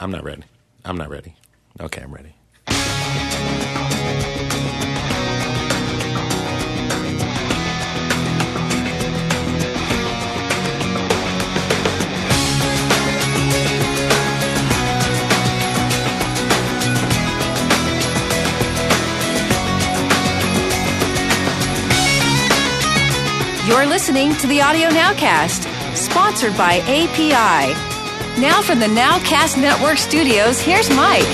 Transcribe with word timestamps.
I'm 0.00 0.10
not 0.10 0.22
ready. 0.22 0.44
I'm 0.84 0.96
not 0.96 1.08
ready. 1.10 1.34
Okay, 1.80 2.02
I'm 2.02 2.12
ready. 2.12 2.34
You're 23.66 23.86
listening 23.86 24.34
to 24.36 24.46
the 24.46 24.62
Audio 24.62 24.88
Nowcast, 24.88 25.66
sponsored 25.94 26.56
by 26.56 26.78
API. 26.86 27.87
Now 28.40 28.62
from 28.62 28.78
the 28.78 28.86
Nowcast 28.86 29.60
Network 29.60 29.98
studios, 29.98 30.60
here's 30.60 30.88
Mike. 30.90 31.24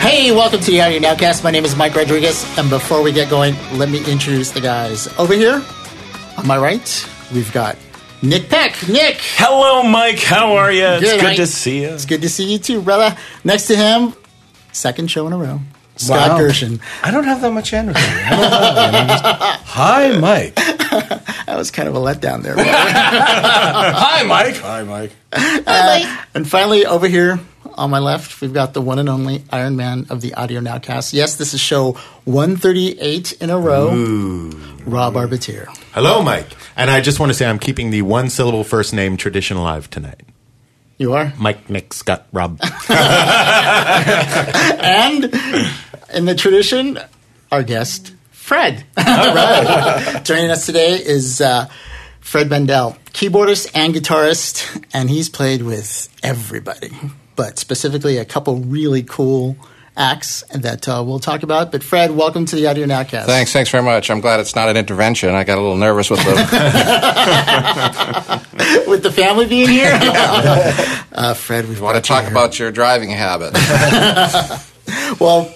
Hey, 0.00 0.32
welcome 0.32 0.58
to 0.60 0.70
the 0.70 0.80
Audio 0.80 0.98
Nowcast. 1.00 1.44
My 1.44 1.50
name 1.50 1.64
is 1.66 1.76
Mike 1.76 1.94
Rodriguez, 1.94 2.44
and 2.58 2.70
before 2.70 3.02
we 3.02 3.12
get 3.12 3.28
going, 3.28 3.54
let 3.74 3.90
me 3.90 3.98
introduce 4.10 4.50
the 4.50 4.60
guys. 4.60 5.06
Over 5.18 5.34
here, 5.34 5.62
on 6.38 6.46
my 6.46 6.56
right, 6.56 7.08
we've 7.34 7.52
got 7.52 7.76
Nick 8.22 8.48
Peck. 8.48 8.88
Nick! 8.88 9.18
Hello, 9.20 9.82
Mike. 9.82 10.18
How 10.20 10.54
are 10.54 10.72
you? 10.72 10.84
It's 10.86 11.00
Good, 11.02 11.20
good 11.20 11.26
Mike. 11.26 11.36
to 11.36 11.46
see 11.46 11.82
you. 11.82 11.88
It's 11.90 12.06
good 12.06 12.22
to 12.22 12.28
see 12.30 12.50
you 12.52 12.58
too, 12.58 12.80
brother. 12.80 13.14
Next 13.44 13.66
to 13.66 13.76
him, 13.76 14.14
second 14.72 15.10
show 15.10 15.26
in 15.26 15.32
a 15.34 15.38
row, 15.38 15.60
Scott 15.96 16.30
Wow. 16.30 16.38
Gershin. 16.38 16.80
I 17.02 17.10
don't 17.10 17.24
have 17.24 17.42
that 17.42 17.52
much 17.52 17.72
energy. 17.74 17.98
I 18.00 18.30
don't 18.30 18.40
know. 18.40 18.98
I'm 18.98 19.08
just- 19.08 19.24
Hi, 19.66 20.18
Mike. 20.18 20.58
That 21.46 21.56
was 21.56 21.70
kind 21.70 21.88
of 21.88 21.94
a 21.94 21.98
letdown 21.98 22.42
there. 22.42 22.54
brother. 22.54 22.70
Hi, 22.72 24.22
Mike. 24.24 24.56
Uh, 24.56 24.60
Hi, 24.62 24.82
Mike. 24.84 25.12
and 26.34 26.48
finally, 26.48 26.86
over 26.86 27.08
here 27.08 27.40
on 27.74 27.90
my 27.90 27.98
left, 27.98 28.40
we've 28.40 28.52
got 28.52 28.74
the 28.74 28.80
one 28.80 28.98
and 28.98 29.08
only 29.08 29.44
Iron 29.50 29.76
Man 29.76 30.06
of 30.10 30.20
the 30.20 30.34
Audio 30.34 30.60
Nowcast. 30.60 31.12
Yes, 31.12 31.36
this 31.36 31.54
is 31.54 31.60
show 31.60 31.92
138 32.24 33.32
in 33.40 33.50
a 33.50 33.58
row. 33.58 33.94
Ooh. 33.94 34.50
Rob 34.84 35.16
Arbittier. 35.16 35.68
Hello, 35.92 36.22
Mike. 36.22 36.48
And 36.76 36.90
I 36.90 37.00
just 37.00 37.20
want 37.20 37.30
to 37.30 37.34
say 37.34 37.46
I'm 37.46 37.58
keeping 37.58 37.90
the 37.90 38.02
one 38.02 38.30
syllable 38.30 38.64
first 38.64 38.92
name 38.92 39.16
tradition 39.16 39.56
alive 39.56 39.88
tonight. 39.90 40.22
You 40.98 41.14
are? 41.14 41.32
Mike, 41.38 41.70
Nick, 41.70 41.92
Scott, 41.94 42.26
Rob. 42.32 42.60
and 42.88 43.00
in 46.14 46.24
the 46.26 46.34
tradition, 46.36 46.98
our 47.50 47.62
guest, 47.62 48.12
Fred. 48.42 48.84
All 48.96 49.04
right. 49.04 50.20
Joining 50.24 50.50
us 50.50 50.66
today 50.66 50.94
is 50.94 51.40
uh, 51.40 51.68
Fred 52.20 52.50
Mandel, 52.50 52.96
keyboardist 53.12 53.70
and 53.72 53.94
guitarist, 53.94 54.84
and 54.92 55.08
he's 55.08 55.28
played 55.28 55.62
with 55.62 56.08
everybody, 56.24 56.90
but 57.36 57.60
specifically 57.60 58.18
a 58.18 58.24
couple 58.24 58.56
really 58.56 59.04
cool 59.04 59.56
acts 59.96 60.42
that 60.52 60.88
uh, 60.88 61.04
we'll 61.06 61.20
talk 61.20 61.44
about. 61.44 61.70
But 61.70 61.84
Fred, 61.84 62.10
welcome 62.10 62.44
to 62.46 62.56
the 62.56 62.66
Audio 62.66 62.84
Nowcast. 62.84 63.26
Thanks, 63.26 63.52
thanks 63.52 63.70
very 63.70 63.84
much. 63.84 64.10
I'm 64.10 64.20
glad 64.20 64.40
it's 64.40 64.56
not 64.56 64.68
an 64.68 64.76
intervention. 64.76 65.30
I 65.30 65.44
got 65.44 65.56
a 65.56 65.60
little 65.60 65.76
nervous 65.76 66.10
with 66.10 66.18
the. 66.18 66.32
With 68.86 69.02
the 69.02 69.12
family 69.12 69.46
being 69.46 69.68
here, 69.68 69.92
uh, 71.12 71.34
Fred, 71.34 71.68
we 71.68 71.80
want 71.80 71.96
to 71.96 72.02
talk 72.02 72.30
about 72.30 72.58
your 72.58 72.70
driving 72.70 73.10
habit. 73.10 73.54
Well, 75.18 75.52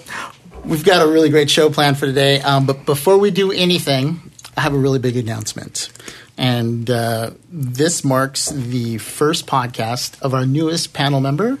we've 0.67 0.83
got 0.83 1.05
a 1.05 1.09
really 1.09 1.29
great 1.29 1.49
show 1.49 1.69
planned 1.69 1.97
for 1.97 2.05
today. 2.05 2.41
Um, 2.41 2.65
but 2.65 2.85
before 2.85 3.17
we 3.17 3.31
do 3.31 3.51
anything, 3.51 4.31
I 4.55 4.61
have 4.61 4.73
a 4.73 4.77
really 4.77 4.99
big 4.99 5.15
announcement. 5.15 5.89
And 6.37 6.89
uh, 6.89 7.31
this 7.49 8.03
marks 8.03 8.49
the 8.49 8.97
first 8.99 9.47
podcast 9.47 10.21
of 10.21 10.33
our 10.33 10.45
newest 10.45 10.93
panel 10.93 11.19
member, 11.19 11.57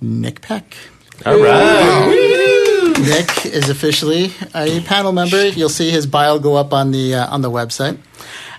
Nick 0.00 0.42
Peck. 0.42 0.76
All 1.24 1.40
right. 1.40 2.94
Nick 2.98 3.46
is 3.46 3.68
officially 3.68 4.32
a 4.54 4.80
panel 4.82 5.12
member. 5.12 5.48
You'll 5.48 5.68
see 5.68 5.90
his 5.90 6.06
bio 6.06 6.38
go 6.38 6.54
up 6.54 6.72
on 6.72 6.92
the 6.92 7.14
uh, 7.14 7.26
on 7.26 7.40
the 7.42 7.50
website, 7.50 7.98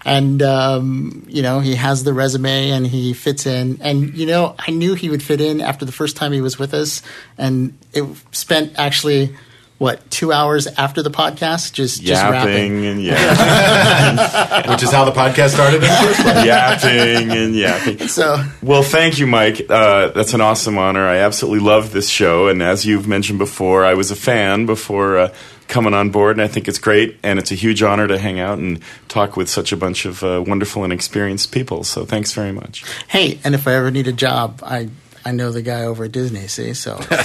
and 0.06 0.41
um, 0.41 1.25
you 1.28 1.41
know 1.41 1.59
he 1.59 1.75
has 1.75 2.03
the 2.03 2.13
resume 2.13 2.72
and 2.72 2.85
he 2.85 3.13
fits 3.13 3.46
in. 3.46 3.80
And 3.81 4.16
you 4.16 4.25
know 4.25 4.56
I 4.59 4.72
knew 4.72 4.96
he 4.96 5.09
would 5.09 5.24
fit 5.24 5.40
in 5.41 5.62
after 5.62 5.85
the 5.85 5.91
first 5.91 6.18
time 6.18 6.34
he 6.34 6.41
was 6.41 6.59
with 6.59 6.74
us, 6.74 7.01
and 7.38 7.78
it 7.94 8.06
spent 8.31 8.78
actually 8.78 9.35
what 9.77 10.09
two 10.09 10.31
hours 10.33 10.65
after 10.65 11.03
the 11.03 11.11
podcast 11.11 11.73
just 11.73 12.01
just 12.01 12.23
rapping. 12.23 12.83
Yapping 12.83 12.85
and 12.85 13.03
yapping, 13.03 14.71
Which 14.71 14.83
is 14.83 14.91
how 14.91 15.05
the 15.05 15.11
podcast 15.11 15.49
started 15.49 15.75
in 15.75 15.81
the 15.81 15.88
first 15.88 16.21
place. 16.21 16.45
yapping 16.45 17.31
and 17.31 17.55
yapping. 17.55 18.07
So 18.07 18.43
Well, 18.63 18.83
thank 18.83 19.19
you, 19.19 19.27
Mike. 19.27 19.61
Uh, 19.69 20.07
that's 20.09 20.33
an 20.33 20.41
awesome 20.41 20.77
honor. 20.77 21.07
I 21.07 21.17
absolutely 21.17 21.59
love 21.65 21.91
this 21.91 22.09
show, 22.09 22.47
and 22.47 22.61
as 22.63 22.85
you've 22.85 23.07
mentioned 23.07 23.39
before, 23.39 23.85
I 23.85 23.93
was 23.93 24.09
a 24.11 24.15
fan 24.15 24.65
before 24.65 25.17
uh, 25.17 25.33
coming 25.67 25.94
on 25.94 26.09
board, 26.09 26.38
and 26.38 26.41
I 26.41 26.47
think 26.47 26.67
it's 26.67 26.79
great. 26.79 27.17
And 27.21 27.38
it's 27.38 27.51
a 27.51 27.55
huge 27.55 27.83
honor 27.83 28.07
to 28.07 28.17
hang 28.17 28.39
out 28.39 28.57
and 28.57 28.79
talk 29.09 29.38
with 29.38 29.49
such 29.49 29.71
a 29.71 29.77
bunch 29.77 30.05
of 30.05 30.23
uh, 30.23 30.44
wonderful 30.45 30.83
and 30.83 30.91
experienced 30.94 31.51
people. 31.51 31.83
So, 31.83 32.03
thanks 32.05 32.31
very 32.33 32.51
much. 32.51 32.83
hey, 33.09 33.39
and 33.44 33.53
if 33.53 33.67
I 33.67 33.75
ever 33.75 33.91
need 33.91 34.07
a 34.07 34.13
job, 34.13 34.61
I. 34.63 34.89
I 35.27 35.31
know 35.31 35.51
the 35.51 35.61
guy 35.61 35.83
over 35.83 36.05
at 36.05 36.13
Disney, 36.13 36.47
see? 36.47 36.73
So, 36.73 36.93
Absolutely, 37.11 37.19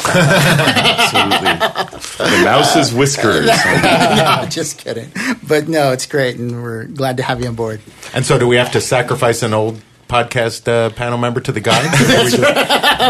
the 2.18 2.42
mouse's 2.44 2.92
whiskers. 2.92 3.46
no, 3.46 4.44
just 4.50 4.78
kidding. 4.78 5.12
But 5.46 5.68
no, 5.68 5.92
it's 5.92 6.06
great, 6.06 6.36
and 6.36 6.64
we're 6.64 6.86
glad 6.86 7.18
to 7.18 7.22
have 7.22 7.40
you 7.40 7.46
on 7.46 7.54
board. 7.54 7.80
And 8.12 8.26
so, 8.26 8.40
do 8.40 8.48
we 8.48 8.56
have 8.56 8.72
to 8.72 8.80
sacrifice 8.80 9.44
an 9.44 9.54
old 9.54 9.80
podcast 10.08 10.66
uh, 10.66 10.90
panel 10.90 11.16
member 11.16 11.40
to 11.42 11.52
the 11.52 11.60
guy? 11.60 11.80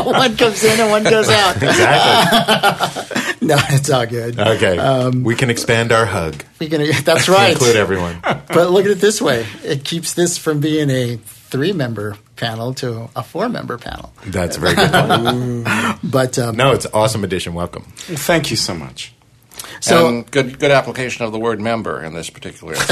one 0.04 0.36
comes 0.36 0.62
in 0.62 0.78
and 0.78 0.90
one 0.90 1.04
goes 1.04 1.30
out. 1.30 1.56
exactly. 1.56 3.48
No, 3.48 3.56
it's 3.70 3.88
all 3.88 4.04
good. 4.04 4.38
Okay. 4.38 5.08
we 5.08 5.34
can 5.36 5.48
expand 5.48 5.90
our 5.90 6.04
hug. 6.04 6.44
We 6.60 6.68
can, 6.68 6.82
that's 7.02 7.30
right. 7.30 7.52
include 7.52 7.76
everyone. 7.76 8.20
But 8.22 8.70
look 8.70 8.84
at 8.84 8.90
it 8.90 9.00
this 9.00 9.22
way: 9.22 9.46
it 9.64 9.84
keeps 9.84 10.12
this 10.12 10.36
from 10.36 10.60
being 10.60 10.90
a 10.90 11.16
three-member 11.16 12.18
panel 12.42 12.74
to 12.74 13.08
a 13.14 13.22
four-member 13.22 13.78
panel. 13.78 14.12
That's 14.26 14.56
very 14.56 14.74
good. 14.74 15.64
But 16.02 16.36
um, 16.38 16.56
No, 16.56 16.72
it's 16.72 16.84
an 16.84 16.90
awesome 16.92 17.22
addition. 17.22 17.54
Welcome. 17.54 17.84
Thank 17.96 18.50
you 18.50 18.56
so 18.56 18.74
much. 18.74 19.12
so 19.80 20.08
and 20.08 20.28
good, 20.28 20.58
good 20.58 20.72
application 20.72 21.24
of 21.24 21.30
the 21.30 21.38
word 21.38 21.60
member 21.60 22.02
in 22.02 22.14
this 22.14 22.30
particular. 22.30 22.74
Said, 22.84 22.88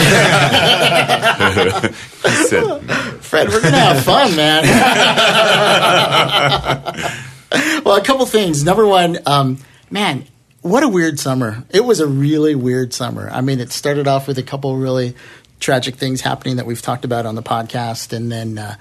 Fred, 3.20 3.48
we're 3.48 3.60
gonna 3.60 3.76
have 3.76 4.04
fun, 4.04 4.36
man. 4.36 4.62
well, 7.84 7.96
a 7.96 8.04
couple 8.04 8.24
things. 8.26 8.62
Number 8.62 8.86
one, 8.86 9.18
um, 9.26 9.58
man, 9.90 10.26
what 10.62 10.84
a 10.84 10.88
weird 10.88 11.18
summer. 11.18 11.64
It 11.70 11.84
was 11.84 11.98
a 11.98 12.06
really 12.06 12.54
weird 12.54 12.94
summer. 12.94 13.28
I 13.28 13.40
mean, 13.40 13.58
it 13.58 13.72
started 13.72 14.06
off 14.06 14.28
with 14.28 14.38
a 14.38 14.44
couple 14.44 14.76
really 14.76 15.16
tragic 15.58 15.96
things 15.96 16.20
happening 16.20 16.54
that 16.56 16.66
we've 16.66 16.82
talked 16.82 17.04
about 17.04 17.26
on 17.26 17.34
the 17.34 17.42
podcast, 17.42 18.12
and 18.12 18.30
then 18.30 18.58
uh, 18.58 18.76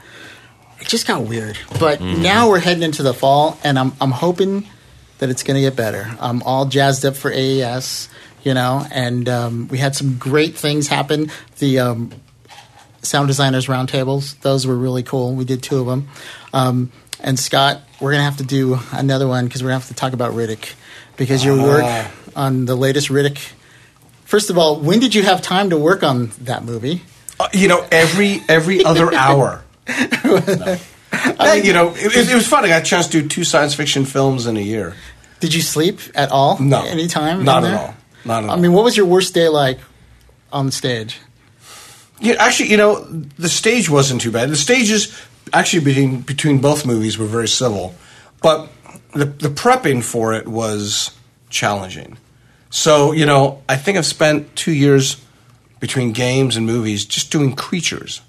it 0.80 0.88
just 0.88 1.08
got 1.08 1.24
weird. 1.24 1.58
But 1.80 2.02
now 2.02 2.50
we're 2.50 2.60
heading 2.60 2.84
into 2.84 3.04
the 3.04 3.14
fall, 3.14 3.58
and 3.64 3.78
I'm 3.78 3.94
I'm 4.00 4.12
hoping 4.12 4.68
that 5.20 5.30
it's 5.30 5.44
going 5.44 5.56
to 5.56 5.62
get 5.62 5.76
better. 5.76 6.10
I'm 6.20 6.42
all 6.44 6.66
jazzed 6.66 7.06
up 7.06 7.16
for 7.16 7.32
AES, 7.32 8.10
you 8.44 8.54
know, 8.54 8.86
and 8.92 9.28
um, 9.28 9.68
we 9.68 9.78
had 9.78 9.96
some 9.96 10.18
great 10.18 10.58
things 10.58 10.88
happen. 10.88 11.32
The 11.58 11.80
um, 11.80 12.12
sound 13.02 13.28
designers 13.28 13.68
roundtables; 13.68 14.40
those 14.42 14.66
were 14.66 14.76
really 14.76 15.04
cool. 15.04 15.36
We 15.36 15.46
did 15.46 15.62
two 15.62 15.80
of 15.80 15.86
them. 15.88 16.08
Um, 16.54 16.92
and 17.22 17.38
Scott, 17.38 17.82
we're 18.00 18.12
going 18.12 18.20
to 18.20 18.26
have 18.26 18.38
to 18.38 18.46
do 18.46 18.80
another 18.92 19.28
one 19.28 19.46
because 19.46 19.62
we're 19.62 19.70
going 19.70 19.82
to 19.82 19.88
have 19.88 19.96
to 19.96 20.00
talk 20.00 20.14
about 20.14 20.34
Riddick 20.34 20.74
because 21.18 21.44
your 21.44 21.58
work 21.58 22.08
on 22.36 22.66
the 22.66 22.76
latest 22.76 23.10
Riddick. 23.10 23.52
First 24.24 24.50
of 24.50 24.58
all, 24.58 24.80
when 24.80 25.00
did 25.00 25.16
you 25.16 25.24
have 25.24 25.42
time 25.42 25.72
to 25.72 25.78
work 25.78 26.04
on 26.04 26.28
that 26.42 26.64
movie? 26.64 27.02
Uh, 27.40 27.50
you 27.54 27.68
know, 27.68 27.86
every 27.92 28.42
every 28.48 28.84
other 28.84 29.14
hour. 29.14 29.64
No. 30.24 30.78
Uh, 31.12 31.60
you 31.64 31.74
know, 31.74 31.90
it, 31.96 32.16
it- 32.16 32.30
it 32.30 32.36
was 32.36 32.48
fun. 32.48 32.64
I 32.64 32.68
got 32.68 32.82
a 32.84 32.86
chance 32.86 33.08
to 33.08 33.22
do 33.22 33.28
two 33.28 33.44
science 33.44 33.74
fiction 33.74 34.06
films 34.06 34.46
in 34.46 34.58
a 34.58 34.62
year. 34.62 34.94
Did 35.40 35.54
you 35.54 35.62
sleep 35.62 36.00
at 36.16 36.31
all? 36.31 36.60
No. 36.60 36.84
Any 36.86 37.08
time? 37.08 37.44
Not 37.44 37.63
at 37.63 37.74
all. 37.74 37.96
Not 38.25 38.44
at 38.44 38.50
all. 38.50 38.58
I 38.58 38.60
mean, 38.62 38.74
what 38.74 38.84
was 38.84 38.96
your 38.96 39.06
worst 39.08 39.34
day 39.34 39.48
like 39.48 39.80
on 40.54 40.68
the 40.68 40.72
stage? 40.72 41.19
Yeah, 42.19 42.36
actually, 42.40 42.69
you 42.69 42.78
know, 42.78 43.04
the 43.06 43.50
stage 43.50 43.90
wasn't 43.90 44.22
too 44.22 44.31
bad. 44.31 44.50
The 44.50 44.56
stages, 44.58 45.18
actually, 45.54 45.84
between 45.86 46.22
between 46.22 46.60
both 46.60 46.86
movies 46.86 47.18
were 47.18 47.25
very 47.28 47.48
civil, 47.48 47.96
but 48.42 48.69
the 49.13 49.25
the 49.25 49.50
prepping 49.50 50.04
for 50.04 50.34
it 50.34 50.48
was 50.48 51.12
challenging. 51.50 52.18
So, 52.69 53.13
you 53.13 53.25
know, 53.25 53.63
I 53.68 53.78
think 53.78 53.98
I've 53.98 54.06
spent 54.06 54.56
two 54.56 54.74
years 54.74 55.18
between 55.80 56.12
games 56.12 56.56
and 56.58 56.66
movies 56.68 57.06
just 57.06 57.31
doing 57.31 57.56
creatures. 57.56 58.22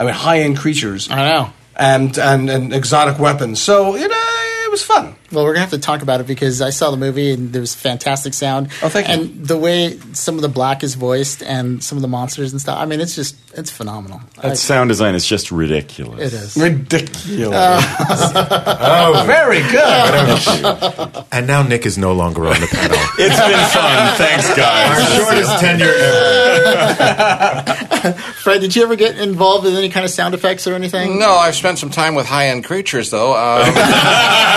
I 0.00 0.04
mean, 0.04 0.14
high 0.14 0.40
end 0.40 0.56
creatures. 0.58 1.10
I 1.10 1.28
know. 1.28 1.52
And, 1.76 2.18
and 2.18 2.50
and 2.50 2.72
exotic 2.72 3.18
weapons. 3.18 3.60
So 3.60 3.96
you 3.96 4.08
know, 4.08 4.49
it 4.70 4.70
it 4.70 4.74
was 4.74 4.82
fun. 4.84 5.14
Well, 5.32 5.44
we're 5.44 5.52
gonna 5.52 5.60
have 5.60 5.70
to 5.70 5.78
talk 5.78 6.02
about 6.02 6.20
it 6.20 6.26
because 6.26 6.60
I 6.60 6.70
saw 6.70 6.90
the 6.90 6.96
movie 6.96 7.32
and 7.32 7.52
there 7.52 7.60
was 7.60 7.74
fantastic 7.74 8.34
sound. 8.34 8.68
Oh, 8.82 8.88
thank 8.88 9.08
you. 9.08 9.14
And 9.14 9.46
the 9.46 9.58
way 9.58 9.98
some 10.12 10.36
of 10.36 10.42
the 10.42 10.48
black 10.48 10.82
is 10.82 10.94
voiced 10.94 11.42
and 11.42 11.82
some 11.82 11.98
of 11.98 12.02
the 12.02 12.08
monsters 12.08 12.52
and 12.52 12.60
stuff. 12.60 12.78
I 12.78 12.86
mean, 12.86 13.00
it's 13.00 13.14
just 13.14 13.36
it's 13.56 13.70
phenomenal. 13.70 14.20
That 14.36 14.52
I- 14.52 14.54
sound 14.54 14.88
design 14.88 15.14
is 15.14 15.26
just 15.26 15.50
ridiculous. 15.50 16.20
it 16.20 16.32
is. 16.32 16.56
Ridiculous. 16.56 17.52
oh, 17.54 19.24
very 19.26 19.60
good. 19.70 21.24
And 21.32 21.46
now 21.46 21.62
Nick 21.62 21.86
is 21.86 21.98
no 21.98 22.12
longer 22.12 22.46
on 22.46 22.60
the 22.60 22.66
panel. 22.66 22.96
It's 23.22 23.38
been 23.38 23.68
fun. 23.68 24.16
Thanks, 24.16 24.48
guys. 24.56 25.14
Shortest 25.14 25.60
tenure 25.60 25.92
ever. 25.92 28.12
Fred, 28.42 28.62
did 28.62 28.74
you 28.74 28.82
ever 28.82 28.96
get 28.96 29.18
involved 29.18 29.64
with 29.64 29.76
any 29.76 29.90
kind 29.90 30.06
of 30.06 30.10
sound 30.10 30.32
effects 30.32 30.66
or 30.66 30.74
anything? 30.74 31.18
No, 31.18 31.32
I've 31.32 31.54
spent 31.54 31.78
some 31.78 31.90
time 31.90 32.14
with 32.14 32.24
high 32.24 32.46
end 32.48 32.64
creatures, 32.64 33.10
though. 33.10 33.34
Um, 33.34 33.66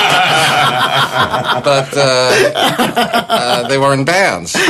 but 1.64 1.90
uh, 1.96 2.52
uh, 2.56 3.68
they 3.68 3.78
were 3.78 3.94
in 3.94 4.06
bands. 4.06 4.54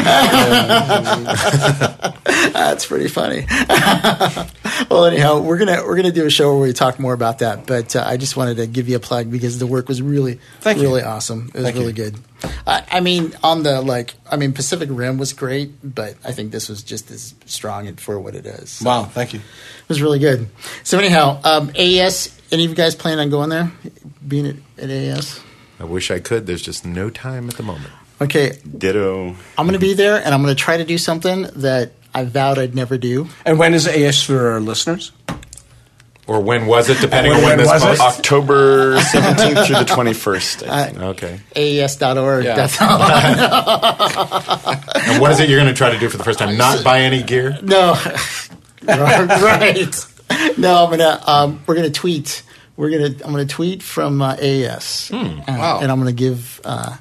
That's 2.54 2.86
pretty 2.86 3.08
funny. 3.08 3.46
well, 4.90 5.06
anyhow, 5.06 5.40
we're 5.42 5.58
gonna 5.58 5.84
we're 5.86 5.96
gonna 5.96 6.12
do 6.12 6.26
a 6.26 6.30
show 6.30 6.52
where 6.54 6.68
we 6.68 6.74
talk 6.74 7.00
more 7.00 7.14
about 7.14 7.40
that. 7.40 7.66
But 7.66 7.96
uh, 7.96 8.04
I 8.06 8.18
just 8.18 8.38
wanted 8.38 8.58
to 8.58 8.68
give 8.68 8.88
you 8.90 8.96
a 8.96 9.00
plug 9.00 9.32
because 9.32 9.60
the 9.60 9.68
work 9.68 9.88
was 9.88 10.02
really 10.02 10.40
Thank 10.62 10.78
you. 10.80 10.84
really 10.84 11.04
awesome. 11.04 11.48
It 11.50 11.56
was 11.56 11.64
Thank 11.64 11.76
you. 11.76 11.82
really 11.82 11.94
good. 11.94 12.16
I, 12.66 12.84
I 12.92 13.00
mean, 13.00 13.34
on 13.44 13.64
the 13.64 13.82
like, 13.82 14.14
I 14.30 14.38
mean, 14.38 14.54
Pacific 14.54 14.90
Rim 14.92 15.18
was 15.18 15.34
great, 15.34 15.72
but 15.84 16.16
I 16.24 16.32
think 16.32 16.52
this 16.52 16.70
was 16.70 16.84
just 16.84 17.12
as 17.12 17.36
strong 17.46 17.94
for 17.96 18.20
what 18.20 18.36
it 18.36 18.46
is. 18.46 18.70
So 18.72 18.86
Wow, 18.86 19.04
thank 19.06 19.34
you. 19.34 19.40
It 19.40 19.90
was 19.90 20.02
really 20.02 20.20
good. 20.20 20.48
So 20.84 20.98
anyhow, 21.00 21.40
um, 21.44 21.72
AES. 21.76 22.40
Any 22.52 22.66
of 22.66 22.70
you 22.70 22.76
guys 22.76 22.94
plan 22.94 23.18
on 23.18 23.32
going 23.32 23.50
there, 23.50 23.72
being 24.28 24.46
at, 24.46 24.56
at 24.78 24.90
AES? 24.90 25.42
I 25.80 25.86
wish 25.86 26.12
I 26.12 26.20
could. 26.20 26.46
There's 26.46 26.62
just 26.62 26.86
no 26.86 27.10
time 27.10 27.50
at 27.50 27.56
the 27.56 27.64
moment. 27.64 27.92
Okay, 28.22 28.60
Ditto. 28.78 29.36
I'm 29.58 29.66
going 29.66 29.74
to 29.74 29.80
be 29.80 29.96
there, 29.96 30.18
and 30.24 30.34
I'm 30.34 30.44
going 30.44 30.56
to 30.56 30.62
try 30.62 30.78
to 30.78 30.86
do 30.86 31.00
something 31.00 31.48
that 31.56 31.94
I 32.14 32.26
vowed 32.26 32.60
I'd 32.60 32.76
never 32.76 32.98
do. 32.98 33.28
And 33.44 33.58
when 33.58 33.74
is 33.74 33.88
AES 33.88 34.24
for 34.24 34.52
our 34.52 34.60
listeners? 34.60 35.12
Or 36.26 36.40
when 36.40 36.68
was 36.68 36.90
it, 36.90 37.00
depending 37.02 37.34
When- 37.34 37.42
on 37.42 37.46
when, 37.50 37.58
when 37.58 37.68
this 37.68 37.84
was 37.84 38.00
it? 38.00 38.00
October 38.00 38.96
17th 38.98 39.66
through 39.68 39.76
the 39.76 39.84
21st. 39.86 40.68
I 40.70 40.86
think. 40.86 41.00
Okay. 41.00 41.40
AES.org. 41.56 42.46
Yeah. 42.46 42.56
That's 42.56 42.82
all. 42.82 43.00
And 45.06 45.22
what 45.22 45.32
is 45.32 45.40
it 45.42 45.50
you're 45.50 45.60
going 45.60 45.72
to 45.74 45.78
try 45.78 45.92
to 45.92 46.00
do 46.00 46.08
for 46.10 46.18
the 46.18 46.24
first 46.24 46.40
time? 46.40 46.58
Not 46.58 46.84
buy 46.84 47.02
any 47.02 47.24
gear? 47.24 47.58
No, 47.62 47.94
right. 48.88 50.06
No, 50.58 50.86
I'm 50.86 50.90
gonna. 50.90 51.22
Um, 51.28 51.62
we're 51.68 51.76
gonna 51.76 51.90
tweet. 51.90 52.44
We're 52.78 52.90
gonna. 52.90 53.06
I'm 53.24 53.32
gonna 53.32 53.46
tweet 53.46 53.84
from 53.84 54.22
uh, 54.22 54.36
AES, 54.42 55.10
Hmm. 55.10 55.40
and, 55.48 55.60
Wow. 55.60 55.80
and 55.82 55.92
I'm 55.92 56.00
gonna 56.00 56.12
give 56.12 56.62
uh, 56.64 56.96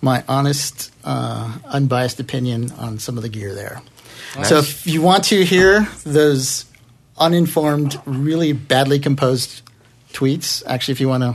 my 0.00 0.24
honest, 0.28 0.92
uh, 1.04 1.52
unbiased 1.66 2.20
opinion 2.20 2.70
on 2.78 2.98
some 2.98 3.16
of 3.16 3.22
the 3.22 3.28
gear 3.28 3.54
there. 3.54 3.82
So 4.44 4.58
if 4.58 4.86
you 4.86 5.02
want 5.02 5.24
to 5.24 5.44
hear 5.44 5.88
those 6.04 6.64
uninformed, 7.20 8.00
really 8.06 8.52
badly 8.52 8.98
composed 8.98 9.62
tweets, 10.12 10.62
actually, 10.66 10.92
if 10.92 11.00
you 11.00 11.08
want 11.08 11.22
to 11.22 11.34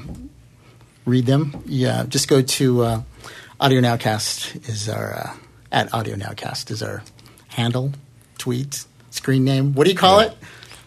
read 1.06 1.26
them, 1.26 1.64
yeah, 1.66 2.04
just 2.08 2.28
go 2.28 2.42
to 2.42 2.82
uh, 2.84 3.02
Audio 3.60 3.80
Nowcast 3.80 4.68
is 4.68 4.90
our 4.90 5.14
uh, 5.14 5.34
at 5.72 5.94
Audio 5.94 6.16
Nowcast 6.16 6.72
is 6.72 6.82
our 6.84 7.04
handle, 7.50 7.92
tweet, 8.38 8.86
screen 9.12 9.44
name. 9.46 9.74
What 9.74 9.86
do 9.86 9.92
you 9.92 9.98
call 9.98 10.20
it? 10.22 10.36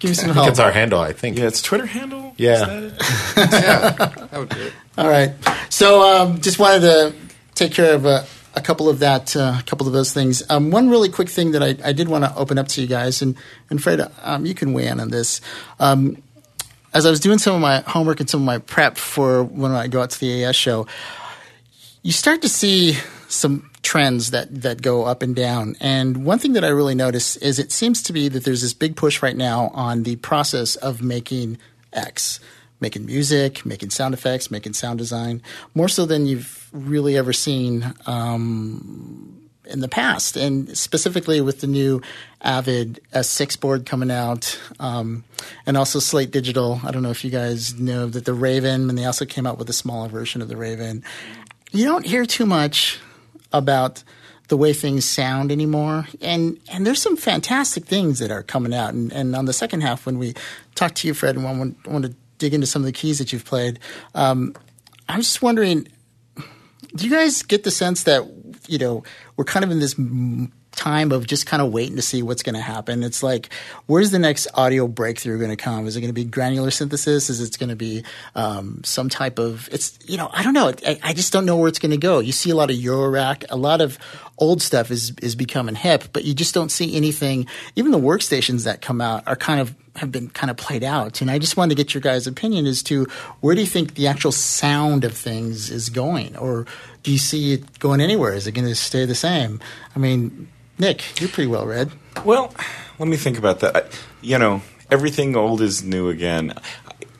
Give 0.00 0.10
me 0.10 0.14
some 0.14 0.30
I 0.30 0.32
help. 0.34 0.44
think 0.44 0.50
it's 0.52 0.60
our 0.60 0.70
handle, 0.70 1.00
I 1.00 1.12
think. 1.12 1.38
Yeah, 1.38 1.46
it's 1.46 1.62
Twitter 1.62 1.86
handle. 1.86 2.32
Yeah. 2.36 2.52
Is 2.52 2.60
that 2.60 2.82
it? 2.82 3.52
Yeah, 3.52 3.90
that 4.30 4.38
would 4.38 4.48
do 4.48 4.60
it. 4.60 4.72
All 4.96 5.08
right. 5.08 5.32
So 5.70 6.02
um, 6.02 6.40
just 6.40 6.58
wanted 6.58 6.80
to 6.80 7.14
take 7.54 7.72
care 7.72 7.94
of 7.94 8.04
a, 8.06 8.24
a 8.54 8.60
couple 8.60 8.88
of 8.88 8.98
that, 9.00 9.36
uh, 9.36 9.56
a 9.58 9.62
couple 9.62 9.86
of 9.86 9.92
those 9.92 10.12
things. 10.12 10.42
Um, 10.50 10.70
one 10.70 10.88
really 10.90 11.08
quick 11.08 11.28
thing 11.28 11.52
that 11.52 11.62
I, 11.62 11.76
I 11.84 11.92
did 11.92 12.08
want 12.08 12.24
to 12.24 12.34
open 12.36 12.58
up 12.58 12.68
to 12.68 12.80
you 12.80 12.86
guys, 12.86 13.22
and 13.22 13.36
and 13.70 13.82
Fred, 13.82 14.00
um, 14.22 14.46
you 14.46 14.54
can 14.54 14.72
weigh 14.72 14.88
in 14.88 15.00
on 15.00 15.10
this. 15.10 15.40
Um, 15.78 16.22
as 16.94 17.06
I 17.06 17.10
was 17.10 17.20
doing 17.20 17.38
some 17.38 17.54
of 17.54 17.60
my 17.60 17.80
homework 17.80 18.20
and 18.20 18.28
some 18.28 18.40
of 18.40 18.46
my 18.46 18.58
prep 18.58 18.96
for 18.96 19.44
when 19.44 19.72
I 19.72 19.88
go 19.88 20.02
out 20.02 20.10
to 20.10 20.20
the 20.20 20.44
AES 20.44 20.56
show, 20.56 20.86
you 22.02 22.12
start 22.12 22.42
to 22.42 22.48
see 22.48 22.96
some 23.28 23.70
trends 23.82 24.30
that 24.30 24.62
that 24.62 24.82
go 24.82 25.04
up 25.04 25.22
and 25.22 25.36
down. 25.36 25.76
And 25.80 26.24
one 26.24 26.38
thing 26.38 26.54
that 26.54 26.64
I 26.64 26.68
really 26.68 26.94
notice 26.94 27.36
is 27.36 27.58
it 27.58 27.72
seems 27.72 28.02
to 28.04 28.12
be 28.12 28.28
that 28.28 28.44
there's 28.44 28.62
this 28.62 28.74
big 28.74 28.96
push 28.96 29.22
right 29.22 29.36
now 29.36 29.70
on 29.74 30.02
the 30.02 30.16
process 30.16 30.76
of 30.76 31.02
making 31.02 31.58
X, 31.92 32.40
making 32.80 33.06
music, 33.06 33.64
making 33.64 33.90
sound 33.90 34.14
effects, 34.14 34.50
making 34.50 34.72
sound 34.72 34.98
design, 34.98 35.42
more 35.74 35.88
so 35.88 36.06
than 36.06 36.26
you've 36.26 36.57
really 36.72 37.16
ever 37.16 37.32
seen 37.32 37.94
um, 38.06 39.48
in 39.64 39.80
the 39.80 39.88
past, 39.88 40.36
and 40.36 40.76
specifically 40.76 41.40
with 41.40 41.60
the 41.60 41.66
new 41.66 42.00
Avid 42.40 43.00
S6 43.12 43.60
board 43.60 43.86
coming 43.86 44.10
out, 44.10 44.58
um, 44.80 45.24
and 45.66 45.76
also 45.76 45.98
Slate 45.98 46.30
Digital. 46.30 46.80
I 46.84 46.90
don't 46.90 47.02
know 47.02 47.10
if 47.10 47.24
you 47.24 47.30
guys 47.30 47.78
know 47.78 48.06
that 48.06 48.24
the 48.24 48.34
Raven, 48.34 48.88
and 48.88 48.98
they 48.98 49.04
also 49.04 49.24
came 49.24 49.46
out 49.46 49.58
with 49.58 49.68
a 49.68 49.74
smaller 49.74 50.08
version 50.08 50.42
of 50.42 50.48
the 50.48 50.56
Raven. 50.56 51.02
You 51.70 51.84
don't 51.84 52.06
hear 52.06 52.24
too 52.24 52.46
much 52.46 52.98
about 53.52 54.02
the 54.48 54.56
way 54.56 54.72
things 54.72 55.04
sound 55.04 55.52
anymore, 55.52 56.06
and 56.20 56.58
and 56.72 56.86
there's 56.86 57.02
some 57.02 57.16
fantastic 57.16 57.84
things 57.84 58.18
that 58.18 58.30
are 58.30 58.42
coming 58.42 58.72
out. 58.72 58.94
And, 58.94 59.12
and 59.12 59.36
on 59.36 59.44
the 59.44 59.52
second 59.52 59.82
half, 59.82 60.06
when 60.06 60.18
we 60.18 60.34
talk 60.74 60.94
to 60.96 61.06
you, 61.06 61.14
Fred, 61.14 61.36
and 61.36 61.44
want, 61.44 61.86
want 61.86 62.04
to 62.06 62.14
dig 62.38 62.54
into 62.54 62.66
some 62.66 62.82
of 62.82 62.86
the 62.86 62.92
keys 62.92 63.18
that 63.18 63.32
you've 63.32 63.44
played, 63.44 63.78
um, 64.14 64.54
I'm 65.08 65.20
just 65.20 65.42
wondering 65.42 65.88
do 66.94 67.04
you 67.04 67.10
guys 67.10 67.42
get 67.42 67.64
the 67.64 67.70
sense 67.70 68.04
that 68.04 68.24
you 68.66 68.78
know 68.78 69.02
we're 69.36 69.44
kind 69.44 69.64
of 69.64 69.70
in 69.70 69.78
this 69.78 69.94
time 70.72 71.10
of 71.10 71.26
just 71.26 71.44
kind 71.44 71.60
of 71.60 71.72
waiting 71.72 71.96
to 71.96 72.02
see 72.02 72.22
what's 72.22 72.42
going 72.42 72.54
to 72.54 72.60
happen? 72.60 73.02
It's 73.02 73.22
like 73.22 73.50
where's 73.86 74.10
the 74.10 74.18
next 74.18 74.48
audio 74.54 74.86
breakthrough 74.86 75.38
going 75.38 75.50
to 75.50 75.56
come? 75.56 75.86
Is 75.86 75.96
it 75.96 76.00
going 76.00 76.10
to 76.10 76.14
be 76.14 76.24
granular 76.24 76.70
synthesis? 76.70 77.28
Is 77.28 77.40
it 77.40 77.58
going 77.58 77.70
to 77.70 77.76
be 77.76 78.04
um, 78.34 78.82
some 78.84 79.08
type 79.08 79.38
of 79.38 79.68
it's 79.72 79.98
you 80.06 80.16
know 80.16 80.30
i 80.32 80.42
don't 80.42 80.54
know. 80.54 80.72
I, 80.86 80.98
I 81.02 81.12
just 81.12 81.32
don't 81.32 81.46
know 81.46 81.56
where 81.56 81.68
it's 81.68 81.78
going 81.78 81.90
to 81.90 81.96
go. 81.96 82.20
You 82.20 82.32
see 82.32 82.50
a 82.50 82.54
lot 82.54 82.70
of 82.70 82.76
eurorack 82.76 83.44
a 83.50 83.56
lot 83.56 83.80
of 83.80 83.98
old 84.38 84.62
stuff 84.62 84.90
is 84.90 85.12
is 85.22 85.34
becoming 85.34 85.74
hip 85.74 86.04
but 86.12 86.24
you 86.24 86.32
just 86.34 86.54
don't 86.54 86.70
see 86.70 86.94
anything 86.96 87.46
even 87.76 87.92
the 87.92 87.98
workstations 87.98 88.64
that 88.64 88.80
come 88.80 89.00
out 89.00 89.22
are 89.26 89.36
kind 89.36 89.60
of 89.60 89.74
have 89.96 90.12
been 90.12 90.28
kind 90.30 90.48
of 90.48 90.56
played 90.56 90.84
out. 90.84 91.20
And 91.20 91.28
I 91.28 91.40
just 91.40 91.56
wanted 91.56 91.76
to 91.76 91.82
get 91.82 91.92
your 91.92 92.00
guys' 92.00 92.28
opinion 92.28 92.66
as 92.66 92.84
to 92.84 93.06
where 93.40 93.56
do 93.56 93.60
you 93.60 93.66
think 93.66 93.94
the 93.94 94.06
actual 94.06 94.30
sound 94.30 95.02
of 95.02 95.12
things 95.12 95.70
is 95.70 95.88
going? 95.90 96.36
Or 96.36 96.66
do 97.02 97.10
you 97.10 97.18
see 97.18 97.54
it 97.54 97.80
going 97.80 98.00
anywhere? 98.00 98.32
Is 98.32 98.46
it 98.46 98.52
going 98.52 98.68
to 98.68 98.76
stay 98.76 99.06
the 99.06 99.16
same? 99.16 99.58
I 99.96 99.98
mean, 99.98 100.46
Nick, 100.78 101.20
you're 101.20 101.28
pretty 101.28 101.48
well 101.48 101.66
read. 101.66 101.90
Well, 102.24 102.54
let 103.00 103.08
me 103.08 103.16
think 103.16 103.38
about 103.38 103.58
that. 103.58 103.76
I- 103.76 103.82
You 104.22 104.38
know, 104.38 104.62
everything 104.88 105.34
old 105.34 105.60
is 105.60 105.82
new 105.82 106.08
again. 106.10 106.54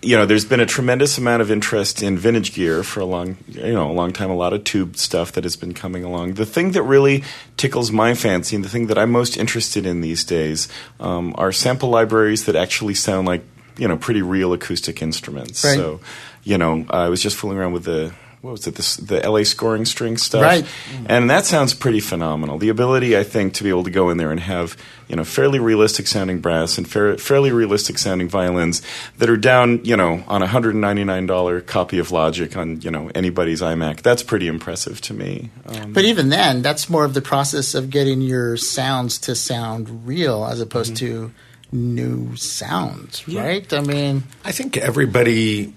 You 0.00 0.16
know, 0.16 0.26
there's 0.26 0.44
been 0.44 0.60
a 0.60 0.66
tremendous 0.66 1.18
amount 1.18 1.42
of 1.42 1.50
interest 1.50 2.02
in 2.02 2.16
vintage 2.16 2.54
gear 2.54 2.84
for 2.84 3.00
a 3.00 3.04
long, 3.04 3.36
you 3.48 3.72
know, 3.72 3.90
a 3.90 3.92
long 3.92 4.12
time. 4.12 4.30
A 4.30 4.36
lot 4.36 4.52
of 4.52 4.62
tube 4.62 4.96
stuff 4.96 5.32
that 5.32 5.42
has 5.42 5.56
been 5.56 5.74
coming 5.74 6.04
along. 6.04 6.34
The 6.34 6.46
thing 6.46 6.70
that 6.72 6.82
really 6.82 7.24
tickles 7.56 7.90
my 7.90 8.14
fancy, 8.14 8.54
and 8.54 8.64
the 8.64 8.68
thing 8.68 8.86
that 8.86 8.96
I'm 8.96 9.10
most 9.10 9.36
interested 9.36 9.86
in 9.86 10.00
these 10.00 10.22
days, 10.22 10.68
um, 11.00 11.34
are 11.36 11.50
sample 11.50 11.88
libraries 11.88 12.44
that 12.44 12.54
actually 12.54 12.94
sound 12.94 13.26
like, 13.26 13.42
you 13.76 13.88
know, 13.88 13.96
pretty 13.96 14.22
real 14.22 14.52
acoustic 14.52 15.02
instruments. 15.02 15.64
Right. 15.64 15.76
So, 15.76 16.00
you 16.44 16.58
know, 16.58 16.86
I 16.90 17.08
was 17.08 17.20
just 17.20 17.36
fooling 17.36 17.58
around 17.58 17.72
with 17.72 17.84
the 17.84 18.14
what 18.40 18.52
was 18.52 18.66
it, 18.66 18.76
this, 18.76 18.96
the 18.96 19.20
LA 19.28 19.42
scoring 19.42 19.84
string 19.84 20.16
stuff, 20.16 20.42
Right. 20.42 20.64
and 21.06 21.28
that 21.28 21.44
sounds 21.44 21.74
pretty 21.74 22.00
phenomenal. 22.00 22.56
The 22.58 22.68
ability, 22.68 23.16
I 23.18 23.24
think, 23.24 23.52
to 23.54 23.64
be 23.64 23.68
able 23.70 23.84
to 23.84 23.90
go 23.90 24.10
in 24.10 24.16
there 24.16 24.30
and 24.30 24.40
have 24.40 24.76
you 25.08 25.16
know 25.16 25.24
fairly 25.24 25.58
realistic 25.58 26.06
sounding 26.06 26.40
brass 26.40 26.78
and 26.78 26.86
fair, 26.88 27.16
fairly 27.18 27.50
realistic 27.50 27.98
sounding 27.98 28.28
violins 28.28 28.82
that 29.18 29.28
are 29.30 29.36
down 29.36 29.80
you 29.84 29.96
know 29.96 30.22
on 30.28 30.42
a 30.42 30.46
hundred 30.46 30.74
and 30.74 30.80
ninety 30.82 31.02
nine 31.04 31.26
dollar 31.26 31.60
copy 31.60 31.98
of 31.98 32.10
Logic 32.12 32.56
on 32.56 32.80
you 32.80 32.90
know 32.90 33.10
anybody's 33.14 33.60
iMac. 33.60 34.02
That's 34.02 34.22
pretty 34.22 34.46
impressive 34.48 35.00
to 35.02 35.14
me. 35.14 35.50
Um, 35.66 35.92
But 35.92 36.04
even 36.04 36.28
then, 36.28 36.62
that's 36.62 36.88
more 36.88 37.04
of 37.04 37.14
the 37.14 37.22
process 37.22 37.74
of 37.74 37.90
getting 37.90 38.20
your 38.20 38.56
sounds 38.56 39.18
to 39.20 39.34
sound 39.34 40.06
real 40.06 40.44
as 40.44 40.60
opposed 40.60 40.96
to 40.98 41.32
new 41.72 42.34
sounds, 42.36 43.26
right? 43.28 43.70
I 43.72 43.80
mean, 43.80 44.22
I 44.44 44.52
think 44.52 44.76
everybody, 44.78 45.74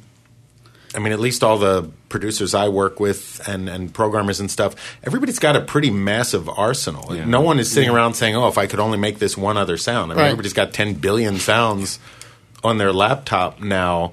I 0.94 1.00
mean, 1.00 1.14
at 1.14 1.20
least 1.22 1.42
all 1.44 1.58
the 1.58 1.90
producers 2.10 2.54
I 2.54 2.68
work 2.68 3.00
with 3.00 3.42
and, 3.48 3.70
and 3.70 3.94
programmers 3.94 4.42
and 4.42 4.52
stuff, 4.52 4.76
everybody's 5.04 5.40
got 5.40 5.56
a 5.56 5.62
pretty 5.62 5.90
massive 5.90 6.50
arsenal. 6.50 7.16
Yeah. 7.16 7.24
No 7.26 7.40
one 7.40 7.60
is 7.60 7.72
sitting 7.72 7.90
around 7.90 8.16
saying, 8.16 8.36
oh, 8.36 8.48
if 8.50 8.58
I 8.58 8.68
could 8.68 8.80
only 8.82 8.98
make 8.98 9.18
this 9.20 9.38
one 9.38 9.56
other 9.56 9.78
sound. 9.78 10.12
I 10.12 10.16
mean, 10.16 10.20
Right. 10.24 10.26
everybody's 10.32 10.52
got 10.54 10.74
10 10.74 10.96
billion 10.96 11.38
sounds 11.40 11.98
on 12.64 12.78
their 12.78 12.92
laptop 12.92 13.62
now. 13.62 14.12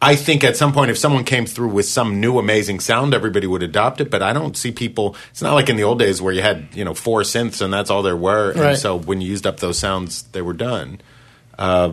I 0.00 0.14
think 0.16 0.44
at 0.44 0.56
some 0.56 0.72
point, 0.72 0.90
if 0.90 0.96
someone 0.96 1.24
came 1.24 1.44
through 1.46 1.70
with 1.70 1.84
some 1.86 2.20
new 2.20 2.38
amazing 2.38 2.80
sound, 2.80 3.12
everybody 3.12 3.46
would 3.46 3.62
adopt 3.62 4.00
it. 4.00 4.08
But 4.10 4.22
I 4.22 4.32
don't 4.32 4.56
see 4.56 4.70
people. 4.72 5.16
It's 5.32 5.42
not 5.42 5.54
like 5.54 5.68
in 5.68 5.76
the 5.76 5.82
old 5.82 5.98
days 5.98 6.22
where 6.22 6.32
you 6.32 6.40
had 6.42 6.68
you 6.72 6.84
know 6.84 6.94
four 6.94 7.20
synths 7.22 7.60
and 7.60 7.70
that's 7.74 7.90
all 7.90 8.02
there 8.02 8.16
were. 8.16 8.52
And 8.52 8.60
Right. 8.60 8.78
so 8.78 8.96
when 8.96 9.20
you 9.20 9.28
used 9.28 9.46
up 9.46 9.58
those 9.60 9.78
sounds, 9.78 10.22
they 10.32 10.40
were 10.40 10.54
done. 10.54 11.00
Uh, 11.58 11.90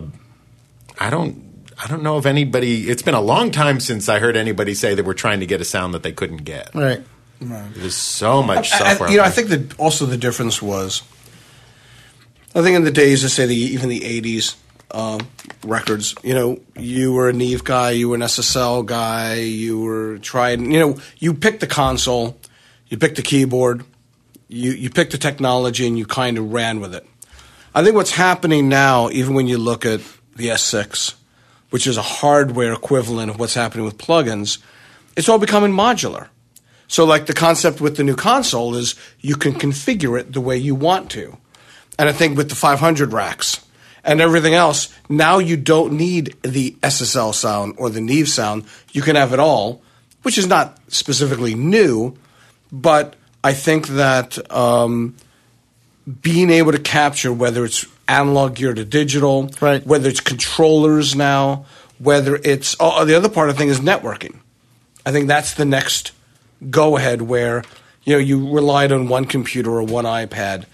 I 0.98 1.10
don't. 1.10 1.42
I 1.82 1.86
don't 1.86 2.02
know 2.02 2.18
if 2.18 2.26
anybody. 2.26 2.88
It's 2.90 3.02
been 3.02 3.14
a 3.14 3.20
long 3.20 3.50
time 3.50 3.78
since 3.80 4.08
I 4.08 4.18
heard 4.18 4.36
anybody 4.36 4.74
say 4.74 4.94
they 4.94 5.02
were 5.02 5.14
trying 5.14 5.40
to 5.40 5.46
get 5.46 5.60
a 5.60 5.64
sound 5.64 5.94
that 5.94 6.02
they 6.02 6.12
couldn't 6.12 6.38
get. 6.38 6.74
Right. 6.74 7.02
There's 7.40 7.94
so 7.94 8.42
much 8.42 8.72
I- 8.72 8.76
I- 8.76 8.78
software. 8.78 9.10
you 9.10 9.18
know, 9.18 9.22
I 9.22 9.30
think 9.30 9.48
that 9.50 9.78
also 9.78 10.04
the 10.06 10.16
difference 10.16 10.60
was, 10.60 11.02
I 12.54 12.62
think 12.62 12.74
in 12.76 12.82
the 12.84 12.90
days, 12.90 13.22
let's 13.22 13.34
say 13.34 13.46
the 13.46 13.54
even 13.54 13.88
the 13.88 14.00
'80s 14.00 14.56
um, 14.90 15.20
records, 15.64 16.14
you 16.24 16.34
know, 16.34 16.58
you 16.76 17.12
were 17.12 17.28
a 17.28 17.32
Neve 17.32 17.62
guy, 17.62 17.90
you 17.90 18.08
were 18.08 18.16
an 18.16 18.22
SSL 18.22 18.84
guy, 18.84 19.34
you 19.34 19.80
were 19.80 20.18
trying, 20.18 20.72
you 20.72 20.80
know, 20.80 20.96
you 21.18 21.32
picked 21.34 21.60
the 21.60 21.66
console, 21.68 22.36
you 22.88 22.96
picked 22.96 23.16
the 23.16 23.22
keyboard, 23.22 23.84
you 24.48 24.72
you 24.72 24.90
picked 24.90 25.12
the 25.12 25.18
technology, 25.18 25.86
and 25.86 25.96
you 25.96 26.06
kind 26.06 26.38
of 26.38 26.52
ran 26.52 26.80
with 26.80 26.94
it. 26.94 27.06
I 27.74 27.84
think 27.84 27.94
what's 27.94 28.12
happening 28.12 28.68
now, 28.68 29.10
even 29.10 29.34
when 29.34 29.46
you 29.46 29.58
look 29.58 29.86
at 29.86 30.00
the 30.34 30.48
S6, 30.48 31.14
which 31.70 31.86
is 31.86 31.96
a 31.96 32.02
hardware 32.02 32.72
equivalent 32.72 33.30
of 33.30 33.38
what's 33.38 33.54
happening 33.54 33.84
with 33.84 33.98
plugins, 33.98 34.58
it's 35.16 35.28
all 35.28 35.38
becoming 35.38 35.72
modular. 35.72 36.28
So, 36.86 37.04
like 37.04 37.26
the 37.26 37.34
concept 37.34 37.80
with 37.80 37.96
the 37.96 38.04
new 38.04 38.16
console 38.16 38.74
is 38.74 38.94
you 39.20 39.36
can 39.36 39.52
configure 39.52 40.18
it 40.18 40.32
the 40.32 40.40
way 40.40 40.56
you 40.56 40.74
want 40.74 41.10
to. 41.12 41.36
And 41.98 42.08
I 42.08 42.12
think 42.12 42.36
with 42.36 42.48
the 42.48 42.54
500 42.54 43.12
racks 43.12 43.64
and 44.04 44.20
everything 44.20 44.54
else, 44.54 44.94
now 45.08 45.38
you 45.38 45.56
don't 45.56 45.94
need 45.94 46.34
the 46.42 46.72
SSL 46.82 47.34
sound 47.34 47.74
or 47.76 47.90
the 47.90 48.00
Neve 48.00 48.28
sound. 48.28 48.64
You 48.92 49.02
can 49.02 49.16
have 49.16 49.32
it 49.32 49.40
all, 49.40 49.82
which 50.22 50.38
is 50.38 50.46
not 50.46 50.78
specifically 50.88 51.54
new, 51.54 52.16
but 52.72 53.16
I 53.44 53.52
think 53.52 53.88
that 53.88 54.50
um, 54.50 55.14
being 56.22 56.50
able 56.50 56.72
to 56.72 56.78
capture 56.78 57.32
whether 57.32 57.64
it's 57.64 57.84
analog 58.08 58.56
gear 58.56 58.74
to 58.74 58.84
digital, 58.84 59.50
Right. 59.60 59.86
whether 59.86 60.08
it's 60.08 60.20
controllers 60.20 61.14
now, 61.14 61.66
whether 61.98 62.36
it's 62.42 62.74
oh, 62.80 62.98
oh 62.98 63.04
the 63.04 63.14
other 63.14 63.28
part 63.28 63.50
I 63.50 63.52
think 63.52 63.70
is 63.70 63.80
networking. 63.80 64.36
I 65.04 65.12
think 65.12 65.28
that's 65.28 65.54
the 65.54 65.64
next 65.64 66.12
go 66.70 66.96
ahead 66.96 67.22
where 67.22 67.62
you 68.04 68.14
know 68.14 68.18
you 68.18 68.50
relied 68.52 68.90
on 68.92 69.08
one 69.08 69.24
computer 69.26 69.70
or 69.70 69.82
one 69.82 70.04
iPad. 70.04 70.64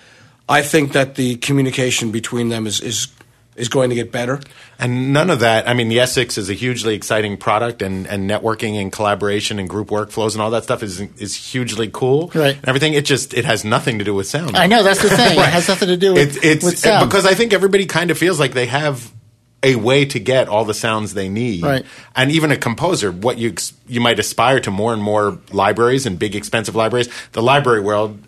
I 0.49 0.63
think 0.63 0.93
that 0.93 1.15
the 1.17 1.37
communication 1.37 2.11
between 2.11 2.49
them 2.49 2.67
is 2.67 2.81
is 2.81 3.09
is 3.57 3.69
going 3.69 3.91
to 3.91 3.95
get 3.95 4.11
better. 4.11 4.41
And 4.79 5.13
none 5.13 5.31
of 5.31 5.41
that. 5.41 5.69
I 5.69 5.75
mean, 5.75 5.89
the 5.89 5.99
S6 5.99 6.37
is 6.39 6.51
a 6.51 6.55
hugely 6.55 6.95
exciting 6.95 7.37
product, 7.37 7.83
and, 7.83 8.07
and 8.07 8.29
networking 8.29 8.81
and 8.81 8.91
collaboration 8.91 9.59
and 9.59 9.69
group 9.69 9.89
workflows 9.89 10.33
and 10.33 10.43
all 10.43 10.51
that 10.51 10.65
stuff 10.65 10.83
is 10.83 11.01
is 11.01 11.35
hugely 11.35 11.89
cool. 11.93 12.31
Right. 12.35 12.57
And 12.57 12.69
everything. 12.69 12.95
It 12.95 13.05
just 13.05 13.35
it 13.35 13.45
has 13.45 13.65
nothing 13.65 13.99
to 13.99 14.05
do 14.05 14.15
with 14.15 14.27
sound. 14.27 14.57
I 14.57 14.67
know 14.67 14.83
that's 14.83 15.03
the 15.03 15.11
thing. 15.11 15.39
It 15.45 15.47
has 15.47 15.69
nothing 15.69 15.89
to 15.89 15.97
do 15.97 16.15
with, 16.15 16.37
It's 16.37 16.45
it's 16.45 16.65
with 16.65 16.79
sound. 16.79 17.09
because 17.09 17.27
I 17.27 17.35
think 17.35 17.53
everybody 17.53 17.87
kind 17.87 18.11
of 18.11 18.19
feels 18.19 18.41
like 18.41 18.53
they 18.53 18.67
have 18.67 19.13
a 19.63 19.77
way 19.77 20.05
to 20.05 20.19
get 20.21 20.49
all 20.49 20.65
the 20.65 20.75
sounds 20.75 21.15
they 21.15 21.29
need. 21.29 21.63
Right. 21.63 21.87
And 22.15 22.31
even 22.31 22.51
a 22.53 22.57
composer, 22.57 23.11
what 23.11 23.39
you 23.39 23.55
you 23.87 24.01
might 24.01 24.19
aspire 24.19 24.61
to 24.61 24.71
more 24.71 24.93
and 24.93 25.03
more 25.03 25.39
libraries 25.53 26.07
and 26.07 26.19
big 26.19 26.35
expensive 26.37 26.75
libraries. 26.75 27.09
The 27.33 27.43
library 27.43 27.81
world. 27.81 28.19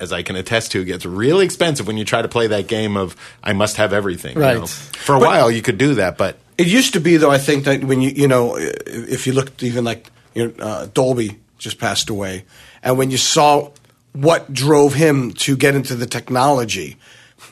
As 0.00 0.12
I 0.12 0.22
can 0.22 0.36
attest 0.36 0.70
to, 0.72 0.84
gets 0.84 1.04
really 1.04 1.44
expensive 1.44 1.86
when 1.88 1.96
you 1.96 2.04
try 2.04 2.22
to 2.22 2.28
play 2.28 2.46
that 2.46 2.68
game 2.68 2.96
of 2.96 3.16
I 3.42 3.52
must 3.52 3.76
have 3.78 3.92
everything. 3.92 4.36
you 4.36 4.42
Right. 4.42 4.58
know. 4.58 4.66
For 4.66 5.14
a 5.16 5.18
while, 5.18 5.50
you 5.50 5.60
could 5.62 5.76
do 5.78 5.94
that, 5.94 6.16
but 6.16 6.38
It 6.56 6.68
used 6.68 6.92
to 6.92 7.00
be 7.00 7.16
though. 7.16 7.30
I 7.32 7.38
think 7.38 7.64
that 7.64 7.82
when 7.82 8.00
you 8.00 8.10
you 8.10 8.28
know 8.28 8.56
if 8.56 9.26
you 9.26 9.32
looked 9.32 9.62
even 9.62 9.84
like 9.84 10.10
you 10.34 10.48
know, 10.56 10.64
uh, 10.64 10.86
Dolby 10.94 11.38
just 11.58 11.78
passed 11.78 12.10
away, 12.10 12.44
and 12.82 12.96
when 12.96 13.10
you 13.10 13.16
saw 13.16 13.70
what 14.12 14.52
drove 14.52 14.94
him 14.94 15.32
to 15.32 15.56
get 15.56 15.74
into 15.74 15.94
the 15.96 16.06
technology, 16.06 16.96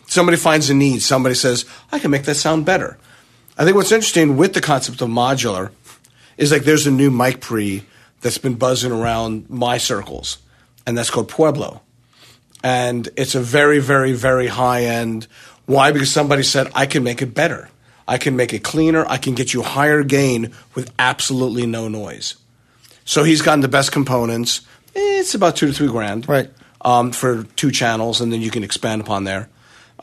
somebody 0.06 0.36
finds 0.36 0.70
a 0.70 0.74
need. 0.74 1.02
Somebody 1.02 1.34
says, 1.34 1.64
"I 1.90 1.98
can 1.98 2.10
make 2.12 2.24
that 2.24 2.36
sound 2.36 2.64
better." 2.64 2.96
I 3.58 3.64
think 3.64 3.74
what's 3.76 3.90
interesting 3.92 4.36
with 4.36 4.52
the 4.54 4.60
concept 4.60 5.00
of 5.00 5.08
modular 5.08 5.70
is 6.36 6.52
like 6.52 6.62
there's 6.64 6.86
a 6.86 6.90
new 6.92 7.10
mic 7.10 7.40
pre 7.40 7.82
that's 8.20 8.38
been 8.38 8.54
buzzing 8.54 8.92
around 8.92 9.46
my 9.50 9.78
circles, 9.78 10.38
and 10.86 10.96
that's 10.96 11.10
called 11.10 11.28
Pueblo 11.28 11.80
and 12.62 13.08
it's 13.16 13.34
a 13.34 13.40
very, 13.40 13.78
very, 13.78 14.12
very 14.12 14.46
high 14.48 14.84
end. 14.84 15.26
Why? 15.66 15.92
Because 15.92 16.10
somebody 16.10 16.42
said 16.42 16.70
I 16.74 16.86
can 16.86 17.02
make 17.02 17.22
it 17.22 17.34
better. 17.34 17.68
I 18.08 18.18
can 18.18 18.36
make 18.36 18.52
it 18.52 18.62
cleaner. 18.62 19.04
I 19.08 19.16
can 19.18 19.34
get 19.34 19.52
you 19.52 19.62
higher 19.62 20.02
gain 20.04 20.52
with 20.74 20.92
absolutely 20.98 21.66
no 21.66 21.88
noise. 21.88 22.36
So 23.04 23.24
he's 23.24 23.42
gotten 23.42 23.60
the 23.60 23.68
best 23.68 23.90
components. 23.92 24.60
It's 24.94 25.34
about 25.34 25.56
two 25.56 25.66
to 25.66 25.72
three 25.72 25.88
grand, 25.88 26.28
Right. 26.28 26.50
Um, 26.80 27.10
for 27.10 27.44
two 27.56 27.70
channels, 27.72 28.20
and 28.20 28.32
then 28.32 28.40
you 28.42 28.50
can 28.50 28.62
expand 28.62 29.00
upon 29.00 29.24
there. 29.24 29.48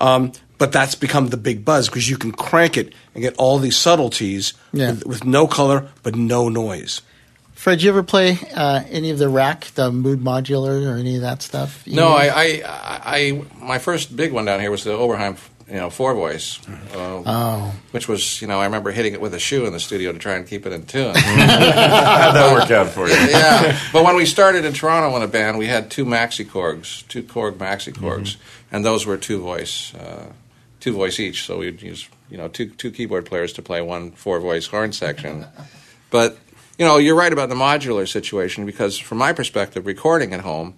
Um, 0.01 0.33
but 0.57 0.71
that's 0.73 0.95
become 0.95 1.27
the 1.29 1.37
big 1.37 1.63
buzz 1.63 1.87
because 1.87 2.09
you 2.09 2.17
can 2.17 2.31
crank 2.33 2.77
it 2.77 2.93
and 3.13 3.21
get 3.23 3.35
all 3.37 3.57
these 3.57 3.77
subtleties 3.77 4.53
Yeah. 4.73 4.91
with, 4.91 5.05
with 5.05 5.23
no 5.25 5.47
color 5.47 5.87
but 6.03 6.15
no 6.15 6.49
noise. 6.49 7.01
Fred, 7.63 7.81
you 7.81 7.87
ever 7.87 8.03
play 8.03 8.37
uh, 8.53 8.83
any 8.89 9.09
of 9.09 9.17
the 9.17 9.29
rack, 9.29 9.67
the 9.75 9.89
Moog 9.89 10.17
modular, 10.17 10.85
or 10.85 10.97
any 10.97 11.15
of 11.15 11.21
that 11.21 11.41
stuff? 11.41 11.81
You 11.87 11.95
No. 11.95 12.09
I, 12.09 12.25
I, 12.35 12.61
I, 12.65 13.41
my 13.61 13.79
first 13.79 14.13
big 14.13 14.33
one 14.33 14.43
down 14.43 14.59
here 14.59 14.69
was 14.69 14.83
the 14.83 14.91
Oberheim, 14.91 15.37
you 15.69 15.75
know, 15.75 15.89
four 15.89 16.13
voice, 16.13 16.59
uh, 16.93 17.23
Oh, 17.25 17.73
which 17.91 18.09
was, 18.09 18.41
you 18.41 18.49
know, 18.49 18.59
I 18.59 18.65
remember 18.65 18.91
hitting 18.91 19.13
it 19.13 19.21
with 19.21 19.33
a 19.33 19.39
shoe 19.39 19.65
in 19.65 19.71
the 19.71 19.79
studio 19.79 20.11
to 20.11 20.19
try 20.19 20.33
and 20.33 20.45
keep 20.45 20.65
it 20.65 20.73
in 20.73 20.85
tune. 20.85 21.15
How'd 21.15 22.35
that 22.35 22.51
work 22.51 22.69
out 22.69 22.89
for 22.89 23.07
you? 23.07 23.13
yeah, 23.13 23.79
but 23.93 24.03
when 24.03 24.17
we 24.17 24.25
started 24.25 24.65
in 24.65 24.73
Toronto 24.73 25.15
in 25.15 25.23
a 25.23 25.27
band, 25.29 25.57
we 25.57 25.67
had 25.67 25.89
two 25.89 26.03
maxi 26.03 26.45
korgs, 26.45 27.07
two 27.07 27.23
korg 27.23 27.53
maxi 27.53 27.93
korgs, 27.93 28.35
and 28.73 28.83
those 28.83 29.05
were 29.05 29.15
two 29.15 29.39
voice, 29.39 29.95
uh, 29.95 30.33
two 30.81 30.91
voice 30.91 31.17
each. 31.17 31.45
So 31.45 31.59
we'd 31.59 31.81
use, 31.81 32.09
you 32.29 32.35
know, 32.35 32.49
two 32.49 32.71
two 32.71 32.91
keyboard 32.91 33.25
players 33.25 33.53
to 33.53 33.61
play 33.61 33.81
one 33.81 34.11
four 34.11 34.41
voice 34.41 34.67
horn 34.67 34.91
section. 34.91 35.45
But 36.09 36.37
you 36.77 36.85
know, 36.85 36.97
you're 36.97 37.15
right 37.15 37.31
about 37.31 37.49
the 37.49 37.55
modular 37.55 38.07
situation 38.07 38.65
because, 38.65 38.97
from 38.97 39.17
my 39.17 39.33
perspective, 39.33 39.85
recording 39.85 40.33
at 40.33 40.41
home, 40.41 40.75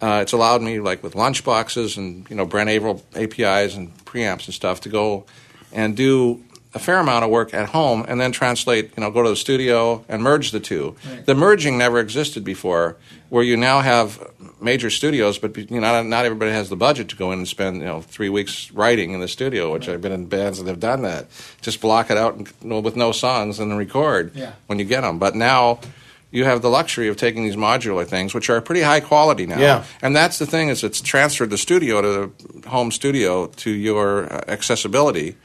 uh, 0.00 0.20
it's 0.22 0.32
allowed 0.32 0.62
me, 0.62 0.80
like 0.80 1.02
with 1.02 1.14
lunch 1.14 1.44
boxes 1.44 1.96
and 1.96 2.28
you 2.28 2.36
know 2.36 2.44
Brent 2.44 2.68
Averill 2.68 3.02
APIs 3.14 3.74
and 3.74 3.96
preamps 4.04 4.46
and 4.46 4.54
stuff, 4.54 4.80
to 4.82 4.88
go 4.88 5.24
and 5.72 5.96
do 5.96 6.42
a 6.74 6.78
fair 6.78 6.98
amount 6.98 7.24
of 7.24 7.30
work 7.30 7.54
at 7.54 7.70
home 7.70 8.04
and 8.06 8.20
then 8.20 8.32
translate, 8.32 8.92
you 8.96 9.02
know, 9.02 9.10
go 9.10 9.22
to 9.22 9.30
the 9.30 9.36
studio 9.36 10.04
and 10.08 10.22
merge 10.22 10.50
the 10.50 10.60
two. 10.60 10.94
The 11.24 11.34
merging 11.34 11.78
never 11.78 11.98
existed 11.98 12.44
before, 12.44 12.96
where 13.28 13.42
you 13.42 13.56
now 13.56 13.80
have 13.80 14.20
major 14.60 14.88
studios, 14.90 15.38
but 15.38 15.56
you 15.56 15.66
know, 15.70 15.80
not, 15.80 16.06
not 16.06 16.24
everybody 16.24 16.50
has 16.52 16.68
the 16.68 16.76
budget 16.76 17.08
to 17.10 17.16
go 17.16 17.32
in 17.32 17.38
and 17.40 17.48
spend, 17.48 17.78
you 17.78 17.84
know, 17.84 18.00
three 18.00 18.28
weeks 18.28 18.70
writing 18.72 19.12
in 19.12 19.20
the 19.20 19.28
studio, 19.28 19.72
which 19.72 19.88
I've 19.88 20.00
been 20.00 20.12
in 20.12 20.26
bands 20.26 20.58
that 20.58 20.68
have 20.68 20.80
done 20.80 21.02
that. 21.02 21.26
Just 21.60 21.80
block 21.80 22.10
it 22.10 22.16
out 22.16 22.34
and, 22.36 22.46
you 22.62 22.68
know, 22.68 22.80
with 22.80 22.96
no 22.96 23.12
songs 23.12 23.58
and 23.58 23.70
then 23.70 23.78
record 23.78 24.32
Yeah. 24.34 24.52
when 24.66 24.78
you 24.78 24.84
get 24.84 25.02
them. 25.02 25.18
But 25.18 25.34
now 25.34 25.80
you 26.30 26.44
have 26.44 26.60
the 26.62 26.68
luxury 26.70 27.08
of 27.08 27.16
taking 27.16 27.44
these 27.44 27.56
modular 27.56 28.06
things, 28.06 28.34
which 28.34 28.50
are 28.50 28.60
pretty 28.60 28.82
high 28.82 29.00
quality 29.00 29.46
now. 29.46 29.58
Yeah. 29.58 29.84
And 30.02 30.14
that's 30.14 30.38
the 30.38 30.46
thing 30.46 30.68
is 30.68 30.82
it's 30.84 31.00
transferred 31.00 31.50
the 31.50 31.58
studio 31.58 32.02
to 32.02 32.32
the 32.62 32.68
home 32.68 32.90
studio 32.90 33.46
to 33.48 33.70
your 33.70 34.32
uh, 34.32 34.44
accessibility. 34.48 35.36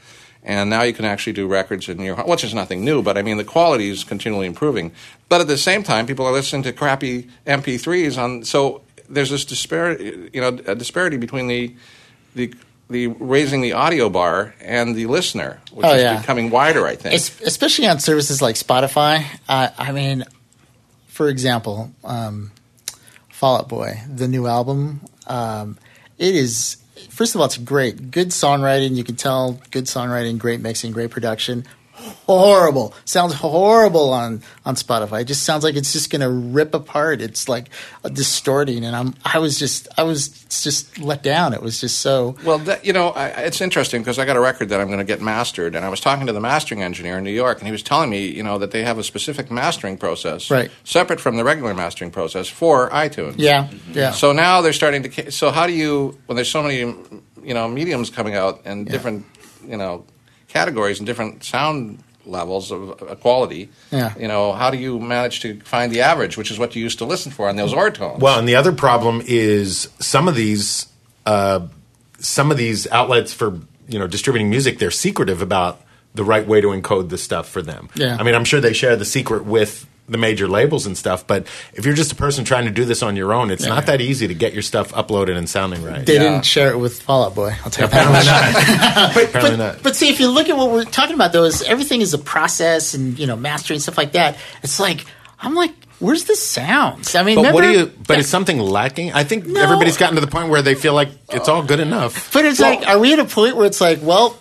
And 0.44 0.70
now 0.72 0.82
you 0.82 0.94
can 0.94 1.06
actually 1.06 1.34
do 1.34 1.48
records 1.48 1.88
in 1.88 2.00
your 2.00 2.16
which 2.16 2.44
is 2.44 2.54
nothing 2.54 2.84
new, 2.84 3.02
but 3.04 3.18
I 3.18 3.22
mean, 3.22 3.38
the 3.38 3.44
quality 3.44 3.90
is 3.90 4.04
continually 4.04 4.48
improving. 4.48 4.92
But 5.30 5.40
at 5.42 5.48
the 5.48 5.58
same 5.58 5.84
time, 5.84 6.08
people 6.08 6.26
are 6.26 6.32
listening 6.32 6.64
to 6.64 6.74
crappy 6.74 7.30
MP3s 7.46 8.18
on, 8.18 8.44
so 8.44 8.82
there's 9.08 9.30
this 9.30 9.46
disparity, 9.46 10.30
you 10.34 10.42
know, 10.42 10.48
a 10.66 10.74
disparity 10.74 11.18
between 11.18 11.48
the, 11.48 11.76
the, 12.34 12.54
the 12.90 13.08
raising 13.08 13.62
the 13.62 13.74
audio 13.74 14.10
bar 14.10 14.56
and 14.62 14.96
the 14.96 15.06
listener, 15.06 15.60
which 15.74 15.86
Oh, 15.86 15.94
is 15.94 16.02
yeah. 16.02 16.20
becoming 16.20 16.50
wider, 16.50 16.88
I 16.88 16.96
think. 16.96 17.14
Es- 17.14 17.40
especially 17.42 17.88
on 17.88 18.00
services 18.00 18.42
like 18.42 18.56
Spotify. 18.56 19.24
Uh, 19.48 19.70
I 19.78 19.92
mean, 19.92 20.24
for 21.08 21.30
example, 21.30 21.92
um, 22.04 22.52
Fall 23.30 23.58
Out 23.58 23.70
Boy, 23.70 24.02
the 24.12 24.28
new 24.28 24.48
album. 24.48 25.02
Um, 25.28 25.78
it 26.18 26.36
is 26.36 26.78
first 27.10 27.36
of 27.36 27.41
all, 27.41 27.46
it's 27.46 27.58
great, 27.58 28.12
good 28.12 28.29
songwriting. 28.29 28.96
You 28.96 29.03
can 29.03 29.15
tell 29.15 29.60
good 29.72 29.86
songwriting, 29.86 30.38
great 30.38 30.62
mixing, 30.62 30.91
great 30.91 31.12
production. 31.12 31.65
Horrible 32.25 32.93
sounds 33.05 33.34
horrible 33.34 34.12
on 34.13 34.41
on 34.65 34.75
Spotify. 34.75 35.22
It 35.22 35.25
just 35.25 35.43
sounds 35.43 35.63
like 35.63 35.75
it's 35.75 35.91
just 35.93 36.10
going 36.10 36.22
to 36.22 36.29
rip 36.29 36.74
apart. 36.74 37.22
It's 37.22 37.50
like 37.50 37.70
distorting, 38.13 38.84
and 38.86 38.96
I'm 38.96 39.15
I 39.25 39.39
was 39.39 39.58
just 39.60 39.88
I 39.98 40.03
was 40.03 40.29
just 40.63 40.98
let 41.00 41.24
down. 41.24 41.53
It 41.53 41.62
was 41.62 41.79
just 41.81 42.00
so 42.00 42.36
Well, 42.43 42.60
that, 42.60 42.86
you 42.86 42.93
know, 42.93 43.10
I, 43.10 43.27
it's 43.29 43.62
interesting 43.62 44.01
because 44.01 44.20
I 44.20 44.25
got 44.25 44.36
a 44.36 44.39
record 44.39 44.70
that 44.70 44.79
I'm 44.79 44.88
going 44.88 45.00
to 45.00 45.05
get 45.05 45.22
mastered, 45.22 45.75
and 45.75 45.86
I 45.86 45.89
was 45.89 46.00
talking 46.00 46.27
to 46.27 46.34
the 46.34 46.39
mastering 46.41 46.81
engineer 46.84 47.17
in 47.17 47.24
New 47.24 47.31
York, 47.31 47.58
and 47.60 47.67
he 47.67 47.72
was 47.72 47.84
telling 47.84 48.10
me, 48.10 48.27
you 48.27 48.43
know, 48.43 48.58
that 48.60 48.72
they 48.72 48.84
have 48.84 48.98
a 48.98 49.03
specific 49.03 49.51
mastering 49.51 49.98
process, 49.98 50.50
Right. 50.51 50.72
separate 50.84 51.20
from 51.20 51.38
the 51.38 51.43
regular 51.43 51.74
mastering 51.74 52.12
process 52.12 52.48
for 52.48 52.89
iTunes. 52.89 53.36
yeah 53.38 53.67
yeah. 53.93 54.12
So 54.12 54.31
now 54.31 54.62
they're 54.62 54.74
starting 54.74 55.03
to. 55.03 55.31
So 55.31 55.51
how 55.51 55.67
do 55.67 55.74
you, 55.74 56.17
when 56.27 56.36
there's 56.36 56.50
so 56.51 56.62
many, 56.63 56.77
you 56.79 57.53
know, 57.53 57.67
mediums 57.67 58.10
coming 58.10 58.36
out 58.36 58.62
and 58.65 58.88
different, 58.88 59.25
you 59.67 59.77
know, 59.77 60.05
categories 60.51 61.00
and 61.00 61.05
different 61.08 61.43
sound 61.43 62.03
levels 62.25 62.72
of 62.72 63.01
uh, 63.01 63.15
quality, 63.15 63.70
Yeah. 63.91 64.13
you 64.20 64.27
know, 64.27 64.53
how 64.53 64.70
do 64.70 64.77
you 64.77 65.00
manage 65.00 65.39
to 65.41 65.60
find 65.62 65.91
the 65.91 66.01
average, 66.01 66.38
which 66.38 66.51
is 66.51 66.60
what 66.60 66.75
you 66.75 66.84
used 66.84 67.00
to 67.00 67.05
listen 67.05 67.31
for 67.31 67.50
on 67.50 67.55
those 67.55 67.74
overtones? 67.74 68.22
Well, 68.22 68.38
and 68.38 68.48
the 68.48 68.55
other 68.55 68.72
problem 68.72 69.22
is 69.25 69.89
some 70.00 70.27
of 70.27 70.36
these 70.36 70.88
uh, 71.25 71.62
some 72.20 72.51
of 72.51 72.58
these 72.58 72.88
outlets 72.91 73.34
for 73.34 73.60
you 73.88 73.98
know 74.00 74.08
distributing 74.08 74.50
music 74.50 74.77
they're 74.79 74.91
secretive 74.91 75.41
about 75.41 75.81
the 76.13 76.24
right 76.24 76.46
way 76.48 76.60
to 76.62 76.67
encode 76.67 77.10
the 77.10 77.17
stuff 77.17 77.48
for 77.50 77.62
them. 77.62 77.89
Yeah. 77.96 78.17
I 78.20 78.24
mean, 78.24 78.36
I'm 78.36 78.43
sure 78.46 78.60
they 78.62 78.74
share 78.74 78.96
the 78.96 79.05
secret 79.05 79.46
with 79.46 79.88
the 80.12 80.18
major 80.18 80.48
labels 80.48 80.86
and 80.86 80.98
stuff, 80.98 81.25
but 81.25 81.48
if 81.74 81.86
you're 81.86 81.96
just 81.96 82.12
a 82.12 82.15
person 82.15 82.44
trying 82.46 82.65
to 82.65 82.72
do 82.72 82.86
this 82.86 83.01
on 83.01 83.15
your 83.15 83.34
own, 83.34 83.50
it's 83.50 83.65
not 83.65 83.86
that 83.88 84.01
easy 84.01 84.27
to 84.27 84.34
get 84.36 84.53
your 84.53 84.62
stuff 84.62 84.91
uploaded 84.91 85.38
and 85.38 85.50
sounding 85.50 85.84
right. 85.84 86.06
They 86.06 86.15
Yeah. 86.15 86.20
didn't 86.24 86.46
share 86.46 86.70
it 86.72 86.77
with 86.77 87.01
Fall 87.01 87.24
Out 87.25 87.34
Boy. 87.36 87.56
I'll 87.63 87.72
tell 87.72 87.86
you 87.88 87.91
that. 87.91 88.08
Apparently 88.08 88.25
not. 88.30 89.13
but, 89.15 89.24
Apparently 89.30 89.58
but, 89.58 89.74
not. 89.75 89.84
but 89.84 89.96
see, 89.96 90.10
if 90.10 90.20
you 90.20 90.27
look 90.30 90.50
at 90.50 90.58
what 90.58 90.70
we're 90.70 90.84
talking 90.84 91.15
about, 91.15 91.32
though, 91.34 91.46
is 91.46 91.63
everything 91.63 92.01
is 92.01 92.13
a 92.13 92.18
process 92.20 92.94
and 92.94 93.18
you 93.18 93.25
know 93.27 93.36
mastering 93.36 93.80
stuff 93.80 93.98
like 93.98 94.12
that. 94.12 94.38
It's 94.63 94.80
like 94.80 95.06
I'm 95.44 95.56
like, 95.56 95.72
where's 96.00 96.25
the 96.25 96.36
sounds? 96.36 97.15
I 97.15 97.24
mean, 97.24 97.36
But 97.41 97.53
what 97.53 97.62
do 97.62 97.72
you? 97.72 97.91
But 98.08 98.20
is 98.20 98.30
something 98.30 98.60
lacking? 98.60 99.13
I 99.13 99.24
think 99.24 99.46
No. 99.48 99.62
everybody's 99.62 99.98
gotten 99.98 100.15
to 100.15 100.22
the 100.22 100.27
point 100.27 100.50
where 100.50 100.62
they 100.62 100.75
feel 100.75 100.94
like 100.94 101.10
it's 101.32 101.48
all 101.50 101.63
good 101.63 101.80
enough. 101.80 102.32
But 102.34 102.46
it's 102.46 102.60
like, 102.60 102.88
are 102.88 103.00
we 103.00 103.13
at 103.13 103.20
a 103.20 103.25
point 103.25 103.56
where 103.56 103.65
it's 103.65 103.82
like, 103.82 104.00
well, 104.01 104.38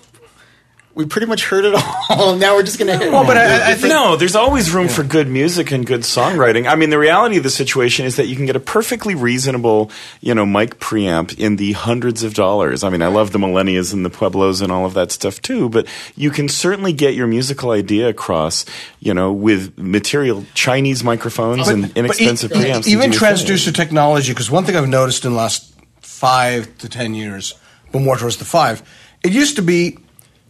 we 0.95 1.07
pretty 1.07 1.27
much 1.29 1.45
heard 1.45 1.65
it 1.65 1.75
all. 2.11 2.35
now 2.37 2.57
we're 2.57 2.65
just 2.65 2.79
going 2.79 2.91
to 2.91 2.99
hit. 2.99 3.13
Well, 3.13 3.25
but 3.25 3.37
I, 3.37 3.71
I 3.71 3.75
think 3.75 3.93
no, 3.93 4.17
there's 4.17 4.35
always 4.35 4.73
room 4.73 4.89
for 4.89 5.03
good 5.05 5.29
music 5.29 5.71
and 5.71 5.87
good 5.87 6.01
songwriting. 6.01 6.67
I 6.69 6.75
mean, 6.75 6.91
the 6.91 6.99
reality 6.99 7.37
of 7.37 7.43
the 7.45 7.51
situation 7.51 8.07
is 8.07 8.17
that 8.17 8.27
you 8.27 8.35
can 8.37 8.45
get 8.45 8.57
a 8.57 8.61
perfectly 8.61 9.15
reasonable, 9.15 9.91
you 10.21 10.35
know, 10.35 10.45
mic 10.45 10.81
preamp 10.81 11.39
in 11.39 11.57
the 11.57 11.73
hundreds 11.73 12.23
of 12.25 12.35
dollars. 12.35 12.83
I 12.83 12.91
mean, 12.91 13.03
I 13.03 13.07
love 13.07 13.31
the 13.31 13.39
Millennias 13.39 13.93
and 13.95 14.05
the 14.05 14.11
Pueblos 14.11 14.61
and 14.61 14.73
all 14.73 14.85
of 14.85 14.95
that 14.95 15.13
stuff 15.13 15.41
too, 15.41 15.69
but 15.69 15.87
you 16.17 16.31
can 16.31 16.49
certainly 16.49 16.93
get 16.93 17.15
your 17.15 17.29
musical 17.29 17.71
idea 17.71 18.09
across, 18.09 18.65
you 18.99 19.15
know, 19.15 19.33
with 19.33 19.79
material 19.79 20.45
Chinese 20.55 21.05
microphones 21.05 21.69
and 21.69 21.83
But 21.83 21.91
e- 21.97 22.01
inexpensive 22.01 22.51
e- 22.53 22.55
preamps. 22.57 22.85
to 22.85 22.91
Even 22.91 23.11
do 23.11 23.19
thing. 23.19 23.29
transducer 23.29 23.75
technology, 23.75 24.33
because 24.33 24.51
one 24.51 24.65
thing 24.65 24.75
I've 24.77 24.89
noticed 24.89 25.25
in 25.25 25.31
the 25.31 25.37
last 25.39 25.73
five 26.01 26.77
to 26.79 26.89
ten 26.89 27.15
years, 27.15 27.55
but 27.93 28.03
more 28.03 28.17
towards 28.17 28.39
the 28.39 28.45
five, 28.45 28.83
it 29.23 29.33
used 29.33 29.57
to 29.57 29.63
be 29.63 29.99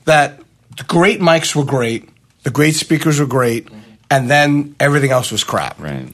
that 0.05 0.41
the 0.77 0.85
great 0.85 1.21
mics 1.21 1.55
were 1.55 1.65
great, 1.65 2.09
the 2.43 2.51
great 2.51 2.75
speakers 2.75 3.21
were 3.21 3.27
great, 3.27 3.69
and 4.11 4.31
then 4.31 4.75
everything 4.81 5.11
else 5.11 5.31
was 5.31 5.45
crap. 5.45 5.79
Right. 5.79 6.13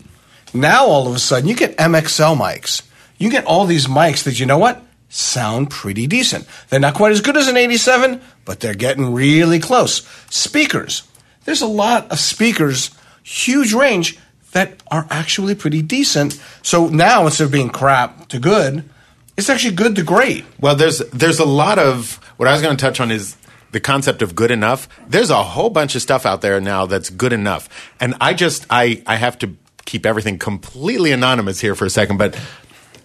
Now 0.53 0.87
all 0.87 1.09
of 1.09 1.15
a 1.15 1.19
sudden 1.19 1.49
you 1.49 1.57
get 1.57 1.77
MXL 1.77 2.37
mics. 2.37 2.83
You 3.19 3.31
get 3.31 3.45
all 3.47 3.65
these 3.65 3.87
mics 3.87 4.25
that 4.25 4.39
you 4.39 4.47
know 4.47 4.59
what 4.59 4.83
sound 5.09 5.71
pretty 5.71 6.07
decent. 6.07 6.47
They're 6.69 6.81
not 6.81 6.95
quite 6.95 7.13
as 7.13 7.21
good 7.21 7.37
as 7.37 7.49
an 7.49 7.57
87, 7.57 8.21
but 8.45 8.61
they're 8.61 8.75
getting 8.75 9.15
really 9.15 9.59
close. 9.59 10.07
Speakers. 10.31 11.03
There's 11.45 11.63
a 11.63 11.67
lot 11.67 12.11
of 12.11 12.19
speakers, 12.19 12.91
huge 13.23 13.73
range 13.73 14.19
that 14.53 14.83
are 14.91 15.07
actually 15.11 15.55
pretty 15.55 15.83
decent. 15.83 16.41
So 16.63 16.89
now 16.89 17.25
instead 17.25 17.45
of 17.45 17.53
being 17.53 17.71
crap 17.71 18.29
to 18.29 18.39
good, 18.39 18.89
it's 19.37 19.51
actually 19.51 19.75
good 19.75 19.97
to 19.97 20.03
great. 20.03 20.45
Well, 20.61 20.75
there's 20.75 20.99
there's 21.13 21.39
a 21.39 21.45
lot 21.45 21.79
of 21.79 22.15
what 22.37 22.49
I 22.49 22.53
was 22.53 22.63
going 22.63 22.77
to 22.77 22.81
touch 22.81 23.01
on 23.01 23.11
is 23.11 23.37
the 23.77 23.81
concept 23.81 24.23
of 24.23 24.35
good 24.35 24.51
enough. 24.51 24.89
There's 25.07 25.29
a 25.29 25.43
whole 25.43 25.69
bunch 25.69 25.95
of 25.97 26.01
stuff 26.01 26.25
out 26.25 26.41
there 26.41 26.59
now 26.63 26.87
that's 26.87 27.11
good 27.11 27.35
enough, 27.35 27.69
and 28.01 28.15
I 28.23 28.33
just 28.33 28.65
I 28.71 29.03
I 29.07 29.17
have 29.17 29.39
to 29.41 29.55
keep 29.85 30.07
everything 30.07 30.39
completely 30.39 31.13
anonymous 31.13 31.61
here 31.61 31.75
for 31.75 31.85
a 31.85 31.91
second, 31.91 32.17
but. 32.17 32.39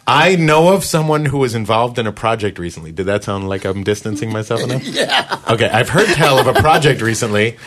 I 0.07 0.35
know 0.35 0.73
of 0.73 0.83
someone 0.83 1.25
who 1.25 1.37
was 1.37 1.53
involved 1.53 1.99
in 1.99 2.07
a 2.07 2.11
project 2.11 2.57
recently. 2.57 2.91
Did 2.91 3.05
that 3.05 3.23
sound 3.23 3.47
like 3.47 3.65
I'm 3.65 3.83
distancing 3.83 4.33
myself 4.33 4.61
enough? 4.61 4.83
yeah. 4.85 5.39
Okay, 5.47 5.69
I've 5.69 5.89
heard 5.89 6.07
tell 6.07 6.39
of 6.39 6.47
a 6.47 6.59
project 6.59 7.01
recently 7.01 7.57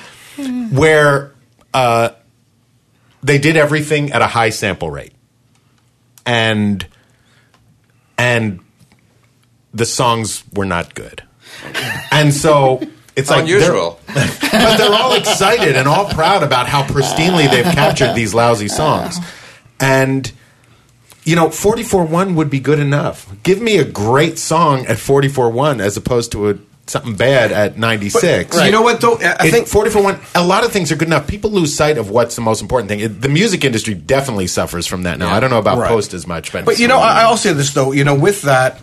where 0.73 1.33
uh, 1.73 2.11
they 3.23 3.39
did 3.39 3.57
everything 3.57 4.13
at 4.13 4.21
a 4.21 4.27
high 4.27 4.51
sample 4.51 4.91
rate, 4.91 5.13
and 6.27 6.85
and 8.19 8.61
the 9.73 9.87
songs 9.87 10.43
were 10.53 10.67
not 10.67 10.95
good. 10.97 11.23
And 12.11 12.35
so 12.35 12.81
it's 13.17 13.31
like 13.31 13.47
they're- 13.47 13.57
Unusual. 13.57 14.01
but 14.07 14.77
they're 14.77 14.93
all 14.95 15.15
excited 15.15 15.77
and 15.77 15.87
all 15.89 16.07
proud 16.11 16.43
about 16.43 16.67
how 16.69 16.83
pristinely 16.85 17.51
they've 17.51 17.65
captured 17.65 18.15
these 18.15 18.35
lousy 18.35 18.69
songs. 18.69 19.19
And 19.81 20.31
you 21.25 21.37
know, 21.37 21.49
44.1 21.49 22.35
would 22.35 22.51
be 22.51 22.61
good 22.61 22.79
enough. 22.79 23.27
Give 23.43 23.61
me 23.61 23.79
a 23.79 23.85
great 23.85 24.39
song 24.39 24.85
at 24.87 24.99
44.1 24.99 25.81
as 25.81 25.97
opposed 25.97 26.33
to 26.33 26.51
a 26.51 26.59
something 26.87 27.15
bad 27.17 27.51
at 27.51 27.79
96. 27.79 28.63
You 28.63 28.71
know 28.71 28.83
what 28.83 29.01
though? 29.01 29.15
I 29.17 29.37
I 29.41 29.47
It- 29.47 29.51
think 29.53 29.69
44.1, 29.69 30.19
a 30.35 30.45
lot 30.45 30.65
of 30.65 30.73
things 30.73 30.93
are 30.93 30.97
good 30.97 31.09
enough. 31.09 31.27
People 31.27 31.51
lose 31.51 31.75
sight 31.75 31.97
of 31.97 32.11
what's 32.11 32.35
the 32.37 32.43
most 32.43 32.61
important 32.61 32.91
thing. 32.91 33.01
It- 33.01 33.23
the 33.23 33.31
music 33.31 33.65
industry 33.65 33.95
definitely 33.95 34.47
suffers 34.49 34.87
from 34.87 35.05
that 35.05 35.19
now. 35.19 35.33
I 35.33 35.41
don't 35.41 35.49
know 35.49 35.59
about 35.59 35.79
Right. 35.79 35.89
post 35.89 36.13
as 36.13 36.27
much, 36.27 36.53
but 36.53 36.67
But 36.67 36.79
you 36.79 36.87
know, 36.89 36.99
I, 36.99 37.23
I'll 37.23 37.39
say 37.39 37.55
this 37.55 37.71
though. 37.71 37.93
You 37.93 38.05
know, 38.05 38.15
with 38.15 38.43
that, 38.43 38.81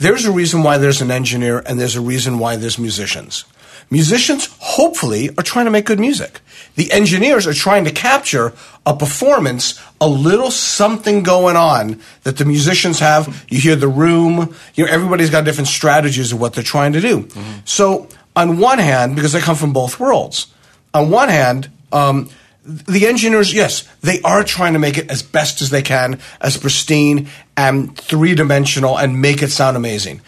there's 0.00 0.24
a 0.24 0.32
reason 0.32 0.64
why 0.64 0.78
there's 0.78 1.00
an 1.00 1.12
engineer, 1.12 1.62
and 1.64 1.78
there's 1.78 1.94
a 1.94 2.00
reason 2.00 2.40
why 2.40 2.56
there's 2.56 2.76
musicians. 2.78 3.44
Musicians, 3.90 4.54
hopefully, 4.58 5.30
are 5.38 5.42
trying 5.42 5.64
to 5.64 5.70
make 5.70 5.86
good 5.86 5.98
music. 5.98 6.40
The 6.74 6.92
engineers 6.92 7.46
are 7.46 7.54
trying 7.54 7.84
to 7.84 7.90
capture 7.90 8.52
a 8.84 8.94
performance, 8.94 9.80
a 10.00 10.08
little 10.08 10.50
something 10.50 11.22
going 11.22 11.56
on 11.56 12.00
that 12.24 12.36
the 12.36 12.44
musicians 12.44 12.98
have. 12.98 13.46
You 13.48 13.58
hear 13.58 13.76
the 13.76 13.88
room. 13.88 14.54
You 14.74 14.84
know, 14.84 14.90
everybody's 14.92 15.30
got 15.30 15.44
different 15.44 15.68
strategies 15.68 16.32
of 16.32 16.40
what 16.40 16.52
they're 16.52 16.62
trying 16.64 16.92
to 16.92 17.00
do. 17.00 17.28
So, 17.64 18.08
on 18.36 18.58
one 18.58 18.78
hand, 18.78 19.16
because 19.16 19.34
I 19.34 19.40
come 19.40 19.56
from 19.56 19.72
both 19.72 19.98
worlds, 19.98 20.48
on 20.92 21.10
one 21.10 21.28
hand, 21.30 21.70
um, 21.90 22.28
the 22.64 23.06
engineers, 23.06 23.54
yes, 23.54 23.88
they 24.02 24.20
are 24.22 24.44
trying 24.44 24.74
to 24.74 24.78
make 24.78 24.98
it 24.98 25.10
as 25.10 25.22
best 25.22 25.62
as 25.62 25.70
they 25.70 25.82
can, 25.82 26.20
as 26.40 26.58
pristine 26.58 27.28
and 27.56 27.96
three 27.96 28.34
dimensional, 28.34 28.98
and 28.98 29.22
make 29.22 29.42
it 29.42 29.50
sound 29.50 29.76
amazing. 29.76 30.20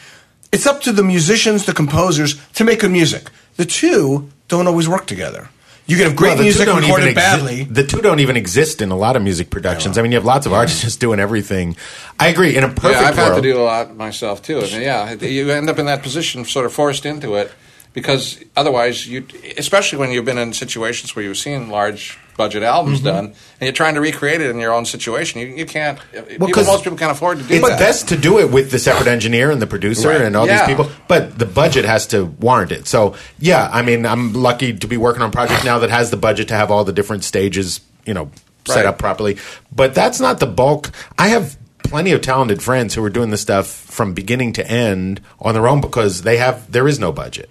It's 0.51 0.67
up 0.67 0.81
to 0.83 0.93
the 0.93 1.05
musicians, 1.05 1.67
the 1.67 1.75
composers, 1.75 2.41
to 2.55 2.65
make 2.65 2.81
good 2.81 2.91
music. 2.91 3.29
The 3.61 3.67
two 3.67 4.31
don't 4.49 4.67
always 4.67 4.89
work 4.89 5.05
together. 5.07 5.51
You 5.87 5.97
can 5.97 6.07
have 6.07 6.17
great 6.17 6.35
Well, 6.37 6.45
music 6.45 6.65
don't 6.65 6.81
recorded 6.81 7.03
even 7.09 7.13
exi- 7.13 7.17
badly. 7.17 7.65
the 7.65 7.85
two 7.85 8.01
don't 8.01 8.21
even 8.21 8.37
exist 8.37 8.81
in 8.81 8.91
a 8.91 8.97
lot 8.97 9.17
of 9.17 9.23
music 9.23 9.51
productions. 9.51 9.99
I 9.99 10.03
mean, 10.03 10.13
you 10.13 10.17
have 10.17 10.25
lots 10.25 10.47
of 10.47 10.53
artists 10.55 10.81
just 10.87 10.99
doing 10.99 11.21
everything. 11.21 11.77
I 12.19 12.29
agree. 12.29 12.57
In 12.57 12.65
a 12.65 12.69
perfect 12.69 13.03
yeah, 13.03 13.09
I've 13.09 13.17
had 13.17 13.31
world, 13.33 13.43
to 13.43 13.53
do 13.53 13.59
a 13.61 13.65
lot 13.65 13.95
myself 13.97 14.41
too. 14.43 14.61
And 14.61 14.83
yeah, 14.83 15.13
you 15.13 15.51
end 15.51 15.69
up 15.69 15.79
in 15.79 15.85
that 15.87 16.03
position, 16.03 16.45
sort 16.47 16.65
of 16.65 16.73
forced 16.73 17.05
into 17.05 17.35
it, 17.35 17.53
because 17.93 18.39
otherwise, 18.57 19.07
you, 19.07 19.27
especially 19.59 19.99
when 19.99 20.11
you've 20.13 20.25
been 20.25 20.39
in 20.39 20.53
situations 20.53 21.15
where 21.17 21.25
you've 21.25 21.37
seen 21.39 21.69
large 21.71 22.19
budget 22.37 22.63
albums 22.63 22.99
Mm-hmm. 22.99 23.07
done, 23.09 23.25
and 23.27 23.35
you're 23.63 23.73
trying 23.73 23.95
to 23.95 24.01
recreate 24.01 24.41
it 24.41 24.49
in 24.51 24.59
your 24.59 24.73
own 24.73 24.87
situation, 24.87 25.41
you, 25.41 25.49
you 25.49 25.67
can't. 25.67 25.99
people, 26.29 26.49
'cause 26.51 26.67
most 26.67 26.85
people 26.85 26.97
can't 26.99 27.13
afford 27.13 27.39
to 27.39 27.43
do 27.45 27.49
that. 27.49 27.57
it's 27.57 27.69
that. 27.69 27.79
best 27.79 28.09
to 28.09 28.17
do 28.17 28.39
it 28.39 28.51
with 28.51 28.71
the 28.71 28.79
separate 28.79 29.09
engineer 29.09 29.51
and 29.51 29.61
the 29.61 29.67
producer 29.67 30.09
Right. 30.09 30.21
and 30.23 30.37
all 30.37 30.47
Yeah. 30.47 30.59
these 30.67 30.69
people, 30.77 30.91
but 31.09 31.39
the 31.39 31.47
budget 31.47 31.85
has 31.85 32.07
to 32.09 32.25
warrant 32.41 32.73
it. 32.73 32.87
So, 32.89 33.15
yeah, 33.39 33.69
I 33.73 33.83
mean, 33.83 34.07
I'm 34.07 34.33
lucky 34.33 34.73
to 34.73 34.87
be 34.87 34.97
working 34.97 35.23
on 35.23 35.29
a 35.29 35.33
project 35.33 35.65
now 35.65 35.79
that 35.81 35.91
has 35.91 36.11
the 36.11 36.17
budget 36.17 36.49
to 36.49 36.55
have 36.55 36.71
all 36.71 36.85
the 36.85 36.93
different 36.93 37.25
stages, 37.25 37.81
you 38.07 38.15
know, 38.15 38.31
set 38.67 38.77
Right. 38.77 38.87
up 38.87 38.99
properly. 38.99 39.37
But 39.75 39.95
that's 39.95 40.21
not 40.21 40.39
the 40.41 40.47
bulk. 40.47 40.91
I 41.19 41.29
have 41.29 41.57
plenty 41.83 42.13
of 42.13 42.21
talented 42.21 42.63
friends 42.63 42.95
who 42.95 43.05
are 43.05 43.11
doing 43.11 43.31
this 43.31 43.41
stuff 43.41 43.67
from 43.67 44.15
beginning 44.15 44.53
to 44.55 44.67
end 44.71 45.21
on 45.41 45.55
their 45.55 45.67
own 45.69 45.81
because 45.81 46.23
they 46.23 46.37
have 46.39 46.71
there 46.71 46.87
is 46.89 46.99
no 46.99 47.13
budget, 47.13 47.51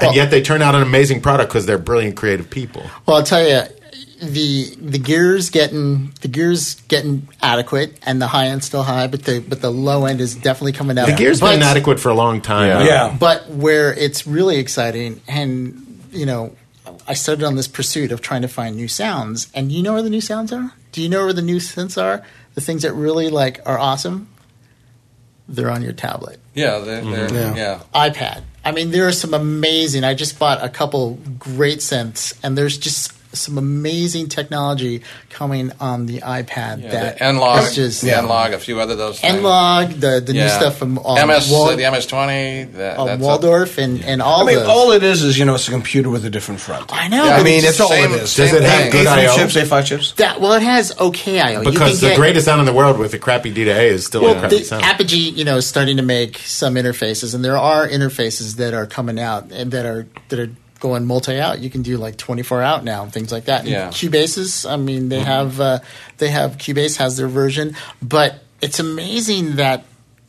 and 0.00 0.14
yet 0.14 0.30
they 0.30 0.42
turn 0.42 0.62
out 0.62 0.74
an 0.74 0.82
amazing 0.82 1.20
product 1.20 1.50
because 1.50 1.66
they're 1.66 1.78
brilliant 1.78 2.16
creative 2.16 2.48
people. 2.50 2.82
Well, 3.06 3.18
I'll 3.18 3.22
tell 3.22 3.46
you, 3.46 3.62
the 4.22 4.74
the 4.76 4.98
gears 4.98 5.50
getting 5.50 6.12
the 6.20 6.28
gears 6.28 6.74
getting 6.88 7.28
adequate, 7.42 7.98
and 8.04 8.20
the 8.20 8.26
high 8.26 8.46
end 8.46 8.62
still 8.62 8.82
high, 8.82 9.06
but 9.06 9.24
the 9.24 9.40
but 9.40 9.60
the 9.60 9.70
low 9.70 10.04
end 10.06 10.20
is 10.20 10.34
definitely 10.34 10.72
coming 10.72 10.96
down. 10.96 11.08
The 11.10 11.16
gear's 11.16 11.40
But- 11.40 11.52
been 11.54 11.62
adequate 11.62 11.98
for 12.00 12.10
a 12.10 12.14
long 12.14 12.40
time. 12.40 12.68
Yeah. 12.68 12.84
Yeah. 12.84 13.16
But 13.18 13.48
where 13.50 13.92
it's 13.92 14.26
really 14.26 14.56
exciting, 14.58 15.20
and 15.26 15.86
you 16.12 16.26
know, 16.26 16.52
I 17.08 17.14
started 17.14 17.44
on 17.44 17.56
this 17.56 17.68
pursuit 17.68 18.12
of 18.12 18.20
trying 18.20 18.42
to 18.42 18.48
find 18.48 18.76
new 18.76 18.88
sounds. 18.88 19.48
And 19.54 19.72
you 19.72 19.82
know 19.82 19.94
where 19.94 20.02
the 20.02 20.10
new 20.10 20.20
sounds 20.20 20.52
are? 20.52 20.72
Do 20.92 21.00
you 21.02 21.08
know 21.08 21.24
where 21.24 21.32
the 21.32 21.42
new 21.42 21.56
synths 21.56 22.00
are? 22.00 22.22
The 22.54 22.60
things 22.60 22.82
that 22.82 22.92
really 22.94 23.28
like 23.28 23.60
are 23.66 23.78
awesome. 23.78 24.28
They're 25.48 25.70
on 25.70 25.82
your 25.82 25.92
tablet, 25.92 26.38
yeah, 26.54 26.78
they're, 26.78 27.02
Mm-hmm. 27.02 27.34
they're, 27.34 27.56
Yeah. 27.56 27.80
yeah. 27.94 28.08
iPad. 28.08 28.42
I 28.64 28.70
mean, 28.72 28.90
there 28.92 29.08
are 29.08 29.12
some 29.12 29.34
amazing. 29.34 30.04
I 30.04 30.14
just 30.14 30.38
bought 30.38 30.62
a 30.62 30.68
couple 30.68 31.14
great 31.38 31.78
synths, 31.78 32.38
and 32.44 32.56
there's 32.56 32.78
just 32.78 33.12
some 33.32 33.58
amazing 33.58 34.28
technology 34.28 35.02
coming 35.28 35.70
on 35.80 36.06
the 36.06 36.18
iPad. 36.20 36.82
Yeah, 36.82 36.90
that 36.90 37.18
the 37.18 37.24
N-Log, 37.24 37.62
is 37.64 37.74
just 37.74 38.02
the 38.02 38.16
N-Log, 38.16 38.52
a 38.52 38.58
few 38.58 38.80
other 38.80 38.96
those 38.96 39.20
things. 39.20 39.34
N-Log, 39.36 39.90
the 39.92 40.20
the 40.24 40.32
new 40.32 40.48
stuff 40.48 40.76
from 40.78 40.98
uh, 40.98 41.24
MS, 41.26 41.50
Wal- 41.50 41.76
the 41.76 41.88
MS-20. 41.90 42.72
That, 42.72 42.98
uh, 42.98 43.04
that's 43.04 43.22
Waldorf, 43.22 43.78
and 43.78 44.02
and 44.04 44.20
all 44.20 44.42
I 44.42 44.46
mean, 44.46 44.56
those. 44.56 44.68
all 44.68 44.92
it 44.92 45.02
is 45.02 45.22
is 45.22 45.38
you 45.38 45.44
know 45.44 45.54
it's 45.54 45.68
a 45.68 45.70
computer 45.70 46.10
with 46.10 46.24
a 46.24 46.30
different 46.30 46.60
front. 46.60 46.92
I 46.92 47.08
know. 47.08 47.24
Yeah, 47.24 47.36
I 47.36 47.42
mean, 47.42 47.58
it's 47.58 47.68
it's 47.68 47.80
all 47.80 47.88
same- 47.88 48.12
it 48.12 48.22
is. 48.22 48.34
Does 48.34 48.52
it 48.52 48.62
have 48.62 48.90
good 48.92 49.06
A3 49.06 49.10
I/O? 49.28 49.36
chips, 49.36 49.56
A5 49.56 49.84
chips. 49.86 50.12
That 50.12 50.40
well, 50.40 50.52
it 50.54 50.62
has 50.62 50.98
okay 50.98 51.40
IO. 51.40 51.60
You 51.62 51.70
Because 51.70 52.00
can 52.00 52.08
the 52.08 52.14
get- 52.14 52.18
greatest 52.18 52.46
sound 52.46 52.60
in 52.60 52.66
the 52.66 52.72
world 52.72 52.98
with 52.98 53.14
a 53.14 53.18
crappy 53.18 53.50
D 53.52 53.64
to 53.64 53.70
A 53.70 53.82
is 53.88 54.06
still 54.06 54.26
a 54.28 54.38
crappy 54.38 54.58
the 54.58 54.64
sound. 54.64 54.82
Apogee, 54.84 55.30
you 55.30 55.44
know, 55.44 55.58
is 55.58 55.66
starting 55.66 55.96
to 55.98 56.02
make 56.02 56.38
some 56.38 56.74
interfaces, 56.74 57.34
and 57.34 57.44
there 57.44 57.56
are 57.58 57.86
interfaces 57.88 58.56
that 58.56 58.74
are 58.74 58.86
coming 58.86 59.20
out 59.20 59.50
and 59.52 59.70
that 59.72 59.86
are 59.86 60.06
that 60.30 60.38
are 60.40 60.50
going 60.80 61.06
multi-out. 61.06 61.60
You 61.60 61.70
can 61.70 61.82
do 61.82 61.96
like 61.96 62.16
24 62.16 62.62
out 62.62 62.84
now 62.84 63.02
and 63.02 63.12
things 63.12 63.30
like 63.30 63.44
that. 63.44 63.60
And 63.60 63.68
Yeah. 63.68 63.90
Cubases, 63.90 64.66
I 64.66 64.76
mean, 64.76 65.08
they 65.08 65.20
have 65.20 65.60
uh, 65.60 65.80
they 66.18 66.30
have 66.30 66.56
Cubase 66.58 66.96
has 66.96 67.16
their 67.16 67.28
version, 67.28 67.76
but 68.02 68.42
it's 68.60 68.80
amazing 68.80 69.56
that 69.56 69.84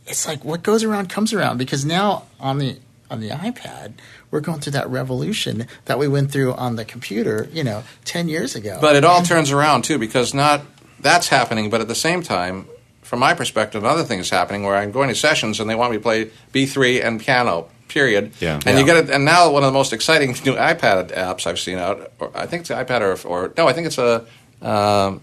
it's 0.06 0.28
like 0.28 0.44
what 0.46 0.64
goes 0.64 0.84
around 0.84 1.10
comes 1.10 1.34
around 1.34 1.58
because 1.58 1.86
now 1.86 2.24
on 2.40 2.58
the 2.60 2.78
on 3.10 3.20
the 3.20 3.30
iPad 3.30 3.94
we're 4.30 4.40
going 4.40 4.62
through 4.62 4.72
that 4.72 4.90
revolution 4.90 5.68
that 5.86 6.00
we 6.00 6.08
went 6.08 6.32
through 6.32 6.54
on 6.54 6.78
the 6.78 6.86
computer, 6.86 7.50
you 7.52 7.64
know, 7.64 7.84
ten 8.06 8.30
years 8.30 8.56
ago. 8.56 8.78
But 8.80 8.96
it 8.96 9.04
all 9.04 9.22
turns 9.22 9.52
around 9.52 9.84
too, 9.84 9.98
because 9.98 10.34
not 10.34 10.62
that's 11.00 11.28
happening, 11.28 11.70
but 11.70 11.82
at 11.82 11.88
the 11.88 11.96
same 11.96 12.22
time, 12.24 12.68
from 13.02 13.20
my 13.20 13.34
perspective, 13.34 13.84
another 13.84 14.04
thing 14.04 14.20
is 14.20 14.30
happening 14.30 14.64
where 14.64 14.76
I'm 14.76 14.92
going 14.92 15.10
to 15.10 15.16
sessions 15.16 15.60
and 15.60 15.70
they 15.70 15.76
want 15.76 15.92
me 15.92 15.98
to 15.98 16.02
play 16.02 16.32
B 16.52 16.66
three 16.66 17.02
and 17.02 17.20
piano. 17.20 17.68
Period. 17.92 18.32
Yeah. 18.40 18.60
And 18.66 18.80
you 18.80 18.86
Yeah. 18.86 18.94
get 18.94 18.98
it. 19.04 19.10
And 19.10 19.26
now 19.26 19.52
one 19.52 19.64
of 19.64 19.68
the 19.68 19.74
most 19.78 19.92
exciting 19.92 20.30
new 20.46 20.56
iPad 20.56 21.12
apps 21.14 21.46
I've 21.46 21.60
seen 21.60 21.78
out, 21.78 22.10
or 22.20 22.32
I 22.34 22.46
think 22.46 22.62
it's 22.62 22.70
an 22.70 22.78
iPad 22.86 23.02
or, 23.02 23.28
or 23.28 23.54
no, 23.58 23.68
I 23.68 23.74
think 23.74 23.88
it's 23.88 23.98
a 23.98 24.26
um, 24.62 25.20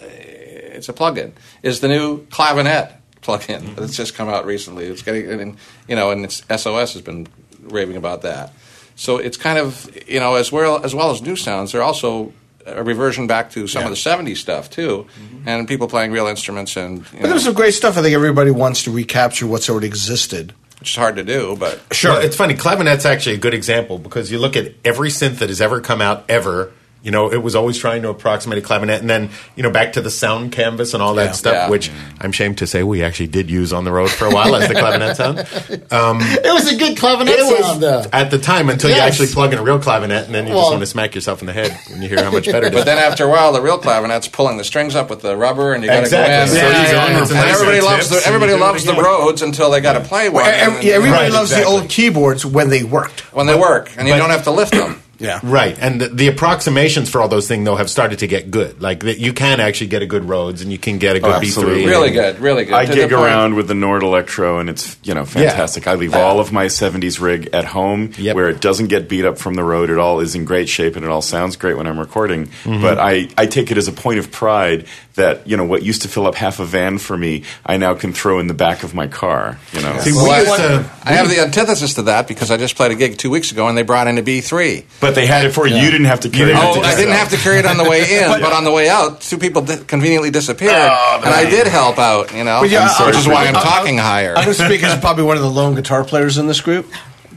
it's 0.00 0.88
a 0.88 0.92
plugin. 0.92 1.32
Is 1.64 1.80
the 1.80 1.88
new 1.88 2.24
clavinet 2.26 2.92
plugin 3.22 3.74
that's 3.74 3.96
just 3.96 4.14
come 4.14 4.28
out 4.28 4.46
recently? 4.46 4.84
It's 4.86 5.02
getting, 5.02 5.28
and, 5.40 5.56
you 5.88 5.96
know, 5.96 6.12
and 6.12 6.24
it's 6.24 6.42
SOS 6.48 6.92
has 6.92 7.02
been 7.02 7.26
raving 7.60 7.96
about 7.96 8.22
that. 8.22 8.52
So 8.94 9.18
it's 9.18 9.36
kind 9.36 9.58
of 9.58 9.90
you 10.06 10.20
know 10.20 10.36
as 10.36 10.52
well 10.52 10.84
as 10.84 10.94
well 10.94 11.10
as 11.10 11.22
new 11.22 11.34
sounds. 11.34 11.72
They're 11.72 11.82
also 11.82 12.32
a 12.66 12.84
reversion 12.84 13.26
back 13.26 13.50
to 13.52 13.66
some 13.66 13.82
of 13.82 13.90
the 13.90 13.96
'70s 13.96 14.36
stuff 14.36 14.70
too, 14.70 15.06
and 15.44 15.66
people 15.66 15.88
playing 15.88 16.12
real 16.12 16.28
instruments 16.28 16.76
and 16.76 16.98
you 16.98 17.04
But 17.14 17.22
know, 17.22 17.28
there's 17.30 17.42
some 17.44 17.54
great 17.54 17.74
stuff. 17.74 17.98
I 17.98 18.02
think 18.02 18.14
everybody 18.14 18.52
wants 18.52 18.84
to 18.84 18.92
recapture 18.92 19.48
what's 19.48 19.68
already 19.68 19.88
existed. 19.88 20.52
Which 20.82 20.90
is 20.90 20.96
hard 20.96 21.14
to 21.14 21.22
do, 21.22 21.54
but 21.60 21.80
Sure. 21.92 22.14
Well, 22.14 22.22
it's 22.22 22.34
funny. 22.34 22.54
Clavinet's 22.54 23.06
actually 23.06 23.36
a 23.36 23.38
good 23.38 23.54
example 23.54 23.98
because 23.98 24.32
you 24.32 24.40
look 24.40 24.56
at 24.56 24.72
every 24.84 25.10
synth 25.10 25.38
that 25.38 25.48
has 25.48 25.60
ever 25.60 25.80
come 25.80 26.00
out 26.00 26.24
ever. 26.28 26.72
You 27.02 27.10
know, 27.10 27.32
it 27.32 27.42
was 27.42 27.56
always 27.56 27.78
trying 27.78 28.02
to 28.02 28.10
approximate 28.10 28.58
a 28.58 28.60
clavinet, 28.60 29.00
and 29.00 29.10
then 29.10 29.30
you 29.56 29.62
know 29.64 29.70
back 29.70 29.94
to 29.94 30.00
the 30.00 30.10
sound 30.10 30.52
canvas 30.52 30.94
and 30.94 31.02
all 31.02 31.14
that 31.16 31.24
Yeah. 31.26 31.32
stuff, 31.32 31.52
Yeah. 31.54 31.68
which 31.68 31.90
I'm 32.20 32.30
ashamed 32.30 32.58
to 32.58 32.66
say 32.66 32.82
we 32.84 33.02
actually 33.02 33.26
did 33.26 33.50
use 33.50 33.72
on 33.72 33.84
the 33.84 33.90
road 33.92 34.10
for 34.10 34.26
a 34.26 34.30
while 34.30 34.54
as 34.54 34.68
the 34.68 34.74
clavinet 34.74 35.16
sound. 35.16 35.38
Um, 35.92 36.18
it 36.20 36.52
was 36.54 36.72
a 36.72 36.76
good 36.76 36.96
clavinet 36.96 37.28
It 37.38 37.44
was 37.44 37.66
sound, 37.66 37.82
though. 37.82 38.04
at 38.12 38.30
the 38.30 38.38
time 38.38 38.70
until 38.70 38.90
you 38.90 38.96
actually 38.96 39.28
plug 39.28 39.52
in 39.52 39.58
a 39.58 39.62
real 39.62 39.78
clavinet, 39.80 40.26
and 40.26 40.34
then 40.34 40.46
you 40.46 40.52
Well- 40.54 40.62
just 40.62 40.70
want 40.72 40.80
to 40.82 40.86
smack 40.86 41.14
yourself 41.14 41.40
in 41.40 41.46
the 41.46 41.52
head 41.52 41.76
when 41.90 42.02
you 42.02 42.08
hear 42.08 42.22
how 42.22 42.30
much 42.30 42.46
better 42.46 42.66
it 42.68 42.72
is. 42.74 42.78
but 42.80 42.84
then 42.86 42.98
after 42.98 43.24
a 43.24 43.28
while, 43.28 43.52
the 43.52 43.60
real 43.60 43.78
clavinet's 43.78 44.28
pulling 44.28 44.56
the 44.58 44.64
strings 44.64 44.94
up 44.94 45.10
with 45.10 45.22
the 45.22 45.36
rubber, 45.36 45.72
and 45.72 45.82
you 45.82 45.90
got 45.90 45.96
to 45.96 46.02
Exactly. 46.02 46.34
go 46.36 46.42
in. 46.42 46.48
So 46.48 46.54
Yeah, 46.54 46.62
yeah, 46.62 46.76
are- 46.78 47.10
yeah. 47.10 47.18
and 47.18 47.30
nice 47.32 47.52
everybody 47.54 47.80
loves 47.80 48.08
the 48.10 48.26
everybody 48.26 48.52
you 48.52 48.58
do 48.58 48.62
it 48.62 48.66
loves 48.66 48.84
the 48.84 48.94
Rhodes 48.94 49.42
until 49.42 49.70
they 49.70 49.80
got 49.80 49.94
to 49.94 50.00
play 50.00 50.28
one. 50.28 50.44
Well, 50.44 50.52
and 50.76 50.82
yeah, 50.84 50.94
everybody 50.94 51.24
Right, 51.24 51.32
loves 51.32 51.50
the 51.50 51.64
old 51.64 51.88
keyboards 51.88 52.46
when 52.46 52.70
they 52.70 52.84
worked. 52.84 53.20
when 53.34 53.46
they 53.46 53.54
work, 53.56 53.90
and 53.98 54.06
you 54.06 54.14
But- 54.14 54.18
don't 54.18 54.30
have 54.30 54.44
to 54.44 54.50
lift 54.52 54.72
them. 54.72 55.01
Yeah. 55.22 55.38
Right, 55.42 55.78
and 55.80 56.00
the, 56.00 56.08
the 56.08 56.26
approximations 56.28 57.08
for 57.08 57.20
all 57.20 57.28
those 57.28 57.46
things 57.48 57.64
though 57.64 57.76
have 57.76 57.88
started 57.88 58.18
to 58.18 58.26
get 58.26 58.50
good. 58.50 58.82
Like 58.82 59.00
that, 59.00 59.18
you 59.18 59.32
can 59.32 59.60
actually 59.60 59.86
get 59.86 60.02
a 60.02 60.06
good 60.06 60.24
Rhodes, 60.24 60.60
and 60.62 60.70
you 60.72 60.78
can 60.78 60.98
get 60.98 61.16
a 61.16 61.20
good 61.20 61.40
B3. 61.40 61.86
Really 61.86 62.10
good, 62.10 62.40
really 62.40 62.64
good. 62.64 62.74
I 62.74 62.84
To 62.86 62.92
gig 62.94 63.12
around 63.12 63.54
with 63.54 63.68
the 63.68 63.74
Nord 63.74 64.02
Electro, 64.02 64.58
and 64.58 64.68
it's 64.68 64.98
you 65.04 65.14
know 65.14 65.24
fantastic. 65.24 65.86
I 65.86 65.94
leave 65.94 66.14
all 66.14 66.40
of 66.40 66.52
my 66.52 66.66
'70s 66.66 67.20
rig 67.20 67.50
at 67.52 67.64
home, 67.64 68.12
Yep. 68.18 68.34
where 68.36 68.48
it 68.48 68.60
doesn't 68.60 68.88
get 68.88 69.08
beat 69.08 69.24
up 69.24 69.38
from 69.38 69.54
the 69.54 69.64
road. 69.64 69.88
It 69.90 69.98
all 69.98 70.20
is 70.20 70.34
in 70.34 70.44
great 70.44 70.68
shape, 70.68 70.96
and 70.96 71.04
it 71.04 71.10
all 71.10 71.22
sounds 71.22 71.56
great 71.56 71.76
when 71.76 71.86
I'm 71.86 71.98
recording. 72.00 72.46
Mm-hmm. 72.64 72.82
But 72.82 72.98
I, 72.98 73.28
I 73.38 73.46
take 73.46 73.70
it 73.70 73.78
as 73.78 73.86
a 73.88 73.92
point 73.92 74.18
of 74.18 74.32
pride 74.32 74.86
that 75.14 75.46
you 75.46 75.56
know 75.56 75.64
what 75.64 75.82
used 75.82 76.02
to 76.02 76.08
fill 76.08 76.26
up 76.26 76.34
half 76.34 76.58
a 76.58 76.64
van 76.64 76.98
for 76.98 77.16
me, 77.16 77.44
I 77.64 77.76
now 77.76 77.94
can 77.94 78.12
throw 78.12 78.38
in 78.40 78.46
the 78.46 78.54
back 78.54 78.82
of 78.82 78.94
my 78.94 79.06
car. 79.06 79.58
You 79.72 79.82
know, 79.82 79.98
See, 79.98 80.12
Well, 80.12 80.24
we 80.24 80.30
I, 80.52 80.56
to- 80.56 80.90
I 81.04 81.12
have 81.12 81.28
the 81.28 81.40
antithesis 81.40 81.94
to 81.94 82.02
that 82.02 82.26
because 82.26 82.50
I 82.50 82.56
just 82.56 82.76
played 82.76 82.92
a 82.92 82.94
gig 82.94 83.18
two 83.18 83.30
weeks 83.30 83.52
ago 83.52 83.68
and 83.68 83.76
they 83.76 83.82
brought 83.82 84.06
in 84.06 84.16
a 84.18 84.22
B3. 84.22 84.84
but 85.00 85.11
they 85.14 85.26
had 85.26 85.44
it 85.46 85.50
for 85.52 85.66
you. 85.66 85.76
You 85.76 85.90
didn't 85.90 86.06
have 86.06 86.20
to 86.20 86.28
carry 86.30 86.46
didn't 86.52 86.62
it. 86.62 86.64
have 86.66 86.76
Oh, 86.76 86.80
I 86.82 86.94
didn't 86.94 87.14
have 87.14 87.30
to 87.30 87.36
carry 87.36 87.58
it 87.58 87.66
on 87.66 87.76
the 87.76 87.84
way 87.88 88.00
in, 88.22 88.28
but 88.30 88.52
on 88.52 88.64
the 88.64 88.70
way 88.72 88.88
out, 88.88 89.20
two 89.20 89.38
people 89.38 89.62
di- 89.62 89.82
conveniently 89.84 90.30
disappeared, 90.30 90.72
and 90.74 91.24
I 91.34 91.48
did 91.48 91.66
help 91.66 91.98
out. 91.98 92.32
You 92.34 92.44
know, 92.44 92.60
But 92.60 92.70
yeah, 92.70 93.06
which 93.06 93.16
is 93.16 93.26
why 93.26 93.46
I'm 93.46 93.56
I- 93.56 93.60
I- 93.60 93.62
talking 93.62 93.98
higher. 93.98 94.30
I'm 94.36 94.44
going 94.44 94.56
to 94.56 94.64
speak 94.64 94.82
as 94.82 94.98
probably 95.00 95.24
one 95.24 95.36
of 95.36 95.42
the 95.42 95.50
lone 95.50 95.74
guitar 95.74 96.04
players 96.04 96.38
in 96.38 96.46
this 96.46 96.60
group. 96.60 96.90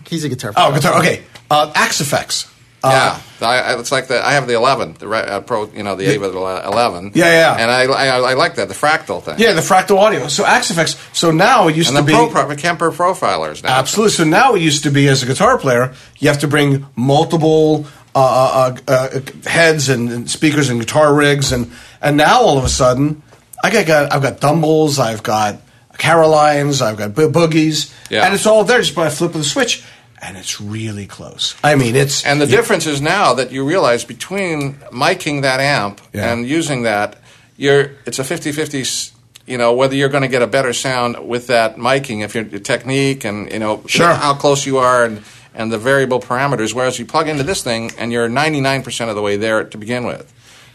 He's 0.07 0.23
a 0.23 0.29
guitar 0.29 0.53
player. 0.53 0.67
Oh, 0.69 0.73
guitar. 0.73 0.99
Okay. 0.99 1.23
Uh, 1.49 1.71
Axe-Fx. 1.75 2.51
Yeah, 2.91 3.21
I, 3.47 3.59
I, 3.59 3.79
it's 3.79 3.91
like 3.91 4.07
the 4.07 4.25
I 4.25 4.33
have 4.33 4.47
the 4.47 4.53
11, 4.55 4.93
the 4.99 5.07
re- 5.07 5.19
uh, 5.19 5.41
pro, 5.41 5.65
you 5.71 5.83
know, 5.83 5.95
the 5.95 6.05
Ava 6.05 6.25
11. 6.25 7.11
Yeah, 7.15 7.25
yeah. 7.25 7.55
and 7.57 7.69
I, 7.71 7.83
I, 7.85 8.07
I 8.31 8.33
like 8.33 8.55
that 8.55 8.67
the 8.67 8.73
fractal 8.73 9.21
thing. 9.21 9.35
Yeah, 9.37 9.53
the 9.53 9.61
fractal 9.61 9.97
audio. 9.97 10.27
So 10.27 10.45
Axe-Fx. 10.45 11.15
So 11.15 11.31
now 11.31 11.67
it 11.67 11.75
used 11.75 11.89
and 11.89 11.97
to 11.97 12.03
the 12.03 12.07
be 12.07 12.13
pro, 12.31 12.45
pro, 12.45 12.55
Kemper 12.55 12.91
profilers 12.91 13.63
now. 13.63 13.77
absolutely. 13.77 14.11
So 14.13 14.23
now 14.23 14.55
it 14.55 14.61
used 14.61 14.83
to 14.83 14.91
be 14.91 15.07
as 15.07 15.23
a 15.23 15.25
guitar 15.25 15.57
player, 15.57 15.93
you 16.19 16.27
have 16.29 16.39
to 16.39 16.47
bring 16.47 16.85
multiple 16.95 17.85
uh, 18.15 18.75
uh, 18.87 18.91
uh, 18.91 19.19
heads 19.49 19.89
and, 19.89 20.09
and 20.09 20.29
speakers 20.29 20.69
and 20.69 20.79
guitar 20.79 21.13
rigs, 21.13 21.51
and 21.51 21.71
and 22.01 22.15
now 22.17 22.39
all 22.41 22.57
of 22.57 22.63
a 22.63 22.69
sudden, 22.69 23.21
I 23.63 23.69
got, 23.71 23.85
got 23.87 24.13
I've 24.13 24.21
got 24.21 24.39
Dumbles, 24.39 24.99
I've 24.99 25.21
got 25.23 25.59
Carolines, 25.97 26.81
I've 26.81 26.97
got 26.97 27.13
bo- 27.15 27.29
boogies, 27.31 27.93
Yeah. 28.09 28.25
and 28.25 28.33
it's 28.33 28.45
all 28.45 28.63
there 28.63 28.79
just 28.79 28.95
by 28.95 29.07
a 29.07 29.09
flip 29.09 29.31
of 29.31 29.37
the 29.39 29.43
switch, 29.43 29.83
and 30.25 30.37
it's 30.37 30.59
really 30.59 31.05
close. 31.05 31.55
I 31.63 31.75
mean, 31.75 31.95
it's 31.95 32.25
And 32.25 32.41
the 32.41 32.47
difference 32.47 32.85
is 32.87 32.99
now 33.01 33.33
that 33.35 33.51
you 33.51 33.63
realize 33.67 34.03
between 34.03 34.73
miking 34.91 35.41
that 35.43 35.59
amp 35.59 36.01
Yeah. 36.13 36.31
and 36.33 36.47
using 36.47 36.83
that, 36.83 37.17
you're 37.57 37.91
it's 38.05 38.19
a 38.19 38.23
50-50, 38.23 38.81
s- 38.81 39.11
you 39.45 39.57
know, 39.57 39.73
whether 39.73 39.95
you're 39.95 40.09
going 40.09 40.23
to 40.23 40.27
get 40.29 40.41
a 40.41 40.47
better 40.47 40.73
sound 40.73 41.17
with 41.27 41.47
that 41.47 41.77
miking, 41.77 42.23
if 42.23 42.33
your 42.35 42.45
your 42.45 42.59
technique 42.59 43.23
and, 43.25 43.51
you 43.51 43.59
know, 43.59 43.83
Sure. 43.87 44.13
how 44.13 44.33
close 44.33 44.65
you 44.65 44.77
are 44.79 45.05
and, 45.05 45.21
and 45.53 45.71
the 45.71 45.77
variable 45.77 46.19
parameters, 46.19 46.73
whereas 46.73 46.97
you 46.99 47.05
plug 47.05 47.27
into 47.29 47.43
this 47.43 47.61
thing 47.63 47.91
and 47.97 48.11
you're 48.11 48.27
99% 48.27 49.09
of 49.09 49.15
the 49.15 49.21
way 49.21 49.37
there 49.37 49.63
to 49.63 49.77
begin 49.77 50.05
with. 50.05 50.25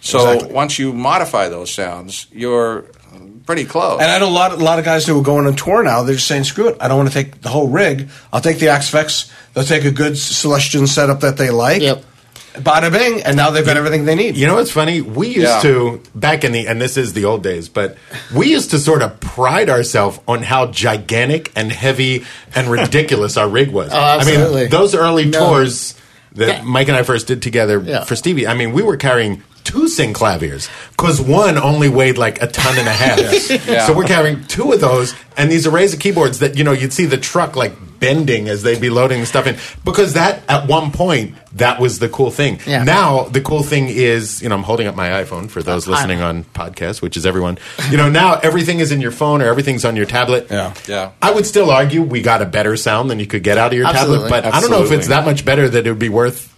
So 0.00 0.18
Exactly. 0.30 0.54
once 0.54 0.78
you 0.78 0.92
modify 0.94 1.48
those 1.50 1.70
sounds, 1.72 2.26
you're 2.32 2.84
pretty 3.46 3.64
close. 3.64 4.00
And 4.00 4.10
I 4.10 4.18
know 4.18 4.28
a 4.28 4.30
lot, 4.30 4.52
a 4.52 4.56
lot 4.56 4.78
of 4.78 4.84
guys 4.84 5.06
who 5.06 5.18
are 5.18 5.22
going 5.22 5.46
on 5.46 5.56
tour 5.56 5.82
now. 5.82 6.02
They're 6.02 6.14
just 6.16 6.28
saying, 6.28 6.44
"Screw 6.44 6.68
it! 6.68 6.76
I 6.80 6.88
don't 6.88 6.96
want 6.98 7.08
to 7.08 7.14
take 7.14 7.40
the 7.42 7.48
whole 7.48 7.68
rig. 7.68 8.08
I'll 8.32 8.40
take 8.40 8.58
the 8.58 8.68
Axe-Fx. 8.68 9.30
They'll 9.54 9.64
take 9.64 9.84
a 9.84 9.90
good 9.90 10.16
Celestion 10.18 10.86
setup 10.86 11.20
that 11.20 11.36
they 11.36 11.50
like. 11.50 11.82
Yep. 11.82 12.04
Bada 12.54 12.90
bing, 12.92 13.22
and 13.22 13.36
now 13.36 13.50
they've 13.50 13.64
got 13.64 13.76
everything 13.76 14.06
they 14.06 14.16
need. 14.16 14.36
You 14.36 14.48
know 14.48 14.56
what's 14.56 14.72
funny? 14.72 15.00
We 15.00 15.28
used 15.28 15.38
Yeah. 15.40 15.60
to 15.62 16.02
back 16.16 16.42
in 16.42 16.50
the 16.50 16.66
and 16.66 16.80
this 16.80 16.96
is 16.96 17.12
the 17.12 17.24
old 17.24 17.44
days, 17.44 17.68
but 17.68 17.96
we 18.34 18.50
used 18.50 18.70
to 18.70 18.78
sort 18.80 19.02
of 19.02 19.20
pride 19.20 19.70
ourselves 19.70 20.18
on 20.26 20.42
how 20.42 20.66
gigantic 20.66 21.52
and 21.54 21.70
heavy 21.70 22.24
and 22.54 22.66
ridiculous 22.70 23.36
our 23.36 23.48
rig 23.48 23.70
was. 23.70 23.90
Oh, 23.92 23.96
absolutely. 23.96 24.58
I 24.58 24.62
mean, 24.62 24.70
those 24.70 24.96
early 24.96 25.26
No. 25.26 25.38
tours 25.46 25.94
that 26.34 26.48
Yeah. 26.48 26.62
Mike 26.64 26.88
and 26.88 26.96
I 26.96 27.04
first 27.04 27.28
did 27.28 27.40
together 27.40 27.80
Yeah. 27.84 28.02
for 28.02 28.16
Stevie. 28.16 28.48
I 28.48 28.54
mean, 28.54 28.72
we 28.72 28.82
were 28.82 28.96
carrying 28.96 29.42
two 29.64 29.84
synclaviers 29.84 30.68
because 30.90 31.20
one 31.20 31.56
only 31.58 31.88
weighed 31.88 32.18
like 32.18 32.40
a 32.42 32.46
ton 32.46 32.78
and 32.78 32.88
a 32.88 32.92
half. 32.92 33.20
Yeah. 33.70 33.86
So 33.86 33.92
we're 33.96 34.04
carrying 34.04 34.44
two 34.46 34.72
of 34.72 34.80
those 34.80 35.14
and 35.36 35.50
these 35.50 35.66
Eraser 35.66 35.96
keyboards 35.96 36.38
that 36.40 36.56
you 36.56 36.64
know 36.64 36.72
you'd 36.72 36.92
see 36.92 37.06
the 37.06 37.16
truck 37.18 37.56
like 37.56 37.72
bending 38.00 38.48
as 38.48 38.62
they'd 38.62 38.80
be 38.80 38.88
loading 38.88 39.20
the 39.20 39.26
stuff 39.26 39.46
in 39.46 39.56
because 39.84 40.14
that 40.14 40.42
at 40.48 40.66
one 40.66 40.90
point 40.90 41.34
that 41.56 41.78
was 41.78 41.98
the 41.98 42.08
cool 42.08 42.30
thing. 42.30 42.58
Yeah. 42.66 42.82
Now 42.84 43.24
the 43.24 43.40
cool 43.42 43.62
thing 43.62 43.88
is, 43.88 44.40
you 44.42 44.48
know, 44.48 44.54
I'm 44.54 44.62
holding 44.62 44.86
up 44.86 44.94
my 44.96 45.08
iPhone 45.22 45.50
for 45.50 45.62
those 45.62 45.86
Uh, 45.86 45.92
listening 45.92 46.20
on 46.22 46.44
podcast, 46.44 47.02
which 47.02 47.16
is 47.16 47.26
everyone. 47.26 47.58
You 47.90 47.96
know, 47.98 48.08
now 48.08 48.34
everything 48.38 48.78
is 48.80 48.90
in 48.92 49.00
your 49.02 49.10
phone 49.12 49.42
or 49.42 49.46
everything's 49.46 49.84
on 49.84 49.96
your 49.96 50.06
tablet. 50.06 50.46
Yeah. 50.50 50.72
Yeah. 50.88 51.10
I 51.20 51.30
would 51.32 51.44
still 51.46 51.70
argue 51.70 52.02
we 52.02 52.22
got 52.22 52.40
a 52.40 52.46
better 52.46 52.76
sound 52.76 53.10
than 53.10 53.18
you 53.20 53.26
could 53.26 53.42
get 53.42 53.58
out 53.58 53.72
of 53.72 53.78
your 53.78 53.86
Absolutely. 53.86 54.30
tablet, 54.30 54.42
but 54.44 54.54
I 54.54 54.60
don't 54.60 54.70
know 54.70 54.82
if 54.84 54.92
it's 54.92 55.08
that 55.08 55.24
much 55.26 55.44
better 55.44 55.68
that 55.68 55.86
it 55.86 55.90
would 55.90 55.98
be 55.98 56.08
worth 56.08 56.49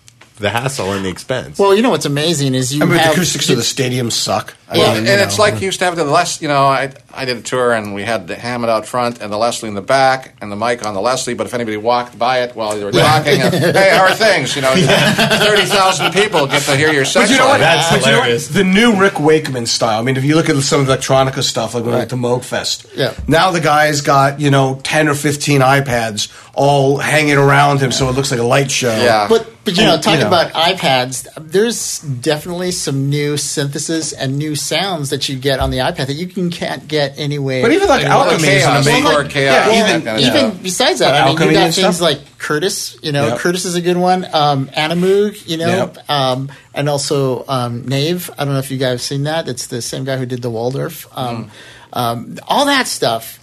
the 0.42 0.50
hassle 0.50 0.92
and 0.92 1.04
the 1.04 1.08
expense. 1.08 1.58
Well, 1.58 1.74
you 1.74 1.80
know 1.82 1.90
what's 1.90 2.04
amazing 2.06 2.54
is 2.54 2.74
you 2.74 2.82
I 2.82 2.86
mean, 2.86 2.98
have 2.98 3.08
the 3.08 3.12
acoustics 3.22 3.48
of 3.48 3.56
the 3.56 3.62
stadium 3.62 4.10
suck. 4.10 4.54
I 4.68 4.76
Well, 4.78 4.94
mean, 4.94 5.06
and 5.06 5.18
you 5.20 5.24
it's 5.26 5.38
like 5.38 5.60
you 5.60 5.66
used 5.66 5.78
to 5.80 5.84
have 5.86 5.96
the 5.96 6.04
last. 6.04 6.40
you 6.42 6.48
know, 6.48 6.64
I, 6.64 6.92
I 7.14 7.24
did 7.26 7.36
a 7.36 7.42
tour 7.42 7.72
and 7.72 7.94
we 7.94 8.02
had 8.04 8.26
the 8.26 8.36
Hammond 8.36 8.70
out 8.70 8.86
front 8.86 9.20
and 9.20 9.30
the 9.32 9.36
Leslie 9.36 9.68
in 9.68 9.74
the 9.74 9.82
back 9.82 10.34
and 10.40 10.50
the 10.50 10.56
mic 10.56 10.84
on 10.86 10.94
the 10.94 11.00
Leslie. 11.00 11.34
But 11.34 11.46
if 11.46 11.54
anybody 11.54 11.76
walked 11.76 12.18
by 12.18 12.40
it 12.42 12.56
while 12.56 12.78
you 12.78 12.84
were 12.86 12.92
talking, 12.92 13.40
and, 13.40 13.54
hey, 13.76 13.90
how 13.90 14.02
are 14.04 14.14
things? 14.14 14.54
You 14.56 14.62
know, 14.62 14.72
thirty 14.74 15.64
thousand 15.66 16.12
people 16.12 16.46
get 16.46 16.62
to 16.62 16.76
hear 16.76 16.90
your 16.92 17.04
sex 17.04 17.28
But 17.28 17.32
you 17.32 17.38
know 17.38 17.48
what? 17.48 17.58
That's 17.58 17.90
but 17.90 18.06
you 18.06 18.12
know 18.12 18.20
what? 18.20 18.40
The 18.40 18.64
new 18.64 19.00
Rick 19.00 19.20
Wakeman 19.20 19.66
style. 19.66 19.98
I 20.00 20.02
mean, 20.02 20.16
if 20.16 20.24
you 20.24 20.34
look 20.36 20.48
at 20.48 20.56
some 20.62 20.80
of 20.80 20.86
the 20.86 20.96
electronica 20.96 21.42
stuff, 21.42 21.74
like 21.74 21.84
when 21.84 21.94
I 21.94 21.98
went 21.98 22.10
to 22.10 22.16
Moog 22.16 22.44
Fest. 22.44 22.86
Yeah. 22.94 23.14
Now 23.28 23.50
the 23.50 23.60
guy's 23.60 24.00
got 24.00 24.40
you 24.40 24.50
know 24.50 24.80
ten 24.82 25.08
or 25.08 25.14
fifteen 25.14 25.60
iPads 25.60 26.32
all 26.54 26.96
hanging 26.98 27.36
around 27.36 27.80
him, 27.80 27.92
so 27.92 28.08
it 28.08 28.12
looks 28.12 28.30
like 28.30 28.40
a 28.40 28.44
light 28.44 28.70
show. 28.70 28.94
Yeah. 28.96 29.28
But 29.28 29.46
but 29.64 29.76
you 29.76 29.84
know, 29.84 29.94
And, 29.94 30.02
talking 30.02 30.18
you 30.20 30.24
know. 30.24 30.28
about 30.28 30.52
iPads, 30.52 31.28
there's 31.38 32.00
definitely 32.00 32.72
some 32.72 33.08
new 33.08 33.36
synthesis 33.36 34.12
and 34.12 34.36
new 34.36 34.54
sounds 34.56 35.10
that 35.10 35.28
you 35.28 35.36
get 35.36 35.60
on 35.60 35.70
the 35.70 35.78
iPad 35.78 36.06
that 36.06 36.14
you 36.14 36.26
can 36.26 36.50
can't 36.50 36.88
get 36.88 37.18
anywhere. 37.18 37.62
But 37.62 37.72
even 37.72 37.88
like 37.88 38.04
anywhere. 38.04 38.18
Alchemy 38.18 38.48
is 38.48 38.64
an 38.64 38.70
chaos, 38.70 38.86
amazing. 38.86 39.04
Well, 39.04 39.18
like- 39.22 39.30
chaos, 39.30 39.66
Yeah, 39.66 39.84
even 39.88 40.02
kind 40.02 40.08
of 40.18 40.24
even 40.24 40.50
stuff. 40.50 40.62
besides 40.62 40.98
that, 40.98 41.10
Like 41.12 41.20
I 41.22 41.24
mean, 41.26 41.26
you 41.26 41.32
Alchemy 41.38 41.54
got 41.54 41.74
things 41.74 41.96
stuff? 41.96 42.00
like 42.00 42.38
Curtis. 42.38 42.96
You 43.02 43.12
know, 43.12 43.26
Yep. 43.28 43.38
Curtis 43.38 43.64
is 43.64 43.74
a 43.76 43.80
good 43.80 43.96
one. 43.96 44.26
Um, 44.32 44.66
Animoog, 44.68 45.48
you 45.48 45.56
know, 45.58 45.68
Yep. 45.94 46.10
um, 46.10 46.50
and 46.74 46.88
also 46.88 47.44
um, 47.48 47.86
Nave. 47.86 48.30
I 48.36 48.44
don't 48.44 48.54
know 48.54 48.58
if 48.60 48.70
you 48.70 48.78
guys 48.78 48.90
have 48.92 49.02
seen 49.02 49.22
that. 49.24 49.46
It's 49.48 49.66
the 49.68 49.80
same 49.80 50.04
guy 50.04 50.16
who 50.16 50.26
did 50.26 50.42
the 50.42 50.50
Waldorf. 50.50 51.06
Um, 51.16 51.50
um, 51.92 52.38
all 52.48 52.64
that 52.66 52.88
stuff 52.88 53.38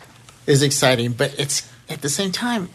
is 0.48 0.64
exciting, 0.64 1.14
but 1.14 1.34
it's 1.38 1.64
at 1.88 2.02
the 2.02 2.10
same 2.10 2.32
time. 2.32 2.70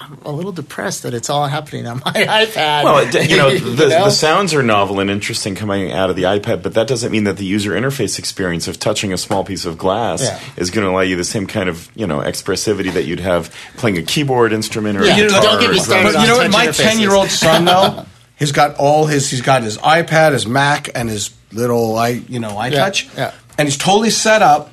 I- 0.00 0.04
I'm 0.06 0.18
a 0.24 0.30
little 0.32 0.52
depressed 0.52 1.02
that 1.02 1.12
it's 1.14 1.28
all 1.28 1.46
happening 1.46 1.86
on 1.86 1.98
my 2.04 2.12
iPad. 2.12 2.84
Well, 2.84 2.98
it, 3.06 3.30
you 3.30 3.36
know, 3.36 3.50
the, 3.58 3.88
know? 3.88 4.04
the 4.06 4.10
sounds 4.10 4.54
are 4.54 4.62
novel 4.62 4.98
and 4.98 5.10
interesting 5.10 5.54
coming 5.54 5.92
out 5.92 6.08
of 6.10 6.16
the 6.16 6.22
iPad, 6.22 6.62
but 6.62 6.74
that 6.74 6.86
doesn't 6.88 7.12
mean 7.12 7.24
that 7.24 7.36
the 7.36 7.44
user 7.44 7.72
interface 7.72 8.18
experience 8.18 8.66
of 8.66 8.78
touching 8.80 9.12
a 9.12 9.18
small 9.18 9.44
piece 9.44 9.64
of 9.66 9.76
glass 9.78 10.22
Yeah. 10.22 10.40
is 10.56 10.70
going 10.70 10.86
to 10.86 10.90
allow 10.90 11.00
you 11.02 11.16
the 11.16 11.24
same 11.24 11.46
kind 11.46 11.68
of 11.68 11.90
you 11.94 12.06
know 12.06 12.20
expressivity 12.20 12.92
that 12.94 13.04
you'd 13.04 13.20
have 13.20 13.54
playing 13.76 13.98
a 13.98 14.02
keyboard 14.02 14.52
instrument 14.52 14.98
or 14.98 15.04
Yeah, 15.04 15.16
a 15.18 15.22
guitar. 15.26 15.42
don't 15.42 15.60
get 15.60 15.70
me 15.70 15.78
started 15.78 16.12
drums. 16.12 16.16
But 16.16 16.22
you 16.22 16.28
know 16.28 16.38
what? 16.38 16.50
My 16.50 16.66
ten-year-old 16.72 17.28
son, 17.28 17.64
though, 17.66 18.06
he's 18.38 18.52
got 18.52 18.76
all 18.76 19.04
his. 19.06 19.28
He's 19.30 19.42
got 19.42 19.62
his 19.62 19.76
iPad, 19.78 20.32
his 20.32 20.46
Mac, 20.46 20.88
and 20.94 21.08
his 21.10 21.30
little 21.52 21.96
i 21.96 22.08
you 22.08 22.40
know 22.40 22.50
iTouch. 22.50 23.14
yeah. 23.16 23.34
And 23.58 23.68
he's 23.68 23.76
totally 23.76 24.08
set 24.10 24.40
up, 24.40 24.72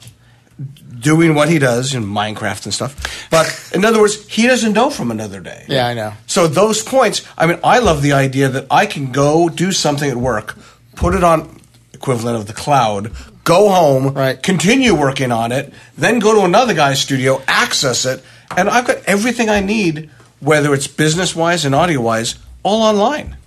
doing 0.99 1.36
what 1.36 1.49
he 1.49 1.60
does 1.60 1.93
in 1.93 2.03
Minecraft 2.05 2.65
and 2.65 2.73
stuff. 2.73 3.27
But 3.29 3.71
in 3.73 3.86
other 3.86 3.99
words, 3.99 4.27
he 4.27 4.47
doesn't 4.47 4.73
know 4.73 4.89
from 4.89 5.12
another 5.12 5.39
day. 5.39 5.65
Yeah, 5.67 5.88
I 5.88 5.93
know. 5.93 6.13
So 6.27 6.47
those 6.47 6.81
points. 6.83 7.21
I 7.38 7.45
mean, 7.47 7.60
I 7.63 7.79
love 7.79 8.01
the 8.01 8.13
idea 8.13 8.49
that 8.49 8.65
I 8.71 8.86
can 8.86 9.12
go 9.12 9.49
do 9.49 9.71
something 9.71 10.10
at 10.10 10.17
work, 10.17 10.55
put 10.95 11.13
it 11.15 11.23
on 11.23 11.60
equivalent 11.93 12.38
of 12.38 12.47
the 12.47 12.53
cloud. 12.53 13.12
Go 13.43 13.69
home, 13.69 14.13
Right. 14.13 14.41
continue 14.43 14.93
working 14.93 15.31
on 15.31 15.51
it, 15.53 15.73
then 15.97 16.19
go 16.19 16.33
to 16.36 16.41
another 16.45 16.73
guy's 16.73 16.99
studio, 16.99 17.41
access 17.47 18.05
it, 18.05 18.21
and 18.57 18.69
I've 18.69 18.86
got 18.86 18.97
everything 19.05 19.49
I 19.49 19.62
need, 19.62 20.10
whether 20.41 20.73
it's 20.73 20.88
business 20.88 21.33
wise 21.33 21.63
and 21.63 21.73
audio 21.73 22.01
wise, 22.01 22.36
all 22.63 22.81
online. 22.83 23.38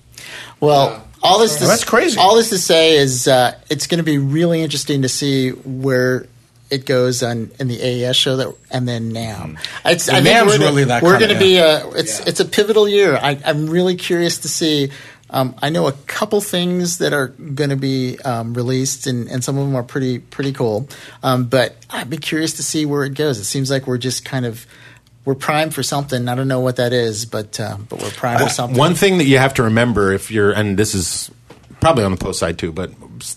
Well, 0.58 1.06
all 1.22 1.38
this 1.38 1.56
to, 1.56 1.60
Well, 1.64 1.68
that's 1.70 1.84
crazy. 1.84 2.18
All 2.18 2.34
this 2.36 2.48
to 2.48 2.56
say 2.58 2.96
is 2.96 3.28
uh, 3.28 3.54
it's 3.68 3.86
going 3.86 3.98
to 3.98 4.02
be 4.04 4.16
really 4.16 4.62
interesting 4.62 5.02
to 5.02 5.08
see 5.08 5.50
where 5.50 6.26
it 6.70 6.86
goes 6.86 7.22
on 7.22 7.50
in 7.58 7.68
the 7.68 7.80
AES 7.82 8.16
show 8.16 8.36
that 8.36 8.54
and 8.70 8.86
then 8.86 9.12
NAMM. 9.12 9.58
It's, 9.84 10.06
The 10.06 10.12
NAMM's 10.12 10.58
we're, 10.58 10.64
really 10.64 10.84
that 10.84 11.02
we're 11.02 11.18
going 11.18 11.32
to 11.32 11.38
be 11.38 11.58
a 11.58 11.88
it's 11.90 12.20
it's 12.26 12.40
a 12.40 12.44
pivotal 12.44 12.88
year. 12.88 13.16
I, 13.16 13.38
I'm 13.44 13.68
really 13.68 13.96
curious 13.96 14.38
to 14.38 14.48
see. 14.48 14.90
Um, 15.32 15.54
I 15.62 15.70
know 15.70 15.86
a 15.86 15.92
couple 15.92 16.40
things 16.40 16.98
that 16.98 17.12
are 17.12 17.28
going 17.28 17.70
to 17.70 17.76
be 17.76 18.18
um, 18.18 18.52
released, 18.52 19.06
and, 19.06 19.28
and 19.28 19.44
some 19.44 19.56
of 19.58 19.64
them 19.64 19.76
are 19.76 19.84
pretty 19.84 20.18
pretty 20.18 20.52
cool. 20.52 20.88
Um, 21.22 21.44
but 21.44 21.76
I'd 21.88 22.10
be 22.10 22.18
curious 22.18 22.54
to 22.54 22.62
see 22.62 22.84
where 22.84 23.04
it 23.04 23.14
goes. 23.14 23.38
It 23.38 23.44
seems 23.44 23.70
like 23.70 23.86
we're 23.86 23.98
just 23.98 24.24
kind 24.24 24.44
of 24.44 24.66
we're 25.24 25.34
primed 25.34 25.74
for 25.74 25.82
something. 25.82 26.28
I 26.28 26.34
don't 26.34 26.48
know 26.48 26.60
what 26.60 26.76
that 26.76 26.92
is, 26.92 27.26
but 27.26 27.60
uh, 27.60 27.76
but 27.88 28.00
we're 28.02 28.10
primed 28.10 28.42
for 28.42 28.48
something. 28.48 28.78
One 28.78 28.94
thing 28.94 29.18
that 29.18 29.24
you 29.24 29.38
have 29.38 29.54
to 29.54 29.64
remember 29.64 30.12
if 30.12 30.30
you're, 30.30 30.50
and 30.52 30.76
this 30.76 30.94
is 30.94 31.30
probably 31.80 32.04
on 32.04 32.10
the 32.10 32.16
post 32.16 32.38
side 32.38 32.58
too, 32.58 32.72
but 32.72 32.90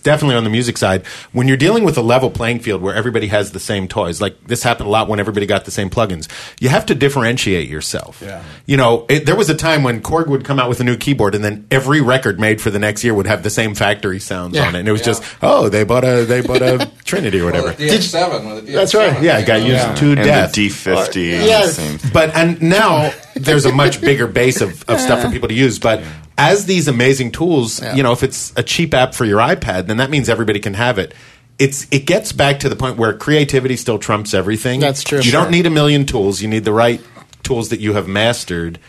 definitely 0.04 0.36
on 0.36 0.44
the 0.44 0.50
music 0.50 0.78
side, 0.78 1.06
when 1.32 1.48
you're 1.48 1.58
dealing 1.58 1.84
with 1.84 1.98
a 1.98 2.02
level 2.02 2.30
playing 2.30 2.60
field 2.60 2.82
where 2.82 2.94
everybody 2.96 3.28
has 3.28 3.52
the 3.52 3.60
same 3.60 3.88
toys, 3.88 4.22
like 4.22 4.48
this 4.48 4.64
happened 4.64 4.88
a 4.88 4.90
lot 4.92 5.08
when 5.08 5.20
everybody 5.20 5.46
got 5.46 5.66
the 5.66 5.72
same 5.72 5.90
plugins, 5.90 6.28
you 6.60 6.70
have 6.70 6.86
to 6.88 6.96
differentiate 6.96 7.70
yourself. 7.70 8.22
Yeah. 8.24 8.44
You 8.66 8.78
know, 8.78 9.06
it, 9.10 9.26
there 9.26 9.36
was 9.36 9.50
a 9.50 9.56
time 9.56 9.84
when 9.84 10.02
Korg 10.02 10.28
would 10.28 10.46
come 10.46 10.60
out 10.60 10.70
with 10.70 10.80
a 10.80 10.84
new 10.84 10.98
keyboard 10.98 11.36
and 11.36 11.44
then 11.44 11.68
every 11.72 12.02
record 12.02 12.40
made 12.40 12.62
for 12.62 12.70
the 12.70 12.80
next 12.80 13.04
year 13.04 13.14
would 13.14 13.28
have 13.28 13.44
the 13.44 13.50
same 13.50 13.76
factory 13.76 14.20
sounds 14.20 14.56
Yeah. 14.56 14.68
on 14.68 14.76
it. 14.76 14.80
And 14.80 14.88
it 14.88 14.92
was 14.92 15.02
just, 15.02 15.24
oh, 15.42 15.70
they 15.70 15.84
bought 15.84 16.04
a, 16.04 16.26
they 16.26 16.42
bought 16.42 16.62
a 16.62 16.90
Trinity 17.06 17.40
or 17.42 17.46
whatever. 17.46 17.68
Well, 17.68 17.76
the 17.76 17.88
DX7 17.88 18.56
with 18.56 18.66
the 18.66 18.72
DX7. 18.72 18.76
That's 18.76 18.96
right. 18.96 19.22
yeah, 19.22 19.40
it 19.40 19.46
got 19.46 19.62
used 19.62 19.98
to 19.98 20.06
and 20.14 20.16
death. 20.24 20.54
the 20.54 20.70
D50. 20.70 21.16
is 21.18 21.46
Yes. 21.46 21.76
the 21.78 21.98
same. 21.98 22.12
But 22.14 22.36
and 22.36 22.62
now 22.62 23.12
there's 23.36 23.66
a 23.66 23.72
much 23.72 24.00
bigger 24.02 24.28
base 24.28 24.62
of, 24.62 24.84
of 24.90 25.00
stuff 25.00 25.22
for 25.22 25.30
people 25.30 25.50
to 25.50 25.54
use. 25.54 25.80
But 25.80 26.04
as 26.38 26.66
these 26.66 26.88
amazing 26.88 27.32
tools, 27.32 27.82
Yeah. 27.82 27.96
you 27.96 28.04
know, 28.04 28.12
if 28.12 28.24
it's 28.24 28.52
a 28.56 28.64
cheap 28.64 28.94
app 28.94 29.14
for 29.14 29.26
your 29.26 29.40
iPad, 29.40 29.88
then 29.88 29.98
that 29.98 30.10
means 30.10 30.30
everybody 30.30 30.60
can 30.60 30.74
have 30.76 30.98
it. 30.98 31.14
It's 31.60 31.86
it 31.92 32.06
gets 32.08 32.32
back 32.32 32.60
to 32.62 32.70
the 32.70 32.76
point 32.76 32.98
where 32.98 33.14
creativity 33.14 33.76
still 33.78 34.00
trumps 34.00 34.34
everything. 34.34 34.80
That's 34.80 35.04
true. 35.04 35.20
You 35.20 35.24
Sure. 35.26 35.42
don't 35.44 35.52
need 35.52 35.66
a 35.66 35.70
million 35.70 36.06
tools. 36.06 36.42
You 36.42 36.48
need 36.48 36.64
the 36.66 36.74
right 36.74 37.00
tools 37.44 37.70
that 37.70 37.80
you 37.80 37.94
have 37.94 38.08
mastered. 38.08 38.80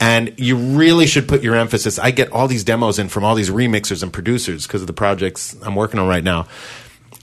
And 0.00 0.32
you 0.36 0.56
really 0.56 1.06
should 1.06 1.28
put 1.28 1.42
your 1.42 1.54
emphasis. 1.54 1.98
I 1.98 2.10
get 2.10 2.30
all 2.32 2.48
these 2.48 2.64
demos 2.64 2.98
in 2.98 3.08
from 3.08 3.24
all 3.24 3.34
these 3.36 3.50
remixers 3.50 4.02
and 4.02 4.12
producers 4.12 4.66
because 4.66 4.80
of 4.80 4.86
the 4.88 4.92
projects 4.92 5.54
I'm 5.62 5.74
working 5.76 6.00
on 6.00 6.08
right 6.08 6.24
now. 6.24 6.46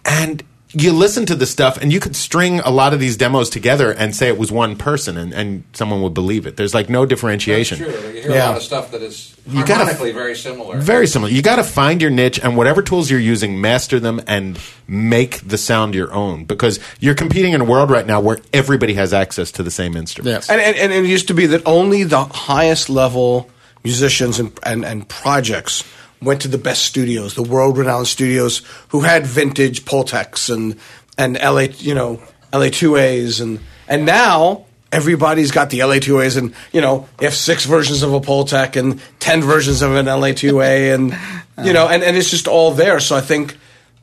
And 0.06 0.44
you 0.72 0.94
listen 0.94 1.26
to 1.26 1.34
the 1.36 1.48
stuff 1.48 1.78
and 1.82 1.92
you 1.92 2.00
could 2.00 2.16
string 2.16 2.60
a 2.60 2.70
lot 2.70 2.94
of 2.94 3.00
these 3.00 3.18
demos 3.18 3.50
together 3.50 3.92
and 3.92 4.16
say 4.16 4.28
it 4.28 4.38
was 4.38 4.52
one 4.52 4.76
person 4.76 5.18
and, 5.18 5.34
and 5.34 5.64
someone 5.74 6.04
would 6.04 6.14
believe 6.14 6.46
it. 6.46 6.58
There's 6.58 6.76
like 6.76 6.90
no 6.90 7.02
That's 7.02 7.10
differentiation. 7.10 7.80
true. 7.80 7.88
You 7.88 8.22
hear 8.22 8.32
Yeah. 8.32 8.46
a 8.46 8.50
lot 8.50 8.58
of 8.58 8.62
stuff 8.64 8.92
that 8.92 9.02
is 9.02 9.34
You 9.48 9.62
gotta- 9.66 9.74
harmonically 9.86 10.12
very 10.12 10.36
similar. 10.36 10.78
Very 10.78 11.08
similar. 11.08 11.32
You 11.32 11.42
got 11.42 11.56
to 11.56 11.64
find 11.64 12.02
your 12.04 12.12
niche 12.12 12.40
and 12.44 12.56
whatever 12.56 12.84
tools 12.84 13.10
you're 13.10 13.20
using, 13.20 13.60
master 13.60 14.00
them 14.00 14.22
and 14.28 14.60
make 14.88 15.40
the 15.48 15.58
sound 15.58 15.96
your 15.96 16.14
own 16.14 16.46
because 16.46 16.80
you're 17.00 17.16
competing 17.16 17.54
in 17.54 17.62
a 17.62 17.66
world 17.66 17.90
right 17.90 18.06
now 18.06 18.20
where 18.20 18.40
everybody 18.54 18.94
has 18.94 19.12
access 19.12 19.52
to 19.54 19.64
the 19.64 19.72
same 19.72 19.98
instruments. 19.98 20.48
Yeah. 20.50 20.54
And, 20.54 20.62
and, 20.62 20.94
and 20.94 21.06
it 21.06 21.10
used 21.10 21.30
to 21.30 21.34
be 21.34 21.48
that 21.48 21.64
only 21.66 22.04
the 22.04 22.26
highest 22.26 22.92
level 22.92 23.50
musicians 23.84 24.40
and, 24.40 24.52
and, 24.64 24.86
and 24.86 25.08
projects 25.10 25.84
went 26.22 26.42
to 26.42 26.48
the 26.48 26.58
best 26.58 26.84
studios, 26.84 27.34
the 27.36 27.44
world 27.44 27.78
renowned 27.78 28.08
studios 28.08 28.62
who 28.90 29.02
had 29.02 29.26
vintage 29.26 29.86
Pultecs 29.86 30.54
and, 30.54 30.76
and 31.18 31.36
LA, 31.36 31.68
you 31.80 31.96
know, 31.96 32.22
LA2As. 32.52 33.42
And, 33.42 33.60
and 33.88 34.06
now 34.06 34.66
everybody's 34.92 35.52
got 35.52 35.70
the 35.70 35.80
LA2As 35.80 36.38
and, 36.38 36.54
you 36.74 36.82
know, 36.82 37.08
they 37.18 37.26
have 37.26 37.36
six 37.36 37.66
versions 37.66 38.04
of 38.04 38.14
a 38.14 38.20
Pultec 38.20 38.76
and 38.76 39.02
10 39.20 39.42
versions 39.42 39.82
of 39.82 39.96
an 39.96 40.08
LA2A 40.08 40.94
and, 40.96 41.18
you 41.66 41.74
know, 41.74 41.88
and, 41.88 42.04
and 42.04 42.18
it's 42.18 42.30
just 42.30 42.48
all 42.48 42.72
there. 42.72 43.00
So 43.00 43.16
I 43.16 43.22
think 43.22 43.58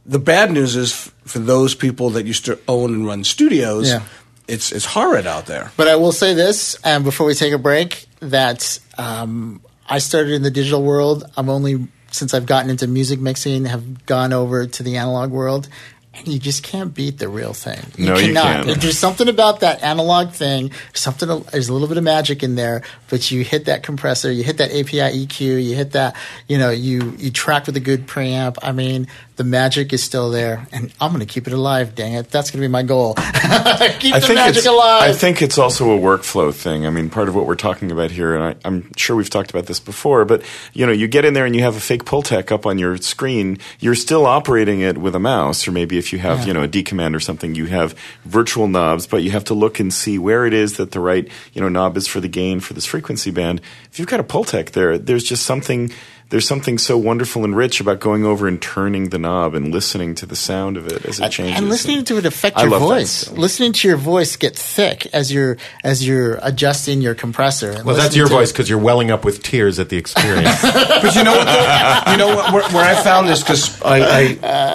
the 0.07 0.18
bad 0.18 0.50
news 0.52 0.76
is 0.76 0.92
f- 0.92 1.14
for 1.24 1.38
those 1.38 1.74
people 1.74 2.11
that 2.11 2.24
used 2.26 2.44
to 2.46 2.59
own 2.68 2.94
and 2.94 3.07
run 3.07 3.24
studios, 3.24 3.88
Yeah. 3.90 4.02
it's, 4.48 4.72
it's 4.72 4.85
horrid 4.87 5.26
out 5.26 5.46
there. 5.46 5.72
But 5.76 5.88
I 5.88 5.96
will 5.96 6.12
say 6.12 6.33
this, 6.35 6.76
and 6.85 7.02
before 7.05 7.26
we 7.26 7.35
take 7.35 7.52
a 7.52 7.59
break, 7.59 8.07
that 8.20 8.79
um, 8.96 9.61
I 9.88 9.98
started 9.98 10.33
in 10.33 10.42
the 10.42 10.50
digital 10.50 10.83
world. 10.83 11.24
I'm 11.37 11.48
only 11.48 11.88
since 12.16 12.35
I've 12.35 12.46
gotten 12.46 12.70
into 12.70 12.87
music 12.87 13.20
mixing, 13.20 13.66
have 13.66 14.07
gone 14.07 14.33
over 14.33 14.66
to 14.66 14.83
the 14.83 14.96
analog 14.96 15.31
world. 15.31 15.68
And 16.14 16.29
you 16.29 16.38
just 16.38 16.62
can't 16.62 16.94
beat 16.94 17.18
the 17.18 17.29
real 17.29 17.52
thing. 17.52 17.79
No, 17.98 18.16
you 18.16 18.33
can't. 18.33 18.81
There's 18.81 18.98
something 18.98 19.29
about 19.29 19.61
that 19.61 19.83
analog 19.83 20.31
thing. 20.31 20.70
Something. 20.94 21.29
There's 21.52 21.68
a 21.68 21.74
little 21.74 21.88
bit 21.88 21.98
of 21.98 22.05
magic 22.05 22.42
in 22.42 22.55
there, 22.55 22.83
but 23.11 23.31
you 23.31 23.44
hit 23.44 23.66
that 23.66 23.83
compressor, 23.83 24.33
you 24.33 24.42
hit 24.42 24.57
that 24.57 24.70
API 24.70 25.26
EQ, 25.26 25.40
you 25.62 25.74
hit 25.74 25.92
that. 25.92 26.16
You 26.48 26.57
know, 26.57 26.70
you 26.70 27.14
you 27.18 27.31
track 27.31 27.66
with 27.66 27.76
a 27.76 27.81
good 27.81 28.07
preamp. 28.07 28.57
I 28.62 28.72
mean, 28.72 29.09
the 29.37 29.44
magic 29.44 29.92
is 29.92 30.03
still 30.03 30.31
there, 30.31 30.66
and 30.72 30.92
I'm 30.99 31.12
going 31.12 31.25
to 31.25 31.31
keep 31.31 31.46
it 31.46 31.53
alive. 31.53 31.94
Dang 31.94 32.14
it, 32.14 32.31
that's 32.31 32.51
going 32.51 32.62
to 32.62 32.66
be 32.66 32.72
my 32.72 32.83
goal. 32.83 33.14
keep 33.14 34.14
I 34.14 34.20
the 34.20 34.33
magic 34.35 34.64
alive. 34.64 35.03
I 35.03 35.12
think 35.12 35.42
it's 35.42 35.59
also 35.59 35.90
a 35.90 35.99
workflow 35.99 36.55
thing. 36.55 36.87
I 36.87 36.90
mean, 36.90 37.11
part 37.11 37.29
of 37.29 37.35
what 37.35 37.46
we're 37.46 37.55
talking 37.55 37.92
about 37.92 38.11
here, 38.11 38.35
and 38.35 38.44
I, 38.44 38.57
I'm 38.66 38.90
sure 38.96 39.14
we've 39.14 39.29
talked 39.29 39.51
about 39.51 39.66
this 39.66 39.79
before, 39.79 40.25
but 40.25 40.42
you 40.72 40.87
know, 40.87 40.92
you 40.92 41.07
get 41.07 41.27
in 41.27 41.35
there 41.35 41.44
and 41.44 41.55
you 41.55 41.62
have 41.62 41.77
a 41.77 41.81
fake 41.81 42.05
Pultec 42.05 42.51
up 42.51 42.64
on 42.64 42.79
your 42.79 42.96
screen. 42.96 43.59
You're 43.79 43.94
still 43.94 44.25
operating 44.25 44.81
it 44.81 44.96
with 44.96 45.14
a 45.14 45.20
mouse, 45.20 45.68
or 45.68 45.72
maybe 45.72 45.99
if 45.99 46.12
you 46.12 46.18
have 46.18 46.46
you 46.46 46.55
know 46.55 46.62
a 46.62 46.68
D 46.68 46.83
command 46.83 47.14
or 47.14 47.20
something, 47.20 47.55
you 47.55 47.66
have 47.66 47.94
virtual 48.25 48.68
knobs, 48.68 49.07
but 49.07 49.22
you 49.22 49.33
have 49.33 49.44
to 49.44 49.55
look 49.55 49.79
and 49.81 49.92
see 49.92 50.18
where 50.18 50.46
it 50.46 50.55
is 50.55 50.79
that 50.79 50.92
the 50.92 51.01
right 51.01 51.29
you 51.53 51.61
know 51.61 51.68
knob 51.68 51.96
is 51.99 52.07
for 52.07 52.20
the 52.20 52.29
gain 52.29 52.61
for 52.61 52.72
this 52.72 52.87
frequency 52.87 53.31
band. 53.31 53.61
If 53.92 53.99
you've 53.99 54.09
got 54.09 54.20
a 54.20 54.25
Pultec 54.25 54.70
there, 54.70 54.96
there's 54.96 55.25
just 55.25 55.44
something. 55.44 55.92
There's 56.29 56.47
something 56.49 56.77
so 56.77 56.99
wonderful 56.99 57.45
and 57.45 57.57
rich 57.57 57.81
about 57.81 58.01
going 58.01 58.25
over 58.25 58.49
and 58.49 58.61
turning 58.61 59.11
the 59.11 59.19
knob 59.19 59.55
and 59.55 59.73
listening 59.73 60.17
to 60.17 60.27
the 60.27 60.35
sound 60.35 60.77
of 60.77 60.89
it 60.89 61.05
as 61.05 61.21
it 61.21 61.31
changes. 61.31 61.57
and 61.57 61.69
listening 61.69 62.03
to 62.05 62.19
it 62.19 62.27
affect 62.27 62.59
your 62.61 62.79
voice. 62.81 63.11
stuff. 63.11 63.39
Listening 63.39 63.73
to 63.75 63.87
your 63.87 63.97
voice 63.97 64.35
get 64.37 64.57
thick 64.57 65.07
as 65.15 65.33
you're 65.33 65.57
as 65.85 66.05
you're 66.05 66.41
adjusting 66.43 67.01
your 67.01 67.15
compressor. 67.15 67.71
and 67.71 67.85
well, 67.85 67.95
that's 67.95 68.17
your 68.17 68.27
voice 68.27 68.51
because 68.51 68.69
you're 68.69 68.81
welling 68.81 69.12
up 69.12 69.25
with 69.25 69.41
tears 69.43 69.79
at 69.79 69.89
the 69.89 69.97
experience. 69.97 70.61
But 71.07 71.15
you 71.15 71.23
know 71.25 71.37
what? 71.37 71.45
Though? 71.45 72.11
You 72.12 72.17
know 72.19 72.35
what? 72.35 72.53
Where, 72.53 72.62
where 72.71 72.85
I 72.85 73.01
found 73.03 73.29
this 73.29 73.43
because 73.43 73.81
I, 73.83 73.99
I, 73.99 74.21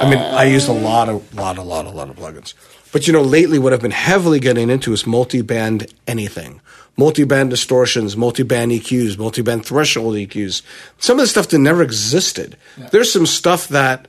I 0.02 0.10
mean, 0.10 0.20
I 0.20 0.46
use 0.46 0.68
a 0.68 0.74
lot 0.74 1.10
of, 1.10 1.34
lot, 1.36 1.58
a 1.58 1.64
lot, 1.64 1.86
a 1.86 1.90
lot 1.90 2.10
of 2.10 2.16
plugins. 2.16 2.54
But 2.92 3.08
you 3.08 3.14
know, 3.14 3.22
lately, 3.22 3.58
what 3.58 3.74
I've 3.74 3.82
been 3.82 3.92
heavily 3.92 4.40
getting 4.40 4.70
into 4.70 4.92
is 4.94 5.08
multi-band 5.08 5.94
anything, 6.08 6.62
multi-band 6.98 7.50
distortions, 7.50 8.18
multi-band 8.18 8.72
EQs, 8.72 9.18
multi-band 9.18 9.66
threshold 9.66 10.16
EQs. 10.16 10.62
Some 10.98 11.18
of 11.18 11.24
the 11.24 11.28
stuff 11.28 11.48
that 11.50 11.60
never 11.60 11.82
existed. 11.84 12.58
There's 12.92 13.12
some 13.12 13.26
stuff 13.26 13.70
that, 13.70 14.08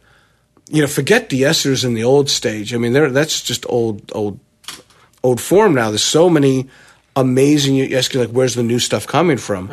you 0.68 0.80
know, 0.80 0.88
forget 0.88 1.28
de-essers 1.28 1.84
in 1.84 1.94
the 1.94 2.04
old 2.04 2.28
stage. 2.28 2.74
I 2.74 2.78
mean, 2.78 2.92
that's 2.92 3.42
just 3.42 3.64
old, 3.68 4.10
old, 4.14 4.40
old 5.22 5.40
form 5.40 5.74
now. 5.74 5.90
There's 5.90 6.02
so 6.02 6.28
many 6.28 6.68
amazing. 7.14 7.76
You 7.76 7.96
ask 7.96 8.14
like, 8.14 8.30
where's 8.30 8.54
the 8.54 8.62
new 8.62 8.78
stuff 8.78 9.06
coming 9.06 9.38
from? 9.38 9.70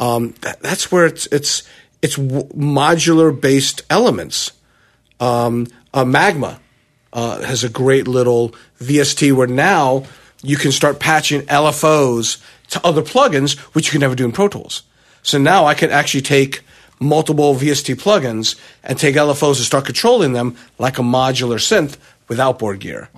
Um, 0.00 0.34
that, 0.42 0.62
that's 0.62 0.92
where 0.92 1.06
it's 1.06 1.26
it's 1.26 1.64
it's 2.02 2.16
w- 2.16 2.46
modular 2.50 3.38
based 3.38 3.82
elements. 3.90 4.52
Um, 5.20 5.66
uh, 5.92 6.04
Magma 6.04 6.60
uh, 7.12 7.42
has 7.42 7.64
a 7.64 7.68
great 7.68 8.06
little 8.06 8.54
VST 8.80 9.32
where 9.32 9.46
now 9.46 10.04
you 10.42 10.56
can 10.56 10.72
start 10.72 11.00
patching 11.00 11.42
LFOs 11.42 12.42
to 12.70 12.86
other 12.86 13.02
plugins, 13.02 13.58
which 13.74 13.86
you 13.86 13.92
can 13.92 14.00
never 14.00 14.14
do 14.14 14.24
in 14.24 14.32
Pro 14.32 14.48
Tools. 14.48 14.82
So 15.22 15.38
now 15.38 15.66
I 15.66 15.74
can 15.74 15.90
actually 15.90 16.22
take 16.22 16.62
multiple 17.00 17.54
VST 17.54 17.94
plugins 17.96 18.58
and 18.82 18.98
take 18.98 19.14
LFOs 19.14 19.56
and 19.56 19.64
start 19.64 19.84
controlling 19.84 20.32
them 20.32 20.56
like 20.78 20.98
a 20.98 21.02
modular 21.02 21.58
synth 21.58 21.96
with 22.28 22.40
outboard 22.40 22.80
gear. 22.80 23.08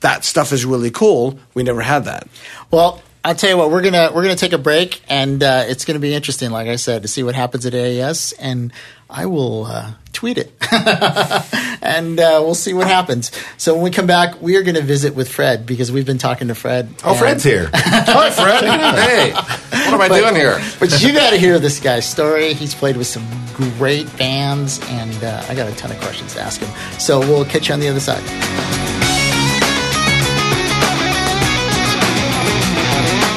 That 0.00 0.24
stuff 0.24 0.52
is 0.52 0.64
really 0.64 0.90
cool. 0.90 1.38
We 1.54 1.62
never 1.62 1.80
had 1.80 2.04
that. 2.04 2.28
Well, 2.70 3.02
I'll 3.24 3.34
tell 3.34 3.50
you 3.50 3.56
what, 3.56 3.70
we're 3.70 3.82
gonna 3.82 4.10
we're 4.14 4.22
gonna 4.22 4.36
take 4.36 4.52
a 4.52 4.58
break, 4.58 5.02
and 5.08 5.42
uh, 5.42 5.64
it's 5.66 5.84
gonna 5.84 5.98
be 5.98 6.14
interesting, 6.14 6.50
like 6.50 6.68
I 6.68 6.76
said, 6.76 7.02
to 7.02 7.08
see 7.08 7.22
what 7.22 7.34
happens 7.34 7.66
at 7.66 7.74
AES 7.74 8.32
and 8.32 8.72
I 9.10 9.24
will 9.26 9.64
uh, 9.66 9.92
tweet 10.12 10.36
it, 10.36 10.52
and 11.82 12.20
uh, 12.20 12.40
we'll 12.44 12.54
see 12.54 12.74
what 12.74 12.86
happens. 12.86 13.30
So 13.56 13.72
when 13.74 13.82
we 13.84 13.90
come 13.90 14.06
back, 14.06 14.42
we 14.42 14.56
are 14.56 14.62
gonna 14.62 14.82
visit 14.82 15.14
with 15.14 15.30
Fred 15.30 15.64
because 15.64 15.90
we've 15.90 16.04
been 16.04 16.18
talking 16.18 16.48
to 16.48 16.54
Fred. 16.54 16.90
Oh, 17.04 17.10
and- 17.10 17.18
Fred's 17.18 17.42
here. 17.42 17.70
Hi, 17.74 18.30
Fred. 18.30 18.64
hey, 18.64 19.32
what 19.32 19.94
am 19.94 20.00
I 20.02 20.08
doing 20.08 20.34
here? 20.34 20.60
But 20.78 21.00
you 21.02 21.12
got 21.14 21.30
to 21.30 21.38
hear 21.38 21.58
this 21.58 21.80
guy's 21.80 22.04
story. 22.06 22.52
He's 22.52 22.74
played 22.74 22.98
with 22.98 23.06
some 23.06 23.26
great 23.78 24.14
bands, 24.18 24.78
and 24.90 25.24
uh, 25.24 25.42
I 25.48 25.54
got 25.54 25.72
a 25.72 25.76
ton 25.76 25.90
of 25.90 25.98
questions 26.00 26.34
to 26.34 26.40
ask 26.42 26.60
him. 26.60 26.68
So 27.00 27.20
we'll 27.20 27.46
catch 27.46 27.68
you 27.68 27.74
on 27.74 27.80
the 27.80 27.88
other 27.88 28.00
side. 28.00 28.22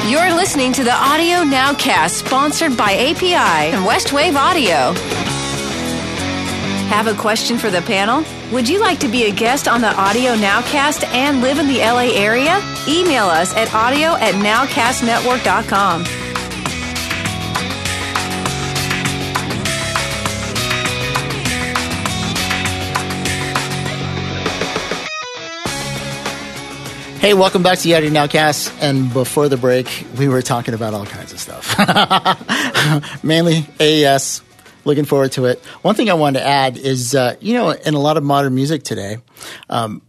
You're 0.08 0.34
listening 0.34 0.74
to 0.74 0.84
the 0.84 0.92
Audio 0.92 1.38
Nowcast, 1.38 2.10
sponsored 2.26 2.76
by 2.76 2.92
API 2.92 3.34
and 3.72 3.86
Westwave 3.86 4.34
Audio. 4.36 4.92
Have 6.92 7.06
a 7.06 7.14
question 7.14 7.56
for 7.56 7.70
the 7.70 7.80
panel? 7.80 8.22
Would 8.52 8.68
you 8.68 8.78
like 8.78 9.00
to 9.00 9.08
be 9.08 9.24
a 9.24 9.32
guest 9.32 9.66
on 9.66 9.80
the 9.80 9.98
Audio 9.98 10.34
Nowcast 10.34 11.04
and 11.06 11.40
live 11.40 11.58
in 11.58 11.66
the 11.66 11.78
LA 11.78 12.12
area? 12.12 12.60
Email 12.86 13.24
us 13.24 13.54
at 13.56 13.72
audio 13.72 14.08
at 14.16 14.34
nowcastnetwork.com. 14.34 16.04
Hey, 27.18 27.32
welcome 27.32 27.62
back 27.62 27.78
to 27.78 27.84
the 27.84 27.94
Audio 27.94 28.10
Nowcast. 28.10 28.76
And 28.82 29.10
before 29.14 29.48
the 29.48 29.56
break, 29.56 30.06
we 30.18 30.28
were 30.28 30.42
talking 30.42 30.74
about 30.74 30.92
all 30.92 31.06
kinds 31.06 31.32
of 31.32 31.40
stuff. 31.40 31.74
Mainly 33.24 33.66
AES. 33.80 34.42
Looking 34.84 35.04
forward 35.04 35.32
to 35.32 35.46
it. 35.46 35.58
One 35.82 35.94
thing 35.94 36.10
I 36.10 36.14
wanted 36.14 36.40
to 36.40 36.46
add 36.46 36.76
is, 36.76 37.14
uh, 37.14 37.36
you 37.40 37.54
know, 37.54 37.70
in 37.70 37.94
a 37.94 37.98
lot 38.00 38.16
of 38.16 38.24
modern 38.24 38.54
music 38.54 38.82
today, 38.82 39.18
um, 39.70 40.02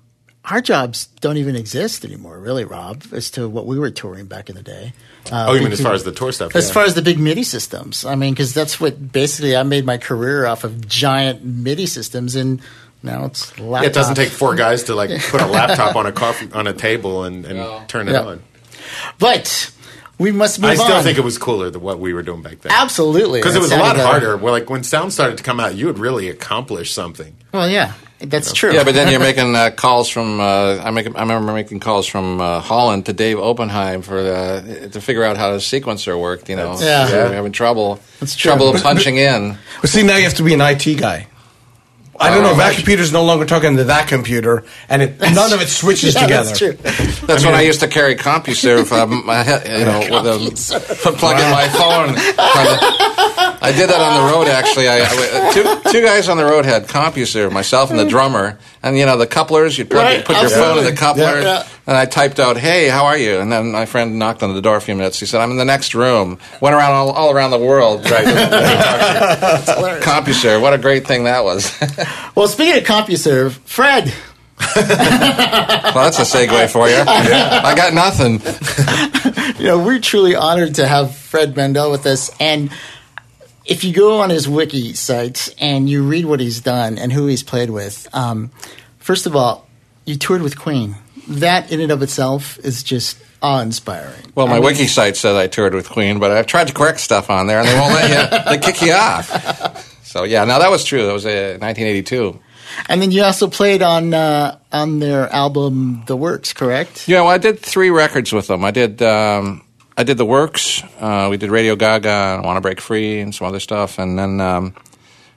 our 0.45 0.59
jobs 0.61 1.05
don't 1.21 1.37
even 1.37 1.55
exist 1.55 2.03
anymore, 2.03 2.37
really, 2.39 2.65
Rob, 2.65 3.03
as 3.13 3.31
to 3.31 3.47
what 3.47 3.65
we 3.65 3.79
were 3.79 3.91
touring 3.91 4.25
back 4.25 4.49
in 4.49 4.55
the 4.55 4.63
day. 4.63 4.93
Uh, 5.31 5.45
Oh, 5.49 5.53
you 5.53 5.61
mean 5.61 5.71
as 5.71 5.79
far 5.81 5.93
as 5.93 6.03
the 6.03 6.11
tour 6.11 6.31
stuff? 6.33 6.53
As 6.55 6.67
yeah. 6.67 6.73
far 6.73 6.83
as 6.83 6.95
the 6.95 7.01
big 7.01 7.17
MIDI 7.17 7.43
systems, 7.43 8.03
I 8.03 8.15
mean, 8.15 8.33
because 8.33 8.53
that's 8.53 8.77
what 8.79 9.11
basically 9.13 9.55
I 9.55 9.63
made 9.63 9.85
my 9.85 9.97
career 9.97 10.45
off 10.45 10.63
of 10.65 10.85
giant 10.87 11.45
MIDI 11.45 11.85
systems, 11.85 12.35
and 12.35 12.61
now 13.03 13.25
it's 13.25 13.51
laptops. 13.53 13.81
Yeah, 13.83 13.87
it 13.87 13.93
doesn't 13.93 14.15
take 14.15 14.29
four 14.29 14.55
guys 14.55 14.83
to 14.85 14.95
like 14.95 15.11
put 15.29 15.41
a 15.41 15.45
laptop 15.47 15.95
on 15.95 16.05
a 16.07 16.11
coffee 16.11 16.49
on 16.51 16.67
a 16.67 16.73
table 16.73 17.23
and, 17.23 17.45
and 17.45 17.87
turn 17.87 18.09
it 18.09 18.13
Yeah. 18.13 18.23
on. 18.23 18.43
But 19.19 19.71
we 20.23 20.31
must 20.31 20.59
move 20.59 20.71
I 20.71 20.75
still 20.75 20.93
on. 20.95 21.03
think 21.03 21.17
it 21.17 21.23
was 21.23 21.37
cooler 21.37 21.69
than 21.69 21.81
what 21.81 21.99
we 21.99 22.13
were 22.13 22.23
doing 22.23 22.41
back 22.41 22.61
then. 22.61 22.71
absolutely 22.71 23.39
Because 23.39 23.55
it 23.55 23.59
was 23.61 23.71
a 23.71 23.77
lot 23.77 23.95
better. 23.95 24.07
harder. 24.07 24.37
Well, 24.37 24.53
like 24.53 24.69
when 24.69 24.83
sound 24.83 25.13
started 25.13 25.37
to 25.37 25.43
come 25.43 25.59
out, 25.59 25.75
you 25.75 25.85
would 25.87 25.99
really 25.99 26.29
accomplish 26.29 26.91
something. 26.93 27.35
Well, 27.53 27.69
yeah, 27.69 27.93
that's 28.19 28.53
true. 28.53 28.73
Yeah, 28.73 28.83
but 28.83 28.95
then 28.95 29.11
you're 29.11 29.19
making 29.19 29.55
uh, 29.55 29.69
calls 29.75 30.09
from. 30.09 30.39
Uh, 30.39 30.77
I 30.83 30.89
make. 30.91 31.05
I 31.15 31.19
remember 31.21 31.53
making 31.53 31.81
calls 31.81 32.07
from 32.07 32.39
uh, 32.41 32.61
Holland 32.61 33.05
to 33.07 33.13
Dave 33.13 33.37
Oppenheim 33.37 34.01
for 34.01 34.17
uh, 34.17 34.61
to 34.89 35.01
figure 35.01 35.23
out 35.23 35.37
how 35.37 35.51
the 35.51 35.57
sequencer 35.59 36.19
worked. 36.19 36.49
You 36.49 36.55
know, 36.55 36.77
Yeah. 36.79 37.05
We 37.11 37.17
were 37.29 37.33
having 37.35 37.51
trouble. 37.51 37.99
That's 38.19 38.35
true. 38.35 38.49
Trouble 38.49 38.73
punching 38.79 39.17
in. 39.17 39.57
But 39.81 39.89
see, 39.89 40.03
now 40.03 40.15
you 40.17 40.23
have 40.23 40.35
to 40.35 40.43
be 40.43 40.53
an 40.53 40.61
IT 40.61 40.85
guy. 40.97 41.27
I 42.19 42.29
don't 42.29 42.43
know. 42.43 42.55
That 42.55 42.75
computer's 42.75 43.11
no 43.11 43.23
longer 43.23 43.45
talking 43.45 43.77
to 43.77 43.85
that 43.85 44.07
computer, 44.07 44.63
and 44.87 45.01
it, 45.01 45.19
none 45.19 45.51
of 45.51 45.61
it 45.61 45.67
switches 45.67 46.13
yeah, 46.15 46.21
together. 46.21 46.49
That's 46.49 46.59
true. 46.59 47.27
That's 47.27 47.43
when 47.43 47.55
I 47.55 47.61
used 47.61 47.79
to 47.79 47.87
carry 47.87 48.15
CompuServe. 48.15 48.91
Um, 48.91 49.29
I 49.29 49.43
had- 49.43 49.65
you 49.67 49.85
know, 49.85 49.99
with 49.99 51.05
a 51.05 51.11
plug 51.17 51.39
in 51.39 51.51
my 51.51 51.67
phone. 51.69 53.09
I 53.65 53.71
did 53.75 53.89
that 53.89 53.99
on 54.01 54.25
the 54.25 54.33
road. 54.33 54.47
Actually, 54.47 54.87
I, 54.89 54.99
I- 55.03 55.53
two, 55.53 55.63
two 55.91 56.01
guys 56.03 56.27
on 56.29 56.37
the 56.37 56.45
road 56.45 56.65
had 56.65 56.87
CompuServe. 56.87 57.51
Myself 57.51 57.89
and 57.91 57.99
the 57.99 58.05
drummer, 58.05 58.57
and 58.81 58.97
you 58.97 59.05
know 59.05 59.17
the 59.17 59.27
couplers. 59.27 59.77
You 59.77 59.85
plug, 59.85 60.03
Right, 60.03 60.25
put 60.25 60.39
your 60.41 60.49
phone 60.49 60.77
in 60.79 60.83
the 60.85 60.91
coupler, 60.93 61.23
Yeah, 61.23 61.41
yeah. 61.41 61.67
and 61.87 61.95
I 61.97 62.05
typed 62.05 62.39
out, 62.39 62.57
"Hey, 62.57 62.87
how 62.89 63.05
are 63.05 63.17
you?" 63.17 63.39
And 63.39 63.51
then 63.51 63.71
my 63.71 63.85
friend 63.85 64.19
knocked 64.19 64.43
on 64.43 64.53
the 64.53 64.61
door 64.61 64.75
a 64.75 64.81
few 64.81 64.95
minutes. 64.95 65.19
He 65.19 65.25
said, 65.25 65.39
"I'm 65.41 65.51
in 65.51 65.57
the 65.57 65.65
next 65.65 65.95
room." 65.95 66.39
Went 66.61 66.75
around 66.75 66.91
all, 66.93 67.11
all 67.11 67.31
around 67.31 67.51
the 67.51 67.59
world. 67.59 68.03
CompuServe. 70.01 70.61
What 70.61 70.73
a 70.73 70.77
great 70.77 71.05
thing 71.07 71.23
that 71.25 71.43
was. 71.43 71.71
Well, 72.35 72.47
speaking 72.47 72.81
of 72.81 72.83
CompuServe, 72.87 73.51
Fred, 73.65 74.11
well, 74.75 74.75
that's 76.03 76.17
a 76.17 76.23
segue 76.23 76.67
for 76.71 76.89
you. 76.89 76.95
I 76.97 77.73
got 77.75 77.93
nothing. 77.93 78.41
you 79.59 79.65
know, 79.67 79.77
we're 79.83 79.99
truly 79.99 80.33
honored 80.35 80.73
to 80.75 80.87
have 80.87 81.15
Fred 81.15 81.55
Mandel 81.55 81.91
with 81.91 82.07
us. 82.07 82.31
And 82.39 82.71
if 83.65 83.83
you 83.83 83.93
go 83.93 84.19
on 84.19 84.29
his 84.29 84.47
wiki 84.47 84.93
site 84.93 85.53
and 85.59 85.89
you 85.89 86.03
read 86.03 86.25
what 86.25 86.39
he's 86.39 86.59
done 86.61 86.97
and 86.97 87.11
who 87.11 87.27
he's 87.27 87.43
played 87.43 87.69
with, 87.69 88.07
um, 88.13 88.51
first 88.99 89.25
of 89.25 89.35
all, 89.35 89.67
you 90.05 90.17
toured 90.17 90.41
with 90.41 90.57
Queen. 90.59 90.95
That 91.27 91.71
in 91.71 91.79
and 91.79 91.91
of 91.91 92.01
itself 92.01 92.59
is 92.59 92.83
just 92.83 93.17
awe-inspiring. 93.41 94.31
Well, 94.35 94.47
my 94.47 94.53
I 94.53 94.55
mean, 94.57 94.65
wiki 94.65 94.87
site 94.87 95.15
says 95.15 95.35
I 95.35 95.47
toured 95.47 95.73
with 95.73 95.89
Queen, 95.89 96.19
but 96.19 96.31
I've 96.31 96.47
tried 96.47 96.67
to 96.67 96.73
correct 96.73 96.99
stuff 96.99 97.29
on 97.29 97.47
there, 97.47 97.59
and 97.59 97.67
they 97.67 97.79
won't 97.79 97.93
let 97.93 98.09
you. 98.09 98.39
They 98.51 98.57
kick 98.57 98.81
you 98.81 98.93
off. 98.93 99.89
So 100.03 100.23
yeah, 100.25 100.43
now 100.43 100.59
that 100.59 100.69
was 100.69 100.83
true. 100.83 101.05
That 101.05 101.13
was 101.13 101.25
uh, 101.25 101.57
1982. 101.59 102.39
And 102.87 103.01
then 103.01 103.11
you 103.11 103.23
also 103.23 103.47
played 103.47 103.81
on 103.81 104.13
uh, 104.13 104.57
on 104.71 104.99
their 104.99 105.27
album 105.29 106.03
The 106.07 106.15
Works, 106.15 106.53
correct? 106.53 107.07
Yeah, 107.07 107.21
well, 107.21 107.29
I 107.29 107.37
did 107.37 107.59
three 107.59 107.89
records 107.89 108.33
with 108.33 108.47
them. 108.47 108.63
I 108.63 108.71
did 108.71 109.01
um, 109.01 109.63
I 109.97 110.03
did 110.03 110.17
the 110.17 110.25
Works. 110.25 110.83
Uh, 110.99 111.27
we 111.29 111.37
did 111.37 111.51
Radio 111.51 111.75
Gaga, 111.75 112.35
and 112.35 112.45
Want 112.45 112.57
to 112.57 112.61
Break 112.61 112.81
Free, 112.81 113.19
and 113.19 113.33
some 113.33 113.47
other 113.47 113.59
stuff. 113.59 113.99
And 113.99 114.17
then 114.17 114.41
um, 114.41 114.75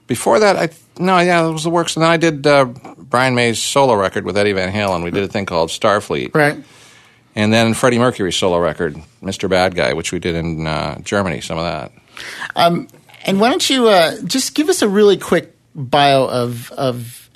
before 0.06 0.40
that, 0.40 0.56
I 0.56 0.70
no, 0.98 1.18
yeah, 1.18 1.46
it 1.46 1.52
was 1.52 1.64
the 1.64 1.70
Works. 1.70 1.96
And 1.96 2.02
then 2.02 2.10
I 2.10 2.16
did 2.16 2.46
uh, 2.46 2.64
Brian 2.96 3.34
May's 3.34 3.62
solo 3.62 3.94
record 3.94 4.24
with 4.24 4.36
Eddie 4.36 4.52
Van 4.52 4.72
Halen. 4.72 5.04
We 5.04 5.10
did 5.10 5.24
a 5.24 5.28
thing 5.28 5.46
called 5.46 5.68
Starfleet. 5.68 6.34
Right. 6.34 6.62
And 7.34 7.52
then 7.52 7.74
Freddie 7.74 7.98
Mercury's 7.98 8.36
solo 8.36 8.58
record, 8.58 8.96
Mr. 9.22 9.50
Bad 9.50 9.74
Guy, 9.74 9.92
which 9.92 10.10
we 10.10 10.18
did 10.18 10.34
in 10.34 10.66
uh, 10.66 10.98
Germany. 11.00 11.42
Some 11.42 11.58
of 11.58 11.64
that. 11.64 11.92
And 13.26 13.40
why 13.40 13.50
don't 13.50 13.68
you 13.68 13.88
uh, 13.88 14.16
just 14.22 14.54
give 14.54 14.68
us 14.68 14.82
a 14.82 14.88
really 14.88 15.16
quick 15.16 15.52
bio 15.74 16.26
of 16.26 16.70
of 16.72 17.28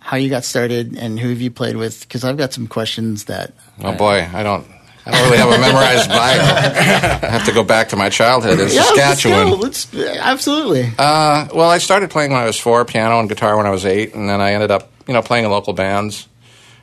how 0.00 0.16
you 0.16 0.30
got 0.30 0.42
started 0.42 0.96
and 0.96 1.20
who 1.20 1.28
have 1.28 1.40
you 1.40 1.50
played 1.50 1.76
with? 1.76 2.00
Because 2.00 2.24
I've 2.24 2.38
got 2.38 2.54
some 2.54 2.66
questions 2.66 3.24
that. 3.24 3.52
Oh 3.84 3.94
boy, 3.94 4.26
I 4.32 4.42
don't. 4.42 4.66
I 5.08 5.12
don't 5.12 5.24
really 5.24 5.38
have 5.38 5.48
a 5.48 5.58
memorized 5.58 6.08
bio. 6.10 6.38
I 6.38 7.30
have 7.30 7.46
to 7.46 7.52
go 7.52 7.64
back 7.64 7.88
to 7.90 7.96
my 7.96 8.10
childhood 8.10 8.60
in 8.60 8.68
Yeah, 8.68 8.82
Saskatchewan. 8.82 9.58
Let's 9.58 9.86
go. 9.86 9.98
Let's, 9.98 10.18
absolutely. 10.18 10.92
Uh, 10.98 11.48
well, 11.54 11.70
I 11.70 11.78
started 11.78 12.10
playing 12.10 12.32
when 12.32 12.40
I 12.40 12.44
was 12.44 12.60
four, 12.60 12.84
piano 12.84 13.18
and 13.18 13.26
guitar 13.26 13.56
when 13.56 13.64
I 13.64 13.70
was 13.70 13.86
eight, 13.86 14.14
and 14.14 14.28
then 14.28 14.42
I 14.42 14.52
ended 14.52 14.70
up, 14.70 14.92
you 15.06 15.14
know, 15.14 15.22
playing 15.22 15.46
in 15.46 15.50
local 15.50 15.72
bands. 15.72 16.28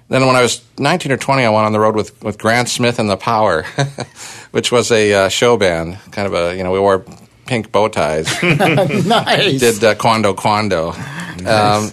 Then 0.10 0.26
when 0.26 0.36
I 0.36 0.42
was 0.42 0.64
19 0.80 1.12
or 1.12 1.18
20, 1.18 1.44
I 1.44 1.50
went 1.50 1.68
on 1.68 1.72
the 1.72 1.80
road 1.80 1.96
with, 1.96 2.22
with 2.24 2.40
Grant 2.40 2.68
Smith 2.68 2.98
and 2.98 3.10
the 3.10 3.18
Power, 3.18 3.64
which 4.52 4.72
was 4.72 4.92
a 4.92 5.14
uh, 5.14 5.30
show 5.30 5.56
band. 5.56 6.00
Kind 6.12 6.26
of 6.26 6.34
a, 6.34 6.56
you 6.58 6.64
know, 6.64 6.72
we 6.72 6.80
wore 6.80 7.06
pink 7.46 7.72
bow 7.72 7.90
ties. 7.90 8.28
nice. 8.44 9.60
did 9.60 9.84
uh, 9.84 9.96
Quando 9.96 10.34
Quando. 10.34 10.94
Um, 11.46 11.92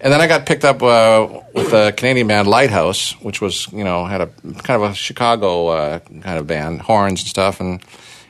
and 0.00 0.12
then 0.12 0.20
I 0.20 0.26
got 0.26 0.46
picked 0.46 0.64
up 0.64 0.82
uh, 0.82 1.40
with 1.54 1.72
a 1.72 1.92
Canadian 1.92 2.26
band, 2.26 2.48
Lighthouse, 2.48 3.12
which 3.20 3.40
was, 3.40 3.70
you 3.72 3.84
know, 3.84 4.04
had 4.06 4.20
a 4.20 4.26
kind 4.62 4.82
of 4.82 4.90
a 4.90 4.94
Chicago 4.94 5.68
uh, 5.68 5.98
kind 5.98 6.38
of 6.38 6.46
band, 6.46 6.82
horns 6.82 7.20
and 7.20 7.28
stuff, 7.28 7.60
and 7.60 7.82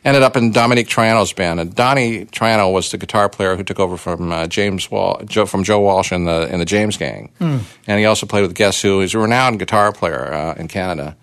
ended 0.04 0.22
up 0.22 0.36
in 0.36 0.52
Domenic 0.52 0.86
Troiano's 0.88 1.32
band. 1.32 1.60
And 1.60 1.74
Donnie 1.74 2.24
Troiano 2.26 2.72
was 2.72 2.90
the 2.90 2.98
guitar 2.98 3.28
player 3.28 3.56
who 3.56 3.62
took 3.62 3.78
over 3.78 3.96
from 3.96 4.32
uh, 4.32 4.46
James 4.46 4.90
Wal- 4.90 5.20
Joe, 5.24 5.46
from 5.46 5.62
Joe 5.62 5.80
Walsh 5.80 6.12
in 6.12 6.24
the 6.24 6.52
in 6.52 6.58
the 6.58 6.64
James 6.64 6.96
Gang, 6.96 7.30
and 7.38 7.98
he 7.98 8.04
also 8.06 8.26
played 8.26 8.42
with 8.42 8.54
Guess 8.54 8.82
Who. 8.82 9.00
He's 9.00 9.14
a 9.14 9.18
renowned 9.18 9.58
guitar 9.58 9.92
player 9.92 10.32
uh, 10.32 10.54
in 10.54 10.68
Canada. 10.68 11.16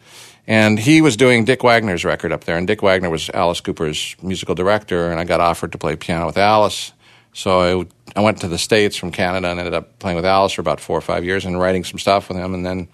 And 0.50 0.80
he 0.80 1.02
was 1.02 1.18
doing 1.18 1.44
Dick 1.44 1.62
Wagner's 1.62 2.06
record 2.06 2.32
up 2.32 2.46
there, 2.46 2.56
and 2.58 2.66
Dick 2.66 2.82
Wagner 2.82 3.10
was 3.10 3.30
Alice 3.34 3.60
Cooper's 3.60 4.16
musical 4.22 4.56
director, 4.56 5.12
and 5.12 5.20
I 5.20 5.26
got 5.26 5.42
offered 5.42 5.74
to 5.74 5.78
play 5.78 5.98
piano 5.98 6.26
with 6.26 6.38
Alice. 6.38 6.94
So 7.34 7.82
I, 7.82 7.86
I 8.18 8.22
went 8.22 8.42
to 8.42 8.48
the 8.48 8.58
States 8.58 8.96
from 8.98 9.12
Canada 9.12 9.48
and 9.50 9.60
ended 9.60 9.76
up 9.76 10.00
playing 10.00 10.16
with 10.16 10.26
Alice 10.26 10.54
for 10.54 10.62
about 10.62 10.80
four 10.82 10.98
or 10.98 11.02
five 11.02 11.24
years 11.24 11.46
and 11.46 11.60
writing 11.60 11.84
some 11.84 12.00
stuff 12.00 12.28
with 12.30 12.38
him. 12.38 12.54
And 12.56 12.66
then, 12.66 12.88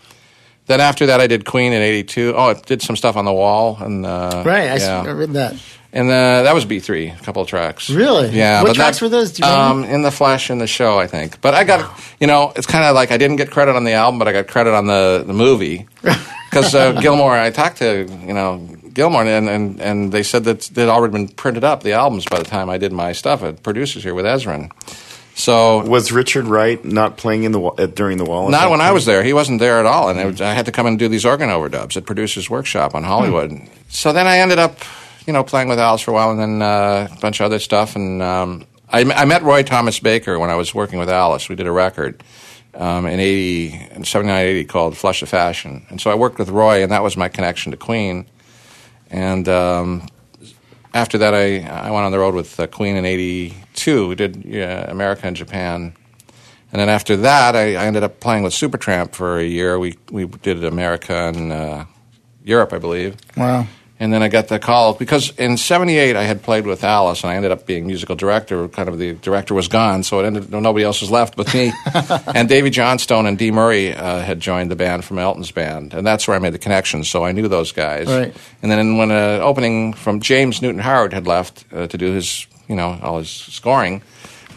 then 0.68 0.82
after 0.82 1.06
that, 1.08 1.22
I 1.22 1.28
did 1.28 1.46
Queen 1.46 1.72
in 1.72 1.82
'82. 1.82 2.34
Oh, 2.36 2.50
I 2.50 2.54
did 2.54 2.82
some 2.82 2.96
stuff 2.98 3.16
on 3.16 3.24
the 3.26 3.34
wall 3.34 3.78
and 3.80 4.06
uh, 4.06 4.44
right. 4.46 4.70
I, 4.70 4.76
yeah. 4.76 5.02
I 5.02 5.12
read 5.12 5.32
that. 5.34 5.56
and 5.94 6.10
uh, 6.10 6.44
that 6.44 6.54
was 6.54 6.66
B 6.66 6.80
three, 6.80 7.08
a 7.08 7.18
couple 7.20 7.42
of 7.42 7.48
tracks. 7.48 7.90
Really? 7.90 8.30
Yeah. 8.30 8.64
What 8.64 8.76
tracks 8.76 9.00
that- 9.00 9.06
were 9.06 9.10
those? 9.10 9.42
Um, 9.42 9.86
in 9.86 10.02
the 10.02 10.12
Flesh 10.12 10.50
in 10.50 10.58
the 10.58 10.68
show, 10.68 11.00
I 11.00 11.08
think. 11.08 11.40
But 11.40 11.54
I 11.54 11.64
got, 11.64 12.00
you 12.20 12.28
know, 12.28 12.52
it's 12.56 12.68
kind 12.68 12.84
of 12.84 12.94
like 12.94 13.12
I 13.12 13.18
didn't 13.18 13.38
get 13.38 13.50
credit 13.50 13.76
on 13.76 13.86
the 13.86 13.94
album, 13.94 14.20
but 14.20 14.28
I 14.28 14.34
got 14.34 14.48
credit 14.48 14.74
on 14.74 14.88
the 14.88 15.24
the 15.26 15.34
movie 15.34 15.88
because 16.50 16.76
uh, 16.76 17.00
Gilmour. 17.02 17.32
I 17.32 17.50
talked 17.50 17.78
to 17.78 18.06
you 18.28 18.34
know 18.34 18.60
Gilmour, 18.94 19.26
and 19.26 19.48
and 19.50 19.80
and 19.82 20.12
they 20.12 20.24
said 20.24 20.44
that 20.44 20.62
they'd 20.74 20.90
already 20.90 21.14
been 21.14 21.28
printed 21.30 21.64
up 21.64 21.82
the 21.84 21.94
albums 21.94 22.26
by 22.26 22.40
the 22.40 22.46
time 22.46 22.70
I 22.70 22.78
did 22.78 22.92
my 22.92 23.14
stuff 23.14 23.42
at 23.44 23.64
producers 23.64 24.04
here 24.04 24.14
with 24.14 24.26
Ezrin. 24.26 24.70
So 25.36 25.84
Was 25.84 26.12
Richard 26.12 26.46
Wright 26.46 26.84
not 26.86 27.18
playing 27.18 27.44
in 27.44 27.52
the 27.52 27.72
at, 27.78 27.96
during 27.96 28.18
the 28.18 28.26
wall? 28.26 28.50
not 28.50 28.70
when 28.70 28.82
I 28.82 28.92
was 28.92 29.06
there. 29.06 29.24
He 29.24 29.34
wasn't 29.34 29.60
there 29.60 29.80
at 29.80 29.86
all, 29.86 30.10
and 30.10 30.24
was, 30.24 30.42
I 30.42 30.54
had 30.54 30.66
to 30.68 30.72
come 30.72 30.86
and 30.86 31.00
do 31.00 31.08
these 31.08 31.26
organ 31.26 31.50
overdubs 31.50 31.98
at 31.98 32.06
Producers 32.06 32.50
Workshop 32.50 32.94
on 32.94 33.04
Hollywood. 33.04 33.52
So 33.90 34.14
then 34.14 34.28
I 34.28 34.38
ended 34.40 34.60
up, 34.60 34.78
you 35.26 35.34
know, 35.34 35.44
playing 35.44 35.70
with 35.70 35.80
Alice 35.80 36.02
for 36.02 36.12
a 36.12 36.14
while, 36.14 36.32
and 36.32 36.40
then 36.40 36.62
uh, 36.62 37.08
a 37.12 37.20
bunch 37.20 37.40
of 37.40 37.46
other 37.46 37.60
stuff. 37.60 37.96
And 37.96 38.22
um, 38.22 38.66
I, 38.90 39.02
I 39.02 39.26
met 39.26 39.42
Roy 39.42 39.64
Thomas 39.64 40.00
Baker 40.00 40.38
when 40.38 40.52
I 40.52 40.56
was 40.56 40.74
working 40.76 41.00
with 41.00 41.10
Alice. 41.10 41.50
We 41.50 41.56
did 41.56 41.66
a 41.66 41.72
record 41.72 42.24
um, 42.76 43.08
in 43.08 43.20
eighty, 43.20 43.74
in 43.92 44.04
seventy 44.04 44.32
nine, 44.32 44.46
eighty 44.46 44.66
called 44.66 44.96
"Flush 44.96 45.22
the 45.22 45.26
Fashion," 45.26 45.86
and 45.90 46.00
so 46.00 46.12
I 46.12 46.16
worked 46.16 46.38
with 46.38 46.50
Roy, 46.50 46.84
and 46.84 46.92
that 46.92 47.02
was 47.02 47.18
my 47.18 47.28
connection 47.28 47.72
to 47.72 47.78
Queen. 47.78 48.28
And 49.10 49.48
um, 49.50 50.08
after 50.94 51.18
that, 51.20 51.34
I, 51.34 51.62
I 51.62 51.92
went 51.92 52.06
on 52.06 52.12
the 52.12 52.20
road 52.20 52.36
with 52.36 52.60
uh, 52.60 52.68
Queen 52.68 52.96
in 52.96 53.04
'82. 53.74 54.08
We 54.08 54.16
did 54.16 54.56
uh, 54.56 54.86
America 54.88 55.28
and 55.28 55.36
Japan. 55.36 55.94
And 56.72 56.80
then 56.80 56.90
after 56.90 57.18
that, 57.18 57.56
I, 57.56 57.76
I 57.76 57.86
ended 57.86 58.04
up 58.04 58.20
playing 58.20 58.44
with 58.44 58.54
Supertramp 58.54 59.14
for 59.14 59.38
a 59.38 59.44
year. 59.44 59.78
We 59.78 59.98
we 60.10 60.26
did 60.26 60.64
America 60.64 61.14
and 61.14 61.52
uh, 61.52 61.86
Europe, 62.44 62.74
I 62.74 62.80
believe. 62.80 63.18
Wow. 63.38 63.68
And 64.00 64.12
then 64.12 64.24
I 64.24 64.28
got 64.28 64.48
the 64.48 64.60
call 64.60 64.96
because 64.96 65.30
in 65.38 65.56
'78 65.56 66.16
I 66.16 66.24
had 66.24 66.42
played 66.42 66.66
with 66.66 66.84
Alice, 66.84 67.24
and 67.24 67.32
I 67.32 67.36
ended 67.36 67.52
up 67.52 67.68
being 67.68 67.86
musical 67.86 68.16
director. 68.16 68.68
Kind 68.68 68.90
of 68.90 68.98
the 68.98 69.14
director 69.14 69.54
was 69.54 69.68
gone, 69.68 70.04
so 70.04 70.20
it 70.20 70.26
ended 70.26 70.52
nobody 70.52 70.84
else 70.84 71.00
was 71.00 71.12
left 71.12 71.38
but 71.38 71.54
me. 71.54 71.72
and 72.36 72.50
Davey 72.50 72.72
Johnstone 72.72 73.28
and 73.28 73.38
Dee 73.38 73.52
Murray 73.52 73.94
uh, 73.94 74.20
had 74.20 74.40
joined 74.40 74.72
the 74.72 74.76
band 74.76 75.06
from 75.06 75.20
Elton's 75.20 75.52
band, 75.52 75.94
and 75.94 76.06
that's 76.06 76.28
where 76.28 76.36
I 76.36 76.40
made 76.40 76.54
the 76.54 76.60
connection. 76.60 77.04
So 77.04 77.24
I 77.24 77.32
knew 77.34 77.48
those 77.48 77.72
guys. 77.72 78.08
Right. 78.08 78.36
And 78.62 78.72
then 78.72 78.98
when 78.98 79.12
an 79.12 79.42
opening 79.42 79.94
from 79.94 80.20
James 80.22 80.62
Newton 80.62 80.82
Howard 80.82 81.14
had 81.14 81.28
left 81.28 81.64
uh, 81.72 81.86
to 81.88 81.98
do 81.98 82.12
his, 82.12 82.48
you 82.74 82.78
know, 82.78 82.98
all 83.04 83.20
his 83.20 83.30
scoring. 83.30 84.02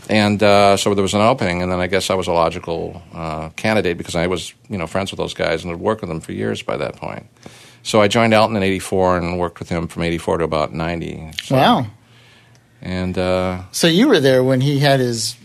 And 0.08 0.42
uh, 0.42 0.78
so 0.78 0.94
there 0.94 1.02
was 1.02 1.12
an 1.12 1.20
opening, 1.20 1.60
and 1.60 1.70
then 1.70 1.80
I 1.80 1.86
guess 1.86 2.08
I 2.08 2.14
was 2.14 2.28
a 2.28 2.32
logical 2.32 3.02
uh, 3.12 3.50
candidate 3.50 3.98
because 3.98 4.16
I 4.16 4.26
was, 4.26 4.54
you 4.70 4.78
know, 4.78 4.86
friends 4.86 5.10
with 5.10 5.18
those 5.18 5.34
guys 5.34 5.62
and 5.62 5.70
had 5.70 5.80
worked 5.80 6.00
with 6.00 6.08
them 6.08 6.20
for 6.20 6.32
years 6.32 6.62
by 6.62 6.78
that 6.78 6.96
point. 6.96 7.26
So 7.82 8.00
I 8.00 8.08
joined 8.08 8.32
Elton 8.32 8.56
in 8.56 8.62
'84 8.62 9.18
and 9.18 9.38
worked 9.38 9.58
with 9.58 9.68
him 9.68 9.86
from 9.86 10.02
'84 10.02 10.38
to 10.38 10.44
about 10.44 10.72
'90. 10.72 11.32
So, 11.42 11.56
Wow. 11.56 11.86
And 12.80 13.18
uh, 13.18 13.64
So 13.70 13.86
you 13.86 14.08
were 14.08 14.20
there 14.20 14.42
when 14.42 14.62
he 14.62 14.78
had 14.78 15.00
his 15.00 15.36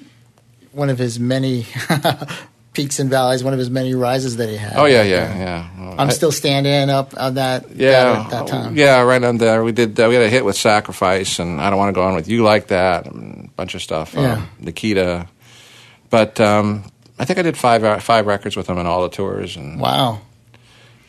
one 0.71 0.89
of 0.89 0.97
his 0.97 1.19
many 1.19 1.65
peaks 2.81 2.99
and 2.99 3.09
valleys, 3.09 3.43
one 3.43 3.53
of 3.53 3.59
his 3.59 3.69
many 3.69 3.93
rises 3.93 4.37
that 4.37 4.49
he 4.49 4.55
had. 4.57 4.73
oh 4.75 4.85
yeah, 4.85 5.03
yeah, 5.03 5.37
yeah. 5.37 5.69
Well, 5.79 5.95
I'm 5.99 6.07
I- 6.09 6.11
still 6.11 6.31
standing 6.31 6.89
up 6.89 7.13
on 7.17 7.35
that. 7.35 7.69
yeah, 7.75 8.13
that, 8.13 8.29
that 8.31 8.47
time. 8.47 8.75
yeah, 8.75 9.01
right 9.01 9.23
on 9.23 9.37
there. 9.37 9.63
We 9.63 9.71
did. 9.71 9.99
Uh, 9.99 10.07
we 10.09 10.15
had 10.15 10.23
a 10.23 10.29
hit 10.29 10.43
with 10.45 10.55
"Sacrifice" 10.57 11.39
and 11.39 11.61
"I 11.61 11.69
Don't 11.69 11.77
Want 11.79 11.89
to 11.89 11.93
Go 11.93 12.03
On 12.03 12.15
with 12.15 12.27
You 12.27 12.43
Like 12.43 12.67
That," 12.67 13.07
a 13.07 13.11
bunch 13.55 13.75
of 13.75 13.81
stuff. 13.81 14.13
Yeah. 14.15 14.33
Um, 14.33 14.49
Nikita, 14.59 15.27
but 16.09 16.39
um, 16.41 16.83
I 17.19 17.25
think 17.25 17.37
I 17.39 17.43
did 17.43 17.57
five 17.57 17.83
uh, 17.83 17.99
five 17.99 18.25
records 18.25 18.55
with 18.57 18.67
him 18.67 18.77
in 18.79 18.85
all 18.87 19.03
the 19.03 19.09
tours, 19.09 19.55
and 19.57 19.79
Wow. 19.79 20.21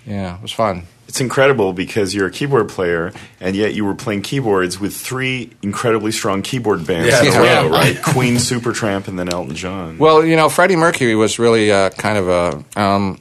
yeah, 0.07 0.37
it 0.37 0.43
was 0.43 0.53
fun. 0.53 0.85
It's 1.09 1.21
incredible 1.21 1.73
because 1.75 2.15
you're 2.15 2.27
a 2.27 2.31
keyboard 2.31 2.71
player, 2.71 3.13
and 3.39 3.55
yet 3.55 3.75
you 3.75 3.85
were 3.85 3.95
playing 3.95 4.23
keyboards 4.23 4.81
with 4.81 4.97
three 4.97 5.51
incredibly 5.63 6.11
strong 6.11 6.41
keyboard 6.41 6.87
bands 6.87 7.09
Yeah, 7.09 7.21
in 7.23 7.29
a 7.29 7.45
yeah. 7.45 7.63
row, 7.63 7.69
right? 7.69 8.03
Queen, 8.03 8.37
Supertramp, 8.37 9.09
and 9.09 9.19
then 9.19 9.29
Elton 9.29 9.55
John. 9.55 9.99
Well, 9.99 10.25
you 10.25 10.37
know, 10.37 10.49
Freddie 10.49 10.77
Mercury 10.77 11.15
was 11.15 11.39
really 11.39 11.71
uh, 11.71 11.91
kind 11.91 12.17
of 12.17 12.29
a. 12.29 12.81
Um, 12.81 13.21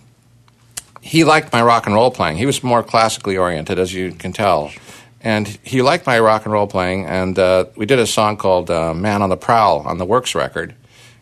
he 1.01 1.23
liked 1.25 1.51
my 1.51 1.61
rock 1.61 1.85
and 1.85 1.93
roll 1.95 2.11
playing. 2.11 2.37
He 2.37 2.45
was 2.45 2.63
more 2.63 2.81
classically 2.83 3.35
oriented, 3.35 3.77
as 3.79 3.93
you 3.93 4.11
can 4.13 4.31
tell. 4.31 4.71
And 5.19 5.47
he 5.63 5.81
liked 5.81 6.05
my 6.07 6.19
rock 6.19 6.45
and 6.45 6.53
roll 6.53 6.67
playing, 6.67 7.05
and 7.05 7.37
uh, 7.37 7.65
we 7.75 7.85
did 7.85 7.99
a 7.99 8.07
song 8.07 8.37
called 8.37 8.71
uh, 8.71 8.93
Man 8.93 9.21
on 9.21 9.29
the 9.29 9.37
Prowl 9.37 9.79
on 9.81 9.97
the 9.97 10.05
Works 10.05 10.33
record. 10.33 10.75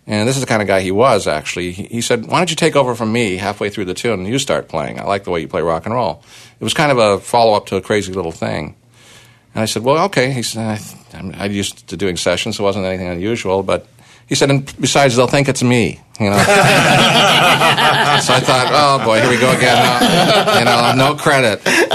And 0.07 0.27
this 0.27 0.37
is 0.37 0.41
the 0.41 0.47
kind 0.47 0.61
of 0.61 0.67
guy 0.67 0.81
he 0.81 0.89
was, 0.91 1.27
actually. 1.27 1.71
He, 1.71 1.83
he 1.83 2.01
said, 2.01 2.25
Why 2.25 2.39
don't 2.39 2.49
you 2.49 2.55
take 2.55 2.75
over 2.75 2.95
from 2.95 3.11
me 3.11 3.37
halfway 3.37 3.69
through 3.69 3.85
the 3.85 3.93
tune 3.93 4.19
and 4.21 4.27
you 4.27 4.39
start 4.39 4.67
playing? 4.67 4.99
I 4.99 5.03
like 5.03 5.23
the 5.23 5.29
way 5.31 5.39
you 5.41 5.47
play 5.47 5.61
rock 5.61 5.85
and 5.85 5.93
roll. 5.93 6.23
It 6.59 6.63
was 6.63 6.73
kind 6.73 6.91
of 6.91 6.97
a 6.97 7.19
follow 7.19 7.53
up 7.53 7.67
to 7.67 7.77
a 7.77 7.81
crazy 7.81 8.11
little 8.13 8.31
thing. 8.31 8.75
And 9.53 9.63
I 9.63 9.65
said, 9.65 9.83
well, 9.83 10.05
okay. 10.05 10.31
He 10.31 10.43
said, 10.43 10.61
I, 10.61 10.79
I'm 11.13 11.51
used 11.51 11.87
to 11.87 11.97
doing 11.97 12.17
sessions, 12.17 12.57
so 12.57 12.63
it 12.63 12.65
wasn't 12.65 12.85
anything 12.85 13.07
unusual. 13.07 13.63
But 13.63 13.87
he 14.27 14.35
said, 14.35 14.51
and 14.51 14.79
besides, 14.79 15.15
they'll 15.15 15.25
think 15.27 15.49
it's 15.49 15.63
me. 15.63 15.99
You 16.19 16.29
know. 16.29 16.37
so 16.37 16.43
I 16.45 18.41
thought, 18.43 18.69
oh 18.69 19.03
boy, 19.03 19.21
here 19.21 19.29
we 19.29 19.39
go 19.39 19.51
again. 19.51 19.75
No, 19.75 20.59
you 20.59 20.65
know, 20.65 20.93
no 20.95 21.15
credit. 21.15 21.63
Pay 21.63 21.87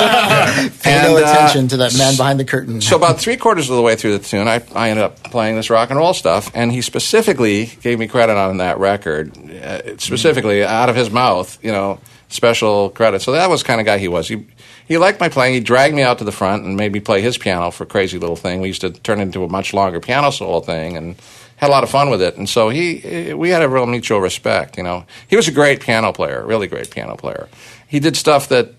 And, 0.85 1.13
no 1.13 1.17
uh, 1.17 1.21
attention 1.21 1.69
to 1.69 1.77
that 1.77 1.97
man 1.97 2.17
behind 2.17 2.41
the 2.41 2.45
curtain. 2.45 2.81
So 2.81 2.97
about 2.97 3.21
three 3.21 3.37
quarters 3.37 3.71
of 3.71 3.77
the 3.77 3.83
way 3.83 3.95
through 3.95 4.19
the 4.19 4.25
tune, 4.25 4.49
I, 4.49 4.63
I 4.75 4.91
ended 4.91 5.05
up 5.05 5.23
playing 5.25 5.55
this 5.55 5.71
rock 5.71 5.91
and 5.91 5.99
roll 5.99 6.13
stuff, 6.15 6.51
and 6.55 6.73
he 6.73 6.81
specifically 6.83 7.67
gave 7.83 7.99
me 8.01 8.09
credit 8.09 8.37
on 8.37 8.57
that 8.57 8.79
record, 8.79 9.37
uh, 9.39 9.97
specifically 9.99 10.65
out 10.65 10.89
of 10.89 10.97
his 10.97 11.11
mouth, 11.11 11.57
you 11.63 11.71
know, 11.71 12.01
special 12.35 12.91
credit. 12.91 13.23
So 13.23 13.33
that 13.33 13.49
was 13.49 13.63
the 13.63 13.67
kind 13.69 13.81
of 13.81 13.87
guy 13.87 13.99
he 13.99 14.09
was. 14.09 14.29
He 14.29 14.45
he 14.87 14.99
liked 14.99 15.21
my 15.21 15.29
playing. 15.29 15.55
He 15.55 15.61
dragged 15.61 15.95
me 15.95 16.03
out 16.03 16.19
to 16.19 16.25
the 16.25 16.33
front 16.33 16.65
and 16.65 16.77
made 16.77 16.93
me 16.93 17.01
play 17.01 17.23
his 17.23 17.39
piano 17.39 17.71
for 17.71 17.87
crazy 17.87 18.19
little 18.19 18.37
thing. 18.37 18.61
We 18.61 18.69
used 18.69 18.83
to 18.83 18.91
turn 18.91 19.19
it 19.21 19.23
into 19.23 19.45
a 19.45 19.49
much 19.49 19.73
longer 19.73 20.01
piano 20.01 20.31
solo 20.31 20.61
thing, 20.61 20.97
and 20.97 21.17
had 21.57 21.69
a 21.69 21.73
lot 21.73 21.85
of 21.85 21.91
fun 21.91 22.11
with 22.11 22.21
it. 22.21 22.37
And 22.37 22.49
so 22.49 22.69
he 22.69 23.33
we 23.35 23.51
had 23.51 23.63
a 23.63 23.69
real 23.69 23.87
mutual 23.87 24.21
respect. 24.21 24.77
You 24.77 24.83
know, 24.83 25.05
he 25.29 25.37
was 25.37 25.49
a 25.49 25.53
great 25.53 25.81
piano 25.81 26.13
player, 26.13 26.45
really 26.45 26.67
great 26.67 26.91
piano 26.91 27.17
player. 27.17 27.49
He 27.89 28.01
did 28.01 28.17
stuff 28.17 28.49
that 28.49 28.75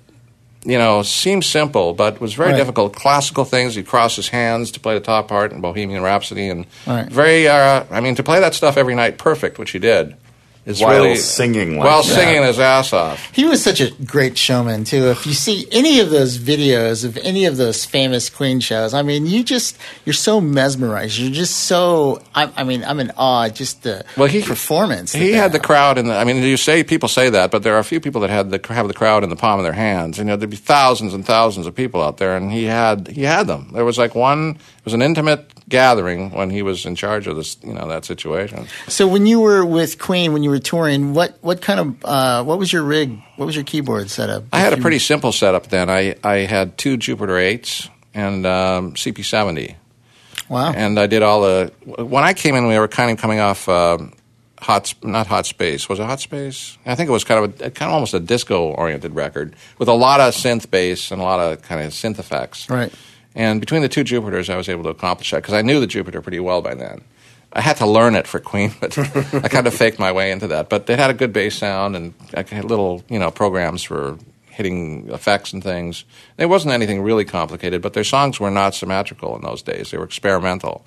you 0.68 0.80
know, 0.80 1.04
seemed 1.04 1.44
simple, 1.46 1.94
but 1.94 2.20
was 2.20 2.34
very 2.34 2.50
Right. 2.50 2.58
difficult. 2.58 2.96
Classical 2.96 3.46
things. 3.46 3.76
He'd 3.76 3.86
cross 3.86 4.16
his 4.16 4.30
hands 4.30 4.72
to 4.72 4.80
play 4.80 4.96
the 4.96 5.00
top 5.00 5.28
part 5.28 5.52
in 5.52 5.62
Bohemian 5.62 6.02
Rhapsody, 6.02 6.50
and 6.50 6.66
Right. 6.88 7.06
very. 7.06 7.48
Uh, 7.48 7.84
I 7.92 8.02
mean, 8.02 8.16
to 8.16 8.24
play 8.24 8.40
that 8.40 8.56
stuff 8.56 8.76
every 8.76 8.96
night, 8.96 9.20
perfect, 9.20 9.60
which 9.60 9.72
he 9.72 9.80
did, 9.80 10.16
is 10.66 10.82
While 10.82 10.96
really 11.04 11.16
singing 11.16 11.78
like 11.78 11.86
while 11.86 12.02
that. 12.02 12.10
singing 12.16 12.42
his 12.44 12.60
ass 12.60 12.92
off. 12.92 13.30
He 13.36 13.46
was 13.46 13.64
such 13.64 13.82
a 13.82 13.92
great 14.04 14.36
showman 14.38 14.84
too. 14.84 15.10
If 15.12 15.28
you 15.28 15.34
see 15.34 15.68
any 15.72 16.00
of 16.00 16.10
those 16.10 16.40
videos 16.40 17.06
of 17.06 17.18
any 17.18 17.46
of 17.46 17.58
those 17.58 17.86
famous 17.86 18.30
Queen 18.32 18.60
shows, 18.60 18.94
I 18.94 19.04
mean, 19.04 19.28
you 19.28 19.44
just 19.44 19.78
you're 20.06 20.14
so 20.14 20.42
mesmerized. 20.42 21.20
You're 21.20 21.32
just 21.32 21.56
so. 21.56 22.22
I, 22.34 22.52
I 22.58 22.64
mean, 22.64 22.84
I'm 22.84 23.00
in 23.00 23.12
awe. 23.16 23.50
Just 23.50 23.84
the 23.84 24.04
Well, 24.18 24.28
he- 24.28 24.42
performance. 24.42 25.12
that 25.12 25.20
He 25.20 25.34
had 25.34 25.52
the 25.52 25.60
crowd 25.60 25.98
in 26.00 26.08
the. 26.08 26.16
I 26.16 26.24
mean, 26.24 26.38
you 26.42 26.58
say 26.58 26.84
people 26.84 27.10
say 27.10 27.30
that, 27.30 27.52
but 27.52 27.62
there 27.64 27.76
are 27.76 27.80
a 27.80 27.84
few 27.84 28.00
people 28.00 28.22
that 28.22 28.30
had 28.32 28.50
the 28.50 28.74
have 28.74 28.88
the 28.88 28.94
crowd 28.96 29.24
in 29.24 29.30
the 29.30 29.36
palm 29.36 29.60
of 29.60 29.64
their 29.64 29.74
hands. 29.74 30.18
You 30.18 30.24
know, 30.24 30.36
there'd 30.36 30.50
be 30.50 30.58
thousands 30.58 31.14
and 31.14 31.24
thousands 31.26 31.68
of 31.68 31.76
people 31.76 32.02
out 32.02 32.18
there, 32.18 32.36
and 32.36 32.52
he 32.52 32.64
had 32.66 33.08
he 33.10 33.22
had 33.22 33.46
them. 33.46 33.70
There 33.74 33.86
was 33.86 33.98
like 34.00 34.16
one. 34.16 34.58
It 34.86 34.90
was 34.90 34.94
an 34.94 35.02
intimate 35.02 35.52
gathering 35.68 36.30
when 36.30 36.52
he 36.52 36.62
was 36.62 36.86
in 36.86 36.96
charge 36.96 37.26
of 37.26 37.36
this. 37.36 37.58
You 37.64 37.74
know 37.74 37.88
that 37.88 38.06
situation. 38.06 38.68
So 38.88 39.08
when 39.08 39.26
you 39.26 39.40
were 39.40 39.66
with 39.66 39.98
Queen, 39.98 40.32
when 40.32 40.44
you 40.44 40.52
were 40.52 40.60
touring, 40.60 41.16
what 41.16 41.40
what 41.42 41.60
kind 41.60 41.80
of 41.80 42.06
uh, 42.06 42.44
what 42.44 42.60
was 42.60 42.72
your 42.72 42.84
rig? 42.84 43.20
What 43.38 43.48
was 43.48 43.56
your 43.56 43.64
keyboard 43.66 44.12
setup? 44.12 44.44
I 44.54 44.60
had 44.60 44.74
a 44.74 44.78
pretty 44.78 45.00
simple 45.00 45.32
setup 45.32 45.70
then. 45.70 45.90
I, 45.90 46.18
I 46.24 46.42
had 46.42 46.78
two 46.78 46.98
Jupiter 46.98 47.34
8s 47.34 47.90
and 48.14 48.46
um, 48.46 48.94
CP70. 48.94 49.74
wow. 50.50 50.72
And 50.72 51.00
I 51.00 51.08
did 51.08 51.24
all 51.24 51.42
the. 51.42 51.74
When 51.86 52.24
I 52.24 52.36
came 52.36 52.54
in, 52.54 52.68
we 52.68 52.78
were 52.78 52.88
kind 52.88 53.10
of 53.10 53.18
coming 53.18 53.40
off 53.40 53.68
um, 53.68 54.14
hot, 54.60 54.94
not 55.02 55.26
hot 55.26 55.48
space. 55.48 55.90
Was 55.90 56.00
it 56.00 56.06
hot 56.06 56.20
space? 56.20 56.78
I 56.86 56.94
think 56.94 57.10
it 57.10 57.12
was 57.12 57.24
kind 57.24 57.44
of 57.44 57.62
a, 57.62 57.72
kind 57.72 57.90
of 57.90 57.94
almost 57.96 58.14
a 58.14 58.20
disco 58.20 58.70
oriented 58.70 59.16
record 59.16 59.56
with 59.80 59.88
a 59.88 59.94
lot 59.94 60.20
of 60.20 60.36
synth 60.36 60.70
bass 60.70 61.10
and 61.10 61.20
a 61.20 61.24
lot 61.24 61.40
of 61.40 61.64
kind 61.64 61.82
of 61.82 61.92
synth 61.92 62.20
effects. 62.20 62.70
Right. 62.70 62.94
And 63.36 63.60
between 63.60 63.82
the 63.82 63.90
two 63.90 64.04
Jupiters, 64.04 64.50
I 64.50 64.56
was 64.56 64.70
able 64.70 64.84
to 64.84 64.90
accomplish 64.90 65.32
that 65.32 65.38
because 65.42 65.54
I 65.54 65.62
knew 65.62 65.80
the 65.80 65.88
Jupiter 65.88 66.22
pretty 66.22 66.40
well 66.40 66.62
by 66.62 66.74
then. 66.74 67.02
I 67.54 67.62
had 67.62 67.78
to 67.78 67.86
learn 67.86 68.16
it 68.16 68.28
for 68.28 68.40
Queen, 68.40 68.74
but 68.80 68.98
I 69.34 69.48
kind 69.50 69.68
of 69.68 69.74
faked 69.74 70.00
my 70.00 70.12
way 70.12 70.32
into 70.32 70.48
that. 70.48 70.70
But 70.70 70.90
it 70.90 71.00
had 71.00 71.10
a 71.10 71.14
good 71.14 71.32
bass 71.34 71.56
sound 71.56 71.96
and 71.96 72.14
I 72.34 72.44
had 72.44 72.66
little, 72.66 73.04
you 73.10 73.20
know, 73.20 73.32
programs 73.32 73.84
for 73.84 74.18
hitting 74.50 75.10
effects 75.10 75.52
and 75.54 75.62
things. 75.64 76.06
It 76.38 76.46
wasn't 76.48 76.74
anything 76.74 77.02
really 77.02 77.26
complicated, 77.26 77.82
but 77.82 77.94
their 77.94 78.04
songs 78.06 78.40
were 78.40 78.52
not 78.52 78.74
symmetrical 78.74 79.36
in 79.36 79.42
those 79.42 79.62
days. 79.62 79.92
They 79.92 79.98
were 79.98 80.06
experimental. 80.06 80.86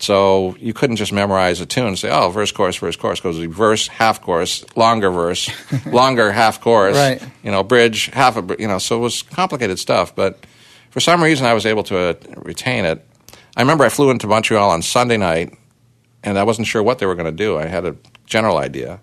So 0.00 0.54
you 0.60 0.72
couldn't 0.72 0.96
just 0.96 1.12
memorize 1.12 1.60
a 1.60 1.66
tune 1.66 1.88
and 1.88 1.98
say, 1.98 2.08
oh, 2.10 2.30
verse, 2.30 2.52
chorus, 2.52 2.76
verse, 2.76 2.94
chorus, 2.96 3.20
goes 3.20 3.36
verse, 3.38 3.88
half 3.88 4.20
chorus, 4.22 4.64
longer 4.76 5.10
verse, 5.10 5.50
longer 5.86 6.30
half 6.30 6.60
chorus, 6.60 6.96
Right. 6.96 7.20
you 7.42 7.50
know, 7.50 7.64
bridge, 7.64 8.06
half 8.12 8.36
a, 8.36 8.56
you 8.60 8.68
know, 8.68 8.78
so 8.78 8.96
it 8.96 9.00
was 9.00 9.22
complicated 9.22 9.78
stuff. 9.80 10.14
But 10.14 10.44
for 10.90 11.00
some 11.00 11.22
reason, 11.22 11.46
I 11.46 11.54
was 11.54 11.66
able 11.66 11.82
to 11.84 11.98
uh, 11.98 12.14
retain 12.36 12.84
it. 12.84 13.06
I 13.56 13.60
remember 13.60 13.84
I 13.84 13.88
flew 13.88 14.10
into 14.10 14.26
Montreal 14.26 14.70
on 14.70 14.82
Sunday 14.82 15.16
night, 15.16 15.56
and 16.22 16.38
I 16.38 16.44
wasn't 16.44 16.66
sure 16.68 16.82
what 16.82 16.98
they 16.98 17.06
were 17.06 17.14
going 17.14 17.26
to 17.26 17.44
do. 17.44 17.58
I 17.58 17.66
had 17.66 17.84
a 17.84 17.96
general 18.26 18.58
idea, 18.58 19.00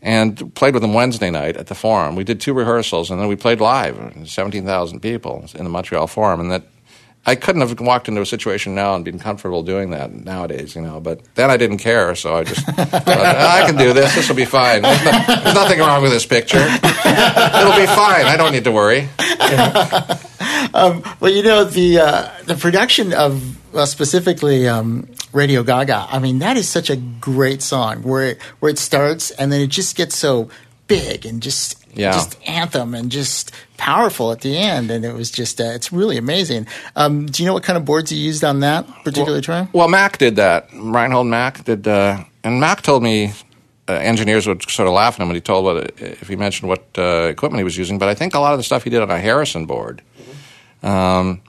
and 0.00 0.54
played 0.54 0.74
with 0.74 0.82
them 0.82 0.94
Wednesday 0.94 1.30
night 1.30 1.56
at 1.56 1.66
the 1.66 1.74
Forum. 1.74 2.16
We 2.16 2.24
did 2.24 2.40
two 2.40 2.54
rehearsals, 2.54 3.10
and 3.10 3.20
then 3.20 3.28
we 3.28 3.36
played 3.36 3.60
live, 3.60 3.96
seventeen 4.26 4.64
thousand 4.64 5.00
people 5.00 5.44
in 5.54 5.64
the 5.64 5.70
Montreal 5.70 6.06
Forum, 6.06 6.40
and 6.40 6.50
that. 6.50 6.64
I 7.28 7.34
couldn't 7.34 7.60
have 7.62 7.80
walked 7.80 8.06
into 8.08 8.20
a 8.20 8.26
situation 8.26 8.74
now 8.76 8.94
and 8.94 9.04
been 9.04 9.18
comfortable 9.18 9.62
doing 9.64 9.90
that 9.90 10.12
nowadays, 10.12 10.76
you 10.76 10.82
know. 10.82 11.00
But 11.00 11.20
then 11.34 11.50
I 11.50 11.56
didn't 11.56 11.78
care, 11.78 12.14
so 12.14 12.36
I 12.36 12.44
just 12.44 12.64
thought, 12.64 13.08
I 13.08 13.64
can 13.66 13.76
do 13.76 13.92
this. 13.92 14.14
This 14.14 14.28
will 14.28 14.36
be 14.36 14.44
fine. 14.44 14.82
There's, 14.82 15.04
no- 15.04 15.24
there's 15.42 15.54
nothing 15.54 15.78
wrong 15.80 16.02
with 16.02 16.12
this 16.12 16.24
picture. 16.24 16.58
It'll 16.58 17.76
be 17.76 17.86
fine. 17.86 18.26
I 18.26 18.36
don't 18.36 18.52
need 18.52 18.64
to 18.64 18.72
worry. 18.72 19.08
Well, 21.20 21.32
you 21.32 21.42
know 21.42 21.64
the 21.64 21.98
uh, 22.00 22.30
the 22.44 22.54
production 22.54 23.12
of 23.14 23.56
well, 23.72 23.86
specifically 23.86 24.68
um, 24.68 25.08
Radio 25.32 25.62
Gaga. 25.62 26.06
I 26.10 26.18
mean, 26.18 26.40
that 26.40 26.56
is 26.58 26.68
such 26.68 26.90
a 26.90 26.96
great 26.96 27.62
song 27.62 28.02
where 28.02 28.24
it, 28.32 28.42
where 28.60 28.70
it 28.70 28.78
starts 28.78 29.30
and 29.30 29.50
then 29.50 29.60
it 29.62 29.68
just 29.68 29.96
gets 29.96 30.16
so 30.16 30.50
big 30.86 31.24
and 31.26 31.42
just 31.42 31.82
Yeah. 31.94 32.12
just 32.12 32.36
anthem 32.46 32.94
and 32.94 33.10
just 33.10 33.52
powerful 33.76 34.32
at 34.32 34.40
the 34.40 34.56
end. 34.56 34.90
And 34.90 35.04
it 35.04 35.14
was 35.14 35.30
just 35.30 35.60
uh, 35.60 35.64
it's 35.74 35.92
really 35.92 36.16
amazing. 36.16 36.66
Um, 36.94 37.26
do 37.26 37.42
you 37.42 37.46
know 37.46 37.54
what 37.54 37.62
kind 37.62 37.76
of 37.76 37.84
boards 37.84 38.12
you 38.12 38.18
used 38.18 38.44
on 38.44 38.60
that 38.60 38.86
particular 39.04 39.40
track? 39.40 39.68
Well, 39.72 39.88
Mack 39.88 40.18
did 40.18 40.36
that. 40.36 40.68
Reinhold 40.74 41.26
Mack 41.26 41.64
did, 41.64 41.86
uh, 41.86 42.24
and 42.44 42.60
Mack 42.60 42.82
told 42.82 43.02
me 43.02 43.32
uh, 43.88 43.92
engineers 43.92 44.46
would 44.46 44.68
sort 44.68 44.88
of 44.88 44.94
laugh 44.94 45.14
at 45.14 45.20
him 45.20 45.28
when 45.28 45.36
he 45.36 45.40
told 45.40 45.64
what 45.64 46.00
if 46.00 46.28
he 46.28 46.36
mentioned 46.36 46.68
what 46.68 46.86
uh, 46.98 47.28
equipment 47.30 47.60
he 47.60 47.64
was 47.64 47.76
using. 47.76 47.98
But 47.98 48.08
I 48.08 48.14
think 48.14 48.34
a 48.34 48.40
lot 48.40 48.52
of 48.52 48.58
the 48.58 48.64
stuff 48.64 48.84
he 48.84 48.90
did 48.90 49.02
on 49.02 49.10
a 49.10 49.18
Harrison 49.18 49.66
board. 49.66 50.02
Um, 50.82 51.42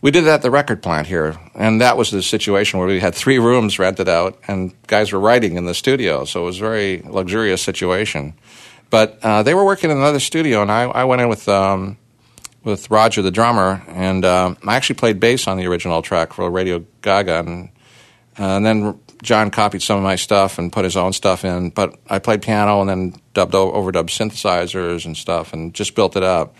we 0.00 0.10
did 0.10 0.24
that 0.24 0.34
at 0.34 0.42
the 0.42 0.50
record 0.50 0.82
plant 0.82 1.06
here, 1.06 1.38
and 1.54 1.80
that 1.80 1.96
was 1.96 2.10
the 2.10 2.22
situation 2.22 2.80
where 2.80 2.88
we 2.88 2.98
had 2.98 3.14
three 3.14 3.38
rooms 3.38 3.78
rented 3.78 4.08
out, 4.08 4.36
and 4.48 4.74
guys 4.88 5.12
were 5.12 5.20
writing 5.20 5.56
in 5.56 5.66
the 5.66 5.74
studio, 5.74 6.24
so 6.24 6.42
it 6.42 6.44
was 6.44 6.58
a 6.58 6.60
very 6.60 7.02
luxurious 7.02 7.62
situation. 7.62 8.34
But 8.92 9.20
uh, 9.22 9.42
they 9.42 9.54
were 9.54 9.64
working 9.64 9.90
in 9.90 9.96
another 9.96 10.20
studio, 10.20 10.60
and 10.60 10.70
I, 10.70 10.82
I 10.82 11.04
went 11.04 11.22
in 11.22 11.30
with 11.30 11.48
um, 11.48 11.96
with 12.62 12.90
Roger, 12.90 13.22
the 13.22 13.30
drummer, 13.30 13.82
and 13.88 14.22
um, 14.22 14.58
I 14.68 14.76
actually 14.76 14.96
played 14.96 15.18
bass 15.18 15.48
on 15.48 15.56
the 15.56 15.66
original 15.66 16.02
track 16.02 16.34
for 16.34 16.50
Radio 16.50 16.84
Gaga, 17.00 17.38
and, 17.38 17.70
uh, 18.38 18.42
and 18.42 18.66
then 18.66 19.00
John 19.22 19.50
copied 19.50 19.80
some 19.80 19.96
of 19.96 20.02
my 20.02 20.16
stuff 20.16 20.58
and 20.58 20.70
put 20.70 20.84
his 20.84 20.94
own 20.94 21.14
stuff 21.14 21.42
in. 21.42 21.70
But 21.70 21.98
I 22.06 22.18
played 22.18 22.42
piano 22.42 22.82
and 22.82 22.90
then 22.90 23.14
dubbed 23.32 23.54
overdubbed 23.54 24.10
synthesizers 24.10 25.06
and 25.06 25.16
stuff, 25.16 25.54
and 25.54 25.72
just 25.72 25.94
built 25.94 26.14
it 26.14 26.22
up. 26.22 26.54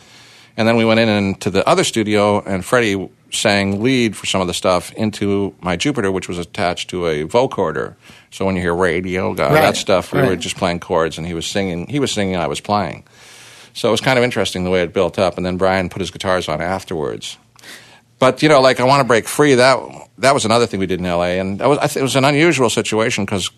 And 0.56 0.66
then 0.66 0.76
we 0.76 0.86
went 0.86 1.00
in 1.00 1.10
into 1.10 1.50
the 1.50 1.68
other 1.68 1.84
studio, 1.84 2.40
and 2.40 2.64
Freddie 2.64 3.10
sang 3.32 3.82
lead 3.82 4.16
for 4.16 4.26
some 4.26 4.40
of 4.40 4.46
the 4.46 4.54
stuff 4.54 4.92
into 4.92 5.54
my 5.60 5.76
Jupiter, 5.76 6.12
which 6.12 6.28
was 6.28 6.38
attached 6.38 6.90
to 6.90 7.06
a 7.06 7.24
vocoder. 7.24 7.96
So 8.30 8.44
when 8.44 8.56
you 8.56 8.62
hear 8.62 8.74
radio, 8.74 9.34
Gaga, 9.34 9.54
Right, 9.54 9.60
that 9.62 9.76
stuff, 9.76 10.12
we 10.12 10.22
were 10.22 10.36
just 10.36 10.56
playing 10.56 10.80
chords, 10.80 11.18
and 11.18 11.26
he 11.26 11.34
was 11.34 11.46
singing. 11.46 11.86
He 11.86 11.98
was 11.98 12.12
singing, 12.12 12.36
I 12.36 12.46
was 12.46 12.60
playing. 12.60 13.04
So 13.74 13.88
it 13.88 13.90
was 13.90 14.00
kind 14.00 14.18
of 14.18 14.24
interesting 14.24 14.64
the 14.64 14.70
way 14.70 14.82
it 14.82 14.92
built 14.92 15.18
up, 15.18 15.36
and 15.36 15.46
then 15.46 15.56
Brian 15.56 15.88
put 15.88 16.00
his 16.00 16.10
guitars 16.10 16.48
on 16.48 16.60
afterwards. 16.60 17.38
But 18.18 18.42
you 18.42 18.48
know, 18.48 18.60
like 18.60 18.80
I 18.80 18.84
want 18.84 19.00
to 19.00 19.04
break 19.04 19.26
free. 19.26 19.54
That 19.54 19.78
that 20.18 20.34
was 20.34 20.44
another 20.44 20.66
thing 20.66 20.78
we 20.78 20.86
did 20.86 21.00
in 21.00 21.06
L.A. 21.06 21.38
and 21.40 21.58
that 21.58 21.68
was 21.68 21.78
I 21.78 21.86
th- 21.86 21.96
it 21.96 22.02
was 22.02 22.16
an 22.16 22.24
unusual 22.24 22.70
situation 22.70 23.24
because 23.24 23.50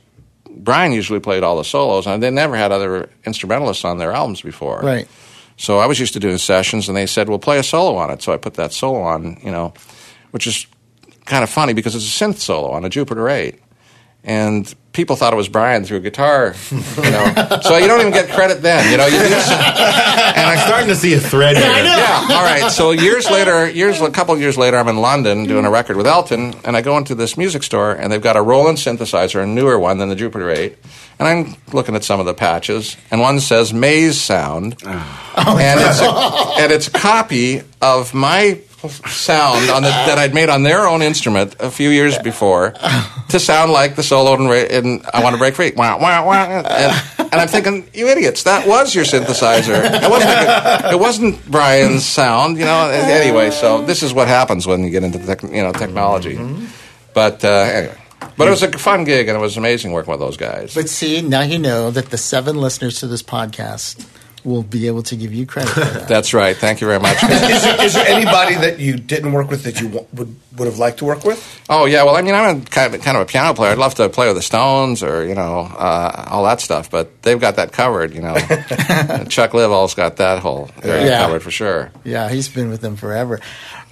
Brian 0.49 0.93
usually 0.93 1.21
played 1.21 1.43
all 1.43 1.57
the 1.59 1.65
solos, 1.65 2.07
and 2.07 2.23
they 2.23 2.31
never 2.31 2.57
had 2.57 2.73
other 2.73 3.11
instrumentalists 3.27 3.85
on 3.85 3.99
their 3.99 4.13
albums 4.13 4.41
before. 4.41 4.81
Right. 4.81 5.09
So 5.57 5.79
I 5.79 5.87
was 5.87 6.01
used 6.01 6.13
to 6.15 6.21
doing 6.21 6.39
sessions, 6.39 6.89
and 6.89 6.97
they 6.97 7.07
said, 7.07 7.29
"Well, 7.29 7.39
play 7.39 7.59
a 7.59 7.63
solo 7.63 7.97
on 7.97 8.11
it." 8.11 8.23
So 8.23 8.33
I 8.33 8.37
put 8.37 8.55
that 8.55 8.73
solo 8.73 9.01
on, 9.03 9.39
you 9.43 9.51
know, 9.51 9.73
which 10.33 10.47
is 10.47 10.67
kind 11.27 11.43
of 11.45 11.51
funny 11.51 11.73
because 11.73 11.95
it's 11.95 12.05
a 12.05 12.25
synth 12.25 12.39
solo 12.39 12.71
on 12.71 12.85
a 12.85 12.89
Jupiter 12.89 13.29
Eight, 13.29 13.61
and 14.25 14.75
people 14.93 15.17
thought 15.17 15.33
it 15.33 15.37
was 15.37 15.49
Brian 15.49 15.85
through 15.85 15.99
a 15.99 16.01
guitar, 16.01 16.55
you 16.71 17.03
know. 17.03 17.59
so 17.63 17.77
you 17.79 17.87
don't 17.87 18.01
even 18.01 18.13
get 18.13 18.31
credit 18.31 18.63
then, 18.63 18.91
you 18.91 18.97
know. 18.97 19.07
You 19.07 19.19
just, 19.29 19.51
And 20.35 20.47
I'm 20.51 20.59
starting 20.67 20.89
to 20.89 20.97
see 20.97 21.15
a 21.15 21.21
thread 21.21 21.57
here. 21.57 21.65
yeah. 21.67 22.27
All 22.31 22.43
right. 22.43 22.71
So 22.71 22.91
years 22.91 23.31
later, 23.31 23.69
years 23.71 24.01
a 24.01 24.11
couple 24.11 24.35
of 24.35 24.41
years 24.41 24.57
later, 24.59 24.77
I'm 24.77 24.89
in 24.89 24.97
London 24.99 25.45
doing 25.45 25.65
a 25.65 25.71
record 25.71 25.97
with 25.97 26.07
Elton, 26.07 26.55
and 26.65 26.77
I 26.77 26.81
go 26.83 26.97
into 26.99 27.15
this 27.15 27.37
music 27.37 27.63
store, 27.63 27.93
and 27.93 28.11
they've 28.13 28.21
got 28.23 28.37
a 28.37 28.43
Roland 28.43 28.79
synthesizer, 28.79 29.43
a 29.43 29.47
newer 29.47 29.79
one 29.79 29.99
than 29.99 30.09
the 30.09 30.17
Jupiter 30.17 30.51
8. 30.51 30.77
And 31.19 31.29
I'm 31.29 31.55
looking 31.73 31.95
at 31.95 32.03
some 32.05 32.19
of 32.21 32.27
the 32.27 32.35
patches, 32.35 32.97
and 33.11 33.21
one 33.21 33.39
says 33.41 33.73
Maze 33.73 34.21
Sound, 34.21 34.77
and 34.85 35.81
it's 35.81 36.01
a, 36.01 36.07
and 36.63 36.73
it's 36.73 36.89
a 36.89 36.91
copy 36.91 37.63
of 37.81 38.13
my 38.15 38.61
sound 39.07 39.71
on 39.71 39.83
the, 39.83 39.89
that 39.89 40.19
I'd 40.19 40.35
made 40.35 40.49
on 40.51 40.63
their 40.63 40.87
own 40.87 41.01
instrument 41.03 41.57
a 41.59 41.71
few 41.71 41.89
years 41.89 42.19
before 42.19 42.75
to 43.31 43.41
sound 43.41 43.73
like 43.73 43.97
the 43.97 44.03
solo 44.03 44.35
in, 44.35 44.51
in 44.71 45.03
I 45.13 45.23
Want 45.23 45.35
to 45.35 45.39
Break 45.39 45.55
Free. 45.55 45.73
Wow, 45.75 45.99
wow, 46.01 46.27
wow. 46.27 46.45
And, 46.45 46.67
and 47.19 47.35
I'm 47.35 47.49
thinking, 47.49 47.89
you 47.95 48.09
idiots, 48.09 48.43
that 48.43 48.67
was 48.69 48.95
your 48.95 49.05
synthesizer. 49.05 49.83
It 49.85 50.11
wasn't, 50.11 50.31
a- 50.33 50.91
it 50.93 50.99
wasn't 51.01 51.51
Brian's 51.51 52.05
sound, 52.05 52.59
you 52.59 52.65
know. 52.65 52.91
Anyway, 52.91 53.51
so 53.53 53.83
this 53.85 54.03
is 54.03 54.13
what 54.13 54.29
happens 54.29 54.67
when 54.67 54.85
you 54.85 54.91
get 54.91 55.03
into 55.05 55.19
tech, 55.19 55.43
you 55.43 55.63
know 55.63 55.73
technology. 55.73 56.39
But 57.15 57.45
uh, 57.45 57.49
anyway, 57.49 57.99
but 58.37 58.47
it 58.49 58.51
was 58.51 58.63
a 58.63 58.73
fun 58.73 59.05
gig, 59.05 59.29
and 59.29 59.37
it 59.37 59.41
was 59.41 59.57
amazing 59.57 59.93
working 59.93 60.11
with 60.11 60.21
those 60.21 60.37
guys. 60.37 60.75
But 60.75 60.89
see, 60.89 61.23
now 61.23 61.43
you 61.43 61.59
know 61.59 61.91
that 61.91 62.11
the 62.11 62.19
seven 62.19 62.57
listeners 62.61 63.01
to 63.01 63.07
this 63.07 63.23
podcast 63.23 64.07
will 64.45 64.63
be 64.63 64.87
able 64.89 65.03
to 65.03 65.17
give 65.17 65.33
you 65.33 65.47
credit 65.47 65.71
for 65.71 65.81
that. 65.81 66.07
That's 66.07 66.35
right. 66.35 66.55
Thank 66.55 66.83
you 66.83 66.87
very 66.87 67.01
much. 67.01 67.17
Is 67.23 67.63
there, 67.63 67.83
is 67.87 67.95
there 67.95 68.07
anybody 68.07 68.55
that 68.57 68.79
you 68.79 68.97
didn't 68.99 69.33
work 69.33 69.49
with 69.49 69.63
that 69.63 69.81
you 69.81 69.89
wa- 69.89 70.05
would 70.13 70.37
would 70.59 70.67
have 70.67 70.77
liked 70.79 70.99
to 70.99 71.07
work 71.07 71.25
with? 71.25 71.41
Oh 71.71 71.87
yeah, 71.87 72.03
well 72.05 72.15
I 72.15 72.21
mean 72.21 72.35
I'm 72.35 72.61
a 72.61 72.65
kind 72.67 72.95
of 72.95 73.01
kind 73.01 73.17
of 73.17 73.23
a 73.23 73.25
piano 73.25 73.55
player. 73.55 73.73
I'd 73.73 73.79
love 73.79 73.95
to 73.95 74.09
play 74.11 74.27
with 74.27 74.37
the 74.37 74.43
Stones 74.43 75.03
or 75.03 75.25
you 75.25 75.35
know 75.35 75.61
uh, 75.61 76.27
all 76.31 76.45
that 76.45 76.61
stuff, 76.61 76.91
but 76.91 77.23
they've 77.23 77.41
got 77.41 77.57
that 77.57 77.73
covered. 77.73 78.13
You 78.15 78.21
know, 78.21 78.35
Chuck 79.31 79.53
Leavell's 79.53 79.95
got 79.95 80.17
that 80.17 80.41
whole 80.41 80.71
area 80.83 81.07
Yeah. 81.07 81.25
covered 81.25 81.43
for 81.43 81.51
sure. 81.51 81.91
Yeah, 82.05 82.29
he's 82.29 82.51
been 82.51 82.69
with 82.69 82.83
them 82.83 82.97
forever. 82.97 83.41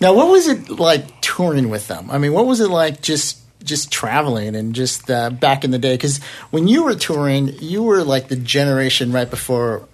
Now, 0.03 0.13
what 0.13 0.29
was 0.29 0.49
it 0.49 0.69
like 0.69 1.23
touring 1.23 1.71
with 1.71 1.89
them? 1.89 2.11
I 2.11 2.19
mean, 2.19 2.35
what 2.35 2.45
was 2.45 2.61
it 2.61 2.69
like 2.69 3.01
just 3.01 3.39
just 3.65 3.91
traveling 3.93 4.55
and 4.57 4.75
just 4.75 5.11
uh, 5.11 5.31
back 5.31 5.65
in 5.65 5.71
the 5.71 5.79
day? 5.79 5.95
Because 5.95 6.23
when 6.51 6.69
you 6.69 6.85
were 6.85 6.95
touring, 6.95 7.49
you 7.61 7.83
were 7.83 8.03
like 8.05 8.29
the 8.29 8.37
generation 8.37 9.13
right 9.13 9.29
before 9.29 9.87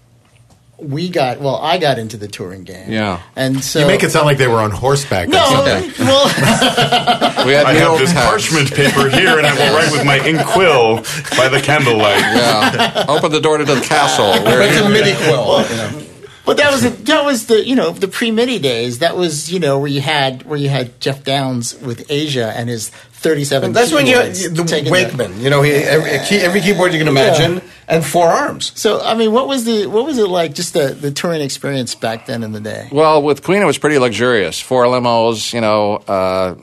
we 0.78 1.08
got. 1.08 1.40
Well, 1.40 1.56
I 1.56 1.78
got 1.78 1.98
into 1.98 2.16
the 2.16 2.28
touring 2.28 2.62
game. 2.62 2.90
Yeah. 2.92 3.20
and 3.34 3.64
so 3.64 3.80
You 3.80 3.86
make 3.86 4.04
it 4.04 4.10
sound 4.10 4.26
like 4.26 4.38
they 4.38 4.46
were 4.46 4.60
on 4.60 4.70
horseback 4.70 5.26
or 5.26 5.32
no. 5.32 5.44
something. 5.48 6.06
Well, 6.06 6.26
We 7.46 7.52
had 7.52 7.66
I 7.66 7.72
have 7.74 7.98
this 7.98 8.12
tax. 8.12 8.26
parchment 8.48 8.72
paper 8.72 9.08
here, 9.08 9.38
and 9.38 9.46
I 9.46 9.54
will 9.54 9.74
write 9.76 9.90
with 9.92 10.04
my 10.04 10.18
ink 10.24 10.44
quill 10.46 10.96
by 11.36 11.48
the 11.48 11.60
candlelight. 11.60 12.20
Yeah, 12.20 13.06
open 13.08 13.32
the 13.32 13.40
door 13.40 13.58
to 13.58 13.64
the 13.64 13.80
castle. 13.80 14.30
Where 14.44 14.60
Like 14.66 14.84
a 14.84 14.88
MIDI 14.88 15.14
quill. 15.16 15.62
you 15.68 15.76
know. 15.76 16.04
But 16.48 16.56
that 16.56 16.72
was 16.72 17.02
that 17.02 17.24
was 17.26 17.44
the 17.44 17.62
you 17.62 17.76
know 17.76 17.90
the 17.90 18.08
pre 18.08 18.30
MIDI 18.30 18.58
days. 18.58 19.00
That 19.00 19.18
was 19.18 19.52
you 19.52 19.60
know 19.60 19.78
where 19.78 19.90
you 19.90 20.00
had 20.00 20.44
where 20.44 20.58
you 20.58 20.70
had 20.70 20.98
Geoff 20.98 21.22
Downes 21.22 21.78
with 21.78 22.10
Asia 22.10 22.54
and 22.56 22.70
his 22.70 22.88
thirty 22.88 23.44
seven. 23.44 23.74
That's 23.74 23.92
when 23.92 24.06
you 24.06 24.14
the 24.16 24.88
Wakeman. 24.90 25.42
You 25.42 25.50
know, 25.50 25.60
he, 25.60 25.72
every, 25.72 26.10
a 26.12 26.24
key, 26.24 26.36
every 26.38 26.62
keyboard 26.62 26.94
you 26.94 27.00
can 27.00 27.06
imagine, 27.06 27.60
and 27.86 28.02
four 28.02 28.28
arms. 28.28 28.72
So 28.80 28.98
I 29.02 29.14
mean, 29.14 29.32
what 29.32 29.46
was 29.46 29.66
the 29.66 29.88
what 29.88 30.06
was 30.06 30.16
it 30.16 30.28
like? 30.28 30.54
Just 30.54 30.72
the 30.72 30.96
the 30.98 31.10
touring 31.10 31.42
experience 31.42 31.94
back 31.94 32.24
then 32.24 32.42
in 32.42 32.52
the 32.52 32.60
day. 32.60 32.88
Well, 32.90 33.22
with 33.22 33.42
Queen, 33.42 33.60
it 33.60 33.66
was 33.66 33.76
pretty 33.76 33.98
luxurious. 33.98 34.58
Four 34.58 34.86
limos, 34.86 35.52
you 35.52 35.60
know. 35.60 35.96
Uh, 35.96 36.54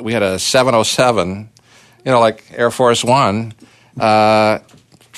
we 0.00 0.14
had 0.14 0.22
a 0.22 0.38
707, 0.38 1.50
you 2.06 2.10
know, 2.10 2.20
like 2.20 2.42
Air 2.52 2.70
Force 2.70 3.04
One. 3.04 3.52
Uh, 3.98 4.60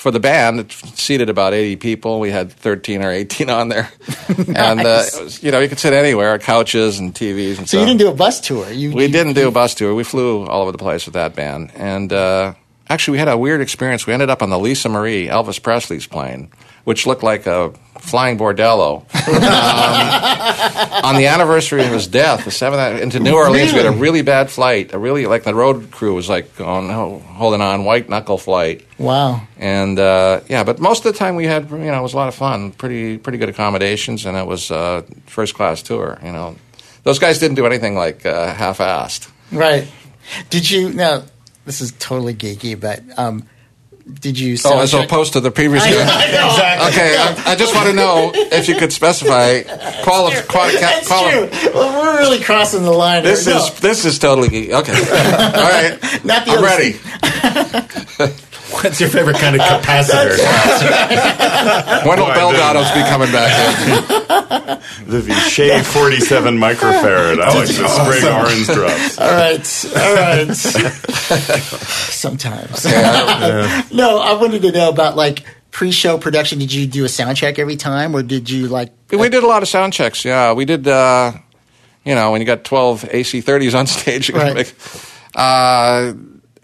for 0.03 0.11
the 0.11 0.19
band, 0.21 0.59
it 0.61 0.73
seated 0.73 1.29
about 1.31 1.55
80 1.55 1.77
people. 1.77 2.19
We 2.19 2.31
had 2.31 2.51
13 2.53 3.03
or 3.05 3.11
18 3.13 3.49
on 3.51 3.69
there. 3.69 3.89
And, 4.55 4.81
uh, 4.81 5.03
it 5.07 5.23
was, 5.25 5.43
you 5.43 5.51
know, 5.53 5.61
you 5.61 5.69
could 5.69 5.79
sit 5.79 5.93
anywhere, 5.93 6.39
couches 6.41 6.99
and 6.99 7.15
TVs 7.15 7.59
and 7.59 7.69
So 7.69 7.79
stuff. 7.79 7.81
you 7.81 7.87
didn't 7.87 7.99
do 8.01 8.09
a 8.09 8.15
bus 8.15 8.41
tour. 8.41 8.69
You 8.71 8.93
We 8.93 9.07
you- 9.07 9.13
didn't 9.13 9.35
do 9.35 9.47
a 9.47 9.51
bus 9.53 9.75
tour. 9.75 9.95
We 9.95 10.05
flew 10.05 10.45
all 10.47 10.63
over 10.63 10.73
the 10.73 10.79
place 10.79 11.07
with 11.07 11.15
that 11.15 11.35
band. 11.37 11.71
And 11.77 12.13
uh, 12.13 12.55
actually, 12.89 13.13
we 13.13 13.19
had 13.19 13.29
a 13.29 13.37
weird 13.39 13.61
experience. 13.61 14.07
We 14.07 14.13
ended 14.13 14.29
up 14.31 14.43
on 14.43 14.51
the 14.51 14.59
Lisa 14.59 14.89
Marie, 14.89 15.29
Elvis 15.29 15.63
Presley's 15.63 16.07
plane, 16.07 16.51
which 16.85 17.07
looked 17.07 17.23
like 17.23 17.47
a 17.47 17.73
flying 18.03 18.37
bordello. 18.37 19.03
um, 19.29 21.05
on 21.05 21.17
the 21.17 21.27
anniversary 21.27 21.85
of 21.85 21.93
his 21.93 22.07
death, 22.07 22.45
the 22.45 22.51
seventh 22.51 23.01
into 23.01 23.21
New 23.21 23.35
Orleans, 23.35 23.73
we 23.73 23.79
had 23.79 23.87
a 23.87 23.93
really 23.93 24.23
bad 24.23 24.51
flight. 24.51 24.93
A 24.93 24.99
really 24.99 25.27
like 25.27 25.45
the 25.45 25.55
road 25.55 25.91
crew 25.91 26.15
was 26.15 26.29
like 26.29 26.57
going, 26.57 26.91
holding 26.91 27.61
on, 27.61 27.85
white 27.85 28.09
knuckle 28.09 28.39
flight. 28.39 28.85
Wow. 28.99 29.47
And 29.57 29.99
uh, 29.99 30.41
yeah, 30.49 30.65
but 30.65 30.81
most 30.81 31.05
of 31.07 31.13
the 31.13 31.19
time 31.19 31.37
we 31.37 31.45
had, 31.45 31.71
you 31.71 31.79
know, 31.79 31.99
it 31.99 32.03
was 32.03 32.15
a 32.15 32.17
lot 32.17 32.29
of 32.29 32.35
fun. 32.35 32.73
Pretty 32.73 33.19
pretty 33.19 33.39
good 33.39 33.49
accommodations, 33.49 34.27
and 34.27 34.37
it 34.37 34.47
was 34.47 34.71
uh, 34.71 35.03
first 35.27 35.55
class 35.55 35.83
tour. 35.83 36.19
You 36.23 36.33
know, 36.33 36.57
those 37.05 37.19
guys 37.19 37.39
didn't 37.39 37.57
do 37.57 37.67
anything 37.67 37.95
like 37.95 38.27
uh, 38.27 38.53
half 38.53 38.79
assed. 38.79 39.31
Right. 39.53 39.89
Did 40.51 40.71
you 40.71 40.93
now? 40.93 41.25
This 41.65 41.81
is 41.81 41.93
totally 41.93 42.35
geeky, 42.35 42.79
but 42.79 43.03
um, 43.17 43.49
did 44.21 44.39
you? 44.39 44.57
Oh, 44.65 44.79
as 44.81 44.93
soundcheck- 44.93 45.05
opposed 45.05 45.33
to 45.35 45.41
the 45.41 45.51
previous 45.51 45.85
guy. 45.85 46.89
Okay, 46.89 47.17
I, 47.17 47.53
I 47.53 47.55
just 47.57 47.75
want 47.75 47.89
to 47.89 47.93
know 47.95 48.31
if 48.35 48.69
you 48.69 48.77
could 48.77 48.93
specify 48.93 49.63
quali- 50.03 50.35
quali- 50.49 50.77
That's 50.77 51.07
quali- 51.09 51.31
true. 51.49 51.49
Well, 51.75 52.01
we're 52.03 52.19
really 52.19 52.43
crossing 52.43 52.83
the 52.85 52.91
line. 52.93 53.23
This 53.23 53.45
here. 53.47 53.55
No, 53.55 53.65
is 53.67 53.81
this 53.81 54.05
is 54.05 54.19
totally. 54.19 54.73
Okay, 54.73 54.93
all 54.93 55.63
right, 55.63 55.99
not 56.25 56.45
the 56.47 56.53
I'm 56.53 56.63
ready. 56.65 58.33
What's 58.73 59.01
your 59.01 59.11
favorite 59.11 59.37
kind 59.37 59.55
of 59.57 59.63
capacitor? 59.69 60.39
When 62.07 62.19
will 62.19 62.27
Boy, 62.27 62.35
bell 62.35 62.53
then- 62.53 62.95
be 62.95 63.09
coming 63.09 63.31
back 63.33 63.53
in? 63.87 64.83
The 65.07 65.21
Vishay 65.21 65.83
47 65.85 66.57
microfarad. 66.59 67.41
I 67.41 67.55
like 67.55 67.69
the 67.69 67.89
Sprague 67.89 68.25
orange 68.25 68.67
drops. 68.67 69.19
All 69.19 69.31
right. 69.31 69.85
All 69.97 70.15
right. 70.15 71.63
Sometimes. 72.13 72.85
no, 73.93 74.19
I 74.19 74.37
wanted 74.41 74.63
to 74.63 74.73
know 74.73 74.89
about 74.89 75.17
like 75.17 75.45
pre-show 75.71 76.19
production. 76.19 76.59
Did 76.59 76.73
you 76.73 76.87
do 76.87 77.05
a 77.05 77.09
sound 77.09 77.37
check 77.37 77.59
every 77.59 77.77
time, 77.77 78.15
or 78.15 78.23
did 78.23 78.49
you 78.51 78.69
like? 78.69 78.93
We 79.11 79.29
did 79.29 79.43
a 79.45 79.47
lot 79.47 79.63
of 79.63 79.69
sound 79.69 79.93
checks. 79.93 80.25
Yeah, 80.25 80.53
we 80.53 80.65
did. 80.65 80.87
Uh, 80.89 81.33
you 82.05 82.15
know, 82.15 82.33
when 82.33 82.41
you 82.41 82.47
got 82.47 82.65
twelve 82.65 83.03
AC30s 83.03 83.79
on 83.79 83.87
stage, 83.87 84.29
you're 84.29 84.39
Right. 84.39 84.55
make. 84.55 84.75
Uh, 85.35 86.13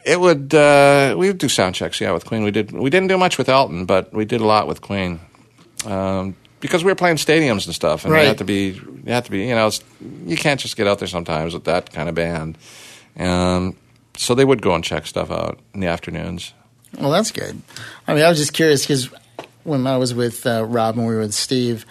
it 0.09 0.19
would. 0.21 0.55
Uh, 0.55 1.15
we 1.19 1.29
would 1.29 1.39
do 1.39 1.49
sound 1.49 1.75
checks. 1.75 2.01
Yeah, 2.01 2.13
with 2.13 2.25
Queen, 2.25 2.43
we 2.43 2.51
did. 2.51 2.73
We 2.73 2.91
didn't 2.91 3.09
do 3.09 3.19
much 3.19 3.39
with 3.39 3.49
Elton, 3.49 3.85
but 3.85 4.13
we 4.13 4.25
did 4.25 4.41
a 4.41 4.47
lot 4.47 4.67
with 4.67 4.81
Queen. 4.81 5.21
Um, 5.87 6.35
because 6.61 6.83
we 6.83 6.91
were 6.91 6.97
playing 6.97 7.17
stadiums 7.17 7.67
and 7.67 7.75
stuff, 7.75 8.05
and 8.05 8.13
Right. 8.13 8.23
you 8.23 8.29
have 8.29 8.37
to 8.39 8.45
be, 8.45 8.71
you 9.05 9.13
have 9.13 9.25
to 9.27 9.31
be, 9.31 9.47
you 9.47 9.55
know, 9.55 9.69
it's, 9.69 9.81
you 10.27 10.37
can't 10.37 10.59
just 10.59 10.77
get 10.77 10.89
out 10.89 10.99
there 10.99 11.07
sometimes 11.07 11.55
with 11.55 11.65
that 11.65 11.93
kind 11.93 12.09
of 12.09 12.17
band. 12.17 12.59
Um, 13.17 13.77
so 14.17 14.35
they 14.35 14.45
would 14.45 14.61
go 14.61 14.75
and 14.75 14.83
check 14.83 15.07
stuff 15.07 15.31
out 15.31 15.61
in 15.73 15.81
the 15.81 15.87
afternoons. 15.87 16.53
Well, 16.99 17.11
that's 17.13 17.31
good. 17.31 17.63
I 18.09 18.15
mean, 18.15 18.25
I 18.25 18.29
was 18.29 18.39
just 18.39 18.53
curious 18.55 18.83
because 18.83 19.09
when 19.63 19.87
I 19.87 19.99
was 19.99 20.15
with 20.15 20.45
uh, 20.47 20.65
Rob 20.65 20.97
and 20.99 21.07
we 21.07 21.15
were 21.15 21.21
with 21.21 21.35
Steve, 21.35 21.87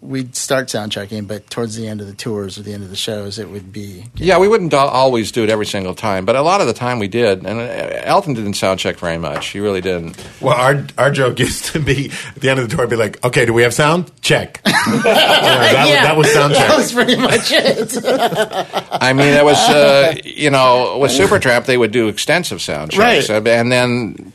we'd 0.00 0.36
start 0.36 0.70
sound 0.70 0.92
checking, 0.92 1.24
but 1.24 1.50
towards 1.50 1.74
the 1.74 1.88
end 1.88 2.00
of 2.00 2.06
the 2.06 2.12
tours 2.14 2.56
or 2.56 2.62
the 2.62 2.72
end 2.72 2.84
of 2.84 2.90
the 2.90 2.96
shows, 2.96 3.38
it 3.38 3.48
would 3.50 3.72
be 3.72 4.04
Yeah, 4.14 4.38
we 4.38 4.46
wouldn't 4.46 4.72
al- 4.72 4.88
always 4.88 5.32
do 5.32 5.42
it 5.42 5.50
every 5.50 5.66
single 5.66 5.94
time, 5.94 6.24
but 6.24 6.36
a 6.36 6.42
lot 6.42 6.60
of 6.60 6.66
the 6.68 6.72
time 6.72 6.98
we 7.00 7.08
did. 7.08 7.44
And 7.44 7.58
uh, 7.60 8.00
Elton 8.04 8.34
didn't 8.34 8.54
sound 8.54 8.78
check 8.78 8.96
very 8.96 9.18
much. 9.18 9.48
He 9.48 9.60
really 9.60 9.80
didn't. 9.80 10.16
Well, 10.40 10.54
our 10.56 10.86
our 10.96 11.10
joke 11.10 11.38
used 11.48 11.66
to 11.72 11.80
be 11.80 12.10
at 12.28 12.40
the 12.40 12.48
end 12.48 12.60
of 12.60 12.68
the 12.68 12.76
tour, 12.76 12.86
be 12.86 12.96
like, 12.96 13.22
"Okay, 13.24 13.44
do 13.44 13.52
we 13.52 13.62
have 13.62 13.74
sound? 13.74 14.10
Check." 14.20 14.60
You 14.88 14.94
know, 14.94 15.02
that, 15.02 15.86
was, 15.86 15.92
that 15.92 16.16
was 16.16 16.32
sound 16.32 16.54
check. 16.54 16.68
That 16.68 16.76
was 16.78 16.92
pretty 16.92 17.16
much 17.16 17.50
it. 17.52 17.98
I 18.90 19.12
mean, 19.12 19.34
it 19.34 19.44
was 19.44 19.58
uh, 19.68 20.14
you 20.24 20.50
know 20.50 20.98
with 20.98 21.10
Supertramp 21.10 21.66
they 21.66 21.76
would 21.76 21.90
do 21.90 22.08
extensive 22.08 22.62
sound 22.62 22.92
checks, 22.92 23.28
Right. 23.28 23.46
And 23.46 23.70
then 23.70 24.32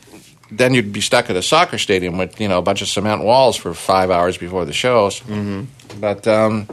then 0.50 0.74
you'd 0.74 0.92
be 0.92 1.00
stuck 1.00 1.30
at 1.30 1.36
a 1.36 1.42
soccer 1.42 1.78
stadium 1.78 2.18
with 2.18 2.40
you 2.40 2.48
know 2.48 2.58
a 2.58 2.62
bunch 2.62 2.82
of 2.82 2.88
cement 2.88 3.22
walls 3.22 3.56
for 3.56 3.74
five 3.74 4.10
hours 4.10 4.36
before 4.36 4.64
the 4.64 4.72
shows. 4.72 5.20
Mm-hmm. 5.20 6.00
But 6.00 6.26
um, 6.26 6.68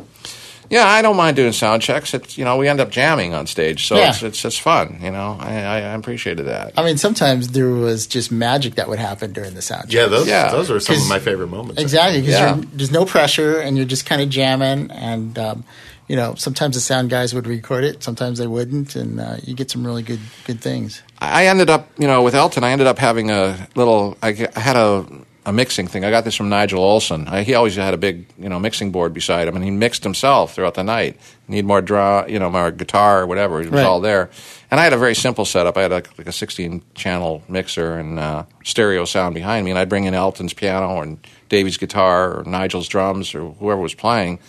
yeah, 0.72 0.88
I 0.88 1.04
don't 1.04 1.18
mind 1.18 1.36
doing 1.36 1.52
sound 1.52 1.84
checks. 1.84 2.16
It's 2.16 2.38
you 2.38 2.44
know 2.46 2.58
we 2.58 2.68
end 2.68 2.80
up 2.80 2.90
jamming 2.90 3.36
on 3.36 3.46
stage, 3.46 3.86
so 3.86 3.96
Yeah. 3.98 4.10
it's 4.10 4.24
it's 4.24 4.42
just 4.42 4.62
fun. 4.62 4.98
You 5.04 5.12
know, 5.12 5.38
I, 5.40 5.54
I, 5.62 5.76
I 5.78 5.94
appreciated 5.94 6.48
that. 6.48 6.74
I 6.78 6.84
mean, 6.84 6.98
sometimes 6.98 7.50
there 7.50 7.70
was 7.70 8.08
just 8.08 8.32
magic 8.32 8.76
that 8.76 8.88
would 8.90 8.98
happen 9.00 9.34
during 9.34 9.54
the 9.54 9.62
sound 9.62 9.84
check. 9.90 9.94
Yeah, 9.94 10.08
those 10.08 10.28
Yeah. 10.28 10.50
those 10.52 10.70
were 10.72 10.80
some 10.80 10.96
of 10.96 11.08
my 11.10 11.20
favorite 11.20 11.50
moments. 11.50 11.80
Exactly, 11.80 12.22
because 12.22 12.36
Yeah. 12.40 12.60
there's 12.74 12.92
no 12.92 13.06
pressure 13.06 13.60
and 13.60 13.78
you're 13.78 13.86
just 13.86 14.06
kind 14.08 14.22
of 14.22 14.30
jamming. 14.30 14.90
And 14.92 15.38
um, 15.38 15.64
you 16.08 16.16
know, 16.16 16.36
sometimes 16.36 16.76
the 16.76 16.82
sound 16.82 17.10
guys 17.10 17.34
would 17.34 17.48
record 17.48 17.84
it, 17.84 18.02
sometimes 18.04 18.40
they 18.40 18.48
wouldn't, 18.48 18.96
and 18.96 19.20
uh, 19.20 19.36
you 19.44 19.54
get 19.54 19.70
some 19.72 19.86
really 19.86 20.04
good 20.04 20.20
good 20.46 20.60
things. 20.62 21.02
I 21.20 21.46
ended 21.48 21.70
up, 21.70 21.90
you 21.98 22.08
know, 22.08 22.24
with 22.24 22.34
Elton, 22.36 22.64
I 22.64 22.72
ended 22.72 22.88
up 22.88 22.98
having 22.98 23.30
a 23.30 23.68
little. 23.76 24.18
I 24.24 24.34
had 24.56 24.76
a, 24.76 25.06
a 25.46 25.52
mixing 25.52 25.88
thing. 25.88 26.06
I 26.06 26.12
got 26.12 26.24
this 26.24 26.36
from 26.36 26.50
Nigel 26.50 26.82
Olsson. 26.84 27.28
I, 27.28 27.42
he 27.44 27.56
always 27.56 27.76
had 27.76 27.94
a 27.94 27.98
big, 27.98 28.26
you 28.38 28.48
know, 28.48 28.60
mixing 28.60 28.92
board 28.92 29.12
beside 29.14 29.48
him, 29.48 29.56
and 29.56 29.66
he 29.66 29.72
mixed 29.72 30.04
himself 30.04 30.54
throughout 30.54 30.76
the 30.76 30.84
night. 30.84 31.18
Need 31.48 31.66
more 31.66 31.82
draw, 31.82 32.26
you 32.28 32.38
know, 32.38 32.50
more 32.52 32.70
guitar 32.72 33.22
or 33.24 33.28
whatever. 33.28 33.60
It 33.60 33.72
was 33.72 33.82
Right. 33.82 33.86
all 33.86 34.00
there. 34.02 34.30
And 34.70 34.80
I 34.80 34.84
had 34.84 34.94
a 34.94 34.98
very 34.98 35.16
simple 35.16 35.46
setup. 35.46 35.78
I 35.78 35.82
had 35.82 35.92
like, 35.92 36.16
like 36.18 36.28
a 36.28 36.32
16 36.32 36.84
channel 36.94 37.42
mixer 37.50 37.98
and 37.98 38.20
uh, 38.20 38.44
stereo 38.64 39.04
sound 39.06 39.34
behind 39.34 39.66
me, 39.66 39.72
and 39.72 39.80
I'd 39.80 39.90
bring 39.90 40.04
in 40.06 40.14
Elton's 40.14 40.54
piano 40.54 41.02
and 41.02 41.18
Davey's 41.50 41.78
guitar 41.78 42.38
or 42.40 42.44
Nigel's 42.44 42.88
drums 42.88 43.34
or 43.34 43.50
whoever 43.54 43.82
was 43.82 43.96
playing, 43.96 44.40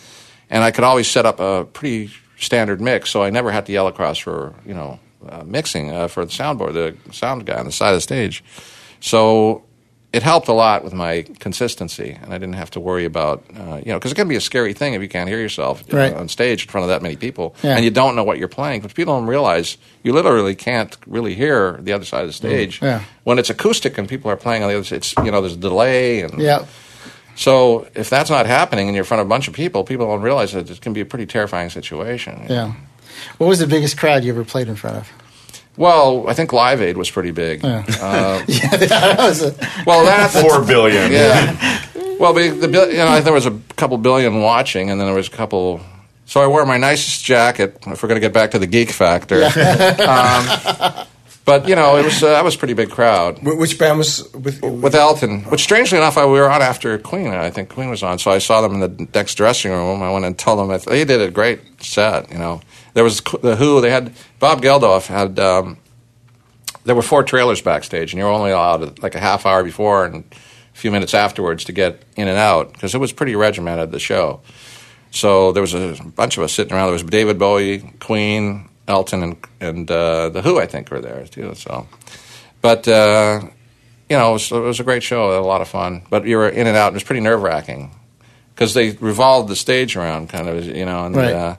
and 0.49 0.63
I 0.63 0.69
could 0.71 0.83
always 0.83 1.07
set 1.09 1.25
up 1.25 1.39
a 1.39 1.65
pretty 1.65 2.11
standard 2.37 2.79
mix, 2.81 3.09
so 3.09 3.23
I 3.23 3.29
never 3.31 3.51
had 3.51 3.65
to 3.65 3.71
yell 3.71 3.87
across 3.87 4.17
for 4.19 4.53
you 4.65 4.73
know 4.73 4.99
uh, 5.27 5.43
mixing 5.45 5.91
uh, 5.91 6.07
for 6.07 6.23
the 6.23 6.31
soundboard, 6.31 6.73
the 6.73 6.95
sound 7.13 7.45
guy 7.45 7.57
on 7.57 7.65
the 7.65 7.71
side 7.71 7.89
of 7.89 7.97
the 7.97 8.01
stage. 8.01 8.43
So 8.99 9.63
it 10.13 10.21
helped 10.23 10.47
a 10.47 10.53
lot 10.53 10.83
with 10.83 10.93
my 10.93 11.23
consistency, 11.39 12.17
and 12.21 12.31
I 12.33 12.37
didn't 12.37 12.53
have 12.53 12.69
to 12.71 12.79
worry 12.79 13.03
about 13.05 13.43
uh, 13.57 13.77
you 13.83 13.91
know 13.91 13.97
because 13.99 14.11
it 14.11 14.15
can 14.15 14.27
be 14.27 14.35
a 14.35 14.41
scary 14.41 14.73
thing 14.73 14.93
if 14.93 15.01
you 15.01 15.09
can't 15.09 15.27
hear 15.27 15.39
yourself 15.39 15.83
Right. 15.91 16.13
on 16.13 16.29
stage 16.29 16.63
in 16.65 16.69
front 16.69 16.83
of 16.83 16.89
that 16.89 17.01
many 17.01 17.15
people, 17.15 17.55
Yeah. 17.63 17.75
and 17.75 17.83
you 17.83 17.91
don't 17.91 18.15
know 18.15 18.23
what 18.23 18.37
you're 18.37 18.47
playing. 18.59 18.81
Because 18.81 18.93
people 18.93 19.15
don't 19.17 19.27
realize 19.27 19.77
you 20.03 20.13
literally 20.13 20.55
can't 20.55 20.95
really 21.07 21.33
hear 21.33 21.79
the 21.81 21.93
other 21.93 22.05
side 22.05 22.21
of 22.21 22.27
the 22.27 22.33
stage 22.33 22.79
Mm. 22.79 22.83
Yeah. 22.87 22.99
when 23.23 23.39
it's 23.39 23.49
acoustic 23.49 23.97
and 23.97 24.07
people 24.07 24.29
are 24.31 24.37
playing 24.37 24.61
on 24.63 24.69
the 24.69 24.75
other 24.75 24.85
side. 24.85 24.97
It's 24.97 25.13
you 25.25 25.31
know 25.31 25.41
there's 25.41 25.53
a 25.53 25.57
delay 25.71 26.21
and 26.21 26.39
Yeah, 26.39 26.65
so 27.35 27.87
if 27.95 28.09
that's 28.09 28.29
not 28.29 28.45
happening 28.45 28.87
and 28.87 28.95
you're 28.95 29.03
in 29.03 29.07
front 29.07 29.21
of 29.21 29.27
a 29.27 29.29
bunch 29.29 29.47
of 29.47 29.53
people, 29.55 29.83
people 29.83 30.05
don't 30.07 30.21
realize 30.21 30.51
that 30.53 30.69
it 30.69 30.79
can 30.81 30.93
be 30.93 31.01
a 31.01 31.05
pretty 31.05 31.25
terrifying 31.25 31.69
situation. 31.69 32.45
yeah. 32.49 32.73
What 33.37 33.47
was 33.47 33.59
the 33.59 33.67
biggest 33.67 33.97
crowd 33.97 34.23
you 34.23 34.31
ever 34.33 34.43
played 34.43 34.67
in 34.67 34.75
front 34.75 34.97
of? 34.97 35.07
Well, 35.75 36.25
I 36.29 36.33
think 36.33 36.53
Live 36.53 36.81
Aid 36.81 36.97
was 36.97 37.09
pretty 37.09 37.31
big. 37.31 37.63
Yeah. 37.63 37.83
Uh, 37.99 38.43
yeah, 38.47 38.77
that 38.77 39.15
was 39.17 39.41
a, 39.41 39.55
well, 39.87 40.05
that 40.05 40.29
Four 40.31 40.63
billion. 40.63 41.11
yeah. 41.11 41.81
Well, 42.19 42.33
the, 42.33 42.49
the 42.49 42.67
bil- 42.67 42.91
you 42.91 42.97
know 42.97 43.19
there 43.21 43.33
was 43.33 43.45
a 43.47 43.59
couple 43.75 43.97
billion 43.97 44.39
watching, 44.41 44.89
and 44.91 44.99
then 44.99 45.07
there 45.07 45.15
was 45.15 45.27
a 45.27 45.31
couple. 45.31 45.81
So 46.25 46.41
I 46.41 46.47
wore 46.47 46.65
my 46.65 46.77
nicest 46.77 47.25
jacket. 47.25 47.77
If 47.87 48.01
we're 48.03 48.07
going 48.09 48.21
to 48.21 48.25
get 48.25 48.33
back 48.33 48.51
to 48.51 48.59
the 48.59 48.67
geek 48.67 48.91
factor, 48.91 49.43
um, 49.43 51.05
but 51.45 51.67
you 51.67 51.75
know 51.75 51.97
it 51.97 52.05
was 52.05 52.21
uh, 52.23 52.27
that 52.29 52.43
was 52.43 52.55
a 52.55 52.57
pretty 52.57 52.73
big 52.75 52.89
crowd. 52.91 53.39
Which 53.43 53.77
band 53.77 53.97
was 53.97 54.31
with? 54.33 54.61
with 54.61 54.95
Elton, 54.95 55.41
which 55.45 55.61
strangely 55.63 55.97
enough, 55.97 56.17
I, 56.17 56.25
we 56.25 56.39
were 56.39 56.49
on 56.49 56.61
after 56.61 56.97
Queen. 56.97 57.27
I 57.27 57.49
think 57.49 57.69
Queen 57.69 57.89
was 57.89 58.03
on, 58.03 58.19
so 58.19 58.31
I 58.31 58.37
saw 58.37 58.61
them 58.61 58.73
in 58.75 58.79
the 58.79 59.07
next 59.13 59.35
dressing 59.35 59.71
room. 59.71 60.01
I 60.01 60.11
went 60.11 60.23
and 60.25 60.37
told 60.37 60.59
them 60.59 60.67
that 60.69 60.83
they 60.83 61.03
did 61.03 61.19
a 61.19 61.29
great 61.31 61.59
set. 61.83 62.31
You 62.31 62.37
know, 62.37 62.61
there 62.93 63.03
was 63.03 63.21
the 63.41 63.55
Who. 63.55 63.81
They 63.81 63.91
had 63.91 64.13
Bob 64.39 64.61
Geldof 64.61 65.07
had. 65.07 65.39
Um, 65.39 65.77
there 66.85 66.95
were 66.95 67.01
four 67.01 67.23
trailers 67.23 67.61
backstage, 67.61 68.11
and 68.13 68.19
you 68.19 68.25
were 68.25 68.31
only 68.31 68.51
allowed 68.51 69.01
like 69.01 69.15
a 69.15 69.19
half 69.19 69.45
hour 69.45 69.63
before 69.63 70.05
and 70.05 70.25
a 70.33 70.77
few 70.77 70.91
minutes 70.91 71.13
afterwards 71.13 71.63
to 71.65 71.71
get 71.71 72.03
in 72.17 72.27
and 72.27 72.37
out 72.37 72.73
because 72.73 72.93
it 72.93 72.97
was 72.99 73.13
pretty 73.13 73.35
regimented 73.35 73.91
the 73.91 73.99
show. 73.99 74.41
So 75.11 75.51
there 75.51 75.61
was 75.61 75.73
a 75.73 75.95
bunch 76.15 76.37
of 76.37 76.43
us 76.43 76.53
sitting 76.53 76.73
around. 76.73 76.87
There 76.87 76.93
was 76.93 77.03
David 77.03 77.37
Bowie, 77.39 77.79
Queen, 77.99 78.67
Elton, 78.87 79.23
and 79.23 79.37
and 79.61 79.89
uh, 79.91 80.29
the 80.29 80.41
Who. 80.41 80.59
I 80.59 80.65
think 80.67 80.91
were 80.91 80.99
there 80.99 81.25
too. 81.25 81.53
So, 81.55 81.87
but 82.61 82.87
uh, 82.87 83.41
you 84.09 84.17
know, 84.17 84.31
it 84.31 84.33
was, 84.33 84.51
it 84.51 84.59
was 84.59 84.79
a 84.79 84.83
great 84.83 85.03
show. 85.03 85.39
A 85.39 85.41
lot 85.41 85.61
of 85.61 85.69
fun. 85.69 86.01
But 86.09 86.25
you 86.25 86.35
were 86.37 86.49
in 86.49 86.67
and 86.67 86.75
out. 86.75 86.87
And 86.87 86.95
it 86.95 86.97
was 86.97 87.03
pretty 87.03 87.21
nerve 87.21 87.41
wracking 87.41 87.95
because 88.53 88.73
they 88.73 88.91
revolved 88.91 89.47
the 89.49 89.55
stage 89.55 89.95
around, 89.95 90.29
kind 90.29 90.49
of, 90.49 90.65
you 90.65 90.85
know. 90.85 91.05
And, 91.05 91.15
Right. 91.15 91.33
uh, 91.33 91.55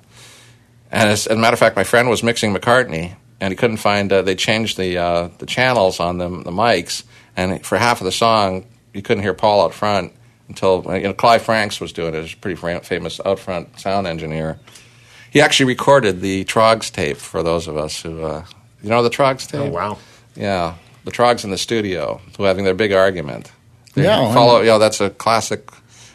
and 0.94 1.10
as, 1.10 1.26
as 1.26 1.36
a 1.36 1.40
matter 1.40 1.54
of 1.54 1.58
fact, 1.58 1.76
my 1.76 1.84
friend 1.84 2.08
was 2.08 2.22
mixing 2.22 2.54
McCartney, 2.54 3.16
and 3.40 3.52
he 3.52 3.56
couldn't 3.56 3.78
find. 3.78 4.12
Uh, 4.12 4.22
they 4.22 4.34
changed 4.34 4.76
the 4.78 4.98
uh, 4.98 5.28
the 5.38 5.46
channels 5.46 6.00
on 6.00 6.18
the 6.18 6.28
the 6.28 6.50
mics, 6.50 7.04
and 7.36 7.64
for 7.64 7.78
half 7.78 8.00
of 8.00 8.04
the 8.04 8.12
song, 8.12 8.66
you 8.92 9.02
couldn't 9.02 9.22
hear 9.22 9.34
Paul 9.34 9.64
out 9.64 9.74
front 9.74 10.12
until 10.48 10.84
you 10.94 11.02
know 11.02 11.12
Clive 11.14 11.42
Franks 11.42 11.80
was 11.80 11.92
doing 11.92 12.14
it. 12.14 12.22
He's 12.22 12.34
a 12.34 12.36
pretty 12.36 12.56
fra- 12.56 12.80
famous 12.82 13.20
out 13.24 13.38
front 13.38 13.78
sound 13.80 14.06
engineer. 14.06 14.58
He 15.30 15.40
actually 15.40 15.66
recorded 15.66 16.20
the 16.20 16.44
Troggs 16.44 16.92
tape 16.92 17.16
for 17.16 17.42
those 17.42 17.66
of 17.66 17.76
us 17.76 18.00
who, 18.00 18.22
uh, 18.22 18.44
you 18.82 18.88
know, 18.88 19.02
the 19.02 19.10
Troggs 19.10 19.48
tape. 19.48 19.62
Oh 19.62 19.70
wow! 19.70 19.98
Yeah, 20.36 20.74
the 21.04 21.10
Troggs 21.10 21.44
in 21.44 21.50
the 21.50 21.58
studio 21.58 22.20
who 22.36 22.44
are 22.44 22.46
having 22.46 22.64
their 22.64 22.74
big 22.74 22.92
argument. 22.92 23.50
They 23.94 24.04
Yeah, 24.04 24.32
follow. 24.32 24.60
You 24.60 24.66
know, 24.66 24.78
that's 24.78 25.00
a 25.00 25.10
classic 25.10 25.68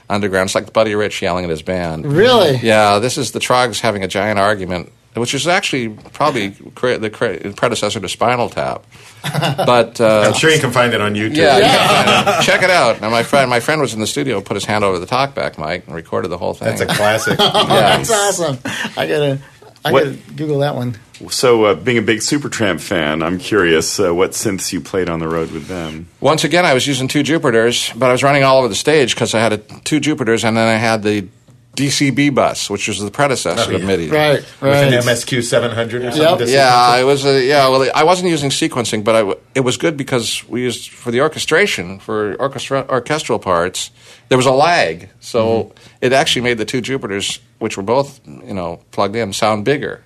underground. 0.09 0.47
It's 0.47 0.55
like 0.55 0.73
Buddy 0.73 0.95
Rich 0.95 1.21
yelling 1.21 1.43
at 1.45 1.49
his 1.51 1.61
band. 1.61 2.05
really. 2.05 2.57
Yeah, 2.57 2.99
this 2.99 3.17
is 3.17 3.31
the 3.31 3.39
Troggs 3.39 3.79
having 3.79 4.03
a 4.03 4.07
giant 4.07 4.39
argument, 4.39 4.91
which 5.13 5.33
is 5.33 5.47
actually 5.47 5.89
probably 6.13 6.51
cre- 6.75 6.95
the 6.95 7.09
cre- 7.09 7.49
predecessor 7.55 7.99
to 7.99 8.09
Spinal 8.09 8.49
Tap. 8.49 8.85
But 9.21 9.99
uh, 9.99 10.23
I'm 10.27 10.33
sure 10.33 10.49
you 10.49 10.59
can 10.61 10.71
find 10.71 10.93
it 10.93 11.01
on 11.01 11.13
YouTube. 11.13 11.35
yeah, 11.35 11.57
yeah. 11.57 12.41
check 12.41 12.63
it 12.63 12.69
out. 12.69 13.01
Now, 13.01 13.09
my 13.09 13.21
friend, 13.23 13.49
my 13.49 13.59
friend 13.59 13.81
was 13.81 13.93
in 13.93 13.99
the 13.99 14.07
studio, 14.07 14.39
put 14.39 14.55
his 14.55 14.63
hand 14.63 14.83
over 14.85 14.97
the 14.97 15.05
talkback 15.05 15.57
mic, 15.57 15.85
and 15.85 15.93
recorded 15.95 16.29
the 16.29 16.37
whole 16.37 16.53
thing. 16.53 16.69
That's 16.69 16.81
a 16.81 16.85
classic. 16.85 17.37
That's 17.37 18.09
awesome. 18.09 18.57
I 18.95 19.05
gotta, 19.07 19.39
I 19.85 19.91
What- 19.91 20.03
gotta 20.05 20.17
Google 20.35 20.59
that 20.59 20.75
one. 20.75 20.97
So, 21.29 21.65
uh, 21.65 21.73
being 21.75 21.97
a 21.97 22.01
big 22.01 22.19
Supertramp 22.19 22.79
fan, 22.79 23.21
I'm 23.21 23.39
curious 23.39 23.99
uh, 23.99 24.15
what 24.15 24.31
synths 24.31 24.71
you 24.71 24.79
played 24.79 25.09
on 25.09 25.19
the 25.19 25.27
road 25.27 25.51
with 25.51 25.67
them. 25.67 26.07
Once 26.21 26.45
again, 26.45 26.65
I 26.65 26.73
was 26.73 26.87
using 26.87 27.09
two 27.09 27.23
Jupiters, 27.23 27.91
but 27.97 28.07
I 28.09 28.13
was 28.13 28.23
running 28.23 28.43
all 28.45 28.59
over 28.59 28.69
the 28.69 28.75
stage 28.75 29.15
because 29.15 29.33
I 29.33 29.39
had 29.39 29.51
a, 29.53 29.57
two 29.83 29.99
Jupiters, 29.99 30.45
and 30.45 30.55
then 30.55 30.65
I 30.67 30.75
had 30.77 31.03
the 31.03 31.27
DCB 31.75 32.33
bus, 32.33 32.69
which 32.69 32.87
was 32.87 32.99
the 32.99 33.11
predecessor 33.11 33.71
Oh, 33.71 33.75
of 33.75 33.81
yeah. 33.81 33.87
MIDI. 33.87 34.09
Right, 34.09 34.43
With 34.61 34.73
an. 34.73 34.93
MSQ 34.93 35.43
700 35.43 36.03
or 36.05 36.11
something. 36.11 36.21
Yep. 36.21 36.37
to 36.39 36.49
Yeah, 36.49 36.85
sequence 36.95 37.01
it 37.01 37.05
was. 37.05 37.25
A, 37.25 37.45
yeah, 37.45 37.67
well, 37.69 37.89
I 37.93 38.03
wasn't 38.03 38.29
using 38.29 38.49
sequencing, 38.49 39.03
but 39.03 39.15
I 39.15 39.19
w 39.19 39.37
it 39.55 39.61
was 39.61 39.75
good 39.77 39.95
because 39.97 40.43
we 40.49 40.61
used 40.61 40.89
for 40.89 41.11
the 41.11 41.19
orchestration 41.21 41.99
for 41.99 42.35
orchestra 42.35 42.85
orchestral 42.89 43.39
parts. 43.39 43.91
There 44.29 44.37
was 44.37 44.45
a 44.47 44.51
lag, 44.51 45.09
so 45.19 45.73
it 46.01 46.11
actually 46.13 46.41
made 46.43 46.57
the 46.57 46.65
two 46.65 46.81
Jupiters, 46.81 47.39
which 47.59 47.77
were 47.77 47.83
both 47.83 48.19
you 48.27 48.53
know 48.53 48.81
plugged 48.91 49.15
in, 49.15 49.31
sound 49.33 49.65
bigger. 49.65 50.03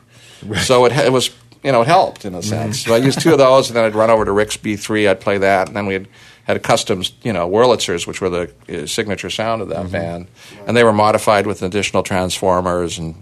So 0.63 0.85
it, 0.85 0.91
it 0.93 1.11
was 1.11 1.29
you 1.63 1.71
know 1.71 1.81
it 1.81 1.87
helped 1.87 2.25
in 2.25 2.35
a 2.35 2.41
sense. 2.41 2.81
So 2.81 2.93
I 2.93 2.97
used 2.97 3.21
two 3.21 3.31
of 3.31 3.37
those, 3.37 3.69
and 3.69 3.77
then 3.77 3.85
I'd 3.85 3.95
run 3.95 4.09
over 4.09 4.25
to 4.25 4.31
Rick's 4.31 4.57
B3. 4.57 5.09
I'd 5.09 5.21
play 5.21 5.37
that, 5.37 5.67
and 5.67 5.75
then 5.75 5.85
we 5.85 5.93
had 5.93 6.07
had 6.45 6.61
custom 6.63 7.03
you 7.23 7.31
know 7.31 7.49
Wurlitzers, 7.49 8.05
which 8.05 8.19
were 8.19 8.29
the 8.29 8.53
uh, 8.83 8.85
signature 8.85 9.29
sound 9.29 9.61
of 9.61 9.69
that 9.69 9.89
band, 9.91 10.27
and 10.67 10.75
they 10.75 10.83
were 10.83 10.91
modified 10.93 11.47
with 11.47 11.61
additional 11.63 12.03
transformers 12.03 12.97
and. 12.99 13.15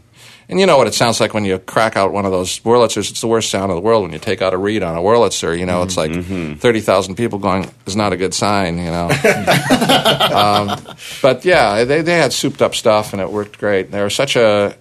And 0.52 0.60
you 0.60 0.66
know 0.66 0.78
what 0.78 0.86
it 0.86 0.94
sounds 0.94 1.22
like 1.22 1.34
when 1.34 1.46
you 1.46 1.58
crack 1.60 1.96
out 1.96 2.12
one 2.12 2.26
of 2.26 2.32
those 2.34 2.60
Wurlitzers. 2.60 3.10
It's 3.10 3.22
the 3.22 3.28
worst 3.28 3.50
sound 3.50 3.72
in 3.72 3.76
the 3.78 3.82
world 3.82 4.04
when 4.04 4.12
you 4.12 4.20
take 4.20 4.42
out 4.42 4.54
a 4.54 4.58
reed 4.58 4.84
on 4.84 4.98
a 4.98 5.00
Wurlitzer. 5.00 5.58
You 5.58 5.66
know, 5.66 5.82
it's 5.82 5.96
like 5.96 6.12
30,000 6.60 7.16
people 7.16 7.40
going, 7.40 7.72
is 7.86 7.96
not 7.96 8.12
a 8.12 8.18
good 8.18 8.34
sign, 8.34 8.78
you 8.78 8.92
know. 8.92 9.06
um, 10.34 10.78
but 11.22 11.46
yeah, 11.46 11.86
they, 11.86 12.02
they 12.02 12.18
had 12.18 12.34
souped 12.34 12.62
up 12.62 12.76
stuff 12.76 13.14
and 13.14 13.22
it 13.22 13.32
worked 13.32 13.60
great. 13.60 13.92
They 13.92 14.02
were 14.02 14.10
such 14.10 14.36
a, 14.36 14.76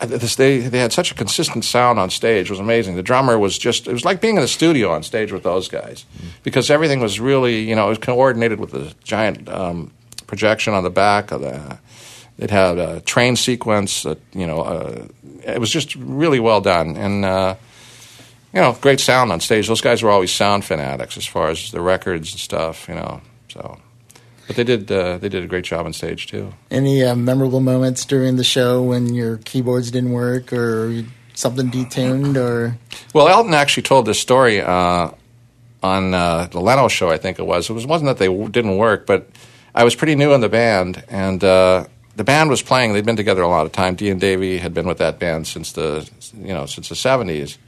this, 0.00 0.36
they 0.36 0.58
they 0.58 0.78
had 0.78 0.92
such 0.92 1.10
a 1.10 1.14
consistent 1.14 1.64
sound 1.64 1.98
on 1.98 2.10
stage. 2.10 2.48
It 2.48 2.52
was 2.52 2.60
amazing. 2.60 2.94
The 2.94 3.02
drummer 3.02 3.38
was 3.38 3.58
just 3.58 3.88
it 3.88 3.92
was 3.92 4.04
like 4.04 4.20
being 4.20 4.36
in 4.36 4.42
the 4.42 4.46
studio 4.46 4.90
on 4.92 5.02
stage 5.02 5.32
with 5.32 5.42
those 5.42 5.68
guys 5.68 6.04
because 6.44 6.70
everything 6.70 7.00
was 7.00 7.18
really 7.18 7.62
you 7.62 7.74
know 7.74 7.86
it 7.86 7.88
was 7.88 7.98
coordinated 7.98 8.60
with 8.60 8.70
the 8.70 8.94
giant 9.02 9.48
um, 9.48 9.90
projection 10.28 10.74
on 10.74 10.84
the 10.84 10.90
back 10.90 11.32
of 11.32 11.40
the. 11.40 11.78
It 12.42 12.50
had 12.50 12.78
a 12.78 13.00
train 13.00 13.36
sequence. 13.36 14.02
That, 14.02 14.18
you 14.32 14.46
know, 14.46 14.60
uh, 14.62 15.06
it 15.46 15.60
was 15.60 15.70
just 15.70 15.94
really 15.96 16.40
well 16.40 16.60
done 16.60 16.96
and. 16.96 17.24
Uh, 17.24 17.54
you 18.54 18.60
know, 18.60 18.76
great 18.82 19.00
sound 19.00 19.32
on 19.32 19.40
stage. 19.40 19.66
Those 19.66 19.80
guys 19.80 20.02
were 20.02 20.10
always 20.10 20.30
sound 20.30 20.62
fanatics 20.62 21.16
as 21.16 21.24
far 21.24 21.48
as 21.48 21.70
the 21.70 21.80
records 21.80 22.32
and 22.32 22.38
stuff. 22.38 22.86
You 22.86 22.96
know, 22.96 23.22
so 23.48 23.78
but 24.46 24.56
they 24.56 24.64
did 24.64 24.92
uh, 24.92 25.18
they 25.18 25.28
did 25.28 25.42
a 25.42 25.46
great 25.46 25.64
job 25.64 25.86
on 25.86 25.92
stage 25.92 26.26
too. 26.26 26.52
Any 26.70 27.02
uh, 27.02 27.14
memorable 27.14 27.60
moments 27.60 28.04
during 28.04 28.36
the 28.36 28.44
show 28.44 28.82
when 28.82 29.14
your 29.14 29.38
keyboards 29.38 29.90
didn't 29.90 30.12
work 30.12 30.52
or 30.52 31.04
something 31.34 31.70
detuned 31.70 32.36
or? 32.36 32.76
Well, 33.14 33.28
Elton 33.28 33.54
actually 33.54 33.84
told 33.84 34.06
this 34.06 34.20
story 34.20 34.60
uh, 34.60 35.10
on 35.82 36.14
uh, 36.14 36.48
the 36.50 36.60
Leno 36.60 36.88
show. 36.88 37.10
I 37.10 37.16
think 37.16 37.38
it 37.38 37.46
was. 37.46 37.70
It 37.70 37.72
was 37.72 37.86
wasn't 37.86 38.08
that 38.08 38.18
they 38.18 38.26
w- 38.26 38.48
didn't 38.48 38.76
work, 38.76 39.06
but 39.06 39.30
I 39.74 39.84
was 39.84 39.94
pretty 39.94 40.14
new 40.14 40.34
in 40.34 40.40
the 40.40 40.50
band, 40.50 41.02
and 41.08 41.42
uh, 41.42 41.86
the 42.16 42.24
band 42.24 42.50
was 42.50 42.62
playing. 42.62 42.92
They'd 42.92 43.06
been 43.06 43.16
together 43.16 43.42
a 43.42 43.48
lot 43.48 43.66
of 43.66 43.72
time. 43.72 43.94
Dean 43.94 44.18
Davey 44.18 44.58
had 44.58 44.74
been 44.74 44.86
with 44.86 44.98
that 44.98 45.18
band 45.18 45.46
since 45.46 45.72
the 45.72 46.08
you 46.34 46.52
know 46.54 46.66
since 46.66 46.88
the 46.88 46.96
seventies. 46.96 47.58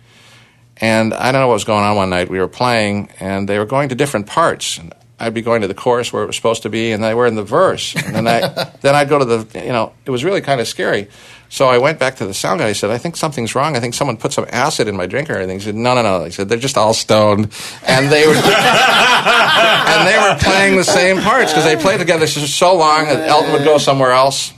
And 0.79 1.15
I 1.15 1.31
don't 1.31 1.41
know 1.41 1.49
what 1.49 1.55
was 1.55 1.65
going 1.65 1.85
on 1.85 1.97
one 1.97 2.11
night. 2.11 2.29
We 2.29 2.41
were 2.41 2.49
playing, 2.49 3.11
and 3.21 3.49
they 3.49 3.59
were 3.59 3.65
going 3.65 3.91
to 3.91 3.95
different 3.95 4.27
parts. 4.27 4.81
I'd 5.19 5.35
be 5.35 5.43
going 5.43 5.63
to 5.63 5.69
the 5.69 5.75
chorus 5.75 6.13
where 6.13 6.25
it 6.25 6.27
was 6.27 6.35
supposed 6.35 6.63
to 6.63 6.71
be, 6.71 6.91
and 6.91 7.03
they 7.03 7.15
were 7.15 7.27
in 7.27 7.37
the 7.37 7.45
verse. 7.45 7.95
And 7.95 8.15
then 8.15 8.27
I 8.27 8.41
then 8.81 8.95
I'd 8.95 9.09
go 9.09 9.19
to 9.19 9.25
the 9.25 9.61
you 9.61 9.73
know 9.73 9.93
it 10.05 10.11
was 10.11 10.25
really 10.25 10.41
kind 10.41 10.61
of 10.61 10.69
scary. 10.69 11.09
So 11.49 11.69
I 11.69 11.79
went 11.79 12.01
back 12.01 12.17
to 12.17 12.27
the 12.27 12.35
sound 12.35 12.61
guy. 12.61 12.69
I 12.69 12.73
said, 12.73 12.91
"I 12.91 12.99
think 12.99 13.17
something's 13.17 13.55
wrong. 13.55 13.77
I 13.77 13.81
think 13.81 13.95
someone 13.95 14.17
put 14.17 14.33
some 14.33 14.47
acid 14.51 14.89
in 14.89 14.97
my 14.97 15.07
drink 15.07 15.31
or 15.31 15.37
anything." 15.37 15.61
He 15.61 15.65
said, 15.65 15.77
"No, 15.77 15.95
no, 15.95 16.03
no." 16.03 16.25
He 16.25 16.33
said, 16.33 16.49
"They're 16.49 16.59
just 16.59 16.77
all 16.77 16.95
stoned," 16.95 17.53
and 17.87 18.11
they 18.11 18.27
were 18.27 18.35
and 18.35 20.09
they 20.09 20.19
were 20.19 20.37
playing 20.41 20.77
the 20.77 20.85
same 20.85 21.21
parts 21.21 21.53
because 21.53 21.65
they 21.65 21.77
played 21.77 22.01
together 22.01 22.27
so 22.27 22.75
long 22.75 23.05
that 23.07 23.29
Elton 23.29 23.53
would 23.53 23.65
go 23.65 23.79
somewhere 23.79 24.13
else. 24.13 24.53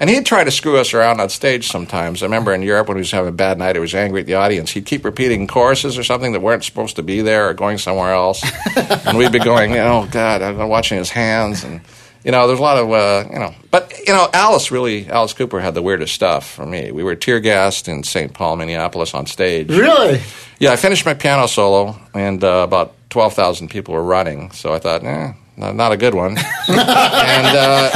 And 0.00 0.08
he'd 0.08 0.24
try 0.24 0.44
to 0.44 0.50
screw 0.50 0.78
us 0.78 0.94
around 0.94 1.20
on 1.20 1.28
stage 1.28 1.68
sometimes. 1.68 2.22
I 2.22 2.26
remember 2.26 2.54
in 2.54 2.62
Europe 2.62 2.88
when 2.88 2.96
he 2.96 3.00
was 3.00 3.10
having 3.10 3.28
a 3.28 3.32
bad 3.32 3.58
night, 3.58 3.76
he 3.76 3.80
was 3.80 3.94
angry 3.94 4.22
at 4.22 4.26
the 4.26 4.34
audience. 4.34 4.70
He'd 4.70 4.86
keep 4.86 5.04
repeating 5.04 5.46
choruses 5.46 5.98
or 5.98 6.02
something 6.02 6.32
that 6.32 6.40
weren't 6.40 6.64
supposed 6.64 6.96
to 6.96 7.02
be 7.02 7.20
there 7.20 7.50
or 7.50 7.54
going 7.54 7.76
somewhere 7.76 8.14
else. 8.14 8.42
and 9.06 9.18
we'd 9.18 9.30
be 9.30 9.38
going, 9.38 9.76
oh, 9.76 10.08
God, 10.10 10.40
I'm 10.40 10.68
watching 10.70 10.96
his 10.96 11.10
hands. 11.10 11.64
And, 11.64 11.82
you 12.24 12.32
know, 12.32 12.46
there's 12.46 12.58
a 12.58 12.62
lot 12.62 12.78
of, 12.78 12.90
uh, 12.90 13.28
you 13.30 13.38
know. 13.38 13.54
But, 13.70 13.92
you 14.06 14.14
know, 14.14 14.30
Alice 14.32 14.70
really, 14.70 15.06
Alice 15.06 15.34
Cooper 15.34 15.60
had 15.60 15.74
the 15.74 15.82
weirdest 15.82 16.14
stuff 16.14 16.50
for 16.50 16.64
me. 16.64 16.90
We 16.92 17.04
were 17.04 17.14
tear 17.14 17.38
gassed 17.38 17.86
in 17.86 18.02
St. 18.02 18.32
Paul, 18.32 18.56
Minneapolis 18.56 19.12
on 19.12 19.26
stage. 19.26 19.68
Really? 19.68 20.22
Yeah, 20.58 20.72
I 20.72 20.76
finished 20.76 21.04
my 21.04 21.12
piano 21.12 21.46
solo, 21.46 22.00
and 22.14 22.42
uh, 22.42 22.62
about 22.66 22.94
12,000 23.10 23.68
people 23.68 23.92
were 23.92 24.02
running. 24.02 24.50
So 24.52 24.72
I 24.72 24.78
thought, 24.78 25.04
eh, 25.04 25.34
not, 25.60 25.76
not 25.76 25.92
a 25.92 25.96
good 25.96 26.14
one. 26.14 26.36
and 26.68 27.56
uh, 27.56 27.90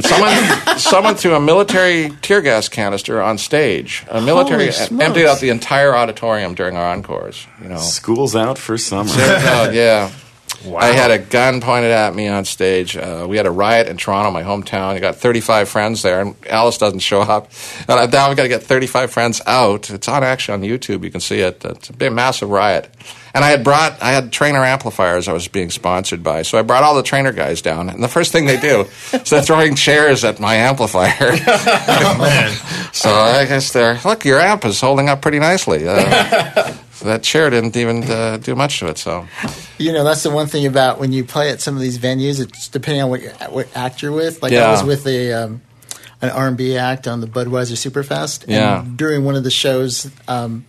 someone, 0.00 0.78
someone 0.78 1.14
threw 1.14 1.34
a 1.34 1.40
military 1.40 2.10
tear 2.22 2.40
gas 2.42 2.68
canister 2.68 3.22
on 3.22 3.38
stage. 3.38 4.04
A 4.10 4.20
military 4.20 4.70
emptied 5.00 5.26
out 5.26 5.40
the 5.40 5.50
entire 5.50 5.94
auditorium 5.94 6.54
during 6.54 6.76
our 6.76 6.92
encores. 6.92 7.46
You 7.62 7.68
know, 7.68 7.78
School's 7.78 8.34
out 8.36 8.58
for 8.58 8.76
summer. 8.78 9.10
Yeah. 9.16 10.10
I 10.76 10.92
had 10.92 11.10
a 11.10 11.18
gun 11.18 11.60
pointed 11.60 11.90
at 11.90 12.14
me 12.14 12.28
on 12.28 12.44
stage. 12.44 12.96
Uh, 12.96 13.26
we 13.28 13.36
had 13.36 13.46
a 13.46 13.50
riot 13.50 13.88
in 13.88 13.96
Toronto, 13.96 14.30
my 14.30 14.44
hometown. 14.44 14.90
I 14.90 15.00
got 15.00 15.16
35 15.16 15.68
friends 15.68 16.02
there, 16.02 16.20
and 16.20 16.36
Alice 16.48 16.78
doesn't 16.78 17.00
show 17.00 17.20
up. 17.20 17.50
And 17.88 17.98
I- 17.98 18.06
now 18.06 18.28
we've 18.28 18.36
got 18.36 18.44
to 18.44 18.48
get 18.48 18.62
35 18.62 19.10
friends 19.10 19.42
out. 19.46 19.90
It's 19.90 20.06
on 20.06 20.22
actually 20.22 20.54
on 20.54 20.62
YouTube. 20.78 21.02
You 21.02 21.10
can 21.10 21.20
see 21.20 21.40
it. 21.40 21.64
It's 21.64 21.90
a 21.90 21.92
big, 21.92 22.12
massive 22.12 22.48
riot. 22.50 22.88
And 23.34 23.44
I 23.44 23.48
had 23.48 23.64
brought, 23.64 24.02
I 24.02 24.10
had 24.10 24.30
Traynor 24.30 24.64
amplifiers 24.64 25.26
I 25.26 25.32
was 25.32 25.48
being 25.48 25.70
sponsored 25.70 26.22
by. 26.22 26.42
So 26.42 26.58
I 26.58 26.62
brought 26.62 26.82
all 26.82 26.94
the 26.94 27.02
Traynor 27.02 27.32
guys 27.32 27.62
down. 27.62 27.88
And 27.88 28.02
the 28.02 28.08
first 28.08 28.30
thing 28.30 28.44
they 28.46 28.60
do 28.60 28.86
is 29.12 29.30
they're 29.30 29.42
throwing 29.42 29.74
chairs 29.74 30.22
at 30.24 30.38
my 30.38 30.54
amplifier. 30.54 31.10
oh, 31.20 32.16
man. 32.18 32.52
so 32.92 33.10
I 33.10 33.46
guess 33.46 33.72
they're, 33.72 33.98
look, 34.04 34.24
your 34.24 34.38
amp 34.38 34.64
is 34.66 34.80
holding 34.80 35.08
up 35.08 35.22
pretty 35.22 35.38
nicely. 35.38 35.88
Uh, 35.88 36.74
that 37.04 37.22
chair 37.22 37.48
didn't 37.50 37.76
even 37.76 38.04
uh, 38.04 38.36
do 38.36 38.54
much 38.54 38.80
to 38.80 38.88
it. 38.88 38.98
So 38.98 39.26
You 39.78 39.92
know, 39.92 40.04
that's 40.04 40.22
the 40.22 40.30
one 40.30 40.46
thing 40.46 40.66
about 40.66 41.00
when 41.00 41.12
you 41.12 41.24
play 41.24 41.50
at 41.50 41.60
some 41.60 41.74
of 41.74 41.80
these 41.80 41.98
venues. 41.98 42.40
It's 42.40 42.68
depending 42.68 43.02
on 43.02 43.10
what 43.10 43.22
what 43.50 43.68
act 43.74 44.02
you're 44.02 44.12
with. 44.12 44.42
Like 44.42 44.52
Yeah. 44.52 44.68
I 44.68 44.70
was 44.72 44.84
with 44.84 45.06
a 45.06 45.32
um, 45.32 45.62
an 46.20 46.30
R 46.30 46.48
and 46.48 46.56
B 46.56 46.76
act 46.76 47.08
on 47.08 47.20
the 47.20 47.26
Budweiser 47.26 47.76
Superfest. 47.76 48.44
Yeah. 48.48 48.82
And 48.82 48.96
during 48.96 49.24
one 49.24 49.34
of 49.34 49.44
the 49.44 49.50
shows, 49.50 50.10
um, 50.28 50.64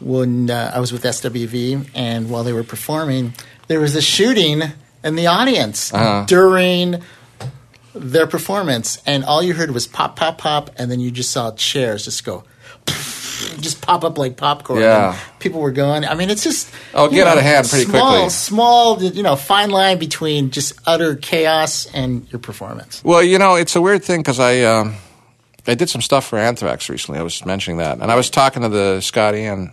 when 0.00 0.50
uh, 0.50 0.72
I 0.74 0.80
was 0.80 0.92
with 0.92 1.02
SWV, 1.04 1.90
and 1.94 2.30
while 2.30 2.42
they 2.44 2.52
were 2.52 2.64
performing, 2.64 3.34
there 3.68 3.80
was 3.80 3.94
a 3.96 4.02
shooting 4.02 4.62
in 5.04 5.14
the 5.16 5.26
audience 5.26 5.92
Uh-huh. 5.94 6.24
during 6.26 7.02
their 7.94 8.26
performance, 8.26 9.02
and 9.06 9.24
all 9.24 9.42
you 9.42 9.52
heard 9.54 9.72
was 9.72 9.86
pop, 9.86 10.16
pop, 10.16 10.38
pop, 10.38 10.70
and 10.76 10.90
then 10.90 11.00
you 11.00 11.10
just 11.10 11.30
saw 11.30 11.52
chairs 11.52 12.04
just 12.04 12.24
go. 12.24 12.44
Just 13.58 13.80
pop 13.80 14.04
up 14.04 14.18
like 14.18 14.36
popcorn. 14.36 14.80
Yeah. 14.82 15.12
and 15.14 15.38
people 15.38 15.60
were 15.62 15.70
going. 15.70 16.04
I 16.04 16.14
mean, 16.14 16.28
it's 16.28 16.44
just 16.44 16.70
Oh, 16.92 17.08
get 17.08 17.26
out 17.26 17.38
of 17.38 17.42
hand 17.42 17.66
pretty 17.66 17.86
small, 17.86 18.10
quickly. 18.10 18.28
Small, 18.30 18.98
small, 18.98 19.02
you 19.14 19.22
know, 19.22 19.34
fine 19.34 19.70
line 19.70 19.98
between 19.98 20.50
just 20.50 20.78
utter 20.86 21.16
chaos 21.16 21.86
and 21.94 22.30
your 22.30 22.38
performance. 22.38 23.02
Well, 23.02 23.22
you 23.22 23.38
know, 23.38 23.54
it's 23.54 23.74
a 23.76 23.80
weird 23.80 24.04
thing 24.04 24.20
because 24.20 24.38
I 24.38 24.60
um, 24.64 24.94
I 25.66 25.74
did 25.74 25.88
some 25.88 26.02
stuff 26.02 26.26
for 26.26 26.38
Anthrax 26.38 26.90
recently. 26.90 27.18
I 27.18 27.22
was 27.22 27.44
mentioning 27.46 27.78
that, 27.78 27.98
and 28.00 28.10
I 28.12 28.14
was 28.14 28.28
talking 28.28 28.60
to 28.62 28.68
the 28.68 29.00
Scotty 29.00 29.44
and 29.46 29.70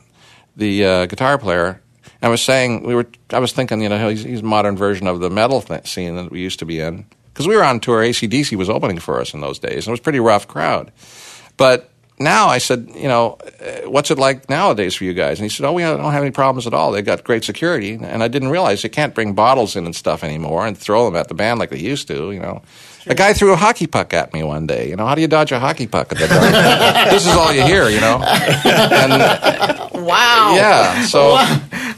the 0.57 0.85
uh, 0.85 1.05
guitar 1.05 1.37
player. 1.37 1.81
I 2.21 2.29
was 2.29 2.41
saying 2.41 2.83
we 2.83 2.95
were. 2.95 3.07
I 3.29 3.39
was 3.39 3.53
thinking, 3.53 3.81
you 3.81 3.89
know, 3.89 4.09
he's, 4.09 4.23
he's 4.23 4.41
a 4.41 4.45
modern 4.45 4.75
version 4.75 5.07
of 5.07 5.19
the 5.19 5.29
metal 5.29 5.61
th- 5.61 5.87
scene 5.87 6.15
that 6.15 6.31
we 6.31 6.41
used 6.41 6.59
to 6.59 6.65
be 6.65 6.79
in 6.79 7.05
because 7.31 7.47
we 7.47 7.55
were 7.55 7.63
on 7.63 7.79
tour. 7.79 8.01
ACDC 8.01 8.57
was 8.57 8.69
opening 8.69 8.99
for 8.99 9.21
us 9.21 9.33
in 9.33 9.41
those 9.41 9.59
days, 9.59 9.85
and 9.85 9.87
it 9.87 9.91
was 9.91 9.99
a 9.99 10.03
pretty 10.03 10.19
rough 10.19 10.47
crowd. 10.47 10.91
But 11.57 11.91
now 12.19 12.47
I 12.47 12.57
said, 12.57 12.89
you 12.95 13.07
know, 13.07 13.37
uh, 13.61 13.89
what's 13.89 14.09
it 14.09 14.17
like 14.17 14.49
nowadays 14.49 14.95
for 14.95 15.03
you 15.03 15.13
guys? 15.13 15.39
And 15.39 15.45
he 15.45 15.49
said, 15.49 15.67
oh, 15.67 15.73
we 15.73 15.83
don't 15.83 15.99
have 15.99 16.23
any 16.23 16.31
problems 16.31 16.65
at 16.65 16.73
all. 16.73 16.91
They 16.91 17.03
got 17.03 17.23
great 17.23 17.43
security, 17.43 17.93
and 17.93 18.23
I 18.23 18.27
didn't 18.27 18.49
realize 18.49 18.81
they 18.81 18.89
can't 18.89 19.13
bring 19.13 19.33
bottles 19.33 19.75
in 19.75 19.85
and 19.85 19.95
stuff 19.95 20.23
anymore 20.23 20.65
and 20.65 20.75
throw 20.75 21.05
them 21.05 21.15
at 21.15 21.27
the 21.27 21.35
band 21.35 21.59
like 21.59 21.69
they 21.69 21.77
used 21.77 22.07
to. 22.07 22.31
You 22.31 22.39
know, 22.39 22.63
a 23.09 23.15
guy 23.15 23.33
threw 23.33 23.53
a 23.53 23.55
hockey 23.55 23.87
puck 23.87 24.13
at 24.13 24.33
me 24.33 24.43
one 24.43 24.67
day. 24.67 24.89
You 24.89 24.95
know, 24.95 25.05
how 25.05 25.15
do 25.15 25.21
you 25.21 25.27
dodge 25.27 25.51
a 25.51 25.59
hockey 25.59 25.87
puck 25.87 26.11
at 26.11 26.17
that 26.19 27.09
This 27.11 27.25
is 27.25 27.33
all 27.35 27.53
you 27.53 27.63
hear. 27.63 27.89
You 27.89 28.01
know, 28.01 28.21
and 28.23 29.97
Wow. 30.05 30.53
yeah, 30.55 31.03
so 31.05 31.35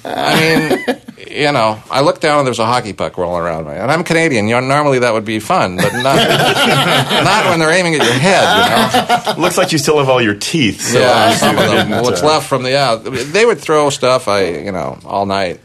I 0.06 0.36
mean, 0.40 0.98
you 1.30 1.52
know, 1.52 1.82
I 1.92 2.02
looked 2.02 2.22
down 2.22 2.40
and 2.40 2.48
there's 2.48 2.60
a 2.60 2.66
hockey 2.66 2.94
puck 2.94 3.18
rolling 3.18 3.42
around 3.44 3.66
me, 3.68 3.74
and 3.74 3.92
I'm 3.92 4.04
Canadian. 4.04 4.48
You 4.48 4.56
know, 4.60 4.68
normally 4.68 5.00
that 5.00 5.14
would 5.14 5.26
be 5.26 5.40
fun, 5.40 5.76
but 5.78 5.92
not 5.94 6.16
not 7.24 7.46
when 7.50 7.60
they're 7.60 7.72
aiming 7.72 7.96
at 7.96 8.04
your 8.04 8.14
head. 8.14 9.26
You 9.26 9.34
know. 9.36 9.42
Looks 9.42 9.58
like 9.58 9.72
you 9.72 9.78
still 9.78 9.98
have 10.00 10.10
all 10.10 10.22
your 10.22 10.36
teeth. 10.36 10.82
So 10.82 11.00
Yeah, 11.00 11.34
some 11.36 11.58
of 11.58 11.66
them. 11.70 11.90
What's 12.04 12.24
uh, 12.24 12.28
left 12.28 12.48
from 12.48 12.64
the 12.64 12.72
yeah, 12.72 12.96
they 12.96 13.46
would 13.46 13.60
throw 13.60 13.90
stuff. 13.90 14.28
I 14.28 14.46
you 14.50 14.72
know 14.72 14.98
all 15.06 15.26
night. 15.26 15.60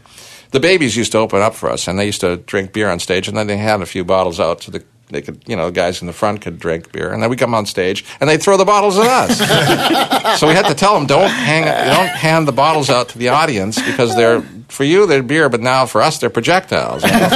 The 0.51 0.59
Babys 0.61 0.95
used 0.95 1.11
to 1.13 1.17
open 1.17 1.41
up 1.41 1.53
for 1.53 1.69
us, 1.69 1.87
and 1.87 1.99
they 1.99 2.05
used 2.05 2.21
to 2.21 2.37
drink 2.37 2.71
beer 2.71 2.89
on 2.89 2.99
stage, 2.99 3.27
and 3.27 3.35
then 3.35 3.47
they 3.47 3.57
had 3.57 3.81
a 3.81 3.85
few 3.85 4.05
bottles 4.05 4.39
out 4.39 4.61
to 4.61 4.71
the. 4.71 4.83
They 5.07 5.21
could, 5.21 5.43
you 5.45 5.55
know, 5.55 5.67
the 5.67 5.71
guys 5.71 6.01
in 6.01 6.07
the 6.07 6.13
front 6.13 6.41
could 6.41 6.59
drink 6.59 6.91
beer, 6.91 7.13
and 7.13 7.21
then 7.21 7.29
we 7.29 7.35
come 7.35 7.53
on 7.53 7.67
stage, 7.67 8.03
and 8.19 8.27
they 8.27 8.37
throw 8.37 8.57
the 8.57 8.65
bottles 8.65 8.97
at 8.97 9.05
us. 9.05 10.39
so 10.39 10.47
we 10.47 10.55
had 10.55 10.67
to 10.67 10.73
tell 10.73 10.95
them, 10.95 11.05
don't 11.05 11.29
hang, 11.29 11.65
don't 11.65 12.09
hand 12.09 12.47
the 12.47 12.51
bottles 12.51 12.89
out 12.89 13.09
to 13.09 13.19
the 13.19 13.29
audience 13.29 13.79
because 13.79 14.15
they're 14.15 14.41
for 14.67 14.83
you 14.83 15.05
they're 15.05 15.21
beer, 15.23 15.47
but 15.47 15.61
now 15.61 15.85
for 15.85 16.01
us 16.01 16.17
they're 16.17 16.29
projectiles. 16.29 17.03
you 17.03 17.11
know? 17.11 17.29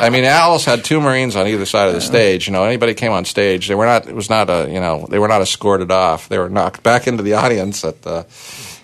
I 0.00 0.08
mean, 0.10 0.24
Alice 0.24 0.64
had 0.64 0.84
two 0.84 1.00
Marines 1.00 1.36
on 1.36 1.46
either 1.46 1.66
side 1.66 1.88
of 1.88 1.94
the 1.94 2.00
stage. 2.00 2.46
You 2.46 2.52
know, 2.52 2.64
anybody 2.64 2.94
came 2.94 3.12
on 3.12 3.24
stage, 3.24 3.68
they 3.68 3.74
were 3.74 3.86
not. 3.86 4.08
It 4.08 4.14
was 4.14 4.30
not 4.30 4.48
a. 4.48 4.68
You 4.70 4.80
know, 4.80 5.06
they 5.08 5.18
were 5.18 5.28
not 5.28 5.42
escorted 5.42 5.90
off. 5.90 6.28
They 6.28 6.38
were 6.38 6.48
knocked 6.48 6.82
back 6.82 7.06
into 7.06 7.22
the 7.22 7.34
audience. 7.34 7.84
At 7.84 8.02
the, 8.02 8.26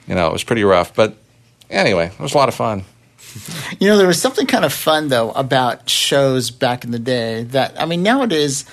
you 0.07 0.15
know, 0.15 0.29
it 0.29 0.33
was 0.33 0.45
pretty 0.45 0.65
rough. 0.65 0.95
But 0.95 1.17
anyway, 1.71 2.07
it 2.07 2.21
was 2.21 2.35
a 2.35 2.37
lot 2.37 2.49
of 2.49 2.55
fun. 2.55 2.85
You 3.81 3.89
know, 3.89 3.99
there 3.99 4.07
was 4.07 4.21
something 4.21 4.47
kind 4.47 4.65
of 4.65 4.73
fun 4.73 5.09
though 5.09 5.31
about 5.33 5.89
shows 5.91 6.51
back 6.51 6.85
in 6.85 6.91
the 6.91 6.99
day. 6.99 7.43
That 7.45 7.81
I 7.81 7.87
mean, 7.87 8.03
nowadays. 8.03 8.65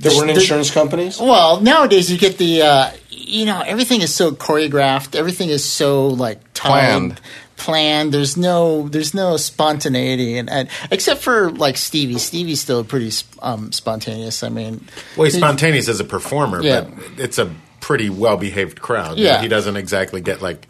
There 0.00 0.12
weren't 0.16 0.28
the- 0.32 0.40
insurance 0.40 0.70
companies. 0.70 1.18
Well, 1.18 1.60
nowadays 1.60 2.08
you 2.08 2.18
get 2.18 2.38
the, 2.38 2.62
uh, 2.62 2.90
you 3.10 3.44
know, 3.46 3.60
everything 3.66 4.00
is 4.00 4.14
so 4.14 4.30
choreographed. 4.30 5.16
Everything 5.16 5.48
is 5.48 5.64
so 5.64 6.06
like 6.06 6.38
timed, 6.54 7.16
Planned. 7.16 7.20
planned. 7.56 8.14
There's 8.14 8.36
no, 8.36 8.86
there's 8.88 9.12
no 9.12 9.36
spontaneity, 9.36 10.38
and, 10.38 10.48
and 10.48 10.68
except 10.92 11.20
for 11.22 11.50
like 11.50 11.76
Stevie. 11.76 12.18
Stevie's 12.18 12.60
still 12.60 12.84
pretty 12.84 13.10
um, 13.42 13.72
spontaneous. 13.72 14.44
I 14.44 14.50
mean, 14.50 14.86
Well, 15.16 15.24
he's 15.24 15.36
spontaneous 15.36 15.88
as 15.88 15.98
a 15.98 16.04
performer, 16.04 16.62
Yeah. 16.62 16.82
but 16.82 16.94
it's 17.18 17.38
a 17.38 17.52
pretty 17.80 18.08
well 18.08 18.36
behaved 18.36 18.80
crowd. 18.80 19.18
Yeah. 19.18 19.42
He 19.42 19.48
doesn't 19.48 19.76
exactly 19.76 20.20
get 20.20 20.40
like, 20.40 20.67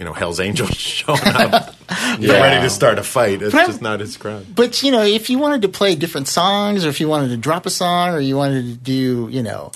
you 0.00 0.06
know, 0.06 0.14
Hell's 0.14 0.40
Angels 0.40 0.70
showing 0.76 1.20
up 1.22 1.74
ready 2.18 2.62
to 2.62 2.70
start 2.70 2.98
a 2.98 3.02
fight. 3.04 3.42
It's 3.42 3.52
But- 3.52 3.66
just 3.66 3.82
not 3.82 4.00
his 4.00 4.16
crowd. 4.16 4.46
But 4.54 4.82
you 4.82 4.90
know, 4.90 5.02
if 5.04 5.28
you 5.28 5.38
wanted 5.38 5.60
to 5.62 5.68
play 5.68 5.94
different 5.94 6.26
songs, 6.26 6.84
or 6.86 6.88
if 6.88 7.00
you 7.00 7.06
wanted 7.08 7.28
to 7.28 7.36
drop 7.36 7.66
a 7.66 7.70
song, 7.70 8.14
or 8.14 8.18
you 8.20 8.34
wanted 8.36 8.64
to 8.64 8.72
do, 8.76 9.28
you 9.30 9.42
know, 9.42 9.72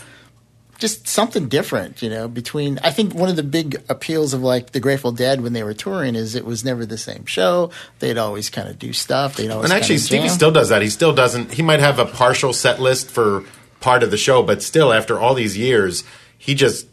just 0.78 1.06
something 1.06 1.48
different, 1.48 2.00
you 2.02 2.08
know. 2.08 2.26
Between 2.26 2.78
I 2.82 2.90
think 2.90 3.14
one 3.14 3.28
of 3.28 3.36
the 3.36 3.42
big 3.42 3.82
appeals 3.90 4.32
of 4.32 4.42
like 4.42 4.72
the 4.72 4.80
Grateful 4.80 5.12
Dead 5.12 5.42
when 5.42 5.52
they 5.52 5.62
were 5.62 5.74
touring 5.74 6.14
is 6.14 6.34
it 6.34 6.46
was 6.46 6.64
never 6.64 6.86
the 6.86 6.98
same 6.98 7.26
show. 7.26 7.70
They'd 7.98 8.16
always 8.18 8.48
kind 8.48 8.68
of 8.68 8.78
do 8.78 8.94
stuff. 8.94 9.36
They'd 9.36 9.50
always 9.50 9.70
And 9.70 9.78
actually, 9.78 9.98
Stevie 9.98 10.30
still 10.30 10.50
does 10.52 10.70
that. 10.70 10.80
He 10.80 10.88
still 10.88 11.12
doesn't. 11.14 11.52
He 11.52 11.62
might 11.62 11.80
have 11.80 11.98
a 11.98 12.06
partial 12.06 12.54
set 12.54 12.80
list 12.80 13.10
for 13.10 13.44
part 13.80 14.02
of 14.02 14.10
the 14.10 14.16
show, 14.16 14.42
but 14.42 14.62
still, 14.62 14.90
after 14.90 15.20
all 15.20 15.34
these 15.34 15.56
years, 15.58 16.02
he 16.38 16.54
just 16.54 16.86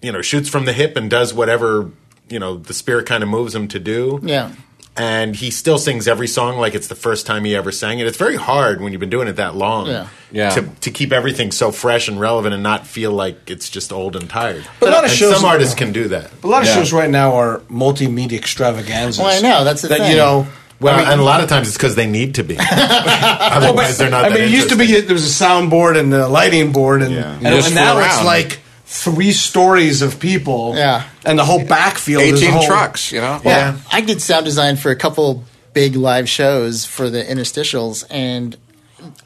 you 0.00 0.12
know 0.12 0.22
shoots 0.22 0.48
from 0.48 0.66
the 0.66 0.72
hip 0.72 0.96
and 0.96 1.10
does 1.10 1.34
whatever 1.34 1.90
you 2.30 2.38
know 2.38 2.56
the 2.56 2.74
spirit 2.74 3.06
kind 3.06 3.22
of 3.22 3.28
moves 3.28 3.54
him 3.54 3.68
to 3.68 3.78
do. 3.78 4.20
yeah. 4.22 4.52
And 4.96 5.36
he 5.36 5.50
still 5.52 5.78
sings 5.78 6.08
every 6.08 6.26
song 6.26 6.58
like 6.58 6.74
it's 6.74 6.88
the 6.88 6.96
first 6.96 7.24
time 7.24 7.44
he 7.44 7.54
ever 7.54 7.70
sang 7.72 8.00
it. 8.00 8.06
It's 8.08 8.18
very 8.18 8.34
hard 8.36 8.80
when 8.82 8.92
you've 8.92 9.00
been 9.00 9.08
doing 9.08 9.28
it 9.28 9.36
that 9.36 9.54
long 9.54 9.86
Yeah. 9.86 10.08
Yeah. 10.32 10.50
To, 10.50 10.62
to 10.80 10.90
keep 10.90 11.12
everything 11.12 11.52
so 11.52 11.70
fresh 11.70 12.08
and 12.08 12.18
relevant 12.20 12.54
and 12.54 12.62
not 12.62 12.86
feel 12.88 13.12
like 13.12 13.50
it's 13.50 13.70
just 13.70 13.92
old 13.92 14.16
and 14.16 14.28
tired. 14.28 14.64
But 14.80 14.88
a 14.88 14.92
lot 14.92 15.04
of 15.04 15.10
and 15.10 15.18
shows- 15.18 15.36
some 15.36 15.44
artists 15.44 15.74
can 15.76 15.92
do 15.92 16.08
that. 16.08 16.30
A 16.42 16.46
lot 16.46 16.62
of 16.62 16.68
Yeah. 16.68 16.74
shows 16.74 16.92
right 16.92 17.08
now 17.08 17.36
are 17.36 17.60
multimedia 17.70 18.36
extravaganzas. 18.38 19.20
Well, 19.20 19.28
I 19.34 19.40
know, 19.40 19.64
that's 19.64 19.82
the 19.82 19.88
that 19.88 19.98
thing. 20.00 20.10
you 20.10 20.16
know. 20.16 20.46
Well, 20.80 20.94
I 20.94 20.98
mean, 21.02 21.08
and 21.12 21.20
a 21.20 21.24
lot 21.24 21.40
of 21.42 21.48
times 21.48 21.68
it's 21.68 21.76
because 21.76 21.94
they 21.94 22.06
need 22.06 22.34
to 22.34 22.42
be. 22.42 22.56
Otherwise, 23.14 23.96
they're 23.98 24.10
not. 24.10 24.24
I 24.24 24.28
that 24.30 24.34
mean, 24.34 24.44
it 24.48 24.50
used 24.50 24.70
to 24.70 24.76
be 24.76 24.84
interesting. 24.84 25.06
there 25.06 25.14
was 25.14 25.40
a 25.40 25.44
soundboard 25.44 25.98
and 25.98 26.12
a 26.12 26.26
lighting 26.28 26.72
board, 26.72 27.02
and, 27.02 27.14
Yeah. 27.14 27.32
and, 27.34 27.42
You 27.42 27.50
just 27.50 27.68
and 27.68 27.76
now 27.76 27.94
fool 27.94 28.04
it's 28.04 28.24
like 28.24 28.60
three 28.92 29.30
stories 29.30 30.02
of 30.02 30.18
people. 30.18 30.74
Yeah. 30.74 31.08
and 31.24 31.38
the 31.38 31.44
whole 31.44 31.64
backfield 31.64 32.24
is 32.24 32.42
18 32.42 32.52
whole, 32.52 32.66
trucks, 32.66 33.12
you 33.12 33.20
know? 33.20 33.40
Yeah. 33.44 33.78
I 33.90 34.00
did 34.00 34.20
sound 34.20 34.44
design 34.44 34.76
for 34.76 34.90
a 34.90 34.96
couple 34.96 35.44
big 35.72 35.94
live 35.94 36.28
shows 36.28 36.84
for 36.84 37.08
the 37.08 37.22
interstitials, 37.22 38.04
and 38.10 38.56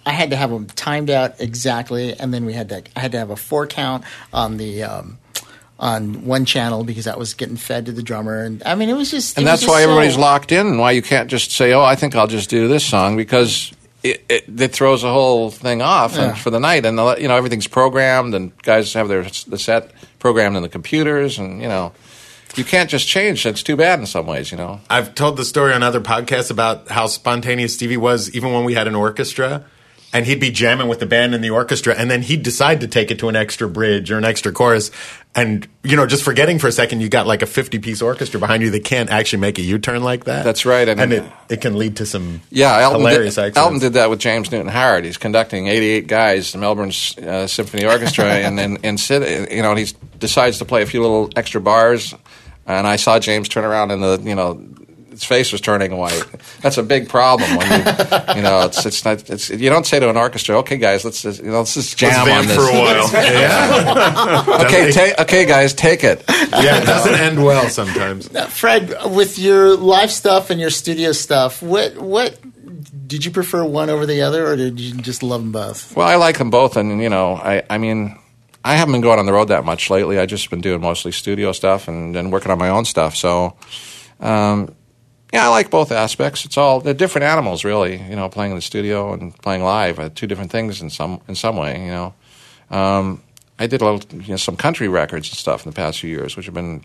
I 0.05 0.13
had 0.13 0.31
to 0.31 0.37
have 0.37 0.51
them 0.51 0.67
timed 0.67 1.09
out 1.09 1.41
exactly, 1.41 2.13
and 2.19 2.33
then 2.33 2.45
we 2.45 2.53
had 2.53 2.69
to 2.69 2.83
I 2.95 3.01
had 3.01 3.13
to 3.13 3.19
have 3.19 3.31
a 3.31 3.37
four 3.37 3.67
count 3.67 4.05
on 4.33 4.59
the. 4.59 4.85
Um, 4.85 5.19
on 5.77 6.25
one 6.25 6.45
channel 6.45 6.85
because 6.85 7.05
that 7.07 7.19
was 7.19 7.35
getting 7.35 7.57
fed 7.57 7.87
to 7.87 7.93
the 7.93 8.03
drummer, 8.03 8.45
and 8.45 8.63
I 8.65 8.77
mean 8.77 8.89
it 8.89 8.97
was 8.97 9.11
just. 9.11 9.37
and 9.37 9.45
it 9.45 9.51
was 9.51 9.61
that's 9.61 9.63
just 9.63 9.73
why 9.73 9.81
so- 9.81 9.91
everybody's 9.91 10.17
locked 10.17 10.53
in 10.53 10.69
and 10.69 10.79
why 10.79 10.93
you 10.93 11.03
can't 11.03 11.29
just 11.29 11.51
say 11.51 11.73
oh 11.73 11.83
i 11.83 11.97
think 11.97 12.15
i'll 12.15 12.29
just 12.29 12.49
do 12.49 12.69
this 12.69 12.87
song 12.87 13.17
because 13.17 13.73
it, 14.05 14.25
it, 14.29 14.45
it 14.61 14.73
throws 14.73 15.03
the 15.03 15.11
whole 15.11 15.51
thing 15.51 15.83
off 15.83 16.13
and 16.17 16.29
Yeah. 16.29 16.35
for 16.35 16.51
the 16.51 16.61
night 16.61 16.85
and 16.87 16.97
the, 16.97 17.17
you 17.19 17.27
know 17.27 17.37
everything's 17.37 17.67
programmed 17.67 18.35
and 18.35 18.57
guys 18.63 18.93
have 18.93 19.09
their 19.09 19.25
the 19.49 19.59
set 19.59 19.91
programmed 20.21 20.57
in 20.57 20.63
the 20.63 20.69
computers 20.69 21.39
and 21.39 21.61
you 21.61 21.67
know 21.69 21.93
you 22.55 22.65
can't 22.65 22.89
just 22.91 23.09
change 23.09 23.45
it's 23.47 23.63
too 23.65 23.77
bad 23.77 23.99
in 23.99 24.07
some 24.07 24.27
ways 24.27 24.53
you 24.53 24.59
know 24.59 24.79
I've 24.89 25.15
told 25.15 25.37
the 25.37 25.45
story 25.45 25.73
on 25.73 25.83
other 25.83 26.01
podcasts 26.01 26.51
about 26.51 26.89
how 26.89 27.07
spontaneous 27.09 27.75
Stevie 27.75 27.97
was, 27.97 28.31
even 28.37 28.53
when 28.53 28.65
we 28.65 28.75
had 28.75 28.87
an 28.87 28.95
orchestra. 28.95 29.65
And 30.15 30.25
he'd 30.27 30.39
be 30.41 30.51
jamming 30.53 30.87
with 30.89 31.01
the 31.01 31.07
band 31.07 31.35
and 31.35 31.43
the 31.43 31.51
orchestra, 31.51 31.93
and 31.95 32.09
then 32.11 32.23
he'd 32.23 32.45
decide 32.45 32.81
to 32.83 32.87
take 32.89 33.11
it 33.11 33.19
to 33.19 33.29
an 33.29 33.35
extra 33.37 33.69
bridge 33.69 34.11
or 34.13 34.17
an 34.17 34.25
extra 34.25 34.53
chorus. 34.53 34.93
And, 35.35 35.67
you 35.83 35.97
know, 35.97 36.07
just 36.07 36.23
forgetting 36.23 36.61
for 36.61 36.69
a 36.69 36.73
second, 36.73 37.01
you 37.01 37.09
got 37.09 37.27
like 37.27 37.43
a 37.43 37.47
50 37.47 37.81
piece 37.81 38.01
orchestra 38.01 38.39
behind 38.39 38.63
you 38.63 38.71
that 38.71 38.85
can't 38.85 39.11
actually 39.11 39.41
make 39.41 39.59
a 39.59 39.63
U 39.63 39.79
turn 39.81 40.05
like 40.05 40.25
that. 40.25 40.45
That's 40.45 40.65
right, 40.65 40.89
and- 40.89 41.01
And, 41.01 41.13
it, 41.13 41.25
it 41.49 41.61
can 41.61 41.77
lead 41.77 41.97
to 41.97 42.07
some 42.07 42.41
yeah 42.51 42.79
elton 42.81 43.01
hilarious 43.01 43.35
did, 43.35 43.57
elton 43.57 43.79
did 43.81 43.93
that 43.95 44.09
with 44.09 44.19
james 44.21 44.51
newton 44.51 44.69
howard 44.69 45.05
he's 45.05 45.19
conducting 45.19 45.67
88 45.67 46.07
guys 46.07 46.53
the 46.53 46.59
melbourne 46.59 46.89
uh, 47.23 47.47
symphony 47.47 47.85
orchestra 47.85 48.25
and 48.25 48.57
then 48.59 48.79
and 48.83 48.99
you 49.11 49.63
know 49.63 49.71
and 49.73 49.79
he 49.81 49.87
decides 50.19 50.59
to 50.59 50.65
play 50.65 50.81
a 50.83 50.87
few 50.87 51.03
little 51.03 51.29
extra 51.37 51.61
bars 51.61 52.15
and 52.67 52.87
i 52.87 52.97
saw 52.97 53.19
james 53.19 53.49
turn 53.49 53.65
around 53.65 53.91
and 53.91 54.03
the 54.03 54.21
you 54.25 54.35
know 54.35 54.55
his 55.15 55.23
face 55.25 55.53
was 55.53 55.61
turning 55.61 55.97
white. 55.97 56.25
That's 56.61 56.77
a 56.77 56.83
big 56.83 57.09
problem 57.09 57.57
when 57.57 57.71
you, 57.71 57.77
you 58.37 58.43
know, 58.43 58.67
it's 58.67 58.85
it's 58.85 59.05
not 59.05 59.31
it's 59.31 59.49
you 59.49 59.71
don't 59.71 59.87
say 59.87 60.01
to 60.01 60.11
an 60.11 60.17
orchestra, 60.17 60.57
okay, 60.59 60.77
guys, 60.77 61.05
let's 61.05 61.23
just, 61.23 61.41
you 61.41 61.51
know, 61.51 61.59
let's 61.59 61.75
just 61.75 62.01
Let's 62.03 62.15
jam 62.17 62.29
on 62.29 62.47
this 62.47 62.57
for 62.57 62.63
a 62.63 62.73
while. 62.73 63.11
yeah. 63.13 64.45
Okay, 64.65 64.91
ta- 64.93 65.23
okay, 65.23 65.45
guys, 65.47 65.73
take 65.75 66.03
it. 66.05 66.25
yeah, 66.29 66.81
it 66.83 66.87
doesn't 66.87 67.15
end 67.15 67.45
well 67.45 67.69
sometimes. 67.69 68.29
Fred, 68.53 68.93
with 69.07 69.39
your 69.39 69.77
live 69.77 70.11
stuff 70.11 70.51
and 70.51 70.61
your 70.61 70.71
studio 70.71 71.13
stuff, 71.13 71.63
what 71.63 71.97
what 71.99 72.39
did 73.07 73.25
you 73.25 73.31
prefer 73.31 73.65
one 73.65 73.91
over 73.91 74.07
the 74.07 74.23
other, 74.23 74.47
or 74.47 74.57
did 74.57 74.81
you 74.81 74.95
just 75.01 75.23
love 75.23 75.41
them 75.43 75.53
both? 75.53 75.95
Well, 75.97 76.09
I 76.09 76.17
like 76.17 76.39
them 76.39 76.51
both, 76.51 76.77
and 76.77 77.01
you 77.01 77.09
know, 77.09 77.35
I 77.37 77.63
I 77.71 77.79
mean, 77.79 78.19
I 78.65 78.75
haven't 78.75 78.93
been 78.93 79.03
going 79.03 79.19
on 79.19 79.27
the 79.27 79.33
road 79.33 79.49
that 79.49 79.65
much 79.65 79.91
lately. 79.91 80.19
I've 80.19 80.29
just 80.29 80.49
been 80.51 80.61
doing 80.61 80.81
mostly 80.81 81.13
studio 81.13 81.53
stuff 81.53 81.87
and 81.87 82.15
then 82.15 82.31
working 82.31 82.51
on 82.51 82.59
my 82.59 82.71
own 82.71 82.85
stuff. 82.87 83.15
So, 83.15 83.57
um, 84.21 84.75
yeah, 85.35 85.47
I 85.47 85.49
like 85.49 85.69
both 85.69 85.91
aspects. 85.91 86.45
It's 86.45 86.57
all 86.57 86.81
they're 86.81 86.95
different 86.95 87.25
animals, 87.25 87.65
really. 87.65 87.97
You 87.97 88.15
know, 88.15 88.29
playing 88.29 88.53
in 88.53 88.57
the 88.57 88.63
studio 88.63 89.13
and 89.13 89.37
playing 89.43 89.65
live 89.65 89.99
are 89.99 90.09
two 90.09 90.29
different 90.29 90.53
things 90.53 90.81
in 90.81 90.91
some 90.91 91.21
in 91.27 91.35
some 91.35 91.57
way. 91.57 91.81
You 91.81 91.91
know, 91.91 92.15
um, 92.71 93.21
I 93.59 93.67
did 93.67 93.83
a 93.83 93.85
little, 93.85 94.21
you 94.21 94.29
know, 94.29 94.37
some 94.37 94.57
country 94.57 94.87
records 94.87 95.29
and 95.31 95.37
stuff 95.37 95.67
in 95.67 95.73
the 95.73 95.75
past 95.75 95.99
few 95.99 96.09
years, 96.09 96.37
which 96.37 96.47
have 96.47 96.55
been, 96.55 96.85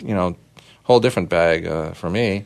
you 0.00 0.14
know, 0.14 0.36
whole 0.84 1.00
different 1.00 1.28
bag 1.28 1.66
uh, 1.66 1.90
for 1.90 2.08
me. 2.08 2.44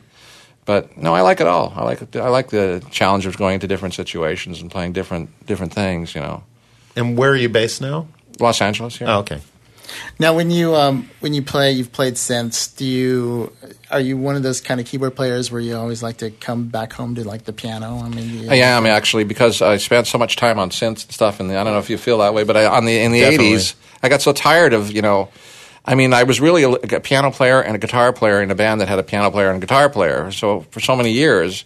But 0.65 0.97
no, 0.97 1.13
I 1.13 1.21
like 1.21 1.39
it 1.39 1.45
all. 1.45 1.71
I 1.75 1.83
like 1.83 2.15
I 2.15 2.29
like 2.29 2.49
the 2.49 2.83
challenge 2.89 3.27
of 3.27 3.37
going 3.37 3.53
into 3.53 3.67
different 3.67 3.93
situations 3.93 4.59
and 4.59 4.71
playing 4.71 4.93
different 4.93 5.29
different 5.45 5.71
things. 5.71 6.15
You 6.15 6.21
know. 6.21 6.43
And 6.95 7.15
where 7.15 7.29
are 7.29 7.35
you 7.35 7.49
based 7.49 7.79
now? 7.79 8.07
Los 8.39 8.59
Angeles. 8.59 8.99
Yeah. 8.99 9.17
Oh, 9.17 9.19
okay. 9.19 9.39
Now, 10.19 10.35
when 10.35 10.49
you 10.49 10.75
um, 10.75 11.09
when 11.19 11.35
you 11.35 11.43
play, 11.43 11.71
you've 11.73 11.91
played 11.91 12.17
since. 12.17 12.67
Do 12.67 12.85
you 12.85 13.53
are 13.89 13.99
you 13.99 14.17
one 14.17 14.35
of 14.35 14.43
those 14.43 14.61
kind 14.61 14.79
of 14.79 14.85
keyboard 14.85 15.15
players 15.15 15.51
where 15.51 15.61
you 15.61 15.75
always 15.75 16.03
like 16.03 16.17
to 16.17 16.29
come 16.29 16.67
back 16.67 16.93
home 16.93 17.15
to 17.15 17.23
like 17.23 17.43
the 17.45 17.53
piano? 17.53 17.99
I 17.99 18.09
mean, 18.09 18.27
do 18.27 18.33
you, 18.45 18.49
I 18.49 18.55
am 18.55 18.85
actually 18.85 19.23
because 19.23 19.61
I 19.61 19.77
spent 19.77 20.07
so 20.07 20.17
much 20.17 20.35
time 20.35 20.59
on 20.59 20.69
synths 20.69 21.05
and 21.05 21.11
stuff, 21.13 21.39
and 21.39 21.51
I 21.51 21.63
don't 21.63 21.73
know 21.73 21.79
if 21.79 21.89
you 21.89 21.97
feel 21.97 22.17
that 22.19 22.33
way, 22.33 22.43
but 22.43 22.57
I, 22.57 22.65
on 22.65 22.85
the 22.85 22.99
in 22.99 23.11
the 23.11 23.21
eighties, 23.21 23.75
I 24.03 24.09
got 24.09 24.21
so 24.21 24.33
tired 24.33 24.73
of 24.73 24.91
you 24.91 25.01
know. 25.01 25.29
I 25.85 25.95
mean, 25.95 26.13
I 26.13 26.23
was 26.23 26.41
really 26.41 26.63
a, 26.63 26.69
a 26.71 26.99
piano 26.99 27.31
player 27.31 27.61
and 27.61 27.73
a 27.73 27.79
guitar 27.79 28.11
player 28.11 28.41
in 28.41 28.51
a 28.51 28.55
band 28.55 28.81
that 28.81 28.89
had 28.89 28.99
a 28.99 29.03
piano 29.03 29.31
player 29.31 29.49
and 29.49 29.63
a 29.63 29.65
guitar 29.65 29.89
player. 29.89 30.31
So 30.31 30.61
for 30.71 30.81
so 30.81 30.97
many 30.97 31.11
years, 31.11 31.63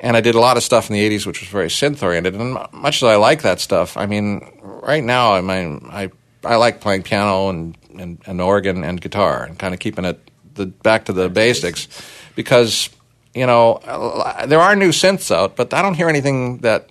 and 0.00 0.16
I 0.16 0.20
did 0.20 0.34
a 0.34 0.40
lot 0.40 0.56
of 0.56 0.64
stuff 0.64 0.90
in 0.90 0.94
the 0.94 1.08
'80s, 1.08 1.24
which 1.24 1.40
was 1.40 1.48
very 1.48 1.68
synth 1.68 2.02
oriented. 2.02 2.34
And 2.34 2.58
much 2.72 2.96
as 2.96 3.04
I 3.04 3.14
like 3.14 3.42
that 3.42 3.60
stuff, 3.60 3.96
I 3.96 4.06
mean, 4.06 4.50
right 4.60 5.04
now, 5.04 5.34
I 5.34 5.40
mean, 5.40 5.86
I 5.88 6.10
I 6.42 6.56
like 6.56 6.80
playing 6.80 7.04
piano 7.04 7.48
and 7.48 7.76
and, 7.96 8.20
and 8.26 8.40
organ 8.40 8.82
and 8.82 9.00
guitar 9.00 9.44
and 9.44 9.58
kind 9.58 9.74
of 9.74 9.78
keeping 9.78 10.04
it 10.04 10.29
the 10.60 10.66
back 10.66 11.06
to 11.06 11.12
the 11.12 11.28
basics 11.28 11.88
because 12.36 12.90
you 13.34 13.46
know 13.46 13.80
there 14.46 14.60
are 14.60 14.76
new 14.76 14.90
synths 14.90 15.34
out, 15.34 15.56
but 15.56 15.74
I 15.74 15.82
don't 15.82 15.94
hear 15.94 16.08
anything 16.08 16.58
that 16.58 16.90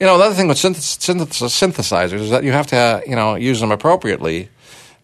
you 0.00 0.06
know, 0.06 0.16
the 0.16 0.24
other 0.24 0.34
thing 0.34 0.46
with 0.46 0.58
synth- 0.58 0.98
synth- 0.98 1.26
synthesizers 1.26 2.20
is 2.20 2.30
that 2.30 2.44
you 2.44 2.52
have 2.52 2.68
to, 2.68 3.02
you 3.06 3.16
know, 3.16 3.34
use 3.34 3.60
them 3.60 3.72
appropriately 3.72 4.48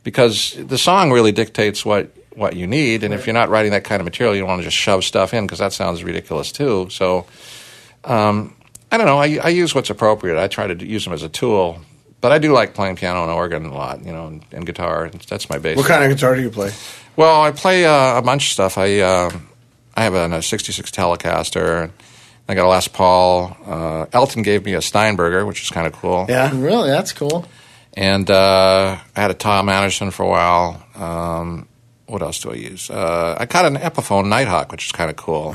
because 0.05 0.53
the 0.53 0.79
song 0.79 1.11
really 1.11 1.33
dictates 1.33 1.85
what, 1.85 2.11
what 2.37 2.55
you 2.55 2.67
need. 2.67 3.03
And 3.03 3.13
if 3.13 3.27
you're 3.27 3.35
not 3.35 3.49
writing 3.49 3.73
that 3.73 3.83
kind 3.83 4.01
of 4.01 4.05
material, 4.05 4.35
you 4.35 4.43
don't 4.43 4.51
want 4.51 4.61
to 4.61 4.65
just 4.65 4.77
shove 4.77 5.03
stuff 5.03 5.35
in 5.35 5.47
because 5.47 5.59
that 5.59 5.73
sounds 5.73 6.05
ridiculous 6.05 6.53
too. 6.53 6.89
So, 6.91 7.27
um, 8.05 8.55
I 8.93 8.97
don't 8.97 9.07
know. 9.07 9.19
I, 9.19 9.41
I 9.43 9.49
use 9.49 9.75
what's 9.75 9.91
appropriate. 9.91 10.41
I 10.41 10.47
try 10.47 10.69
to 10.69 10.87
use 10.87 11.05
them 11.05 11.13
as 11.13 11.25
a 11.25 11.29
tool. 11.29 11.81
But 12.25 12.33
I 12.33 12.39
do 12.39 12.55
like 12.55 12.73
playing 12.73 12.97
piano 12.97 13.23
and 13.25 13.31
organ 13.31 13.67
a 13.67 13.75
lot, 13.75 14.03
you 14.03 14.11
know, 14.11 14.29
and, 14.29 14.43
and 14.51 14.65
guitar. 14.65 15.11
That's 15.29 15.51
my 15.51 15.59
base. 15.59 15.77
What 15.77 15.85
kind 15.85 16.03
of 16.03 16.17
guitar 16.17 16.35
do 16.35 16.41
you 16.41 16.49
play? 16.49 16.73
Well, 17.17 17.43
I 17.43 17.51
play 17.51 17.85
uh, 17.85 18.17
a 18.17 18.23
bunch 18.23 18.47
of 18.47 18.53
stuff. 18.53 18.79
I 18.79 19.01
uh, 19.01 19.31
I 19.95 20.05
have 20.05 20.15
a, 20.15 20.39
a 20.39 20.41
'66 20.41 20.91
Telecaster. 20.91 21.91
I 22.49 22.55
got 22.55 22.65
a 22.65 22.69
Les 22.71 22.89
Paul. 22.89 23.55
Uh, 23.67 24.07
Elton 24.11 24.43
gave 24.43 24.65
me 24.65 24.73
a 24.73 24.81
Steinberger, 24.81 25.45
which 25.45 25.65
is 25.65 25.69
kind 25.69 25.87
of 25.87 25.93
cool. 25.93 26.25
Yeah. 26.27 26.51
really 26.55 26.89
that's 26.89 27.13
cool. 27.13 27.45
And 27.93 28.31
uh, 28.31 28.97
I 29.15 29.21
had 29.21 29.31
a 29.31 29.35
Tom 29.35 29.69
Anderson 29.69 30.11
for 30.11 30.23
a 30.23 30.29
while. 30.31 30.83
Um, 30.95 31.69
what 32.07 32.23
else 32.23 32.41
do 32.41 32.53
I 32.53 32.55
use? 32.55 32.89
Uh, 32.89 33.37
I 33.39 33.45
got 33.45 33.67
an 33.67 33.77
Epiphone 33.77 34.29
Nighthawk, 34.31 34.73
which 34.73 34.87
is 34.87 34.93
kind 34.93 35.11
of 35.11 35.17
cool. 35.17 35.55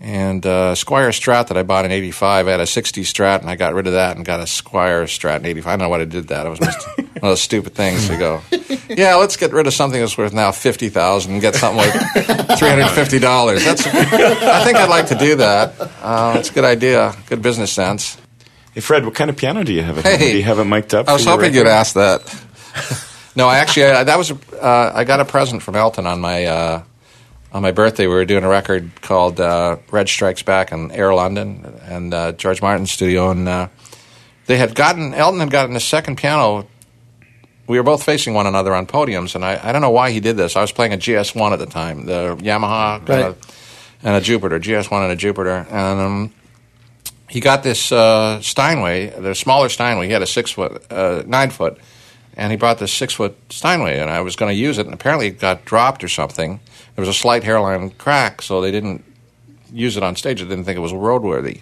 And 0.00 0.46
uh, 0.46 0.74
Squier 0.74 1.08
Strat 1.08 1.48
that 1.48 1.56
I 1.56 1.64
bought 1.64 1.84
in 1.84 1.90
'85. 1.90 2.46
I 2.46 2.50
had 2.52 2.60
a 2.60 2.66
'60 2.66 3.02
Strat, 3.02 3.40
and 3.40 3.50
I 3.50 3.56
got 3.56 3.74
rid 3.74 3.88
of 3.88 3.94
that 3.94 4.16
and 4.16 4.24
got 4.24 4.38
a 4.38 4.44
Squier 4.44 5.04
Strat 5.04 5.40
in 5.40 5.46
'85. 5.46 5.66
I 5.66 5.70
don't 5.72 5.78
know 5.80 5.88
why 5.88 6.00
I 6.00 6.04
did 6.04 6.28
that. 6.28 6.46
It 6.46 6.50
was 6.50 6.60
just 6.60 6.86
one 6.98 7.06
of 7.16 7.22
those 7.22 7.42
stupid 7.42 7.74
things 7.74 8.06
to 8.08 8.16
go. 8.16 8.40
Yeah, 8.88 9.16
let's 9.16 9.36
get 9.36 9.52
rid 9.52 9.66
of 9.66 9.74
something 9.74 10.00
that's 10.00 10.16
worth 10.16 10.32
now 10.32 10.52
fifty 10.52 10.88
thousand 10.88 11.32
and 11.32 11.40
get 11.42 11.56
something 11.56 11.78
like 11.78 12.58
three 12.58 12.68
hundred 12.68 12.88
fifty 12.90 13.18
dollars. 13.18 13.64
That's. 13.64 13.84
I 13.86 14.64
think 14.64 14.76
I'd 14.76 14.88
like 14.88 15.06
to 15.08 15.16
do 15.16 15.36
that. 15.36 15.74
Uh, 16.00 16.34
that's 16.34 16.50
a 16.50 16.54
good 16.54 16.64
idea. 16.64 17.14
Good 17.26 17.42
business 17.42 17.72
sense. 17.72 18.18
Hey, 18.74 18.80
Fred, 18.80 19.04
what 19.04 19.16
kind 19.16 19.30
of 19.30 19.36
piano 19.36 19.64
do 19.64 19.72
you 19.72 19.82
have 19.82 19.98
at 19.98 20.04
home? 20.04 20.18
Hey. 20.18 20.32
Do 20.32 20.38
you 20.38 20.44
have 20.44 20.60
it 20.60 20.64
mic'd 20.64 20.94
up? 20.94 21.08
I 21.08 21.12
was 21.12 21.24
for 21.24 21.30
hoping 21.30 21.52
you'd 21.52 21.66
ask 21.66 21.94
that. 21.94 22.22
no, 23.34 23.48
I 23.48 23.58
actually 23.58 23.86
I, 23.86 24.04
that 24.04 24.16
was 24.16 24.30
uh, 24.30 24.92
I 24.94 25.02
got 25.02 25.18
a 25.18 25.24
present 25.24 25.62
from 25.62 25.74
Elton 25.74 26.06
on 26.06 26.20
my 26.20 26.44
uh, 26.44 26.82
on 27.52 27.62
my 27.62 27.72
birthday. 27.72 28.06
We 28.06 28.14
were 28.14 28.24
doing 28.24 28.44
a 28.44 28.48
record 28.48 28.90
called 29.02 29.40
uh, 29.40 29.76
"Reg 29.90 30.08
Strikes 30.08 30.42
Back" 30.42 30.72
in 30.72 30.90
Air 30.92 31.14
London 31.14 31.64
and 31.84 32.12
uh, 32.14 32.32
George 32.32 32.60
Martin's 32.62 32.90
studio, 32.90 33.30
and 33.30 33.48
uh, 33.48 33.68
they 34.46 34.56
had 34.56 34.74
gotten 34.74 35.14
Elton 35.14 35.40
had 35.40 35.50
gotten 35.50 35.76
a 35.76 35.80
second 35.80 36.16
piano. 36.16 36.66
We 37.66 37.76
were 37.76 37.82
both 37.84 38.02
facing 38.02 38.32
one 38.32 38.46
another 38.46 38.74
on 38.74 38.86
podiums, 38.86 39.34
and 39.34 39.44
I, 39.44 39.60
I 39.62 39.72
don't 39.72 39.82
know 39.82 39.90
why 39.90 40.10
he 40.10 40.20
did 40.20 40.36
this. 40.38 40.56
I 40.56 40.62
was 40.62 40.72
playing 40.72 40.94
a 40.94 40.96
GS1 40.96 41.52
at 41.52 41.58
the 41.58 41.66
time, 41.66 42.06
the 42.06 42.34
Yamaha, 42.36 43.06
Right. 43.06 43.24
uh, 43.24 43.34
and 44.02 44.16
a 44.16 44.22
Jupiter, 44.22 44.58
GS1 44.58 45.02
and 45.02 45.12
a 45.12 45.16
Jupiter, 45.16 45.66
and 45.70 46.00
um, 46.00 46.32
he 47.28 47.40
got 47.40 47.62
this 47.62 47.92
uh, 47.92 48.40
Steinway, 48.40 49.08
the 49.20 49.34
smaller 49.34 49.68
Steinway. 49.68 50.06
He 50.06 50.12
had 50.14 50.22
a 50.22 50.26
six 50.26 50.50
foot, 50.50 50.82
uh, 50.90 51.24
nine 51.26 51.50
foot, 51.50 51.76
and 52.38 52.50
he 52.50 52.56
brought 52.56 52.78
this 52.78 52.90
six 52.92 53.12
foot 53.12 53.36
Steinway, 53.50 53.98
and 53.98 54.08
I 54.08 54.22
was 54.22 54.34
going 54.34 54.50
to 54.50 54.58
use 54.58 54.78
it, 54.78 54.86
and 54.86 54.94
apparently 54.94 55.26
it 55.26 55.38
got 55.38 55.66
dropped 55.66 56.02
or 56.02 56.08
something. 56.08 56.60
There 56.98 57.02
was 57.06 57.14
a 57.16 57.20
slight 57.20 57.44
hairline 57.44 57.90
crack, 57.90 58.42
so 58.42 58.60
they 58.60 58.72
didn't 58.72 59.04
use 59.72 59.96
it 59.96 60.02
on 60.02 60.16
stage. 60.16 60.40
They 60.40 60.48
didn't 60.48 60.64
think 60.64 60.76
it 60.76 60.80
was 60.80 60.92
roadworthy. 60.92 61.60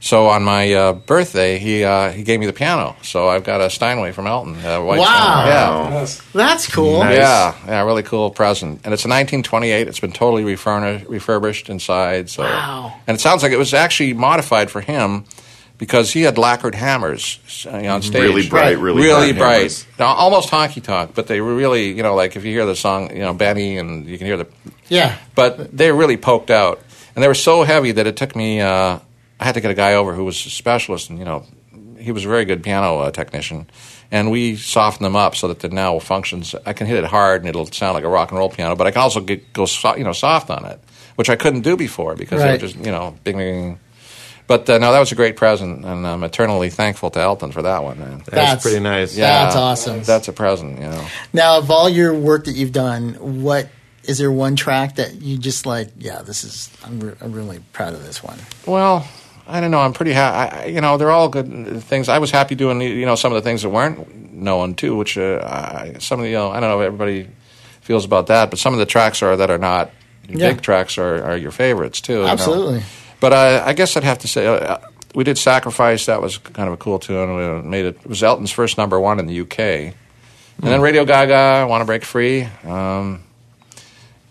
So 0.00 0.26
on 0.26 0.42
my 0.44 0.70
uh, 0.74 0.92
birthday, 0.92 1.56
he 1.58 1.82
uh, 1.82 2.10
he 2.12 2.22
gave 2.24 2.40
me 2.40 2.44
the 2.44 2.52
piano. 2.52 2.94
So 3.00 3.26
I've 3.26 3.42
got 3.42 3.62
a 3.62 3.70
Steinway 3.70 4.12
from 4.12 4.26
Elton. 4.26 4.56
Uh, 4.62 4.82
white 4.82 4.98
Wow. 4.98 5.06
Steinway. 5.06 5.50
Yeah. 5.50 6.06
That's 6.34 6.70
cool. 6.74 6.98
Nice. 6.98 7.16
Yeah, 7.16 7.54
yeah, 7.66 7.82
really 7.84 8.02
cool 8.02 8.30
present. 8.30 8.82
And 8.84 8.92
it's 8.92 9.06
a 9.06 9.08
1928. 9.08 9.88
It's 9.88 9.98
been 10.00 10.12
totally 10.12 10.44
refurnished, 10.44 11.06
refurbished 11.08 11.70
inside. 11.70 12.28
So, 12.28 12.42
Wow. 12.42 12.92
and 13.06 13.14
it 13.14 13.20
sounds 13.22 13.42
like 13.42 13.52
it 13.52 13.58
was 13.58 13.72
actually 13.72 14.12
modified 14.12 14.70
for 14.70 14.82
him 14.82 15.24
because 15.80 16.12
he 16.12 16.20
had 16.22 16.36
lacquered 16.36 16.74
hammers 16.74 17.40
uh, 17.66 17.70
on 17.70 18.02
stage. 18.02 18.22
Really 18.22 18.48
bright, 18.48 18.78
really, 18.78 19.02
really 19.02 19.32
bright 19.32 19.60
bright. 19.62 19.86
Now, 19.98 20.08
almost 20.08 20.50
honky 20.50 20.82
tonk, 20.82 21.14
but 21.14 21.26
they 21.26 21.40
were 21.40 21.54
really, 21.56 21.90
you 21.90 22.02
know, 22.02 22.14
like 22.14 22.36
if 22.36 22.44
you 22.44 22.52
hear 22.52 22.66
the 22.66 22.76
song, 22.76 23.10
you 23.10 23.22
know, 23.22 23.32
Benny, 23.32 23.78
and 23.78 24.06
you 24.06 24.18
can 24.18 24.26
hear 24.26 24.36
the, 24.36 24.46
Yeah. 24.88 25.16
but 25.34 25.74
they 25.76 25.90
really 25.90 26.18
poked 26.18 26.50
out, 26.50 26.80
and 27.16 27.24
they 27.24 27.28
were 27.28 27.34
so 27.34 27.62
heavy 27.64 27.92
that 27.92 28.06
it 28.06 28.16
took 28.16 28.36
me. 28.36 28.60
Uh, 28.60 28.98
I 29.40 29.44
had 29.44 29.54
to 29.54 29.62
get 29.62 29.70
a 29.70 29.74
guy 29.74 29.94
over 29.94 30.12
who 30.12 30.26
was 30.26 30.44
a 30.44 30.50
specialist, 30.50 31.08
and 31.08 31.18
you 31.18 31.24
know, 31.24 31.46
he 31.98 32.12
was 32.12 32.26
a 32.26 32.28
very 32.28 32.44
good 32.44 32.62
piano 32.62 32.98
uh, 32.98 33.10
technician, 33.10 33.66
and 34.10 34.30
we 34.30 34.56
softened 34.56 35.06
them 35.06 35.16
up 35.16 35.34
so 35.34 35.48
that 35.48 35.64
it 35.64 35.72
now 35.72 35.98
functions. 35.98 36.54
I 36.66 36.74
can 36.74 36.86
hit 36.88 36.98
it 36.98 37.06
hard, 37.06 37.40
and 37.40 37.48
it'll 37.48 37.64
sound 37.64 37.94
like 37.94 38.04
a 38.04 38.08
rock 38.08 38.32
and 38.32 38.38
roll 38.38 38.50
piano, 38.50 38.76
but 38.76 38.86
I 38.86 38.90
can 38.90 39.00
also 39.00 39.20
get, 39.22 39.54
go, 39.54 39.64
so, 39.64 39.96
you 39.96 40.04
know, 40.04 40.12
soft 40.12 40.50
on 40.50 40.66
it, 40.66 40.78
which 41.16 41.30
I 41.30 41.36
couldn't 41.36 41.62
do 41.62 41.74
before 41.74 42.16
because 42.16 42.42
they 42.42 42.52
were 42.52 42.58
just, 42.58 42.76
you 42.76 42.92
know, 42.92 43.16
bing, 43.24 43.38
bing. 43.38 43.62
bing. 43.62 43.78
But 44.50 44.68
uh, 44.68 44.78
no, 44.78 44.90
that 44.90 44.98
was 44.98 45.12
a 45.12 45.14
great 45.14 45.36
present, 45.36 45.84
and 45.84 46.04
I'm 46.04 46.24
eternally 46.24 46.70
thankful 46.70 47.08
to 47.12 47.20
Elton 47.20 47.52
for 47.52 47.62
that 47.62 47.84
one, 47.84 48.00
man. 48.00 48.20
That's, 48.26 48.64
pretty 48.64 48.80
nice. 48.80 49.16
Yeah. 49.16 49.44
That's 49.44 49.54
awesome. 49.54 50.02
That's 50.02 50.26
a 50.26 50.32
present, 50.32 50.80
you 50.80 50.88
know. 50.88 51.06
Now, 51.32 51.58
of 51.58 51.70
all 51.70 51.88
your 51.88 52.12
work 52.12 52.46
that 52.46 52.56
you've 52.56 52.72
done, 52.72 53.44
what 53.44 53.68
is 54.02 54.18
there 54.18 54.32
one 54.32 54.56
track 54.56 54.96
that 54.96 55.22
you 55.22 55.38
just 55.38 55.66
like? 55.66 55.90
Yeah, 55.98 56.22
this 56.22 56.42
is. 56.42 56.68
I'm, 56.84 56.98
re- 56.98 57.14
I'm 57.20 57.30
really 57.32 57.60
proud 57.72 57.94
of 57.94 58.02
this 58.04 58.24
one. 58.24 58.40
Well, 58.66 59.06
I 59.46 59.60
don't 59.60 59.70
know. 59.70 59.78
I'm 59.78 59.92
pretty 59.92 60.12
happy. 60.14 60.72
You 60.72 60.80
know, 60.80 60.96
they're 60.96 61.12
all 61.12 61.28
good 61.28 61.80
things. 61.84 62.08
I 62.08 62.18
was 62.18 62.32
happy 62.32 62.56
doing, 62.56 62.80
you 62.80 63.06
know, 63.06 63.14
some 63.14 63.30
of 63.32 63.36
the 63.40 63.48
things 63.48 63.62
that 63.62 63.68
weren't 63.70 64.32
known 64.34 64.74
too, 64.74 64.96
which 64.96 65.16
uh, 65.16 65.38
I, 65.44 65.94
some 66.00 66.18
of 66.18 66.24
the, 66.24 66.30
you 66.30 66.36
know, 66.36 66.50
I 66.50 66.58
don't 66.58 66.70
know 66.70 66.80
if 66.80 66.86
everybody 66.86 67.28
feels 67.82 68.04
about 68.04 68.26
that, 68.26 68.50
but 68.50 68.58
some 68.58 68.72
of 68.72 68.80
the 68.80 68.86
tracks 68.86 69.22
are 69.22 69.36
that 69.36 69.48
are 69.48 69.58
not 69.58 69.92
Yeah. 70.28 70.50
big 70.50 70.62
tracks 70.62 70.98
are, 70.98 71.22
are 71.22 71.36
your 71.36 71.52
favorites 71.52 72.00
too. 72.00 72.14
you 72.14 72.22
know. 72.22 72.80
But 73.20 73.32
uh, 73.32 73.62
I 73.66 73.72
guess 73.74 73.96
I'd 73.96 74.04
have 74.04 74.18
to 74.20 74.28
say 74.28 74.46
uh, 74.46 74.78
we 75.14 75.24
did 75.24 75.38
"Sacrifice." 75.38 76.06
That 76.06 76.22
was 76.22 76.38
kind 76.38 76.68
of 76.68 76.74
a 76.74 76.76
cool 76.76 76.98
tune. 76.98 77.36
We 77.36 77.68
made 77.68 77.84
it. 77.84 77.96
It 77.96 78.06
was 78.06 78.22
Elton's 78.22 78.50
first 78.50 78.78
number 78.78 78.98
one 78.98 79.18
in 79.18 79.26
the 79.26 79.40
UK, 79.40 79.58
and 79.58 79.94
then 80.62 80.80
Radio 80.80 81.04
Ga 81.04 81.26
Ga, 81.26 81.66
"Want 81.66 81.82
to 81.82 81.84
Break 81.84 82.04
Free," 82.04 82.48
um, 82.64 83.22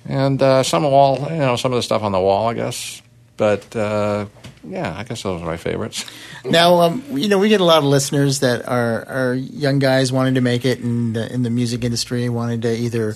and 0.05 0.41
uh, 0.41 0.63
some 0.63 0.83
wall. 0.83 1.19
You 1.29 1.37
know, 1.37 1.55
some 1.55 1.71
of 1.71 1.77
the 1.77 1.83
stuff 1.83 2.01
on 2.01 2.11
the 2.11 2.19
wall, 2.19 2.47
I 2.47 2.53
guess. 2.55 3.01
But 3.37 3.73
uh, 3.75 4.25
yeah, 4.63 4.93
I 4.97 5.03
guess 5.03 5.23
those 5.23 5.41
are 5.41 5.45
my 5.45 5.57
favorites. 5.57 6.05
Now, 6.43 6.81
um, 6.81 7.03
you 7.11 7.29
know, 7.29 7.37
we 7.37 7.49
get 7.49 7.61
a 7.61 7.65
lot 7.65 7.77
of 7.79 7.85
listeners 7.85 8.41
that 8.41 8.67
are, 8.67 9.05
are 9.07 9.33
young 9.33 9.79
guys 9.79 10.11
wanting 10.11 10.35
to 10.35 10.41
make 10.41 10.65
it 10.65 10.79
in 10.79 11.13
the, 11.13 11.31
in 11.31 11.43
the 11.43 11.49
music 11.49 11.83
industry, 11.83 12.27
wanting 12.29 12.61
to 12.61 12.75
either, 12.75 13.15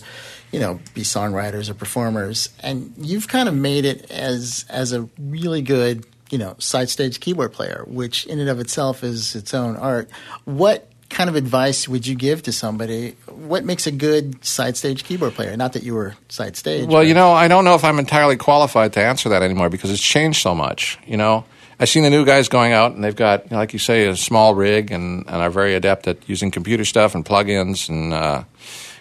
you 0.54 0.60
know, 0.60 0.80
be 0.93 1.01
songwriters 1.01 1.70
or 1.70 1.74
performers, 1.74 2.49
and 2.62 2.93
you've 2.97 3.28
kind 3.28 3.49
of 3.49 3.56
made 3.56 3.84
it 3.86 4.10
as 4.12 4.66
as 4.70 4.93
a 4.93 5.10
really 5.20 5.62
good, 5.62 6.06
you 6.30 6.38
know, 6.38 6.56
side 6.60 6.89
stage 6.89 7.20
keyboard 7.20 7.51
player, 7.51 7.84
which 7.88 8.26
in 8.28 8.39
and 8.39 8.47
of 8.49 8.60
itself 8.60 9.04
is 9.04 9.36
its 9.36 9.54
own 9.54 9.76
art. 9.76 10.10
What 10.45 10.88
kind 11.10 11.30
of 11.30 11.36
advice 11.36 11.88
would 11.88 12.08
you 12.08 12.16
give 12.16 12.41
to 12.43 12.51
somebody? 12.51 13.16
What 13.28 13.66
makes 13.66 13.86
a 13.88 13.91
good 13.91 14.43
side 14.43 14.78
stage 14.78 15.04
keyboard 15.04 15.34
player? 15.34 15.56
Not 15.58 15.74
that 15.74 15.84
you 15.84 15.93
were 15.95 16.16
side 16.30 16.56
stage. 16.56 16.88
Well, 16.88 17.01
but- 17.01 17.08
you 17.08 17.14
know, 17.14 17.34
I 17.34 17.47
don't 17.47 17.66
know 17.66 17.76
if 17.76 17.84
I'm 17.84 17.99
entirely 17.99 18.36
qualified 18.38 18.93
to 18.93 19.01
answer 19.01 19.30
that 19.30 19.41
anymore 19.43 19.70
because 19.70 19.91
it's 19.91 20.01
changed 20.01 20.41
so 20.41 20.56
much. 20.56 20.97
You 21.06 21.18
know, 21.18 21.45
I've 21.80 21.89
seen 21.89 22.04
the 22.04 22.10
new 22.10 22.26
guys 22.26 22.47
going 22.47 22.74
out 22.74 22.93
and 22.93 23.04
they've 23.04 23.16
got, 23.16 23.43
you 23.45 23.49
know, 23.51 23.58
like 23.58 23.74
you 23.74 23.80
say, 23.80 24.08
a 24.08 24.16
small 24.16 24.56
rig 24.56 24.91
and, 24.91 25.26
and 25.28 25.36
are 25.36 25.49
very 25.51 25.76
adept 25.76 26.08
at 26.08 26.18
using 26.28 26.49
computer 26.51 26.86
stuff 26.86 27.14
and 27.16 27.24
plugins 27.26 27.89
and, 27.89 28.14
uh, 28.14 28.43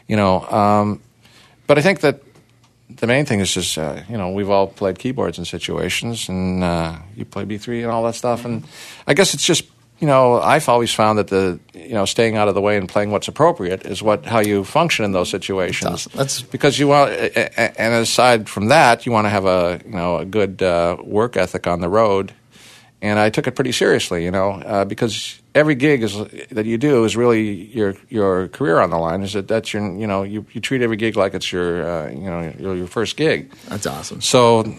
you 0.08 0.16
know, 0.16 0.40
um, 0.48 1.00
but 1.66 1.78
I 1.78 1.82
think 1.82 2.00
that 2.00 2.20
the 2.96 3.06
main 3.06 3.24
thing 3.24 3.40
is 3.40 3.52
just, 3.52 3.78
uh, 3.78 4.02
you 4.08 4.16
know, 4.16 4.30
we've 4.30 4.50
all 4.50 4.66
played 4.66 4.98
keyboards 4.98 5.38
in 5.38 5.44
situations 5.44 6.28
and 6.28 6.62
uh, 6.62 6.96
you 7.16 7.24
play 7.24 7.44
B3 7.44 7.82
and 7.82 7.90
all 7.90 8.02
that 8.04 8.14
stuff. 8.14 8.44
And 8.44 8.64
I 9.06 9.14
guess 9.14 9.34
it's 9.34 9.44
just, 9.44 9.64
you 10.00 10.06
know, 10.06 10.40
I've 10.40 10.68
always 10.68 10.92
found 10.92 11.18
that 11.18 11.28
the, 11.28 11.60
you 11.74 11.94
know, 11.94 12.04
staying 12.04 12.36
out 12.36 12.48
of 12.48 12.54
the 12.54 12.60
way 12.60 12.76
and 12.76 12.88
playing 12.88 13.10
what's 13.12 13.28
appropriate 13.28 13.86
is 13.86 14.02
what 14.02 14.26
how 14.26 14.40
you 14.40 14.64
function 14.64 15.04
in 15.04 15.12
those 15.12 15.30
situations. 15.30 16.06
That's 16.12 16.42
because 16.42 16.78
you 16.78 16.88
want, 16.88 17.12
and 17.12 17.94
aside 17.94 18.48
from 18.48 18.66
that, 18.68 19.06
you 19.06 19.12
want 19.12 19.26
to 19.26 19.30
have 19.30 19.44
a, 19.44 19.80
you 19.84 19.92
know, 19.92 20.16
a 20.16 20.24
good 20.24 20.60
uh, 20.60 20.96
work 21.04 21.36
ethic 21.36 21.66
on 21.66 21.80
the 21.80 21.88
road. 21.88 22.32
And 23.02 23.18
I 23.18 23.30
took 23.30 23.48
it 23.48 23.56
pretty 23.56 23.72
seriously, 23.72 24.24
you 24.24 24.30
know, 24.30 24.52
uh, 24.52 24.84
because 24.84 25.40
every 25.56 25.74
gig 25.74 26.04
is 26.04 26.16
that 26.52 26.66
you 26.66 26.78
do 26.78 27.04
is 27.04 27.16
really 27.16 27.64
your 27.76 27.96
your 28.08 28.46
career 28.48 28.78
on 28.78 28.90
the 28.90 28.96
line. 28.96 29.22
Is 29.22 29.32
that 29.32 29.48
that's 29.48 29.74
your, 29.74 29.82
you 29.98 30.06
know, 30.06 30.22
you, 30.22 30.46
you 30.52 30.60
treat 30.60 30.82
every 30.82 30.96
gig 30.96 31.16
like 31.16 31.34
it's 31.34 31.52
your, 31.52 31.84
uh, 31.84 32.10
you 32.10 32.30
know, 32.30 32.54
your, 32.58 32.76
your 32.76 32.86
first 32.86 33.16
gig. 33.16 33.52
that's 33.68 33.86
awesome. 33.86 34.20
So, 34.20 34.72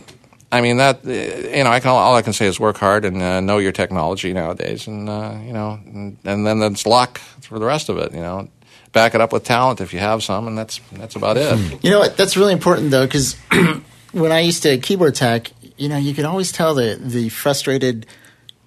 I 0.54 0.62
mean 0.62 0.78
that 0.78 1.06
uh, 1.06 1.10
you 1.10 1.66
know, 1.66 1.70
I 1.70 1.82
can 1.82 1.90
all 1.90 2.16
I 2.16 2.22
can 2.22 2.32
say 2.32 2.48
is 2.48 2.62
work 2.62 2.78
hard 2.78 3.04
and 3.04 3.22
uh, 3.22 3.42
know 3.42 3.58
your 3.58 3.74
technology 3.74 4.32
nowadays, 4.32 4.88
and 4.88 5.10
uh, 5.10 5.36
you 5.46 5.52
know, 5.52 5.80
and, 5.86 6.18
and 6.24 6.48
then 6.48 6.62
it's 6.62 6.86
luck 6.86 7.18
for 7.42 7.60
the 7.60 7.66
rest 7.66 7.90
of 7.90 7.98
it. 7.98 8.14
You 8.14 8.22
know, 8.22 8.48
back 8.94 9.16
it 9.16 9.20
up 9.20 9.34
with 9.34 9.44
talent 9.44 9.82
if 9.82 9.94
you 9.94 10.00
have 10.00 10.24
some, 10.24 10.48
and 10.48 10.58
that's 10.58 10.80
that's 10.94 11.18
about 11.18 11.36
it. 11.36 11.84
You 11.84 11.90
know 11.90 12.00
what? 12.00 12.16
That's 12.16 12.38
really 12.38 12.54
important 12.54 12.92
though, 12.92 13.06
because 13.06 13.36
when 14.14 14.32
I 14.32 14.40
used 14.40 14.64
to 14.64 14.78
keyboard 14.78 15.16
tech, 15.16 15.52
you 15.78 15.90
know, 15.90 15.98
you 15.98 16.14
could 16.14 16.26
always 16.26 16.52
tell 16.52 16.74
the 16.76 17.00
the 17.02 17.30
frustrated 17.30 18.06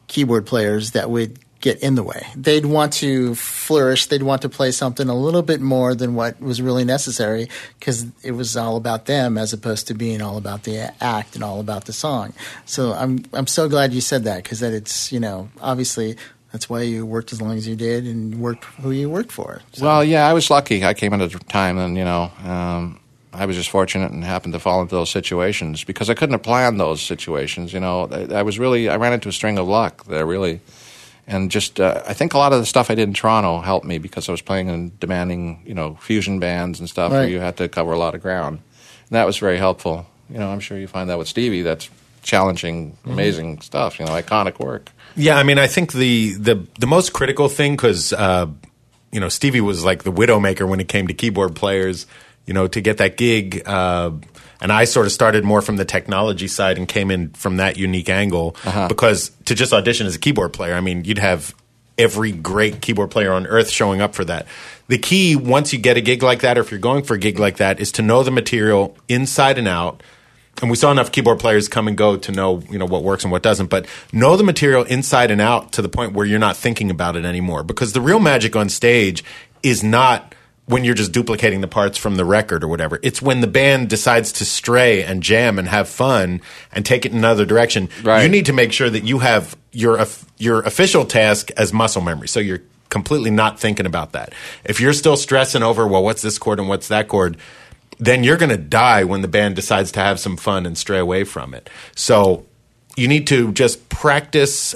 keyboard 0.09 0.47
players 0.47 0.93
that 0.93 1.11
would 1.11 1.39
get 1.61 1.83
in 1.83 1.95
the 1.95 2.03
way. 2.03 2.27
They'd 2.37 2.67
want 2.67 2.93
to 2.95 3.35
flourish. 3.35 4.07
They'd 4.07 4.23
want 4.23 4.43
to 4.43 4.49
play 4.49 4.71
something 4.71 5.09
a 5.09 5.15
little 5.17 5.43
bit 5.43 5.61
more 5.61 5.95
than 5.95 6.15
what 6.15 6.41
was 6.41 6.61
really 6.63 6.85
necessary 6.85 7.49
because 7.79 8.07
it 8.23 8.33
was 8.33 8.57
all 8.57 8.77
about 8.77 9.07
them 9.07 9.37
as 9.39 9.53
opposed 9.53 9.89
to 9.89 9.95
being 9.95 10.21
all 10.21 10.37
about 10.37 10.65
the 10.65 10.93
act 11.03 11.35
and 11.35 11.43
all 11.43 11.59
about 11.59 11.87
the 11.87 11.93
song. 11.93 12.35
So 12.67 12.93
I'm 12.93 13.25
I'm 13.33 13.47
so 13.47 13.69
glad 13.69 13.93
you 13.93 14.01
said 14.01 14.25
that 14.25 14.43
because 14.45 14.61
that 14.61 14.73
it's 14.73 15.11
you 15.13 15.21
know 15.21 15.49
obviously. 15.61 16.17
That's 16.53 16.71
why 16.71 16.83
you 16.83 17.05
worked 17.05 17.33
as 17.35 17.43
long 17.43 17.57
as 17.59 17.69
you 17.69 17.77
did 17.77 18.05
and 18.07 18.41
worked 18.41 18.65
who 18.81 18.91
you 18.91 19.11
worked 19.11 19.31
for. 19.33 19.61
So- 19.75 19.85
Well, 19.85 20.03
yeah, 20.05 20.27
I 20.27 20.33
was 20.33 20.49
lucky. 20.49 20.85
I 20.85 20.95
came 20.95 21.13
at 21.13 21.21
a 21.21 21.29
time, 21.29 21.77
and 21.77 21.99
you 21.99 22.05
know, 22.05 22.31
um, 22.45 22.99
I 23.37 23.47
was 23.47 23.57
just 23.57 23.71
fortunate 23.71 24.13
and 24.13 24.25
happened 24.25 24.55
to 24.55 24.59
fall 24.59 24.81
into 24.83 24.95
those 24.95 25.11
situations 25.11 25.85
because 25.85 26.11
I 26.11 26.15
couldn't 26.15 26.33
have 26.33 26.43
planned 26.43 26.81
those 26.81 27.03
situations. 27.03 27.73
You 27.73 27.81
know, 27.81 28.09
I, 28.11 28.37
I 28.37 28.43
was 28.43 28.59
really 28.59 28.89
I 28.89 28.97
ran 28.97 29.13
into 29.13 29.29
a 29.29 29.33
string 29.33 29.59
of 29.59 29.69
luck 29.69 30.05
there, 30.07 30.27
really, 30.27 30.61
and 31.27 31.51
just 31.51 31.81
uh, 31.81 32.03
I 32.07 32.15
think 32.15 32.35
a 32.35 32.39
lot 32.39 32.53
of 32.53 32.61
the 32.61 32.67
stuff 32.67 32.91
I 32.91 32.95
did 32.95 33.09
in 33.09 33.15
Toronto 33.15 33.61
helped 33.61 33.87
me 33.87 33.99
because 33.99 34.29
I 34.29 34.33
was 34.33 34.43
playing 34.43 34.69
in 34.69 34.93
demanding, 34.99 35.63
you 35.67 35.75
know, 35.75 35.97
fusion 36.01 36.39
bands 36.39 36.81
and 36.81 36.89
stuff 36.89 37.13
where 37.13 37.29
you 37.29 37.41
had 37.41 37.57
to 37.59 37.69
cover 37.69 37.93
a 37.93 37.99
lot 37.99 38.15
of 38.15 38.23
ground, 38.23 38.61
and 39.09 39.17
that 39.17 39.27
was 39.27 39.37
very 39.39 39.59
helpful. 39.59 40.07
You 40.31 40.39
know, 40.39 40.49
I'm 40.49 40.61
sure 40.61 40.79
you 40.79 40.89
find 40.89 41.09
that 41.11 41.19
with 41.19 41.29
Stevie. 41.29 41.63
That's 41.63 41.89
challenging, 42.23 42.97
amazing 43.05 43.61
stuff. 43.61 43.99
You 43.99 44.07
know, 44.07 44.13
iconic 44.13 44.59
work. 44.59 44.91
Yeah, 45.15 45.39
I 45.39 45.45
mean, 45.45 45.59
I 45.59 45.67
think 45.67 45.93
the 45.93 46.35
the 46.35 46.67
the 46.79 46.87
most 46.87 47.13
critical 47.13 47.49
thing 47.49 47.77
because 47.77 48.13
uh, 48.13 48.47
you 49.13 49.21
know 49.21 49.29
Stevie 49.29 49.61
was 49.61 49.85
like 49.85 50.03
the 50.03 50.13
widowmaker 50.13 50.69
when 50.69 50.81
it 50.81 50.89
came 50.89 51.07
to 51.07 51.15
keyboard 51.15 51.55
players. 51.55 52.07
You 52.47 52.55
know, 52.55 52.69
to 52.69 52.81
get 52.81 52.99
that 52.99 53.17
gig, 53.17 53.63
uh, 53.67 54.13
and 54.61 54.73
I 54.73 54.85
sort 54.85 55.07
of 55.07 55.13
started 55.13 55.45
more 55.45 55.61
from 55.61 55.77
the 55.77 55.85
technology 55.85 56.49
side 56.49 56.79
and 56.79 56.87
came 56.87 57.11
in 57.11 57.31
from 57.31 57.57
that 57.59 57.77
unique 57.77 58.09
angle 58.09 58.57
because 58.89 59.31
to 59.47 59.55
just 59.55 59.73
audition 59.73 60.07
as 60.07 60.15
a 60.15 60.19
keyboard 60.19 60.53
player, 60.53 60.75
I 60.75 60.81
mean, 60.81 61.05
you'd 61.05 61.19
have 61.19 61.55
every 61.99 62.31
great 62.31 62.81
keyboard 62.81 63.11
player 63.11 63.33
on 63.33 63.47
earth 63.47 63.71
showing 63.71 64.01
up 64.01 64.15
for 64.15 64.25
that. 64.25 64.47
The 64.89 64.99
key 64.99 65.35
once 65.35 65.73
you 65.73 65.79
get 65.79 65.97
a 65.97 66.01
gig 66.01 66.23
like 66.23 66.41
that, 66.41 66.57
or 66.57 66.61
if 66.61 66.71
you're 66.71 66.79
going 66.79 67.03
for 67.03 67.15
a 67.15 67.19
gig 67.19 67.39
like 67.39 67.57
that, 67.57 67.81
is 67.81 67.91
to 67.93 68.03
know 68.03 68.23
the 68.23 68.31
material 68.31 68.97
inside 69.09 69.59
and 69.59 69.69
out 69.69 70.03
and 70.63 70.71
we 70.71 70.77
saw 70.77 70.91
enough 70.91 71.13
keyboard 71.13 71.39
players 71.39 71.69
come 71.69 71.89
and 71.89 71.97
go 71.97 72.17
to 72.17 72.33
know 72.33 72.63
you 72.71 72.79
know 72.79 72.87
what 72.87 73.03
works 73.03 73.25
and 73.25 73.33
what 73.33 73.43
doesn't 73.43 73.69
but 73.69 73.87
know 74.13 74.37
the 74.37 74.45
material 74.45 74.85
inside 74.85 75.31
and 75.31 75.41
out 75.41 75.73
to 75.73 75.83
the 75.83 75.89
point 75.89 76.13
where 76.13 76.27
you're 76.27 76.39
not 76.39 76.57
thinking 76.57 76.91
about 76.91 77.17
it 77.17 77.25
anymore 77.25 77.63
because 77.63 77.93
the 77.93 78.01
real 78.01 78.19
magic 78.19 78.57
on 78.57 78.69
stage 78.69 79.25
is 79.63 79.83
not 79.83 80.35
when 80.67 80.85
you're 80.85 80.95
just 80.95 81.13
duplicating 81.13 81.61
the 81.61 81.69
parts 81.69 81.97
from 81.97 82.17
the 82.17 82.25
record 82.25 82.63
or 82.65 82.69
whatever 82.69 82.99
it's 83.03 83.23
when 83.23 83.41
the 83.41 83.47
band 83.47 83.89
decides 83.89 84.33
to 84.33 84.45
stray 84.45 85.03
and 85.05 85.23
jam 85.23 85.59
and 85.59 85.69
have 85.69 85.89
fun 85.89 86.41
and 86.73 86.85
take 86.85 87.07
it 87.07 87.13
in 87.13 87.19
another 87.19 87.45
direction 87.45 87.89
Right. 88.03 88.23
you 88.23 88.29
need 88.29 88.47
to 88.47 88.53
make 88.53 88.73
sure 88.73 88.91
that 88.91 89.05
you 89.05 89.21
have 89.21 89.57
your 89.73 89.99
uh, 89.99 90.07
your 90.39 90.61
official 90.63 91.05
task 91.05 91.51
as 91.57 91.73
muscle 91.73 92.03
memory 92.03 92.29
so 92.29 92.41
you're 92.41 92.63
completely 92.89 93.31
not 93.31 93.59
thinking 93.61 93.87
about 93.87 94.13
that 94.13 94.33
if 94.65 94.81
you're 94.81 94.93
still 94.93 95.17
stressing 95.17 95.63
over 95.63 95.87
well 95.87 96.03
what's 96.03 96.23
this 96.23 96.39
chord 96.39 96.59
and 96.59 96.69
what's 96.69 96.89
that 96.89 97.09
chord 97.09 97.37
then 97.99 98.23
you're 98.25 98.37
going 98.37 98.51
to 98.51 98.59
die 98.59 99.05
when 99.05 99.23
the 99.23 99.29
band 99.29 99.57
decides 99.57 99.91
to 99.93 100.01
have 100.01 100.21
some 100.21 100.37
fun 100.37 100.67
and 100.67 100.77
stray 100.77 100.99
away 100.99 101.25
from 101.25 101.55
it. 101.55 101.71
So 101.95 102.45
you 102.95 103.09
need 103.09 103.27
to 103.29 103.53
just 103.53 103.89
practice 103.89 104.75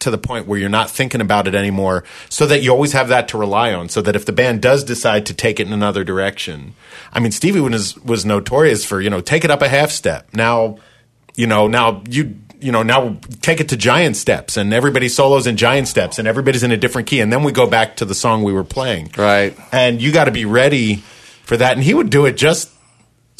to 0.00 0.10
the 0.10 0.18
point 0.18 0.46
where 0.46 0.58
you're 0.58 0.68
not 0.68 0.90
thinking 0.90 1.20
about 1.20 1.48
it 1.48 1.54
anymore 1.54 2.04
so 2.28 2.46
that 2.46 2.62
you 2.62 2.70
always 2.70 2.92
have 2.92 3.08
that 3.08 3.28
to 3.28 3.38
rely 3.38 3.72
on 3.72 3.88
so 3.88 4.00
that 4.02 4.14
if 4.16 4.24
the 4.24 4.32
band 4.32 4.62
does 4.62 4.84
decide 4.84 5.26
to 5.26 5.34
take 5.34 5.58
it 5.58 5.66
in 5.66 5.72
another 5.72 6.04
direction 6.04 6.74
i 7.12 7.18
mean 7.20 7.32
stevie 7.32 7.60
was 7.60 7.96
was 8.04 8.24
notorious 8.24 8.84
for 8.84 9.00
you 9.00 9.10
know 9.10 9.20
take 9.20 9.44
it 9.44 9.50
up 9.50 9.62
a 9.62 9.68
half 9.68 9.90
step 9.90 10.28
now 10.32 10.78
you 11.34 11.46
know 11.46 11.66
now 11.66 12.02
you 12.08 12.36
you 12.60 12.72
know 12.72 12.82
now 12.82 13.16
take 13.40 13.60
it 13.60 13.68
to 13.68 13.76
giant 13.76 14.16
steps 14.16 14.56
and 14.56 14.72
everybody 14.74 15.08
solos 15.08 15.46
in 15.46 15.56
giant 15.56 15.86
steps 15.88 16.18
and 16.18 16.26
everybody's 16.26 16.62
in 16.62 16.72
a 16.72 16.76
different 16.76 17.06
key 17.08 17.20
and 17.20 17.32
then 17.32 17.42
we 17.44 17.52
go 17.52 17.66
back 17.68 17.96
to 17.96 18.04
the 18.04 18.14
song 18.14 18.42
we 18.42 18.52
were 18.52 18.64
playing 18.64 19.10
Right. 19.16 19.56
and 19.72 20.00
you 20.02 20.12
got 20.12 20.24
to 20.24 20.32
be 20.32 20.44
ready 20.44 20.96
for 21.44 21.56
that 21.56 21.72
and 21.74 21.82
he 21.84 21.94
would 21.94 22.10
do 22.10 22.26
it 22.26 22.36
just 22.36 22.70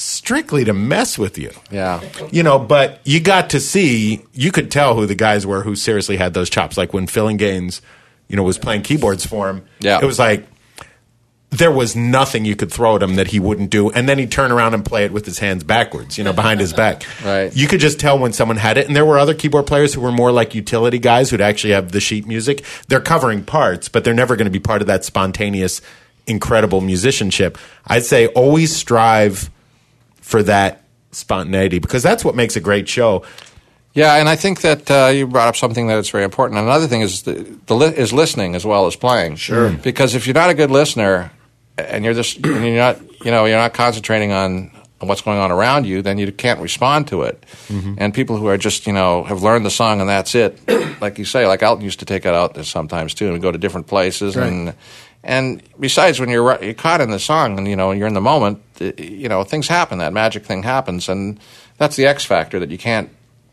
strictly 0.00 0.64
to 0.64 0.72
mess 0.72 1.18
with 1.18 1.36
you 1.36 1.50
Yeah. 1.72 2.00
you 2.30 2.44
know, 2.44 2.58
but 2.58 3.00
you 3.04 3.18
got 3.18 3.50
to 3.50 3.58
see, 3.60 4.24
you 4.32 4.52
could 4.52 4.70
tell 4.70 4.94
who 4.94 5.06
the 5.06 5.16
guys 5.16 5.44
were 5.44 5.62
who 5.62 5.74
seriously 5.74 6.16
had 6.16 6.34
those 6.34 6.48
chops. 6.48 6.76
Like 6.76 6.94
when 6.94 7.06
Phillinganes, 7.08 7.80
you 8.28 8.36
know, 8.36 8.44
was 8.44 8.58
playing 8.58 8.82
keyboards 8.82 9.26
for 9.26 9.48
him. 9.50 9.64
Yeah. 9.80 9.98
It 10.00 10.04
was 10.06 10.18
like 10.18 10.46
there 11.50 11.72
was 11.72 11.96
nothing 11.96 12.44
you 12.44 12.54
could 12.54 12.70
throw 12.70 12.94
at 12.96 13.02
him 13.02 13.16
that 13.16 13.28
he 13.28 13.40
wouldn't 13.40 13.70
do. 13.70 13.90
And 13.90 14.08
then 14.08 14.18
he'd 14.18 14.30
turn 14.30 14.52
around 14.52 14.74
and 14.74 14.84
play 14.84 15.04
it 15.04 15.12
with 15.12 15.24
his 15.24 15.38
hands 15.38 15.64
backwards, 15.64 16.16
you 16.18 16.22
know, 16.22 16.32
behind 16.34 16.60
his 16.60 16.72
back. 16.74 17.04
Right. 17.24 17.54
You 17.56 17.66
could 17.66 17.80
just 17.80 17.98
tell 17.98 18.18
when 18.18 18.32
someone 18.34 18.58
had 18.58 18.76
it. 18.78 18.86
And 18.86 18.94
there 18.94 19.06
were 19.06 19.18
other 19.18 19.32
keyboard 19.34 19.66
players 19.66 19.94
who 19.94 20.02
were 20.02 20.12
more 20.12 20.30
like 20.30 20.54
utility 20.54 20.98
guys 20.98 21.30
who'd 21.30 21.40
actually 21.40 21.72
have 21.72 21.90
the 21.90 22.00
sheet 22.00 22.26
music. 22.26 22.64
They're 22.88 23.00
covering 23.00 23.44
parts, 23.44 23.88
but 23.88 24.04
they're 24.04 24.14
never 24.14 24.36
going 24.36 24.44
to 24.44 24.50
be 24.52 24.60
part 24.60 24.80
of 24.82 24.86
that 24.88 25.04
spontaneous, 25.06 25.80
incredible 26.26 26.82
musicianship. 26.82 27.56
I'd 27.86 28.04
say 28.04 28.26
always 28.28 28.76
strive 28.76 29.50
for 30.28 30.42
that 30.42 30.82
spontaneity 31.10 31.78
because 31.78 32.02
that's 32.02 32.22
what 32.22 32.36
makes 32.36 32.54
a 32.54 32.60
great 32.60 32.86
show. 32.86 33.24
Yeah, 33.94 34.16
and 34.16 34.28
I 34.28 34.36
think 34.36 34.60
that 34.60 34.90
uh, 34.90 35.06
you 35.06 35.26
brought 35.26 35.48
up 35.48 35.56
something 35.56 35.86
that 35.86 35.98
is 35.98 36.10
very 36.10 36.22
important. 36.22 36.60
Another 36.60 36.86
thing 36.86 37.00
is 37.00 37.22
the, 37.22 37.32
the 37.64 37.74
li- 37.74 37.96
is 37.96 38.12
listening 38.12 38.54
as 38.54 38.66
well 38.66 38.86
as 38.86 38.94
playing. 38.94 39.36
Sure. 39.36 39.70
Because 39.70 40.14
if 40.14 40.26
you're 40.26 40.34
not 40.34 40.50
a 40.50 40.54
good 40.54 40.70
listener 40.70 41.30
and 41.78 42.04
you're 42.04 42.12
just 42.12 42.36
and 42.44 42.62
you're 42.62 42.76
not 42.76 43.00
you 43.24 43.30
know 43.30 43.46
you're 43.46 43.56
not 43.56 43.72
concentrating 43.72 44.30
on 44.30 44.70
what's 45.00 45.22
going 45.22 45.38
on 45.38 45.50
around 45.50 45.86
you, 45.86 46.02
then 46.02 46.18
you 46.18 46.30
can't 46.30 46.60
respond 46.60 47.08
to 47.08 47.22
it. 47.22 47.42
And 47.70 48.12
people 48.12 48.36
who 48.36 48.48
are 48.48 48.58
just 48.58 48.86
you 48.86 48.92
know 48.92 49.24
have 49.24 49.42
learned 49.42 49.64
the 49.64 49.70
song 49.70 50.02
and 50.02 50.10
that's 50.10 50.34
it, 50.34 50.60
like 51.00 51.18
you 51.18 51.24
say, 51.24 51.46
like 51.46 51.62
Elton 51.62 51.82
used 51.82 52.00
to 52.00 52.04
take 52.04 52.26
it 52.26 52.34
out 52.34 52.52
there 52.52 52.64
sometimes 52.64 53.14
too, 53.14 53.32
and 53.32 53.40
go 53.40 53.50
to 53.50 53.58
different 53.58 53.86
places 53.86 54.36
and. 54.36 54.74
And 55.24 55.62
besides, 55.78 56.20
when 56.20 56.28
you're 56.28 56.62
you're 56.62 56.74
caught 56.74 57.00
in 57.00 57.10
the 57.10 57.18
song 57.18 57.58
and 57.58 57.66
you 57.66 57.76
know 57.76 57.90
you're 57.90 58.06
in 58.06 58.14
the 58.14 58.20
moment, 58.20 58.62
uh, 58.80 58.92
you 58.96 59.28
know 59.28 59.44
things 59.44 59.68
happen. 59.68 59.98
That 59.98 60.12
magic 60.12 60.44
thing 60.44 60.62
happens, 60.62 61.08
and 61.08 61.38
that's 61.76 61.96
the 61.96 62.06
X 62.06 62.24
factor 62.24 62.58
that 62.60 62.70
you 62.70 62.78
can't 62.78 63.10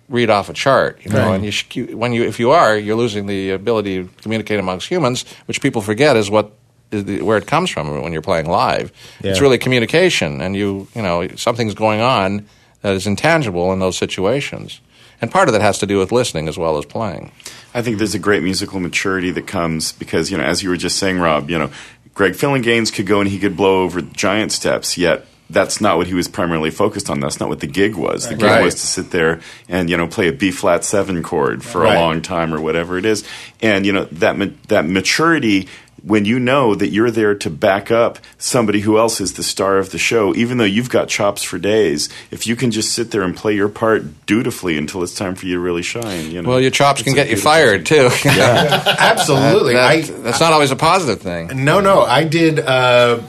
read 0.08 0.30
off 0.30 0.50
a 0.50 0.54
chart. 0.54 1.00
You 1.04 1.12
know, 1.12 1.18
and 1.34 1.46
you, 1.46 1.52
sh- 1.52 1.66
you 1.74 1.98
when 1.98 2.14
you 2.14 2.24
if 2.24 2.40
you 2.40 2.52
are, 2.52 2.78
you're 2.78 2.96
losing 2.96 3.26
the 3.26 3.52
ability 3.52 4.04
to 4.04 4.10
communicate 4.22 4.60
amongst 4.60 4.88
humans, 4.88 5.26
which 5.48 5.62
people 5.62 5.82
forget 5.82 6.16
is 6.16 6.30
what 6.30 6.52
is 6.92 7.06
the, 7.06 7.22
where 7.24 7.38
it 7.38 7.48
comes 7.48 7.72
from 7.72 8.02
when 8.02 8.14
you're 8.14 8.22
playing 8.22 8.48
live. 8.48 8.92
It's 9.32 9.42
really 9.42 9.58
communication, 9.58 10.42
and 10.42 10.56
you 10.56 10.88
you 10.96 11.02
know 11.02 11.28
something's 11.36 11.74
going 11.74 12.02
on 12.02 12.46
that 12.82 12.94
is 12.94 13.08
intangible 13.08 13.74
in 13.74 13.80
those 13.80 13.98
situations, 13.98 14.80
and 15.22 15.32
part 15.32 15.48
of 15.50 15.54
that 15.54 15.62
has 15.62 15.80
to 15.80 15.86
do 15.86 15.98
with 15.98 16.12
listening 16.12 16.48
as 16.48 16.58
well 16.58 16.78
as 16.78 16.86
playing. 16.86 17.32
I 17.74 17.82
think 17.82 17.98
there's 17.98 18.16
a 18.16 18.20
great 18.20 18.44
musical 18.44 18.80
maturity 18.80 19.32
that 19.32 19.48
comes 19.48 19.92
because, 19.92 20.32
you 20.32 20.38
know, 20.38 20.44
as 20.44 20.64
you 20.64 20.70
were 20.70 20.78
just 20.78 20.98
saying, 20.98 21.20
Rob, 21.20 21.50
you 21.50 21.58
know, 21.60 21.70
Greg 22.14 22.38
Gaines 22.40 22.92
could 22.92 23.06
go 23.08 23.20
and 23.20 23.30
he 23.30 23.38
could 23.40 23.58
blow 23.58 23.84
over 23.84 24.02
giant 24.02 24.52
steps, 24.54 24.98
yet 24.98 25.26
that's 25.50 25.80
not 25.80 25.98
what 25.98 26.08
he 26.08 26.14
was 26.16 26.28
primarily 26.28 26.72
focused 26.72 27.10
on. 27.10 27.20
That's 27.20 27.40
not 27.40 27.50
what 27.50 27.60
the 27.60 27.68
gig 27.68 27.96
was. 27.96 28.28
The 28.30 28.36
gig 28.36 28.44
Right. 28.50 28.64
was 28.64 28.76
to 28.76 28.88
sit 28.88 29.12
there 29.12 29.42
and, 29.70 29.90
you 29.90 29.98
know, 29.98 30.08
play 30.08 30.28
a 30.28 30.32
B 30.34 30.50
flat 30.50 30.84
seven 30.84 31.22
chord 31.22 31.64
for 31.64 31.82
Right. 31.82 31.96
a 31.96 32.00
long 32.00 32.22
time 32.24 32.54
or 32.54 32.60
whatever 32.62 32.98
it 32.98 33.06
is. 33.06 33.24
And, 33.62 33.86
you 33.86 33.92
know, 33.92 34.06
that, 34.14 34.38
ma- 34.40 34.46
that 34.70 34.88
maturity 34.88 35.68
when 36.06 36.24
you 36.24 36.40
know 36.40 36.76
that 36.76 36.90
you're 36.90 37.10
there 37.10 37.34
to 37.34 37.50
back 37.50 37.90
up 37.90 38.20
somebody 38.38 38.82
who 38.82 39.00
else 39.00 39.20
is 39.20 39.34
the 39.34 39.42
star 39.44 39.80
of 39.80 39.90
the 39.90 39.98
show, 39.98 40.36
even 40.36 40.60
though 40.60 40.64
you've 40.64 40.90
got 40.92 41.08
chops 41.10 41.42
for 41.42 41.58
days, 41.58 42.10
if 42.30 42.46
you 42.46 42.56
can 42.56 42.70
just 42.70 42.94
sit 42.94 43.10
there 43.10 43.24
and 43.24 43.36
play 43.36 43.56
your 43.56 43.70
part 43.70 44.26
dutifully 44.28 44.78
until 44.78 45.02
it's 45.02 45.16
time 45.16 45.34
for 45.34 45.48
you 45.48 45.56
to 45.56 45.60
really 45.60 45.82
shine, 45.82 46.30
you 46.30 46.44
know. 46.44 46.50
Well, 46.50 46.62
your 46.62 46.70
chops 46.70 47.02
can 47.02 47.16
get 47.16 47.26
you 47.28 47.36
beautiful 47.36 47.52
fired 47.52 47.86
too. 47.88 48.10
Absolutely. 48.26 49.74
That- 49.74 49.90
I, 49.92 50.02
that's 50.02 50.40
not 50.40 50.54
always 50.54 50.70
a 50.70 50.76
positive 50.76 51.22
thing. 51.24 51.66
No, 51.66 51.80
no. 51.82 52.02
I 52.04 52.24
did. 52.24 52.60
Uh, 52.60 53.22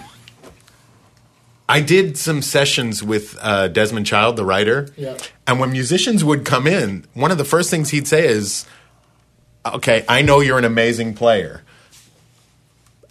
I 1.68 1.80
did 1.80 2.16
some 2.16 2.42
sessions 2.42 3.02
with 3.02 3.36
uh, 3.40 3.68
Desmond 3.68 4.06
Child, 4.06 4.36
the 4.36 4.44
writer. 4.44 4.88
Yeah. 4.96 5.16
And 5.46 5.58
when 5.58 5.72
musicians 5.72 6.22
would 6.24 6.44
come 6.44 6.66
in, 6.66 7.04
one 7.14 7.30
of 7.32 7.38
the 7.38 7.44
first 7.44 7.70
things 7.70 7.90
he'd 7.90 8.06
say 8.06 8.26
is, 8.26 8.66
"Okay, 9.64 10.04
I 10.08 10.22
know 10.22 10.40
you're 10.40 10.58
an 10.58 10.64
amazing 10.64 11.14
player, 11.14 11.62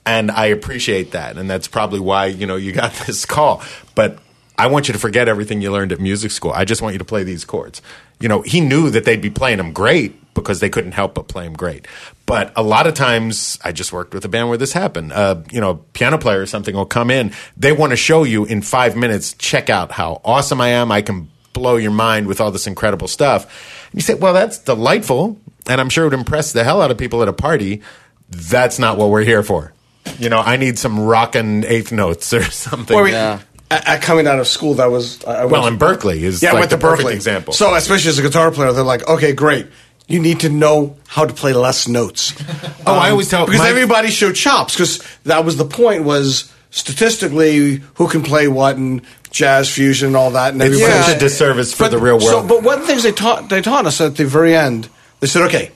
and 0.05 0.31
I 0.31 0.47
appreciate 0.47 1.11
that, 1.11 1.37
and 1.37 1.49
that's 1.49 1.67
probably 1.67 1.99
why 1.99 2.27
you 2.27 2.45
know 2.45 2.55
you 2.55 2.71
got 2.71 2.93
this 3.07 3.25
call. 3.25 3.63
But 3.95 4.19
I 4.57 4.67
want 4.67 4.87
you 4.87 4.93
to 4.93 4.99
forget 4.99 5.27
everything 5.27 5.61
you 5.61 5.71
learned 5.71 5.91
at 5.91 5.99
music 5.99 6.31
school. 6.31 6.51
I 6.51 6.65
just 6.65 6.81
want 6.81 6.93
you 6.93 6.99
to 6.99 7.05
play 7.05 7.23
these 7.23 7.45
chords." 7.45 7.81
You 8.19 8.29
know, 8.29 8.41
he 8.41 8.61
knew 8.61 8.89
that 8.91 9.03
they'd 9.03 9.21
be 9.21 9.29
playing 9.29 9.57
them 9.57 9.73
great 9.73 10.33
because 10.33 10.59
they 10.59 10.69
couldn't 10.69 10.91
help 10.93 11.15
but 11.15 11.27
play 11.27 11.43
them 11.43 11.53
great. 11.53 11.87
But 12.25 12.53
a 12.55 12.63
lot 12.63 12.87
of 12.87 12.93
times, 12.93 13.59
I 13.63 13.71
just 13.71 13.91
worked 13.91 14.13
with 14.13 14.23
a 14.25 14.29
band 14.29 14.49
where 14.49 14.57
this 14.57 14.73
happened. 14.73 15.11
Uh, 15.11 15.41
you 15.51 15.59
know, 15.59 15.75
piano 15.93 16.17
player 16.17 16.41
or 16.41 16.45
something 16.45 16.75
will 16.75 16.85
come 16.85 17.09
in. 17.09 17.33
They 17.57 17.71
want 17.71 17.91
to 17.91 17.97
show 17.97 18.23
you 18.23 18.45
in 18.45 18.61
five 18.61 18.95
minutes. 18.95 19.33
Check 19.33 19.69
out 19.69 19.91
how 19.91 20.21
awesome 20.23 20.61
I 20.61 20.69
am. 20.69 20.91
I 20.91 21.01
can 21.01 21.29
blow 21.53 21.77
your 21.77 21.91
mind 21.91 22.27
with 22.27 22.39
all 22.39 22.51
this 22.51 22.67
incredible 22.67 23.07
stuff. 23.07 23.45
And 23.91 23.95
you 23.95 24.01
say, 24.01 24.13
well, 24.13 24.33
that's 24.33 24.59
delightful, 24.59 25.39
and 25.67 25.81
I'm 25.81 25.89
sure 25.89 26.03
it 26.03 26.09
would 26.09 26.19
impress 26.19 26.51
the 26.51 26.63
hell 26.63 26.81
out 26.81 26.91
of 26.91 26.97
people 26.97 27.23
at 27.23 27.27
a 27.27 27.33
party. 27.33 27.81
That's 28.29 28.77
not 28.77 28.97
what 28.97 29.09
we're 29.09 29.23
here 29.23 29.41
for. 29.41 29.73
You 30.19 30.29
know, 30.29 30.39
I 30.39 30.55
need 30.57 30.77
some 30.79 30.99
rockin' 30.99 31.65
eighth 31.65 31.91
notes 31.91 32.33
or 32.33 32.43
something. 32.51 32.95
Well, 32.95 33.03
I 33.05 33.07
mean, 33.07 33.13
Yeah. 33.13 33.39
at, 33.71 33.87
at 33.87 34.01
coming 34.01 34.27
out 34.27 34.39
of 34.39 34.47
school, 34.47 34.75
that 34.75 34.85
was 34.91 35.23
I, 35.25 35.41
I 35.41 35.45
Well, 35.45 35.63
went 35.63 35.73
in 35.73 35.79
Berklee 35.79 36.17
is 36.21 36.41
yeah, 36.43 36.51
I 36.51 36.53
went 36.55 36.69
the 36.69 36.77
to 36.77 36.85
Berklee 36.85 37.13
example. 37.13 37.53
So, 37.53 37.73
especially 37.75 38.09
as 38.09 38.19
a 38.19 38.21
guitar 38.21 38.51
player, 38.51 38.71
they're 38.71 38.83
like, 38.83 39.07
okay, 39.07 39.33
great. 39.33 39.67
You 40.07 40.19
need 40.19 40.41
to 40.41 40.49
know 40.49 40.97
how 41.07 41.25
to 41.25 41.33
play 41.33 41.53
less 41.53 41.87
notes. 41.87 42.33
Oh, 42.87 42.93
I 42.93 43.09
always 43.09 43.33
um, 43.33 43.39
tell- 43.39 43.45
because 43.47 43.61
my- 43.61 43.69
everybody 43.69 44.09
showed 44.11 44.35
chops 44.35 44.75
because 44.75 45.01
that 45.23 45.43
was 45.43 45.57
the 45.57 45.65
point 45.65 46.03
was 46.03 46.53
statistically 46.69 47.81
who 47.95 48.07
can 48.07 48.21
play 48.21 48.47
what 48.47 48.77
and 48.77 49.01
jazz 49.31 49.69
fusion 49.69 50.07
and 50.09 50.15
all 50.15 50.29
that. 50.31 50.53
And 50.53 50.61
It's 50.61 50.75
everybody- 50.79 51.03
such 51.03 51.15
a 51.15 51.19
disservice 51.19 51.73
for 51.73 51.89
the 51.89 51.97
real 51.97 52.19
So, 52.19 52.35
world. 52.37 52.47
but 52.47 52.61
one 52.63 52.75
of 52.75 52.81
the 52.81 52.87
things 52.87 53.01
they 53.03 53.11
taught 53.11 53.49
they 53.49 53.61
taught 53.61 53.85
us 53.87 53.99
at 54.01 54.15
the 54.17 54.25
very 54.25 54.55
end, 54.55 54.87
they 55.19 55.25
said, 55.27 55.41
okay, 55.47 55.71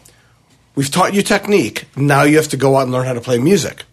we've 0.76 0.92
taught 0.92 1.16
you 1.16 1.24
technique. 1.24 1.86
Now 1.98 2.24
you 2.24 2.38
have 2.38 2.50
to 2.50 2.58
go 2.58 2.78
out 2.78 2.84
and 2.84 2.92
learn 2.92 3.08
how 3.08 3.14
to 3.14 3.22
play 3.22 3.40
music. 3.40 3.86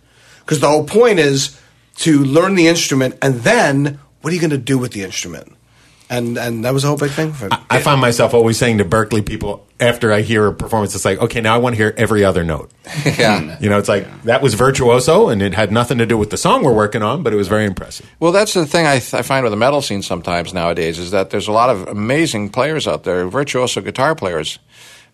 Because 0.47 0.61
the 0.61 0.69
whole 0.69 0.85
point 0.85 1.19
is 1.19 1.61
to 1.97 2.23
learn 2.23 2.55
the 2.55 2.69
instrument, 2.69 3.19
and 3.21 3.41
then 3.41 3.99
what 4.23 4.31
are 4.31 4.35
you 4.35 4.41
going 4.41 4.51
to 4.51 4.59
do 4.59 4.79
with 4.79 4.93
the 4.93 5.03
instrument? 5.03 5.53
And 6.09 6.39
and 6.39 6.65
that 6.65 6.73
was 6.73 6.85
a 6.85 6.87
whole 6.87 6.97
big 6.97 7.11
thing. 7.11 7.33
For 7.33 7.49
I 7.69 7.83
find 7.83 8.01
myself 8.01 8.33
always 8.33 8.57
saying 8.57 8.79
to 8.79 8.85
Berklee 8.85 9.27
people 9.27 9.67
after 9.81 10.13
I 10.13 10.21
hear 10.21 10.47
a 10.47 10.55
performance, 10.55 10.95
it's 10.95 11.05
like, 11.05 11.19
okay, 11.19 11.41
now 11.41 11.55
I 11.55 11.59
want 11.59 11.75
to 11.75 11.77
hear 11.77 11.93
every 11.97 12.25
other 12.25 12.45
note. 12.45 12.71
yeah. 13.19 13.59
You 13.61 13.69
know, 13.69 13.79
it's 13.79 13.89
like 13.89 14.23
that 14.23 14.41
was 14.41 14.55
virtuoso, 14.55 15.29
and 15.29 15.43
it 15.43 15.53
had 15.53 15.73
nothing 15.73 15.99
to 15.99 16.07
do 16.07 16.17
with 16.17 16.31
the 16.31 16.37
song 16.37 16.63
we're 16.63 16.73
working 16.73 17.03
on, 17.03 17.25
but 17.25 17.33
it 17.33 17.37
was 17.37 17.49
very 17.49 17.65
impressive. 17.65 18.09
Well, 18.21 18.31
that's 18.31 18.55
the 18.55 18.67
thing 18.67 18.87
I, 18.87 19.01
th- 19.01 19.15
I 19.15 19.23
find 19.23 19.43
with 19.43 19.53
the 19.53 19.57
metal 19.57 19.83
scene 19.83 20.03
sometimes 20.03 20.55
nowadays 20.55 21.01
is 21.01 21.11
that 21.11 21.31
there's 21.31 21.49
a 21.49 21.53
lot 21.53 21.71
of 21.71 21.89
amazing 21.89 22.51
players 22.51 22.87
out 22.87 23.03
there, 23.03 23.27
virtuoso 23.27 23.81
guitar 23.81 24.15
players, 24.15 24.61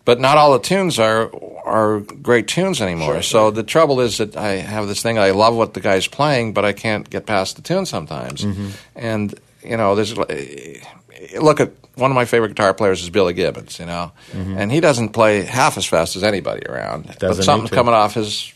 but 0.05 0.19
not 0.19 0.37
all 0.37 0.53
the 0.53 0.59
tunes 0.59 0.99
are 0.99 1.31
are 1.65 1.99
great 1.99 2.47
tunes 2.47 2.81
anymore. 2.81 3.21
so 3.21 3.51
the 3.51 3.63
trouble 3.63 4.01
is 4.01 4.17
that 4.17 4.35
I 4.35 4.53
have 4.57 4.87
this 4.87 5.01
thing 5.01 5.17
I 5.17 5.31
love 5.31 5.55
what 5.55 5.73
the 5.73 5.79
guy's 5.79 6.07
playing, 6.07 6.53
but 6.53 6.65
I 6.65 6.73
can't 6.73 7.09
get 7.09 7.25
past 7.25 7.55
the 7.55 7.61
tune 7.61 7.85
sometimes. 7.85 8.43
Mm-hmm. 8.43 8.69
And 8.95 9.39
you 9.63 9.77
know, 9.77 9.95
there's 9.95 10.17
look 10.17 11.59
at 11.59 11.71
one 11.95 12.11
of 12.11 12.15
my 12.15 12.25
favorite 12.25 12.49
guitar 12.49 12.73
players 12.73 13.01
is 13.03 13.09
Billy 13.09 13.33
Gibbons, 13.33 13.79
you 13.79 13.85
know, 13.85 14.11
and 14.33 14.71
he 14.71 14.79
doesn't 14.79 15.09
play 15.09 15.43
half 15.43 15.77
as 15.77 15.85
fast 15.85 16.15
as 16.15 16.23
anybody 16.23 16.65
around. 16.67 17.05
Doesn't 17.19 17.37
but 17.37 17.43
something's 17.43 17.71
coming 17.71 17.93
off 17.93 18.15
his. 18.15 18.53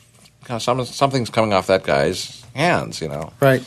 Something's 0.60 1.30
coming 1.30 1.52
off 1.52 1.68
that 1.68 1.84
guy's 1.84 2.41
hands, 2.57 3.01
you 3.01 3.07
know. 3.07 3.31
Right. 3.39 3.61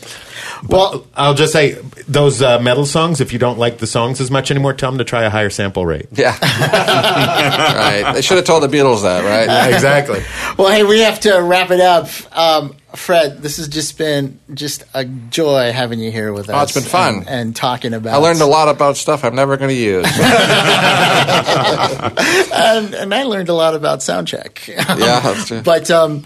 Well, 0.69 1.07
I'll 1.15 1.35
just 1.35 1.53
say 1.53 1.73
those 2.07 2.43
uh, 2.43 2.59
metal 2.59 2.85
songs. 2.85 3.21
If 3.21 3.33
you 3.33 3.39
don't 3.39 3.59
like 3.59 3.79
the 3.79 3.87
songs 3.87 4.21
as 4.21 4.31
much 4.31 4.51
anymore, 4.51 4.75
tell 4.75 4.91
them 4.91 4.99
to 4.99 5.05
try 5.05 5.25
a 5.25 5.31
higher 5.31 5.51
sample 5.51 5.87
rate. 5.87 6.09
Yeah. 6.13 6.37
right. 6.43 8.13
They 8.15 8.23
should 8.23 8.37
have 8.37 8.47
told 8.47 8.63
the 8.63 8.69
Beatles 8.69 9.03
that, 9.03 9.25
right? 9.25 9.73
exactly. 9.73 10.23
Well, 10.59 10.71
hey, 10.71 10.85
we 10.85 11.01
have 11.01 11.21
to 11.21 11.39
wrap 11.39 11.71
it 11.71 11.81
up. 11.81 12.09
Um, 12.37 12.77
Fred, 12.95 13.41
this 13.41 13.59
has 13.59 13.69
just 13.69 13.97
been 13.99 14.41
just 14.53 14.83
a 14.95 15.05
joy 15.05 15.71
having 15.73 16.01
you 16.01 16.11
here 16.11 16.33
with 16.33 16.51
us. 16.51 16.57
Oh, 16.57 16.63
it's 16.63 16.75
been 16.75 16.83
fun. 16.83 17.15
and, 17.19 17.29
and 17.29 17.55
talking 17.57 17.95
about. 17.95 18.15
I 18.15 18.17
learned 18.17 18.41
a 18.41 18.47
lot 18.47 18.69
about 18.69 18.97
stuff 18.97 19.25
I'm 19.25 19.37
never 19.37 19.57
going 19.57 19.69
to 19.69 19.75
use. 19.75 20.05
and, 22.53 22.95
and 22.95 23.15
I 23.15 23.23
learned 23.23 23.49
a 23.49 23.55
lot 23.55 23.75
about 23.75 24.01
soundcheck. 24.01 24.67
Yeah, 24.67 25.21
that's 25.21 25.47
true. 25.47 25.63
but 25.63 25.89
um, 25.91 26.25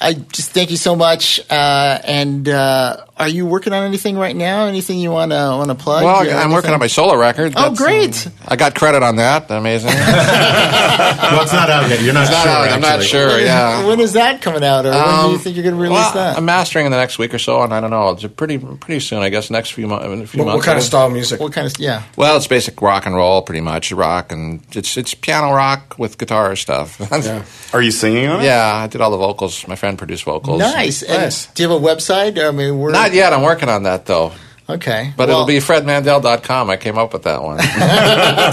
I 0.00 0.12
just 0.14 0.50
thank 0.50 0.70
you 0.70 0.76
so 0.76 0.96
much, 0.96 1.40
uh, 1.50 1.98
and 2.04 2.48
uh, 2.48 3.04
are 3.16 3.28
you 3.28 3.46
working 3.46 3.72
on 3.72 3.84
anything 3.84 4.16
right 4.18 4.34
now? 4.34 4.66
Anything 4.66 4.98
you 4.98 5.10
want 5.12 5.30
to 5.30 5.36
want 5.36 5.68
to 5.68 5.74
plug? 5.76 6.02
Well, 6.04 6.28
I'm 6.38 6.50
working 6.50 6.70
on 6.72 6.80
my 6.80 6.88
solo 6.88 7.16
record. 7.16 7.52
Oh, 7.56 7.68
That's, 7.68 7.78
great. 7.80 8.26
um, 8.26 8.32
I 8.48 8.56
got 8.56 8.74
credit 8.74 9.02
on 9.02 9.16
that. 9.16 9.50
Amazing. 9.50 9.90
it's 9.90 9.98
well, 11.22 11.42
it's 11.42 11.52
not 11.52 11.70
out 11.70 11.88
yet. 11.88 12.02
You're 12.02 12.12
not 12.14 12.30
not 12.30 12.42
sure. 12.42 12.50
out. 12.52 12.68
I'm 12.70 12.80
not 12.80 12.90
actually. 13.00 13.06
sure. 13.08 13.40
Yeah. 13.40 13.86
When 13.86 14.00
is 14.00 14.14
that 14.14 14.42
coming 14.42 14.64
out, 14.64 14.84
or 14.86 14.90
when 14.90 14.98
do 15.04 15.10
you 15.10 15.34
Um, 15.34 15.38
think 15.38 15.56
you're 15.56 15.62
going 15.62 15.76
to 15.76 15.80
release 15.80 15.98
well, 15.98 16.12
that? 16.14 16.36
I'm 16.36 16.44
mastering 16.44 16.86
in 16.86 16.92
the 16.92 16.98
next 16.98 17.18
week 17.18 17.32
or 17.34 17.38
so, 17.38 17.62
and 17.62 17.72
I 17.72 17.80
don't 17.80 17.90
know. 17.90 18.10
It's 18.10 18.24
pretty 18.26 18.58
pretty 18.58 19.00
soon, 19.00 19.22
I 19.22 19.28
guess. 19.28 19.50
Next 19.50 19.70
few, 19.72 19.86
mo- 19.86 19.98
in 20.00 20.22
a 20.22 20.26
few 20.26 20.40
What, 20.40 20.46
months. 20.46 20.56
what 20.58 20.64
kind 20.66 20.78
of 20.78 20.84
style 20.84 21.10
music? 21.10 21.40
what 21.40 21.52
kind 21.52 21.66
of? 21.66 21.78
Yeah. 21.78 22.02
Well, 22.16 22.36
it's 22.36 22.46
basic 22.46 22.80
rock 22.82 23.06
and 23.06 23.14
roll, 23.14 23.42
pretty 23.42 23.60
much 23.60 23.92
rock, 23.92 24.32
and 24.32 24.60
it's 24.72 24.96
it's 24.96 25.14
piano 25.14 25.52
rock 25.52 25.96
with 25.98 26.18
guitar 26.18 26.56
stuff. 26.56 27.00
Yeah, 27.24 27.44
Are 27.72 27.80
you 27.80 27.90
singing 27.92 28.26
on 28.26 28.40
it? 28.40 28.44
Yeah, 28.46 28.74
I 28.74 28.86
did 28.88 29.00
all 29.00 29.10
the 29.12 29.16
vocals. 29.16 29.66
My 29.68 29.76
friend 29.76 29.96
produced 29.96 30.24
vocals. 30.24 30.58
Nice. 30.58 31.02
And 31.02 31.22
Nice. 31.22 31.46
Do 31.46 31.62
you 31.62 31.68
have 31.70 31.80
a 31.82 31.84
website? 31.86 32.38
I 32.44 32.50
mean, 32.50 32.78
we're 32.78 32.90
Not 32.90 33.03
yet. 33.12 33.32
I'm 33.32 33.42
working 33.42 33.68
on 33.68 33.82
that 33.82 34.06
though, 34.06 34.32
Okay, 34.66 35.12
but 35.16 35.28
Well, 35.28 35.42
it'll 35.42 35.46
be 35.46 35.58
fredmandel.com. 35.58 36.70
I 36.70 36.76
came 36.78 36.96
up 36.96 37.12
with 37.12 37.24
that 37.24 37.42
one. 37.42 37.58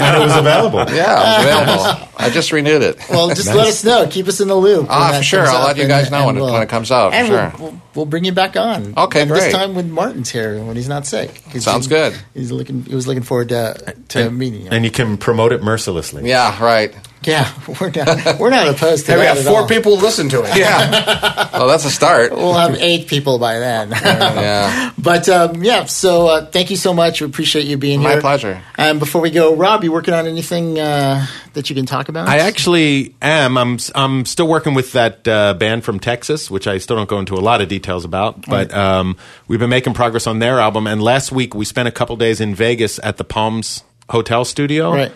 And 0.02 0.16
it 0.16 0.20
was 0.20 0.36
available. 0.36 0.80
yeah, 0.94 1.40
it's 1.40 1.44
available. 1.44 2.08
I 2.18 2.28
just 2.30 2.52
renewed 2.52 2.82
it. 2.82 2.98
Well, 3.08 3.28
just 3.28 3.46
let 3.54 3.66
us 3.68 3.82
know. 3.82 4.06
Keep 4.10 4.28
us 4.28 4.40
in 4.40 4.48
the 4.48 4.54
loop. 4.54 4.88
Ah, 4.90 5.14
for 5.16 5.22
sure. 5.22 5.46
I'll 5.46 5.64
let 5.66 5.76
you 5.76 5.84
and- 5.84 5.88
guys 5.90 6.10
know 6.10 6.18
and 6.18 6.26
when 6.26 6.36
it- 6.36 6.40
we'll- 6.40 6.52
when 6.52 6.62
it 6.62 6.68
comes 6.68 6.90
out, 6.90 7.14
And 7.14 7.28
sure. 7.28 7.52
We'll, 7.58 7.70
we'll, 7.70 7.82
we'll 7.94 8.06
bring 8.06 8.24
you 8.24 8.32
back 8.32 8.56
on. 8.56 8.92
Okay, 8.96 9.22
and 9.22 9.30
This 9.30 9.52
time 9.52 9.74
when 9.74 9.90
Martin's 9.90 10.28
here, 10.30 10.62
when 10.62 10.76
he's 10.76 10.88
not 10.88 11.06
sick. 11.06 11.30
Sounds 11.58 11.86
he- 11.86 11.90
good. 11.90 12.14
He's 12.34 12.52
looking. 12.52 12.84
He 12.84 12.94
was 12.94 13.06
looking 13.06 13.22
forward 13.22 13.48
to, 13.50 13.96
to 14.08 14.30
meeting 14.30 14.62
you. 14.62 14.68
And 14.70 14.84
you 14.84 14.90
can 14.90 15.16
promote 15.16 15.52
it 15.52 15.62
mercilessly. 15.62 16.28
Yeah, 16.28 16.62
right. 16.62 16.94
Yeah, 17.26 17.52
we're 17.80 17.90
not. 17.90 18.38
We're 18.38 18.50
not 18.50 18.68
opposed 18.68 19.06
to 19.06 19.12
Hey, 19.12 19.18
we 19.18 19.24
have 19.26 19.38
at 19.38 19.44
four 19.44 19.60
all. 19.62 19.68
people 19.68 19.96
listen 19.96 20.28
to 20.30 20.42
it. 20.44 20.56
Yeah. 20.62 21.50
well, 21.52 21.68
that's 21.68 21.84
a 21.84 21.90
start. 21.90 22.32
We'll 22.32 22.54
have 22.54 22.74
eight 22.76 23.06
people 23.08 23.38
by 23.38 23.58
then. 23.58 23.90
Yeah. 23.90 24.92
But 24.98 25.28
um, 25.28 25.62
yeah, 25.62 25.84
so 25.86 26.26
uh, 26.28 26.46
thank 26.46 26.70
you 26.70 26.76
so 26.76 26.92
much. 26.94 27.20
We 27.20 27.26
appreciate 27.26 27.66
you 27.66 27.76
being 27.76 28.00
My 28.02 28.10
here. 28.10 28.16
My 28.18 28.20
pleasure. 28.20 28.62
And 28.76 28.98
before 29.00 29.20
we 29.20 29.30
go, 29.30 29.54
Rob, 29.56 29.82
you 29.84 29.90
working 29.92 30.14
on 30.14 30.26
anything 30.26 30.78
uh, 30.78 31.26
that 31.54 31.68
you 31.70 31.74
can 31.76 31.86
talk 31.86 32.08
about? 32.08 32.28
I 32.28 32.38
actually 32.38 33.14
am. 33.22 33.56
I'm. 33.58 33.78
I'm 33.94 34.24
still 34.24 34.46
working 34.48 34.74
with 34.74 34.92
that 34.92 35.26
uh, 35.26 35.54
band 35.54 35.84
from 35.84 35.98
Texas, 36.00 36.50
which 36.50 36.66
I 36.66 36.78
still 36.78 36.96
don't 36.96 37.08
go 37.08 37.18
into 37.18 37.34
a 37.34 37.40
lot 37.42 37.60
of 37.60 37.68
details 37.68 38.04
about. 38.04 38.46
But 38.46 38.72
um, 38.72 39.16
we've 39.48 39.60
been 39.60 39.70
making 39.70 39.94
progress 39.94 40.26
on 40.26 40.38
their 40.38 40.58
album. 40.60 40.86
And 40.86 41.02
last 41.02 41.32
week 41.32 41.54
we 41.54 41.64
spent 41.64 41.88
a 41.88 41.92
couple 41.92 42.16
days 42.16 42.40
in 42.40 42.54
Vegas 42.54 42.98
at 43.02 43.16
the 43.16 43.24
Palms 43.24 43.82
Hotel 44.10 44.44
Studio, 44.44 44.92
Right. 44.92 45.12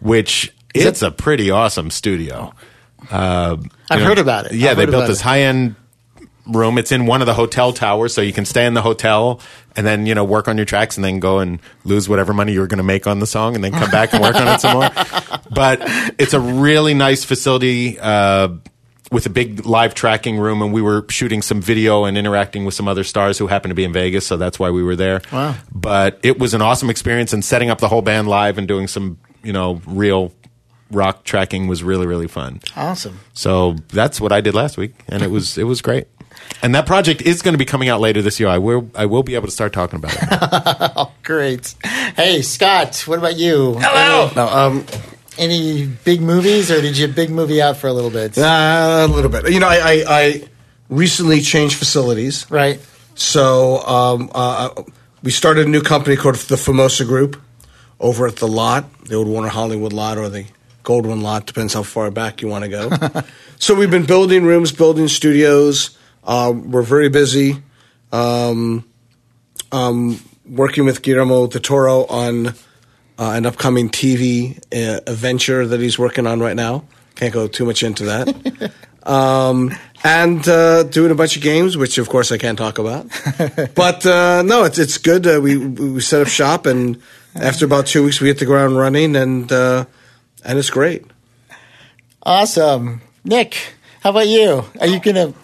which 0.00 0.52
it's 0.74 1.02
a 1.02 1.10
pretty 1.10 1.50
awesome 1.50 1.90
studio. 1.90 2.52
Uh, 3.10 3.56
I've 3.90 4.00
heard 4.00 4.18
about 4.18 4.46
it. 4.46 4.52
Yeah, 4.52 4.70
I've 4.70 4.76
they 4.76 4.86
built 4.86 5.06
this 5.06 5.20
high 5.20 5.42
end 5.42 5.76
room. 6.46 6.78
It's 6.78 6.92
in 6.92 7.06
one 7.06 7.20
of 7.20 7.26
the 7.26 7.34
hotel 7.34 7.72
towers, 7.72 8.14
so 8.14 8.20
you 8.20 8.32
can 8.32 8.44
stay 8.44 8.66
in 8.66 8.74
the 8.74 8.82
hotel 8.82 9.40
and 9.76 9.86
then 9.86 10.06
you 10.06 10.14
know 10.14 10.24
work 10.24 10.48
on 10.48 10.56
your 10.56 10.66
tracks 10.66 10.96
and 10.96 11.04
then 11.04 11.20
go 11.20 11.38
and 11.38 11.60
lose 11.84 12.08
whatever 12.08 12.32
money 12.32 12.52
you 12.52 12.60
were 12.60 12.66
going 12.66 12.78
to 12.78 12.84
make 12.84 13.06
on 13.06 13.20
the 13.20 13.26
song 13.26 13.54
and 13.54 13.62
then 13.62 13.72
come 13.72 13.90
back 13.90 14.12
and 14.12 14.22
work 14.22 14.34
on 14.34 14.48
it 14.48 14.60
some 14.60 14.78
more. 14.78 14.90
But 15.50 15.80
it's 16.18 16.34
a 16.34 16.40
really 16.40 16.92
nice 16.92 17.24
facility. 17.24 17.98
Uh, 17.98 18.56
with 19.10 19.24
a 19.24 19.30
big 19.30 19.64
live 19.64 19.94
tracking 19.94 20.38
room, 20.38 20.60
and 20.60 20.72
we 20.72 20.82
were 20.82 21.06
shooting 21.08 21.40
some 21.40 21.62
video 21.62 22.04
and 22.04 22.18
interacting 22.18 22.66
with 22.66 22.74
some 22.74 22.86
other 22.86 23.04
stars 23.04 23.38
who 23.38 23.46
happened 23.46 23.70
to 23.70 23.74
be 23.74 23.84
in 23.84 23.92
Vegas, 23.92 24.26
so 24.26 24.36
that's 24.36 24.58
why 24.58 24.70
we 24.70 24.82
were 24.82 24.96
there. 24.96 25.22
Wow. 25.32 25.56
But 25.72 26.20
it 26.22 26.38
was 26.38 26.52
an 26.52 26.60
awesome 26.60 26.90
experience, 26.90 27.32
and 27.32 27.42
setting 27.42 27.70
up 27.70 27.78
the 27.78 27.88
whole 27.88 28.02
band 28.02 28.28
live 28.28 28.58
and 28.58 28.68
doing 28.68 28.86
some, 28.86 29.18
you 29.42 29.52
know, 29.52 29.80
real 29.86 30.34
rock 30.90 31.24
tracking 31.24 31.66
was 31.68 31.82
really, 31.82 32.06
really 32.06 32.28
fun. 32.28 32.60
awesome. 32.76 33.20
So 33.34 33.76
that's 33.88 34.20
what 34.20 34.32
I 34.32 34.40
did 34.40 34.54
last 34.54 34.76
week, 34.76 34.94
and 35.08 35.22
it 35.22 35.30
was 35.30 35.56
it 35.58 35.64
was 35.64 35.82
great. 35.82 36.06
And 36.62 36.74
that 36.74 36.86
project 36.86 37.22
is 37.22 37.42
going 37.42 37.52
to 37.54 37.58
be 37.58 37.64
coming 37.66 37.88
out 37.88 38.00
later 38.00 38.22
this 38.22 38.40
year. 38.40 38.48
I 38.48 38.58
will 38.58 38.90
I 38.94 39.06
will 39.06 39.22
be 39.22 39.34
able 39.34 39.46
to 39.46 39.52
start 39.52 39.72
talking 39.72 39.98
about 40.02 40.16
it. 40.16 41.08
Great. 41.22 41.74
Hey, 42.16 42.40
Scott, 42.42 43.02
what 43.06 43.18
about 43.18 43.36
you? 43.36 43.74
Hello. 43.78 44.30
No, 44.34 44.48
um, 44.48 44.86
Any, 45.36 45.54
any 45.82 45.86
big 45.86 46.20
movies, 46.22 46.70
or 46.70 46.80
did 46.80 46.96
you 46.96 47.06
big 47.08 47.28
movie 47.30 47.60
out 47.60 47.76
for 47.76 47.86
a 47.88 47.92
little 47.92 48.10
bit? 48.10 48.38
uh, 48.38 49.06
a 49.08 49.12
little 49.12 49.30
bit. 49.30 49.50
You 49.52 49.60
know, 49.60 49.68
I, 49.68 49.76
I, 49.76 50.04
I 50.08 50.48
recently 50.88 51.40
changed 51.42 51.76
facilities. 51.76 52.50
Right. 52.50 52.80
So 53.14 53.78
um, 53.86 54.30
uh, 54.34 54.70
we 55.22 55.30
started 55.30 55.66
a 55.66 55.70
new 55.70 55.82
company 55.82 56.16
called 56.16 56.36
the 56.36 56.56
Formosa 56.56 57.04
Group 57.04 57.40
over 58.00 58.26
at 58.26 58.36
the 58.36 58.48
lot, 58.48 58.90
the 59.04 59.16
old 59.16 59.28
Warner 59.28 59.48
Hollywood 59.48 59.92
lot 59.92 60.16
or 60.18 60.28
the 60.28 60.46
Goldwyn 60.88 61.20
lot, 61.20 61.44
depends 61.44 61.74
how 61.74 61.82
far 61.82 62.10
back 62.10 62.40
you 62.40 62.48
want 62.48 62.64
to 62.64 62.70
go. 62.70 62.90
so 63.58 63.74
we've 63.74 63.90
been 63.90 64.06
building 64.06 64.44
rooms, 64.44 64.72
building 64.72 65.06
studios. 65.06 65.98
Um, 66.24 66.70
we're 66.70 66.80
very 66.80 67.10
busy. 67.10 67.62
Um, 68.10 68.88
um, 69.70 70.18
working 70.48 70.86
with 70.86 71.02
Guillermo 71.02 71.46
del 71.46 71.60
Toro 71.60 72.06
on 72.06 72.48
uh, 72.48 72.52
an 73.18 73.44
upcoming 73.44 73.90
TV 73.90 74.58
uh, 74.72 75.12
venture 75.12 75.66
that 75.66 75.78
he's 75.78 75.98
working 75.98 76.26
on 76.26 76.40
right 76.40 76.56
now. 76.56 76.84
Can't 77.16 77.34
go 77.34 77.48
too 77.48 77.66
much 77.66 77.82
into 77.82 78.04
that. 78.04 78.72
um, 79.02 79.76
and 80.04 80.48
uh, 80.48 80.84
doing 80.84 81.10
a 81.10 81.14
bunch 81.14 81.36
of 81.36 81.42
games, 81.42 81.76
which 81.76 81.98
of 81.98 82.08
course 82.08 82.32
I 82.32 82.38
can't 82.38 82.56
talk 82.56 82.78
about. 82.78 83.08
but 83.74 84.06
uh, 84.06 84.42
no, 84.42 84.64
it's 84.64 84.78
it's 84.78 84.96
good. 84.96 85.26
Uh, 85.26 85.38
we 85.42 85.58
we 85.58 86.00
set 86.00 86.22
up 86.22 86.28
shop, 86.28 86.64
and 86.64 86.98
after 87.34 87.66
about 87.66 87.88
two 87.88 88.04
weeks, 88.04 88.22
we 88.22 88.28
hit 88.28 88.38
the 88.38 88.46
ground 88.46 88.78
running, 88.78 89.16
and 89.16 89.52
uh, 89.52 89.84
and 90.44 90.58
it's 90.58 90.70
great. 90.70 91.04
Awesome. 92.22 93.00
Nick, 93.24 93.56
how 94.00 94.10
about 94.10 94.28
you? 94.28 94.64
Are 94.80 94.86
you 94.86 95.00
going 95.00 95.16
to 95.16 95.34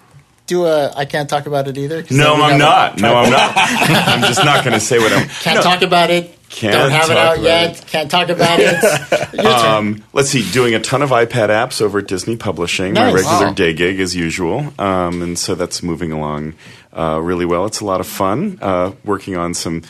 do 0.46 0.66
a 0.66 0.92
I 0.94 1.04
can't 1.06 1.28
talk 1.28 1.46
about 1.46 1.68
it 1.68 1.78
either? 1.78 2.04
No, 2.10 2.34
I'm 2.42 2.58
not. 2.58 3.00
No, 3.00 3.14
I'm 3.14 3.30
not. 3.30 3.52
I'm 3.56 4.20
just 4.22 4.44
not 4.44 4.64
going 4.64 4.74
to 4.74 4.80
say 4.80 4.98
what 4.98 5.12
I'm. 5.12 5.28
Can't 5.28 5.56
No. 5.56 5.62
talk 5.62 5.82
about 5.82 6.10
it. 6.10 6.38
Can't 6.50 6.72
Don't 6.74 6.90
have 6.92 7.10
it 7.10 7.14
talk 7.14 7.16
out 7.16 7.32
about 7.38 7.42
yet. 7.44 7.78
it. 7.82 7.86
Can't 7.88 8.10
talk 8.10 8.28
about 8.28 8.60
it. 8.60 8.80
Your 9.34 9.42
turn. 9.42 9.46
Um, 9.74 10.04
let's 10.12 10.28
see, 10.28 10.48
doing 10.52 10.74
a 10.74 10.78
ton 10.80 11.02
of 11.02 11.10
iPad 11.10 11.48
apps 11.48 11.82
over 11.82 11.98
at 11.98 12.06
Disney 12.06 12.36
Publishing, 12.36 12.94
my 12.94 13.06
regular 13.06 13.46
Wow. 13.46 13.52
day 13.54 13.72
gig 13.72 13.98
as 13.98 14.14
usual. 14.14 14.72
Um, 14.78 15.20
and 15.22 15.36
so 15.36 15.56
that's 15.56 15.82
moving 15.82 16.12
along 16.12 16.54
uh, 16.92 17.18
really 17.20 17.44
well. 17.44 17.64
It's 17.64 17.80
a 17.80 17.84
lot 17.84 17.98
of 18.00 18.06
fun 18.06 18.58
uh, 18.62 18.92
working 19.04 19.36
on 19.36 19.52
some 19.54 19.82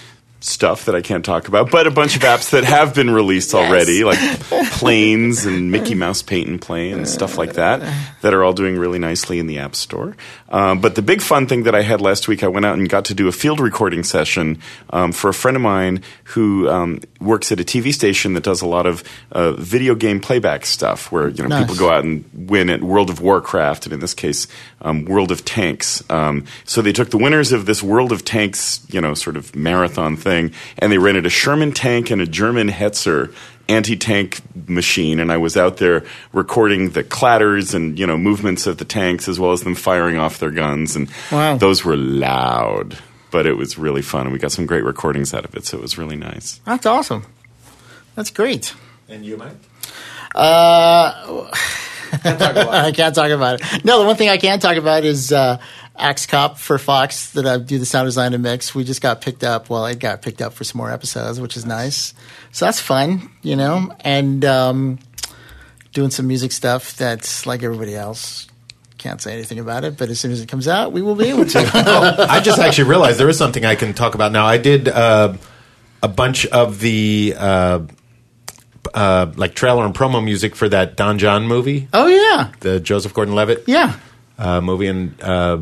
stuff 0.44 0.84
that 0.84 0.94
I 0.94 1.00
can't 1.00 1.24
talk 1.24 1.48
about, 1.48 1.70
but 1.70 1.86
a 1.86 1.90
bunch 1.90 2.16
of 2.16 2.22
apps 2.22 2.50
that 2.50 2.64
have 2.64 2.94
been 2.94 3.08
released 3.10 3.54
already, 3.54 4.04
like 4.04 4.18
planes 4.72 5.46
and 5.46 5.72
Mickey 5.72 5.94
Mouse 5.94 6.20
paint 6.20 6.48
and 6.48 6.60
play 6.60 6.90
and 6.90 7.08
stuff 7.08 7.38
like 7.38 7.54
that, 7.54 7.80
that 8.20 8.34
are 8.34 8.44
all 8.44 8.52
doing 8.52 8.76
really 8.76 8.98
nicely 8.98 9.38
in 9.38 9.46
the 9.46 9.58
App 9.58 9.74
Store. 9.74 10.14
Um, 10.50 10.80
but 10.82 10.96
the 10.96 11.02
big 11.02 11.22
fun 11.22 11.46
thing 11.46 11.62
that 11.62 11.74
I 11.74 11.80
had 11.80 12.02
last 12.02 12.28
week, 12.28 12.44
I 12.44 12.48
went 12.48 12.66
out 12.66 12.76
and 12.76 12.88
got 12.88 13.06
to 13.06 13.14
do 13.14 13.26
a 13.26 13.32
field 13.32 13.58
recording 13.58 14.04
session 14.04 14.58
um, 14.90 15.12
for 15.12 15.30
a 15.30 15.34
friend 15.34 15.56
of 15.56 15.62
mine 15.62 16.02
who 16.24 16.68
um, 16.68 17.00
works 17.20 17.50
at 17.50 17.58
a 17.58 17.64
TV 17.64 17.92
station 17.94 18.34
that 18.34 18.44
does 18.44 18.60
a 18.60 18.66
lot 18.66 18.84
of 18.86 19.02
uh, 19.32 19.52
video 19.52 19.94
game 19.94 20.20
playback 20.20 20.66
stuff, 20.66 21.10
where 21.10 21.28
you 21.28 21.42
know 21.42 21.48
Nice. 21.48 21.62
people 21.62 21.76
go 21.76 21.90
out 21.90 22.04
and 22.04 22.24
win 22.34 22.68
at 22.68 22.82
World 22.82 23.08
of 23.08 23.20
Warcraft, 23.22 23.86
and 23.86 23.94
in 23.94 24.00
this 24.00 24.14
case, 24.14 24.46
um, 24.84 25.04
World 25.06 25.32
of 25.32 25.44
Tanks. 25.44 26.04
Um, 26.10 26.44
so 26.64 26.80
they 26.82 26.92
took 26.92 27.10
the 27.10 27.18
winners 27.18 27.50
of 27.52 27.66
this 27.66 27.82
World 27.82 28.12
of 28.12 28.24
Tanks, 28.24 28.86
you 28.90 29.00
know, 29.00 29.14
sort 29.14 29.36
of 29.36 29.56
marathon 29.56 30.16
thing, 30.16 30.52
and 30.78 30.92
they 30.92 30.98
rented 30.98 31.26
a 31.26 31.30
Sherman 31.30 31.72
tank 31.72 32.10
and 32.10 32.22
a 32.22 32.26
German 32.26 32.68
Hetzer 32.68 33.34
anti-tank 33.66 34.42
machine 34.68 35.18
and 35.18 35.32
I 35.32 35.38
was 35.38 35.56
out 35.56 35.78
there 35.78 36.04
recording 36.34 36.90
the 36.90 37.02
clatters 37.02 37.72
and 37.72 37.98
you 37.98 38.06
know 38.06 38.18
movements 38.18 38.66
of 38.66 38.76
the 38.76 38.84
tanks 38.84 39.26
as 39.26 39.40
well 39.40 39.52
as 39.52 39.62
them 39.62 39.74
firing 39.74 40.18
off 40.18 40.38
their 40.38 40.50
guns 40.50 40.96
and 40.96 41.08
Wow. 41.32 41.56
those 41.56 41.82
were 41.82 41.96
loud 41.96 42.98
but 43.30 43.46
it 43.46 43.56
was 43.56 43.78
really 43.78 44.02
fun 44.02 44.26
and 44.26 44.34
we 44.34 44.38
got 44.38 44.52
some 44.52 44.66
great 44.66 44.84
recordings 44.84 45.32
out 45.32 45.46
of 45.46 45.54
it 45.56 45.64
so 45.64 45.78
it 45.78 45.80
was 45.80 45.96
really 45.96 46.14
nice 46.16 46.60
That's 46.66 46.84
awesome. 46.84 47.24
That's 48.16 48.28
great. 48.30 48.74
and 49.08 49.24
you, 49.24 49.38
Mike? 49.38 49.56
Uh, 50.34 51.50
I 52.24 52.92
can't 52.92 53.14
talk 53.14 53.30
about 53.30 53.60
it. 53.60 53.84
No, 53.84 54.00
the 54.00 54.06
one 54.06 54.16
thing 54.16 54.28
I 54.28 54.36
can 54.36 54.58
talk 54.60 54.76
about 54.76 55.04
is 55.04 55.32
uh, 55.32 55.58
Axe 55.96 56.26
Cop 56.26 56.58
for 56.58 56.78
Fox 56.78 57.32
that 57.32 57.46
I 57.46 57.58
do 57.58 57.78
the 57.78 57.86
sound 57.86 58.06
design 58.06 58.34
and 58.34 58.42
mix. 58.42 58.74
We 58.74 58.84
just 58.84 59.00
got 59.00 59.20
picked 59.20 59.44
up. 59.44 59.70
Well, 59.70 59.86
it 59.86 59.98
got 59.98 60.22
picked 60.22 60.42
up 60.42 60.52
for 60.52 60.64
some 60.64 60.78
more 60.78 60.90
episodes, 60.90 61.40
which 61.40 61.56
is 61.56 61.64
nice. 61.64 62.14
So 62.52 62.64
that's 62.64 62.80
fun, 62.80 63.30
you 63.42 63.56
know, 63.56 63.94
and 64.00 64.44
um, 64.44 64.98
doing 65.92 66.10
some 66.10 66.26
music 66.26 66.52
stuff 66.52 66.96
that's 66.96 67.46
like 67.46 67.62
everybody 67.62 67.94
else. 67.94 68.48
Can't 68.98 69.20
say 69.20 69.34
anything 69.34 69.58
about 69.58 69.84
it, 69.84 69.96
but 69.98 70.08
as 70.08 70.18
soon 70.18 70.32
as 70.32 70.40
it 70.40 70.48
comes 70.48 70.66
out, 70.66 70.92
we 70.92 71.02
will 71.02 71.14
be 71.14 71.26
able 71.28 71.44
to. 71.44 71.58
I 72.30 72.40
just 72.40 72.58
actually 72.58 72.88
realized 72.88 73.20
there 73.20 73.28
is 73.28 73.36
something 73.36 73.64
I 73.64 73.74
can 73.74 73.92
talk 73.92 74.14
about 74.14 74.32
now. 74.32 74.46
I 74.46 74.56
did 74.56 74.88
uh, 74.88 75.34
a 76.02 76.08
bunch 76.08 76.46
of 76.46 76.80
the 76.80 77.34
uh, 77.36 77.80
uh, 78.94 79.32
like 79.36 79.54
trailer 79.54 79.84
and 79.84 79.94
promo 79.94 80.24
music 80.24 80.54
for 80.54 80.68
that 80.68 80.96
Don 80.96 81.18
Jon 81.18 81.46
movie, 81.46 81.88
oh 81.92 82.06
yeah, 82.06 82.52
the 82.60 82.80
Joseph 82.80 83.12
Gordon-Levitt 83.12 83.64
yeah. 83.66 83.98
uh, 84.38 84.60
movie, 84.60 84.86
and 84.86 85.20
uh, 85.20 85.58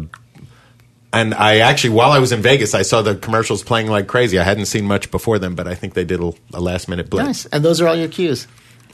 and 1.12 1.34
I 1.34 1.58
actually 1.58 1.90
while 1.90 2.12
I 2.12 2.18
was 2.18 2.30
in 2.32 2.42
Vegas, 2.42 2.74
I 2.74 2.82
saw 2.82 3.02
the 3.02 3.16
commercials 3.16 3.62
playing 3.62 3.88
like 3.88 4.06
crazy. 4.06 4.38
I 4.38 4.44
hadn't 4.44 4.66
seen 4.66 4.84
much 4.84 5.10
before 5.10 5.38
them, 5.38 5.54
but 5.54 5.66
I 5.66 5.74
think 5.74 5.94
they 5.94 6.04
did 6.04 6.20
a, 6.20 6.32
a 6.52 6.60
last 6.60 6.88
minute 6.88 7.10
blitz. 7.10 7.26
Nice. 7.26 7.46
And 7.46 7.64
those 7.64 7.80
are 7.80 7.88
all 7.88 7.96
your 7.96 8.08
cues. 8.08 8.46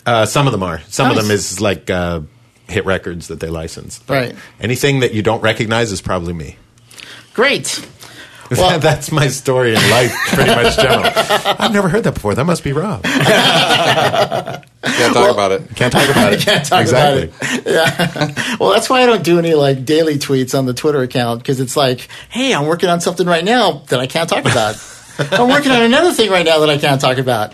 Uh, 0.06 0.24
some 0.24 0.46
of 0.46 0.52
them 0.52 0.62
are. 0.62 0.80
Some 0.88 1.10
of 1.10 1.16
them 1.16 1.30
is 1.30 1.60
like 1.60 1.90
uh, 1.90 2.20
hit 2.68 2.86
records 2.86 3.28
that 3.28 3.40
they 3.40 3.48
license. 3.48 3.98
But 3.98 4.14
Right. 4.14 4.36
Anything 4.60 5.00
that 5.00 5.12
you 5.12 5.22
don't 5.22 5.42
recognize 5.42 5.92
is 5.92 6.00
probably 6.00 6.32
me. 6.32 6.56
Great. 7.34 7.86
Well- 8.56 8.78
That's 8.78 9.12
my 9.12 9.28
story 9.28 9.74
in 9.74 9.90
life, 9.90 10.12
pretty 10.28 10.50
much. 10.50 10.76
General. 10.76 11.04
I've 11.58 11.72
never 11.72 11.88
heard 11.88 12.04
that 12.04 12.14
before. 12.14 12.34
That 12.34 12.44
must 12.44 12.64
be 12.64 12.72
Rob. 12.72 13.02
Can't 14.82 15.14
talk 15.14 15.30
about 15.32 15.52
it. 15.52 15.74
Can't 15.76 15.92
talk 15.92 16.08
about 16.08 16.32
it. 16.32 16.40
Can't 16.44 16.64
talk 16.64 16.80
exactly. 16.82 17.24
about 17.24 17.66
it. 17.66 17.66
Yeah. 17.66 18.56
well, 18.58 18.70
that's 18.70 18.88
why 18.88 19.02
I 19.02 19.06
don't 19.06 19.22
do 19.24 19.38
any 19.38 19.54
like 19.54 19.84
daily 19.84 20.16
tweets 20.16 20.56
on 20.58 20.66
the 20.66 20.72
Twitter 20.74 21.02
account 21.02 21.40
because 21.40 21.60
it's 21.60 21.76
like, 21.76 22.08
hey, 22.30 22.54
I'm 22.54 22.66
working 22.66 22.88
on 22.88 23.00
something 23.00 23.26
right 23.26 23.44
now 23.44 23.82
that 23.88 24.00
I 24.00 24.06
can't 24.06 24.28
talk 24.28 24.44
about. 24.46 24.76
I'm 25.32 25.48
working 25.48 25.72
on 25.72 25.82
another 25.82 26.12
thing 26.12 26.30
right 26.30 26.46
now 26.46 26.60
that 26.60 26.70
I 26.70 26.78
can't 26.78 27.00
talk 27.00 27.18
about. 27.18 27.52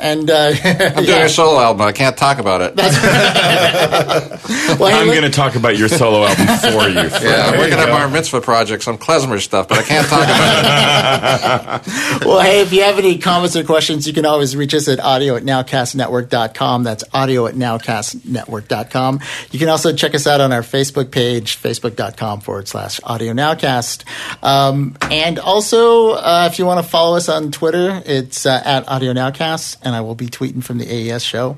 And 0.00 0.30
uh, 0.30 0.52
I'm 0.64 1.04
doing 1.04 1.22
a 1.22 1.28
solo 1.28 1.60
album. 1.60 1.86
I 1.86 1.92
can't 1.92 2.16
talk 2.16 2.38
about 2.38 2.62
it. 2.62 2.76
well, 4.78 4.94
I'm 4.94 5.06
look- 5.06 5.16
going 5.16 5.30
to 5.30 5.36
talk 5.36 5.56
about 5.56 5.76
your 5.76 5.88
solo 5.88 6.24
album 6.24 6.46
for 6.72 6.88
you. 6.88 7.08
Fred. 7.10 7.22
Yeah, 7.28 7.50
I'm 7.50 7.58
working 7.58 7.78
on 7.78 7.86
go. 7.86 7.92
bar 7.92 8.08
mitzvah 8.08 8.40
project, 8.40 8.82
some 8.84 8.96
klezmer 8.96 9.40
stuff, 9.40 9.68
but 9.68 9.78
I 9.78 9.82
can't 9.82 10.06
talk 10.06 10.24
about 10.24 11.82
it. 11.86 12.24
well, 12.24 12.40
hey, 12.40 12.60
if 12.62 12.72
you 12.72 12.82
have 12.84 12.98
any 12.98 13.18
comments 13.18 13.56
or 13.56 13.64
questions, 13.64 14.06
you 14.06 14.12
can 14.12 14.24
always 14.24 14.56
reach 14.56 14.72
us 14.72 14.88
at 14.88 15.00
audio 15.00 15.36
at 15.36 15.42
nowcastnetwork.com. 15.42 16.84
That's 16.84 17.04
audio 17.12 17.46
at 17.46 17.54
nowcastnetwork.com. 17.54 19.20
You 19.50 19.58
can 19.58 19.68
also 19.68 19.92
check 19.94 20.14
us 20.14 20.26
out 20.26 20.40
on 20.40 20.52
our 20.52 20.62
Facebook 20.62 21.10
page, 21.10 21.60
facebook.com 21.60 22.40
forward 22.40 22.68
slash 22.68 23.00
audio 23.04 23.32
nowcast. 23.32 24.04
Um, 24.42 24.96
and 25.10 25.38
also, 25.38 26.12
uh, 26.12 26.48
if 26.50 26.58
you 26.58 26.66
want 26.66 26.82
to 26.84 26.88
follow 26.88 27.16
us 27.16 27.28
on 27.28 27.50
Twitter, 27.50 28.00
it's 28.06 28.46
uh, 28.46 28.62
at 28.64 28.88
audio 28.88 29.12
nowcast, 29.12 29.78
and 29.88 29.96
I 29.96 30.02
will 30.02 30.14
be 30.14 30.28
tweeting 30.28 30.62
from 30.62 30.78
the 30.78 30.86
AES 30.86 31.24
show. 31.24 31.56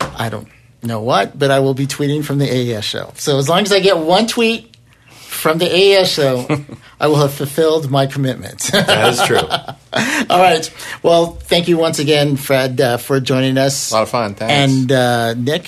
I 0.00 0.30
don't 0.30 0.48
know 0.82 1.02
what, 1.02 1.38
but 1.38 1.50
I 1.50 1.60
will 1.60 1.74
be 1.74 1.86
tweeting 1.86 2.24
from 2.24 2.38
the 2.38 2.48
AES 2.48 2.84
show. 2.84 3.12
So 3.16 3.38
as 3.38 3.48
long 3.48 3.62
as 3.62 3.72
I 3.72 3.80
get 3.80 3.98
one 3.98 4.26
tweet 4.26 4.76
from 5.08 5.58
the 5.58 5.66
AES 5.66 6.10
show, 6.10 6.46
I 7.00 7.08
will 7.08 7.16
have 7.16 7.34
fulfilled 7.34 7.90
my 7.90 8.06
commitment. 8.06 8.60
That 8.72 9.12
is 9.12 9.22
true. 9.22 9.36
All 10.30 10.40
right. 10.40 10.72
Well, 11.02 11.32
thank 11.32 11.68
you 11.68 11.76
once 11.76 11.98
again, 11.98 12.36
Fred, 12.36 12.80
uh, 12.80 12.96
for 12.96 13.20
joining 13.20 13.58
us. 13.58 13.90
A 13.90 13.94
lot 13.94 14.02
of 14.04 14.08
fun. 14.10 14.34
Thanks. 14.34 14.52
And 14.72 14.92
uh, 14.92 15.34
Nick, 15.34 15.66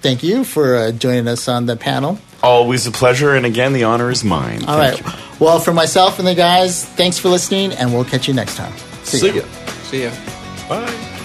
thank 0.00 0.22
you 0.22 0.44
for 0.44 0.76
uh, 0.76 0.92
joining 0.92 1.28
us 1.28 1.48
on 1.48 1.66
the 1.66 1.76
panel. 1.76 2.18
Always 2.42 2.86
a 2.86 2.92
pleasure, 2.92 3.34
and 3.34 3.44
again, 3.44 3.72
the 3.72 3.84
honor 3.84 4.10
is 4.10 4.22
mine. 4.22 4.64
All 4.64 4.78
right. 4.78 5.02
Well, 5.40 5.58
for 5.58 5.72
myself 5.72 6.18
and 6.18 6.26
the 6.26 6.34
guys, 6.34 6.84
thanks 6.84 7.18
for 7.18 7.28
listening, 7.28 7.72
and 7.72 7.92
we'll 7.92 8.04
catch 8.04 8.28
you 8.28 8.34
next 8.34 8.56
time. 8.56 8.76
See, 9.04 9.26
you. 9.26 9.32
See 9.32 9.38
ya. 9.38 9.42
ya. 9.42 9.66
See 9.84 10.02
ya. 10.04 10.68
Bye. 10.68 11.15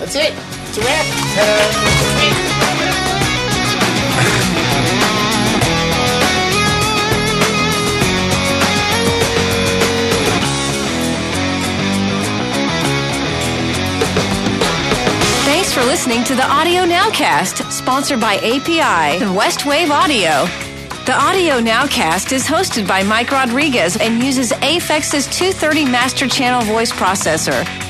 That's 0.00 0.14
it. 0.14 0.32
It's 0.32 0.78
a 0.78 0.80
wrap. 0.80 1.04
Thanks 15.44 15.74
for 15.74 15.82
listening 15.82 16.24
to 16.24 16.34
the 16.34 16.44
Audio 16.44 16.84
Nowcast, 16.86 17.70
sponsored 17.70 18.20
by 18.20 18.36
API 18.36 19.22
and 19.22 19.36
Westwave 19.36 19.90
Audio. 19.90 20.46
The 21.04 21.12
Audio 21.14 21.60
Nowcast 21.60 22.32
is 22.32 22.46
hosted 22.46 22.88
by 22.88 23.02
Mike 23.02 23.30
Rodriguez 23.30 23.98
and 23.98 24.22
uses 24.22 24.52
Aphex's 24.62 25.26
230 25.26 25.84
Master 25.84 26.26
Channel 26.26 26.62
voice 26.62 26.90
processor. 26.90 27.89